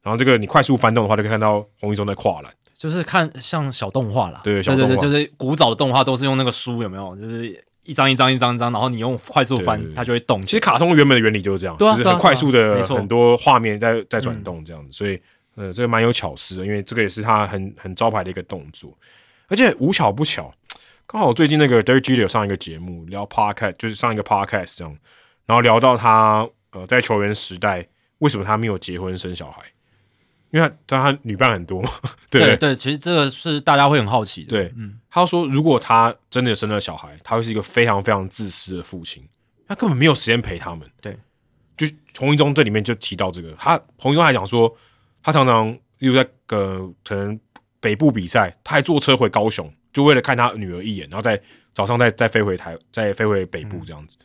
[0.07, 2.53] 然后这个你快速翻动的话，就可以看到红一中在跨栏。
[2.75, 7.17] 就是看像小动画啦，对小动画对对，就是古早的动画都是用那个书，有没有？
[7.17, 10.41] 就是一张一张一张一张，然后你用快速翻它就会动。
[10.43, 15.21] 其实卡通原本的原理就是这样，对就是很快速的很多画面在在转动这样子，所以
[15.57, 18.97] 呃，这个蛮有巧思的，因为这个也是他很很招牌的一个动作，
[19.49, 20.53] 而且无巧不巧，
[21.07, 24.97] 刚好最近那个 Derek Jeter 有上一个节目聊 podcast，就是上一个 podcast 这样，
[25.47, 27.87] 然后聊到他呃在球员时代
[28.19, 29.63] 为什么他没有结婚生小孩，
[30.57, 31.91] 因为他他他女伴很多 嘛，
[32.31, 32.75] 对对？
[32.75, 34.49] 其实这个是大家会很好奇的。
[34.49, 39.23] 对嗯，他说，如果他真的生了小孩，他会是一个非常非常自私的父亲，
[39.69, 40.89] 他根本没有时间陪他们。
[41.03, 41.19] 对，
[41.77, 41.87] 就
[42.19, 44.75] 洪一中这里面就提到这个，他洪一中还讲说，
[45.23, 47.39] 他常常例如在呃可能
[47.79, 51.39] 北部比赛，他还坐车回高雄，就为了看他女儿一眼，然后再
[51.75, 54.17] 早上再再飞回台，再飞回北部这样子。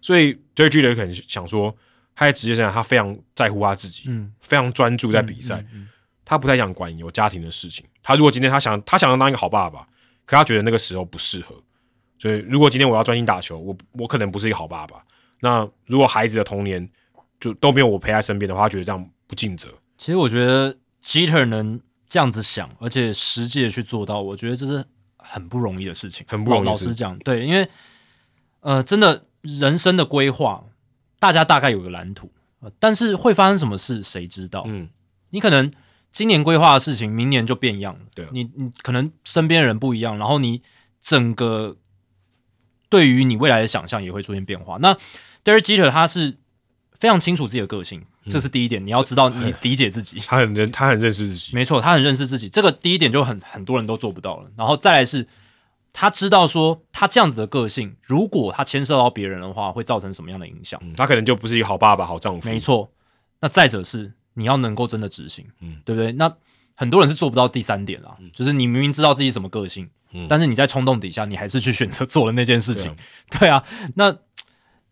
[0.00, 1.76] 所以 j e r g 可能想说，
[2.14, 5.88] 他在职业生涯他非常在乎他自己，嗯，非常专注在比赛，嗯嗯
[6.24, 7.84] 他不太想管有家庭的事情。
[8.02, 9.86] 他如果今天他想他想要当一个好爸爸，
[10.24, 11.54] 可他觉得那个时候不适合。
[12.18, 15.02] 所以如果今天我要专心打球，我我可能不是一个好爸爸。
[15.40, 16.88] 那如果孩子的童年
[17.40, 19.68] 就都没有我陪在身边的话，他觉得这样不尽责。
[19.98, 24.84] 其实我觉得 Jeter 能这样子想，而且实际的去做到，我觉得这是
[25.16, 27.68] 很不容易的事情，很不容易老老实讲，对，因为
[28.60, 30.64] 呃，真的人生的规划，
[31.22, 32.28] 大家大概有个蓝图，
[32.58, 34.64] 呃但是会发生什么事，谁知道？
[34.66, 34.88] 嗯，
[35.30, 35.70] 你可能
[36.10, 38.00] 今年规划的事情，明年就变样了。
[38.12, 40.62] 对啊你你可能身边的人不一样，然后你
[41.00, 41.76] 整个
[42.88, 44.78] 对于你未来的想象也会出现变化。
[44.80, 44.92] 那
[45.44, 46.38] Derek Jeter 他是
[46.98, 50.18] 非常清楚自己的个性，这是第一点，你要知道你理解自己。
[50.26, 51.54] 他很认他很认识自己。
[51.54, 54.50] 没错，他很认识自己，这个第一点就很很多人都做不到了。
[54.56, 55.24] 然后再来是，
[55.92, 60.80] 他知道说他这样子的个性，如果他牵涉到别人的话，会造成什么样的影响。
[60.82, 62.48] 嗯，他可能就不是一个好爸爸、好丈夫。
[62.48, 62.90] 没错，
[63.40, 66.12] 那再者是你要能够真的执行，嗯对不对？
[66.12, 66.34] 那
[66.74, 72.96] 很多人是做不到第三点啦，就是你明明知道自己什么个性，嗯但是你在冲动底下，你还是去选择做了那件事情
[73.30, 73.40] 对。
[73.40, 73.62] 对啊，
[73.94, 74.16] 那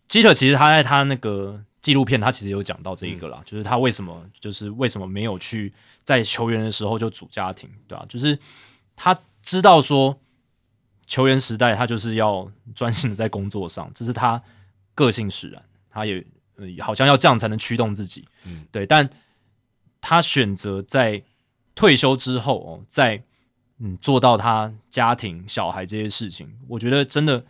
[0.07, 5.73] 基特其实他在他那个纪录片，他其实有讲到这一个啦，嗯就是他为什么就是为什么没有去
[6.05, 8.39] 在球员的时候就组家庭，对吧、就是
[8.95, 10.21] 他知道说
[11.11, 14.41] 球员时代他就是要专心的在工作上，这是他
[14.95, 16.25] 个性使然，他也、
[16.55, 19.11] 呃、好像要这样才能驱动自己，嗯，对，但
[20.01, 21.21] 他选择在
[21.75, 23.21] 退休之后哦，在
[23.79, 27.45] 嗯做到他家庭、小孩这些事情，我觉得真的，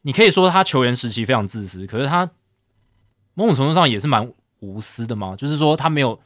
[0.00, 2.30] 你可以说他球员时期非常自私，可是他
[3.34, 6.18] 某种程度上也是蛮无私的嘛，就是说他没有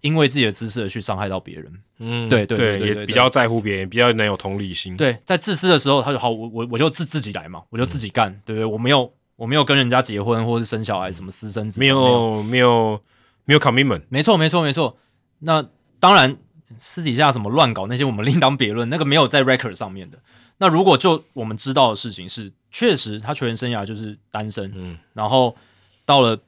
[0.00, 1.72] 因为自己的姿势而去伤害到别人。
[1.98, 4.96] 嗯，对对对也比较在乎别人，比较能有同理心。
[4.96, 8.64] 对，在自私的时候，他就好，我我我就自自己来嘛，我就自己干，对不对？
[8.64, 13.00] 我没有我没有跟人家结婚或是生小孩，什么私生子没有没有
[13.44, 14.96] 没有 commitment，没错，没错，没错。
[15.40, 15.64] 那
[15.98, 16.36] 当然，
[16.76, 18.88] 私底下什么乱搞那些，我们另当别论。
[18.88, 20.18] 那个没有在 record 上面的。
[20.58, 25.56] 那如果就我们知道的事情是，确实他球员生涯就是单身，嗯，然后
[26.04, 26.38] 到了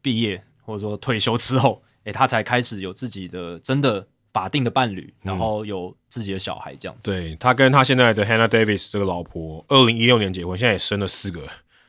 [0.00, 7.10] 毕业或者说退休之后，诶，他才开始有自己的真的法定的伴侣，然后有自己的小孩这样子。
[7.10, 11.42] 对他跟他现在的 Hannah Davis 这个老婆，二零一六年结婚，现在也生了四个，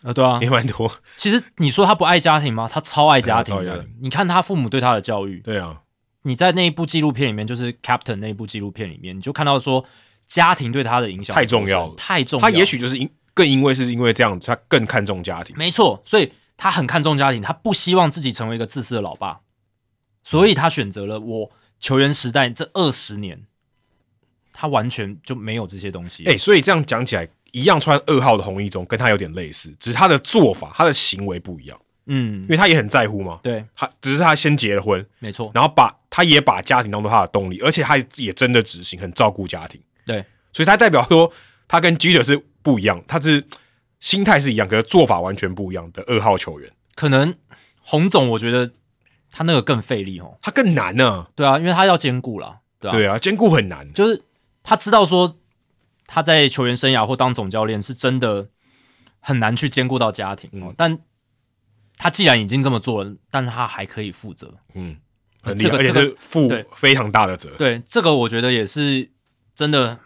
[0.03, 0.91] 啊，对啊， 也蛮多。
[1.17, 2.67] 其实你说他不爱家庭吗？
[2.71, 3.85] 他超爱家庭的。
[3.99, 5.81] 你看他父母对他的教育，对啊，
[6.23, 9.83] 你在那一部纪录片里面，就是 Captain 那一部纪录片里面，你就看到说
[10.27, 12.41] 家庭对他的影响太重要了太重要。
[12.41, 15.55] 他也许就是因更因为是因为这样子，他更看重家庭。
[15.57, 19.39] 没错，所以他很看重家庭，他不希望自己成为一个自私的老爸，
[20.25, 23.41] 所以他选择了我球员时代这二十年，
[24.51, 26.25] 他完全就没有这些东西。
[26.25, 33.39] 哎、所以这样讲起来，一样穿二号的红衣中，跟他有点类似，只是他的做法、他的行为不一样，嗯因，为他也很在乎嘛。
[33.43, 39.79] 对，他只是他先结了婚，没错，然后把他也把家庭当做他的动力，而且他也真的执行，很照顾家庭。
[40.05, 41.31] 对，所以他代表说，
[41.67, 43.45] 他跟 G 的是不一样，他是
[43.99, 47.35] 心态是一样，可是做法完全不一样的二号球员，可能
[47.81, 48.71] 洪总我觉得
[49.35, 50.37] 他那个更费力哦。
[50.41, 53.91] 他更难呢、对啊，因为他要兼顾啦，对啊，对啊，兼顾很难。
[53.91, 54.23] 就是
[54.63, 55.35] 他知道说
[56.07, 58.47] 他在球员生涯或当总教练是真的
[59.19, 60.97] 很难去兼顾到家庭、哦，但
[61.97, 64.53] 他既然已经这么做了，但他还可以负责。
[64.73, 64.95] 嗯，
[65.41, 67.49] 很厉害，而且是负非常大的责。
[67.57, 69.11] 对，这个我觉得也是
[69.53, 69.99] 真的。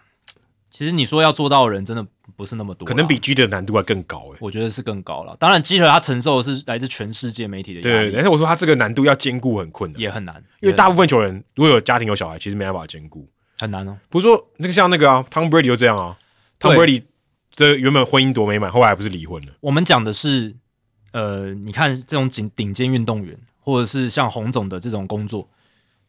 [0.72, 5.36] 其实你说要做到的人，真的不是那么多，可能比 G 的难度还更高诶、我觉得是更高了。
[5.40, 13.28] 当然，基特他承受的是来自全世界媒体的压力，对对对，而且我说他这个难度要兼顾很困难，也很难，因为大部分球员如果有家庭有小孩，其实没办法兼顾。
[13.60, 13.98] 很难哦。
[14.10, 16.18] 不是说那个像那个啊，Tom Brady 就这样啊
[16.60, 17.04] ，Tom Brady
[17.52, 19.54] 这原本婚姻多美满，后来还不是离婚了？
[19.60, 20.56] 我们讲的是，
[21.12, 25.50] 呃，你看这种顶顶尖运动员，或者是像洪总的这种工作，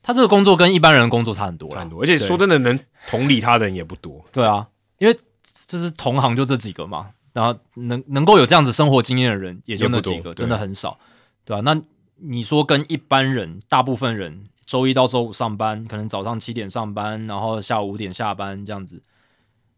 [0.00, 4.24] 他这个工作跟一般人的工作差很多差很多，而且说真的，能同理他的人也不多。
[4.30, 4.68] 对啊，
[4.98, 5.18] 因为
[5.66, 10.98] 就是同行就这几个嘛，然后能能够有这样子生活经验的人也就那几个，真的很少，
[11.44, 11.56] 对。
[11.56, 11.80] 啊，那
[12.16, 19.02] 你说跟一般人，大部分人周一到周五上班，可能早上七点上班，然后下午五点下班这样子，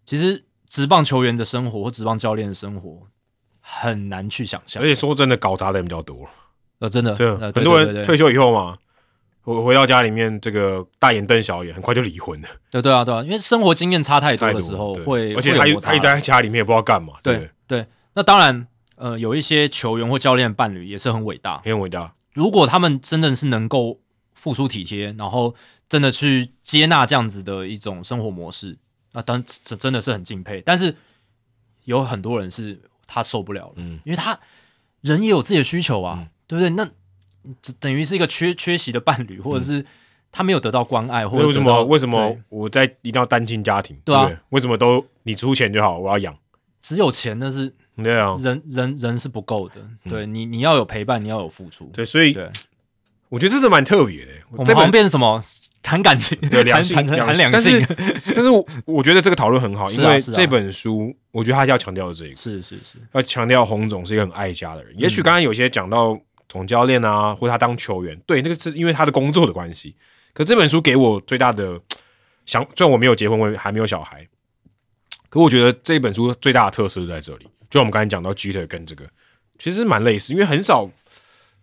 [0.05, 3.07] 其实职棒球员的生活或职棒教练的生活
[3.61, 4.83] 很难去想象。
[4.83, 6.29] 而，且说真的，搞砸的人比较多。
[6.81, 8.77] 呃，真的，对，呃很多人退休以后嘛，
[9.43, 12.49] 回回到家里面，这个大眼瞪小眼，很快就离婚了。
[12.71, 17.87] 对对啊，对啊，因为生活经验差太多的时候会，而且他他一直在家里面也不知道干嘛，对对对？
[18.15, 22.15] 那当然，呃，有一些球员或教练伴侣也是很伟大，很伟大。
[22.33, 24.01] 如果他们真的是能够
[24.33, 25.55] 付出体贴，然后
[25.89, 28.79] 真的去接纳这样子的一种生活模式，
[29.13, 30.63] 那当这真的是很敬佩。
[30.65, 30.95] 但是
[31.85, 34.39] 有很多人是他受不了了，嗯，因为他
[35.01, 36.71] 人也有自己的需求啊，对不对？
[36.71, 36.93] 那这
[37.81, 39.85] 等于是一个缺缺席的伴侣，或者是
[40.31, 43.97] 他没有得到关爱，或者为什么为什么我在一定要单亲家庭？
[44.05, 44.31] 对啊。
[44.51, 46.37] 为什么都你出钱就好，我要养？
[46.81, 49.75] 只有钱那是对啊，人人人是不够的，
[50.09, 51.91] 对你你要有陪伴，你要有付出。
[51.93, 52.51] 对，所以对，
[53.29, 54.33] 我觉得这是蛮特别的。
[54.51, 55.41] 我们好变成什么？
[55.85, 57.85] 谈感情，对两性谈谈谈两但是，
[58.27, 64.95] 但是我我觉得这个讨论很好， 因为这本书我觉得他要强调的这个，是是是，要强调洪总是一个很爱家的人。
[64.97, 65.11] 也嗯。
[65.11, 66.17] 许刚刚有些讲到
[66.53, 69.97] 总教练啊，或者他当球员，对，那个是因为他的工作的关系。
[70.35, 71.81] 可这本书给我最大的
[72.45, 74.29] 想，虽然我没有结婚，我还没有小孩，
[75.31, 77.45] 可我觉得这本书最大的特色就在这里。
[77.71, 79.09] 就像我们刚才讲到 G 特跟这个
[79.59, 80.91] 其实蛮类似，因为很少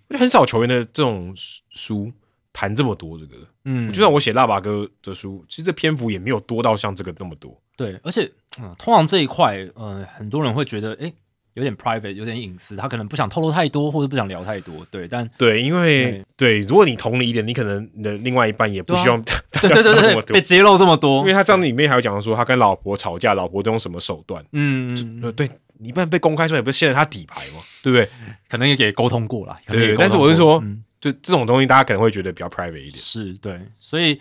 [0.10, 2.12] 很少球员的这种书
[2.52, 3.36] 谈这么多这个。
[3.66, 7.56] 嗯，就算我写腊八哥的书，其实这篇幅也没有多到像这个那么多。
[7.78, 11.14] 对，而且嗯，通常这一块，呃，很多人会觉得，诶，
[11.56, 19.36] 有点 private，有点隐私，他可能不想透露太多，或者不想聊太多，对，但对，因为对，如果你同理一点，你可能你的另外一半也不希望对
[19.70, 24.44] 对对对，被揭露这么多因为，他这样里面还有讲说，他跟老婆吵架，老婆都用什么手段？
[24.54, 27.62] 嗯，对你不然被公开出来，不是陷了他底牌吗？
[27.82, 28.08] 对不对？
[28.48, 30.64] 可能也给沟通过了，对，但是我是说
[31.02, 32.94] 就这种东西，大家可能会觉得比较 private 一点。
[32.98, 34.20] 是对，所以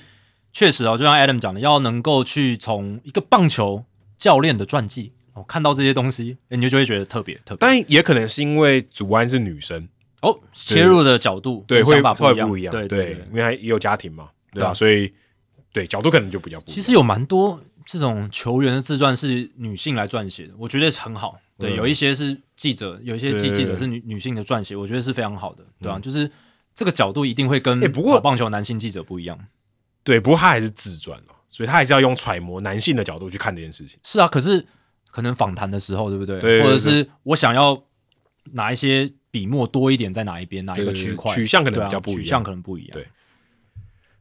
[0.53, 3.85] 确实哦，就像 Adam 讲的，要能够去从一个棒球
[4.17, 7.59] 教练的传记哦看到这些东西，诶你就就会觉得特别特别。
[7.61, 9.89] 但也可能是因为祖安是女生，
[10.23, 13.27] 哦，切入的角度对，想法会不一样，对对，对。
[13.31, 14.71] 因为他也有家庭嘛，对吧？
[14.71, 15.13] 啊所以
[15.73, 16.75] 对角度可能就比较不一样。
[16.75, 21.39] 其实有蛮多这种球员的自传是女性来撰写的，我觉得很好。
[21.59, 26.31] 对，嗯有一些是记者，有一些记记者是女女性的撰写，我觉得是非常好的，对吧、嗯就是
[26.75, 29.39] 这个角度一定会跟欸不过棒球男性记者不一样。
[30.05, 33.99] 对，不过他还是自传哦，所以他还是要用揣摩男性的角度去看这件事情。
[34.05, 34.65] 是啊，可是
[35.19, 36.63] 可能访谈的时候，对不对？
[36.63, 37.83] 或者是我想要
[38.53, 42.91] 哪一些笔墨多一点在哪一边，哪一个对区块，取向可能比较不一样取向可能不一样。
[42.93, 43.05] 对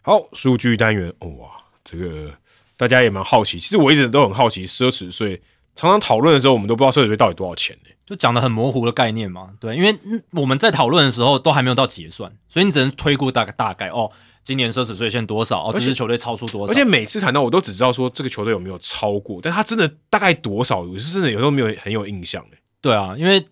[0.01, 1.51] 好，数据单元，哦哇，
[1.83, 2.33] 这个
[2.75, 3.59] 大家也蛮好奇。
[3.59, 5.39] 其实我一直都很好奇，奢侈税
[5.75, 14.11] 常常讨论的时候，我们都不知道奢侈税到底多少钱呢、就讲的很模糊的概念嘛，对，因为嗯我们在讨论的时候都还没有到结算，所以你只能推估大概大概哦，
[14.47, 22.41] 今年奢侈税线多少哦，这支球队超出多少，而且每次谈到，我都只知道说这个球队有没有超过，但他真的大概多少，我是真的有时候没有很有印象。
[22.79, 23.45] 对啊，因为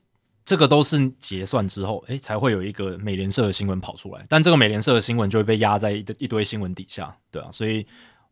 [0.46, 7.86] 这个都是结算之后，诶才会有一个美联社的新闻跑出来，但这个美联社的新闻就会被压在一堆一堆新闻底下，对啊，所以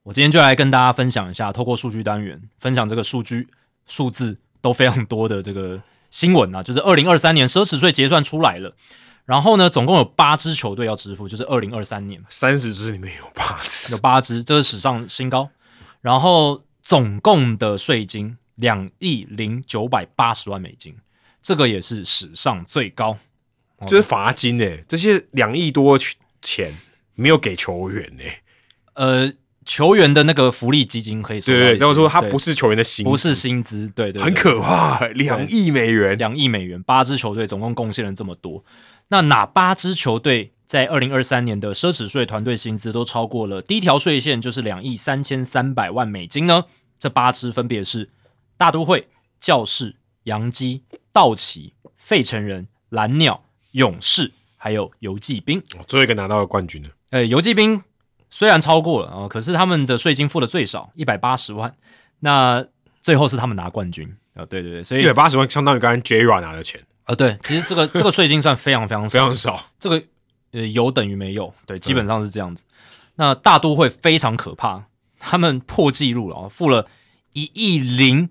[0.04, 3.46] 我今天就来跟大家分享一下，透过数据单元分享这个数据
[3.88, 8.74] 数字都非常多的这个新闻啊，就是二零二三年奢侈税结算出来了。
[9.26, 15.50] 然后呢，总共有八支球队要支付，就是二零二三年三十支里面有八支，有八支，这是史上新高。
[16.02, 20.96] 然后总共的税金两亿零九百八十万美金，
[21.42, 23.18] 这个也是史上最高。
[23.88, 25.98] 就是罚金诶，这些两亿多
[26.42, 26.78] 钱
[27.16, 28.42] 没有给球员诶。
[28.94, 29.34] 呃，
[29.66, 36.18] 球员的那个福利基金可以对对，然后说他不是球员的薪资，不是薪资，对对对很可怕欸，两亿美元。
[36.18, 38.64] 两亿美元，八支球队总共贡献了这么多。
[39.10, 46.66] 那哪八支球队在二零二三年的奢侈税团队薪资都超过了第一条税线，就是两亿三千三百万美金呢？
[46.98, 48.10] 这八支分别是
[48.58, 49.08] 大都会、
[49.40, 55.60] 教士、洋基、道奇、费城人、蓝鸟、勇士，还有游骑兵。
[55.78, 57.84] 哦最后一个拿到了冠军呢，呃，游骑兵
[58.30, 61.76] 虽然超过了啊、呃可是他们的税金付的最少，一百八十万。
[62.22, 62.66] 那
[63.02, 69.66] 最后是他们拿冠军啊、呃对对对，所以一百八十万相当于刚刚 J r a 拿的钱，呃，对，其实这个这个税金算非常非常少，非常少。
[69.78, 70.04] 这个
[70.52, 72.64] 呃有等于没有，对，基本上是这样子。
[73.16, 74.86] 那大都会非常可怕，
[75.20, 76.88] 他们破纪录了啊，付了
[77.34, 78.30] 一亿零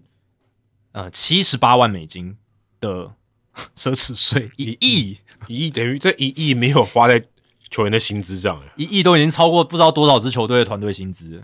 [0.93, 2.37] 呃七十八万美金
[2.81, 3.13] 的
[3.77, 7.23] 奢侈税，一亿一亿等于这一亿没有花在
[7.71, 11.43] 球员的薪资上，一亿都已经超过不知道多少支球队的团队薪资了，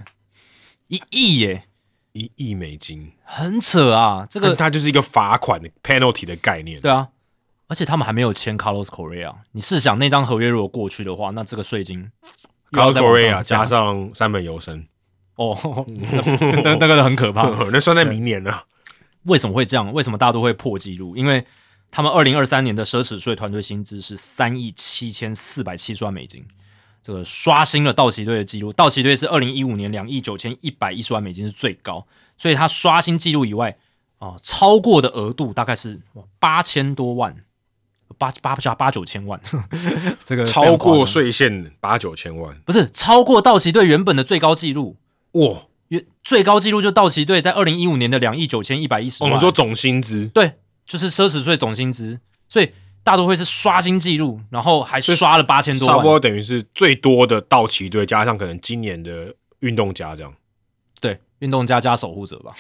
[0.88, 1.64] 一亿耶，
[2.12, 4.26] 一亿美金，很扯啊！
[4.28, 6.80] 这这个个它就是一个罚款的 penalty 的概念。
[6.80, 7.08] 对啊，
[7.68, 12.10] 而且他们还没有签 Carlos Correa，你试想那张合约如果过去的话，那这个税金
[12.72, 14.86] Carlos Correa 上加上三本由生，
[15.36, 17.48] 哦，那那那个很可怕。
[17.70, 18.64] 那算在明年了。
[19.24, 19.92] 为什么会这样？
[19.92, 21.14] 为什么大家都会破纪录？
[21.14, 21.44] 因为
[21.90, 26.42] 他们二零二三年的奢侈税团队薪资是三亿七千四百七十万美金，
[27.02, 28.72] 这个刷新了道奇队的记录。
[28.72, 32.06] 道奇队是二零一五年两亿九千一百一十万美金是最高，
[32.38, 33.76] 所以他刷新记录以外
[34.18, 36.00] 啊、超过的额度大概是
[36.40, 37.36] 八千多万，
[38.18, 39.40] 八八加八九千万，
[40.24, 44.96] 这个超过税线八九千万，不是超过道奇队原本的最高纪录。
[45.32, 45.62] 哇！
[45.88, 50.52] 原最高纪录就道奇队在二零一五年的两亿九千一百一十万，我们说总薪资，对，
[50.84, 52.70] 就是奢侈税总薪资，所以
[53.02, 60.34] 大都会是刷新纪录，然后还刷了八千多万差不多，等于是最多的道奇队加上可能今年的运动家这样，
[61.00, 62.54] 对，运动家加守护者吧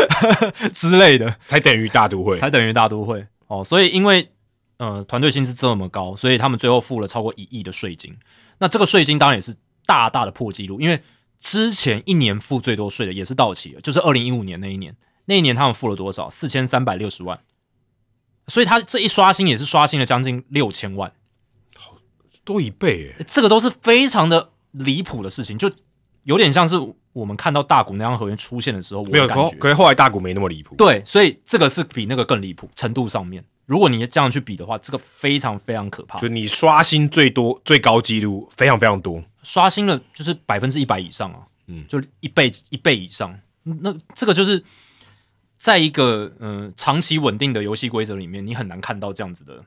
[0.72, 2.38] 之类的，才等于大都会。
[2.38, 3.62] 才等于大都会哦。
[3.62, 4.26] 所以因为
[4.84, 8.16] 呃团队薪资这么高，所以他们最后付了超过一亿的税金。
[8.58, 9.56] 那这个税金当然也是
[9.86, 11.02] 大大的破纪录，因为
[11.38, 14.96] 之前一年付最多税的也是道奇，就是二零一五年那一年，
[15.26, 16.30] 那一年他们付了多少？
[16.30, 17.40] 四千三百六十万。
[18.46, 21.12] 所以他这一刷新也是刷新了将近六千万。
[21.76, 21.96] 好
[22.44, 25.70] 多一倍诶，这个都是非常的离谱的事情，就
[26.24, 26.76] 有点像是
[27.12, 30.76] 我们看到大股那张合约出现的时候，我没有，可可是后来大股没那么离谱。
[30.76, 33.44] 对，所以这个是比那个更离谱程度上面。
[33.66, 43.40] 如果你这样去比的话，这个非常非常可怕就，你刷新最多最高纪录非常非常多，刷新了就是百分之一百以上啊，嗯就一倍一倍以上。
[43.62, 44.62] 那这个就是
[45.56, 49.64] 在一个嗯、呃长期稳定的游戏规则里面，你很难看到这样子的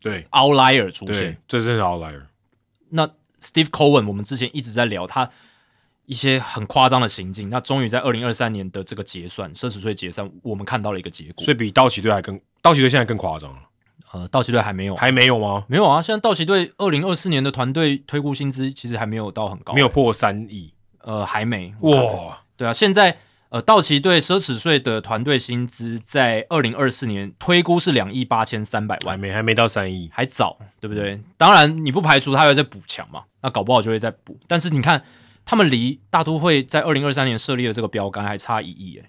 [0.00, 2.22] 对 outlier 出现。，这真是 outlier。
[2.88, 3.06] 那
[3.42, 5.30] Steve Cohen，我们之前一直在聊他
[6.06, 11.44] 一些很夸张的行径，那终于在二零二三年的这个结算奢侈税结算，我们看到了一个结果。
[11.44, 13.58] 所以比道奇队还更，道奇队现在更夸张了，
[14.12, 15.64] 呃，道奇队还没有，还没有吗？
[15.68, 16.02] 没有啊。
[16.02, 20.72] 现在道奇队二零二四年的团队推估薪资其实还没有到很高，没有，破三亿，
[21.02, 21.72] 呃，还没。
[21.80, 22.42] 哇！
[22.56, 23.18] 对啊，现在
[23.50, 31.20] 呃，道奇队奢侈税的团队薪资在二零二四年推估是两亿八千三百万，还没还没到三亿，还早，对不对？
[31.36, 34.36] 当然，你不排除他会再补强嘛，那搞不好就会再补。
[34.48, 35.00] 但是你看，
[35.44, 39.08] 他们离大都会在二零二三年设立的这个标杆还差一亿诶。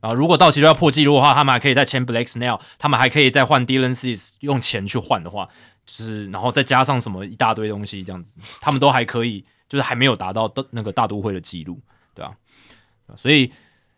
[0.00, 5.48] 啊，如果道奇队要破纪录的话，他们还可以再签 Blake Snell，他们还可以再换 Dylan Cease，用钱去换的话，
[5.84, 11.80] 就是然后再加上什么一大堆东西这样子，他们都还可以，就是还没有达到那个大都会的记录，
[12.14, 12.32] 对吧、
[13.16, 13.50] 所以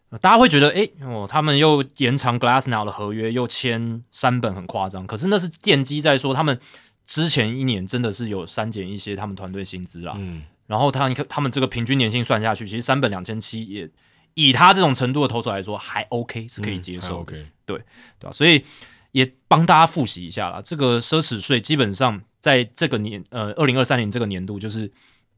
[0.09, 5.07] 呃大家会觉得，诶，哦，他们又延长 Glassnow 的合约，又签三本，很夸张。
[5.07, 6.59] 可是那是奠基在说他们
[7.07, 13.91] 之前一年真的是有删减一些他们团队薪资啦，嗯，然后他你看他们这个平均年薪算下去，其实三本两千七也
[14.35, 17.15] 以他这种程度的投手来说还 OK，是可以接受的。
[17.17, 17.79] OK，对
[18.21, 18.31] 吧？
[18.33, 18.65] 所以
[19.13, 20.61] 也帮大家复习一下啦。
[20.63, 24.91] 这个奢侈税基本上在这个年呃二零二三年这个年度，就是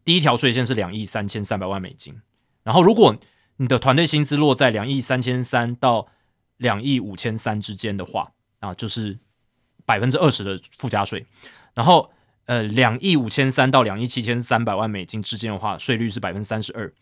[0.05, 2.21] 第一条税线是两亿三千三百万美金，
[2.63, 3.17] 然后如果
[3.57, 6.09] 你的团队薪资落在两亿三千三到
[6.57, 9.19] 两亿五千三之间的话，啊，就是
[9.85, 11.27] 百分之二十的附加税，
[11.75, 12.13] 然后。
[12.47, 16.93] 呃，两亿五千三到两亿七千三百万美金之间的话，税率是百分之三十二，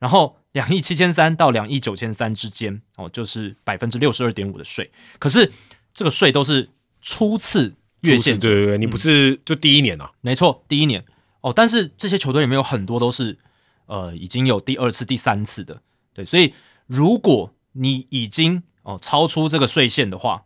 [0.00, 4.90] 然后两亿七千三到两亿九千三之间，哦，就是百分之六十二点五的税。
[5.20, 5.52] 可是
[5.94, 6.68] 这个税都是
[7.00, 10.10] 初次越线对对对，你不是就第一年啊？
[10.22, 11.04] 没错，第一年
[11.42, 13.38] 哦，但是这些球队里面有很多都是
[13.86, 15.80] 呃已经有第二次、第三次的，
[16.14, 16.54] 对，所以
[16.86, 20.44] 如果你已经哦超出这个税线的话，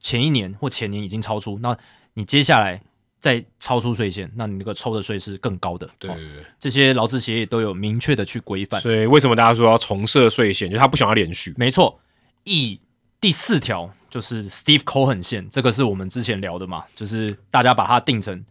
[0.00, 1.76] 前一年或前年已经超出，那
[2.14, 2.82] 你接下来
[3.24, 5.86] 再超出税线，那你那个抽的税是更高的。
[5.86, 6.14] 哦对
[6.60, 8.78] 这些劳资协议都有明确的去规范。
[8.82, 10.68] 所以为什么大家说要重设税线？
[10.68, 11.54] 就是他不想要连续。
[11.56, 11.98] 没错，
[12.42, 12.78] 以
[13.22, 18.44] 第四条就是 Steve Cohen 线，这个是我们之前聊的嘛，就是大家把它定成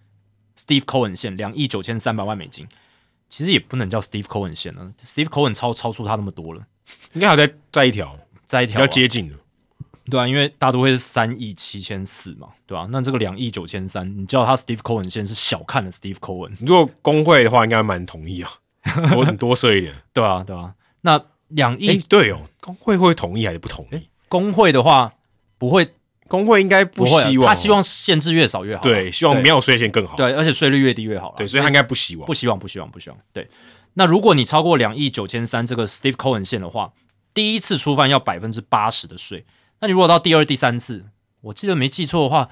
[0.57, 2.67] Steve Cohen 线，两亿九千三百万美金。
[3.29, 6.65] 其实也不能叫 Steve Cohen 线了，Steve Cohen 超超出他那么多了，
[7.13, 9.35] 应该还有再再一条在一条、啊、较接近的。
[10.09, 18.51] 对啊，因为大都会是三亿七千四嘛，对吧、那这个两亿九千三，你叫他 Steve Cohen 线是小看了 Steve Cohen，如果工会的话，应该蛮同意啊，
[19.15, 19.95] 我很多 设一点。
[20.11, 20.73] 对啊，对啊。
[21.01, 24.09] 那两哎、亿对哦，工会会同意还是不同意？
[24.27, 25.13] 工会的话
[25.57, 25.87] 不会
[26.27, 30.17] 工会应该不希望哦，他希望限制越少越好啊，对，希望没有税线更好。
[30.17, 32.33] 对，而且税率越低越好啦对，所以他应该不希望不。
[32.33, 33.19] 希望，不希望，不希望。
[33.31, 33.47] 对，
[33.93, 36.91] 那如果你超过两亿九千三这个 Steve Cohen 线的话，
[37.33, 39.45] 第一次初犯要百分之八十的税。
[39.83, 41.07] 那你如果到第二、第三次，
[41.41, 42.49] 我记得没记错的话，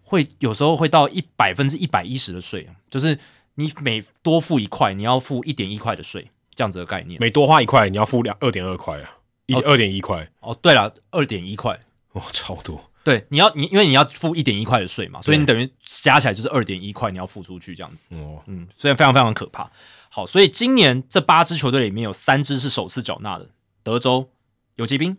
[0.00, 3.18] 会有时候会到一百分之一百一十的税，就是
[3.56, 7.18] 你每多付一块，你要付一点一块的税，这样子的概念。
[7.20, 9.16] 每多花一块，你要付两二点二块啊，
[9.46, 11.80] 一哦二点一块，哦，对了，二点一块。
[12.12, 12.88] 哇，超多。
[13.02, 18.06] 对，你要你因为你要付一点一块的税嘛，所以你等于加起来就是二点一块，你要付出去这样子。
[18.12, 19.68] 哦，嗯，虽然非常非常可怕。
[20.10, 23.50] 好，所以今年这八支球队里面有三支是首次缴纳的，
[23.82, 24.30] 德州
[24.76, 25.16] 游骑兵、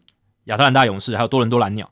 [0.50, 1.90] 亚特兰大勇士还有多伦多蓝鸟。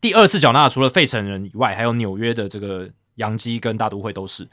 [0.00, 4.48] 第二次缴纳除了费城人以外，还有纽约的这个洋基跟大都会都是。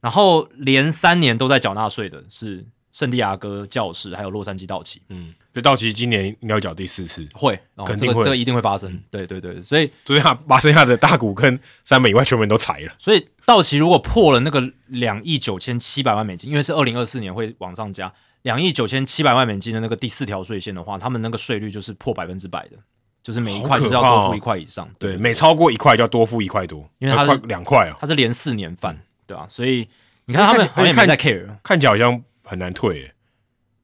[0.00, 9.02] 然后连三年都在缴纳税的是圣地亚哥教士还有洛杉矶道奇，嗯，这道奇今年应该要缴第四次，会，哦、肯定会这个这个一定会发生。
[9.10, 12.94] 对对对，所以所以他把剩下的大股跟三美以外全部人都裁了。
[12.98, 18.12] 所以道奇如果破了那个两亿九千七百万美金，因为是二零二四年会往上加
[18.46, 22.76] 两亿九千七百万美金的那个第四条税线的话，他们那个税率就是破百分之百的，
[23.20, 24.88] 就是每一块就是要多付一块以上。
[25.00, 29.88] 对，每超过一块就要多付一块多，因为它是两块啊，它是连四年犯，对吧、所以
[30.26, 33.14] 你看他们好像也没在 care，看起来好像很难退耶。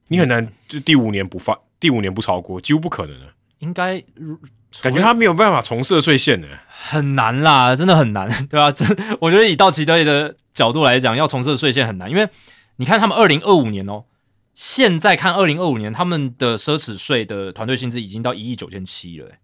[0.07, 3.27] 你很难就第五年不犯，第五年不超过，几乎不可能的。
[3.59, 4.39] 应该如
[4.81, 6.47] 感觉他没有办法重设税线呢。
[6.67, 8.85] 很难啦，真的很难，对吧、这
[9.19, 12.29] 我觉得以道奇队的角度来讲，要重设税线很难，因为
[12.77, 14.05] 你看他们二零二五年哦，
[14.53, 19.39] 现在看二零二五年他们的奢侈税的团队薪资已经到一亿九千七了、欸。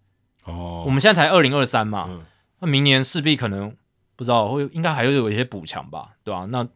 [0.46, 2.26] 哦，我们现在才二零二三嘛，嗯。
[2.60, 3.76] 那明年势必可能
[4.16, 6.68] 不知道会应该还会有一些补强吧，对吧、那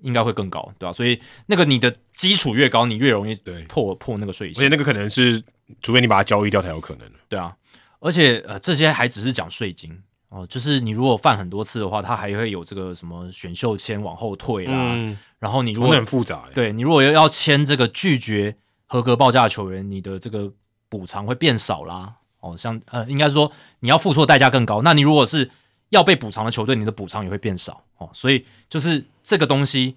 [0.00, 5.42] 应该会更高，对吧、所以那个你的基础越高，你越容易对，破破那个税线，而且那个可能是，
[5.80, 7.06] 除非你把它交易掉才有可能。
[7.12, 7.18] 的。
[7.28, 7.56] 对啊。
[8.00, 9.96] 而且呃，这些还只是讲税金
[10.28, 16.48] 哦，就是你如果犯很多次的话，它还会有这个什么选秀签往后退啦，嗯，然后你如果很复杂。
[16.54, 18.54] 对你如果要签这个拒绝
[18.86, 20.48] 合格报价的球员，你的这个
[20.88, 22.14] 补偿会变少啦。
[22.38, 24.82] 哦，像呃，应该说你要付出的代价更高。
[24.82, 25.50] 那你如果是
[25.88, 28.08] 要被补偿的球队，你的补偿也会变少哦。
[28.12, 29.96] 所以就是这个东西，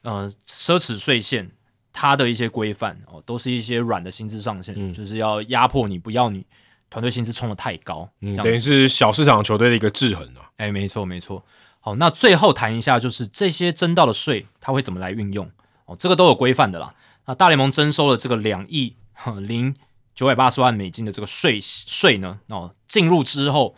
[0.00, 1.50] 呃，奢侈税线
[1.92, 6.46] 它的一些规范哦，都是一些软的薪资上限，嗯就是要压迫你，不要你
[6.88, 8.34] 团队薪资冲的太高，嗯。
[8.36, 10.48] 等于是小市场球队的一个制衡啊。
[10.56, 11.44] 哎，没错没错。
[11.86, 15.48] 好，那最后谈一下，就是这些征到的税，它会怎么来运用？
[15.84, 16.92] 哦，这个都有规范的啦。
[17.26, 18.96] 那大联盟征收了这个两亿
[19.42, 19.72] 零
[20.12, 23.76] 九百八十万美金的这个税税呢，哦，进入之后，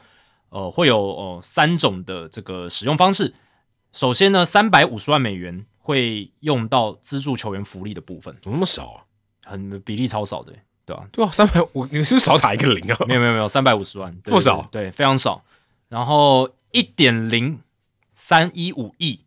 [0.49, 3.35] 呃，会有呃三种的这个使用方式。
[3.93, 9.05] 首先呢，三百五十万美元会用到资助球员福利的部分，怎么那么少啊？
[9.45, 10.55] 很比例超少的，
[10.87, 12.97] 对吧、对啊，三百五，你是不是少打一个零啊？
[13.07, 15.45] 没有没有没有，三百五十万，对这么少对，对非常少。
[15.91, 17.61] 然后一点零
[18.21, 19.21] 三一五亿，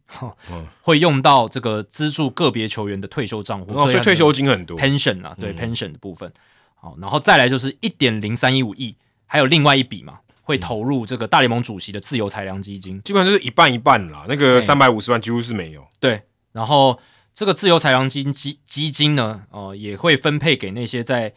[0.81, 4.77] 会用到这个资助个别球员的退休账户，哦，所以退休金很多。
[4.77, 6.29] pension 啊，对、嗯 pension 的部分。
[6.75, 13.01] 好，然后再来就是一点零三一五亿，还有另外一笔嘛，会投入这个大联盟主席的自由裁量基金。
[13.03, 15.87] 基本上就是一半一半啦，那个三百五十万几乎是没有。
[16.01, 16.99] 对，然后
[17.33, 21.33] 这个自由裁量基金基基金呢，呃，也会分配给那些在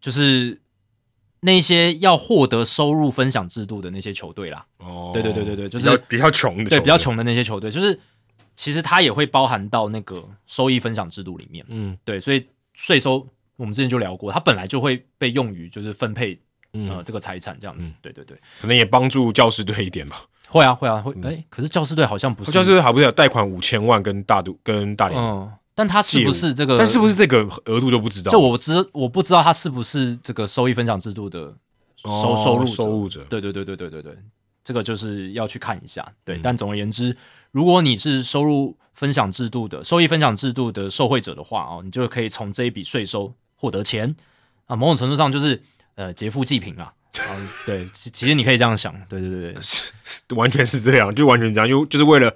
[0.00, 0.60] 就是
[1.42, 4.64] 那些要获得收入分享制度的那些球队啦。
[4.78, 6.96] 哦，对对对对对就是比较穷的，对，比较。
[6.96, 7.98] 穷的那些球队，就是
[8.54, 11.64] 其实它也会包含到那个收益分享制度里面。
[11.68, 16.34] 嗯对，所以税收我们之前就聊过，它本来就会被用于就是分配
[16.72, 17.96] 呃嗯，这个财产这样子。
[18.00, 20.24] 对对对，可能也帮助教师队一点吧。
[20.48, 21.12] 会啊会啊会。
[21.24, 26.76] 哎、可是教师队好像不是，教师好不是有贷款五千万跟大都跟大连，嗯，但他是不是这个？
[26.78, 28.30] 但是不是这个额度就不知道。
[28.30, 31.54] 就我知我不知道他是不是这个收益分享制度的
[31.96, 34.18] 收、哦收入者收入者，对对对对对对对，
[34.62, 36.06] 这个就是要去看一下。
[36.24, 37.16] 对，嗯但总而言之，
[37.50, 44.14] 如果你是收入分享制度的收益分享制度的受惠者的话哦，你就可以从这一笔税收获得钱
[44.66, 45.62] 啊，某种程度上就是
[45.94, 46.92] 呃劫富济贫啊。
[47.18, 49.60] 嗯，对，其 其实你可以这样想，对对对对，
[50.36, 52.34] 完全是这样，就完全这样，就就是为了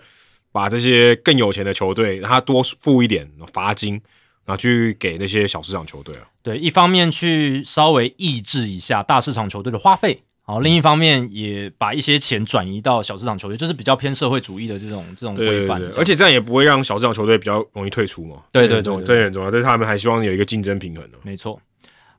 [0.56, 4.00] 把这些更有钱的球队让他多付一点罚金，
[4.46, 6.22] 然后去给那些小市场球队啊。
[6.42, 18.36] 对，一方面去稍微抑制一下大市场球队的花费，好，另一方面也把一些钱转移到小市场球队，就是比较偏社会主义的这种这种规范而且这样也不会让小市场球队比较容易退出嘛。
[18.50, 21.18] 对对对这很重对这很重要，但是他们还希望有一个竞争平衡的。
[21.22, 21.60] 没错。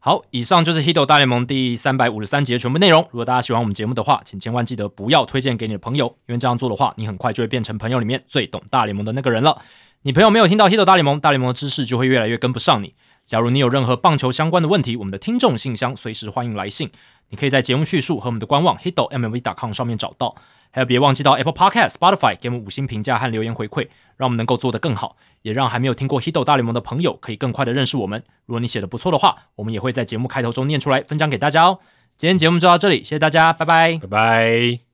[0.08, 3.02] 好，以上就是《Hito 大联盟》第三百五十三集的全部内容。
[3.11, 9.61] 如果大家喜欢我们节目的话，请千万记得不要推荐给你的朋友，因为这样做的话，你很快就会变成朋友里面最懂大联盟的那个人了。
[10.03, 12.94] 你朋友没有听到《Hito 大联盟》，大联盟的知识就会越来越跟不上你。
[13.26, 16.90] 假如你有任何棒球相关的问题，我们的听众信箱随时欢迎来信，
[17.27, 20.34] 你可以在节目叙述和我们的官网 hito mlb.com 上面找到。
[20.72, 28.24] 还有，别忘记到 Apple Podcast、Spotify 给我们五星评价和留言回馈，让我们能够做得更好，也让还没有听过 Hido 大联盟的朋友可以更快的认识我们。
[28.46, 31.80] 如果你写的不错的话，我们也会在节目开头中念出来，分享给大家哦。
[32.18, 33.98] 今天节目就到这里，谢谢大家，拜拜。
[33.98, 34.86] 拜拜。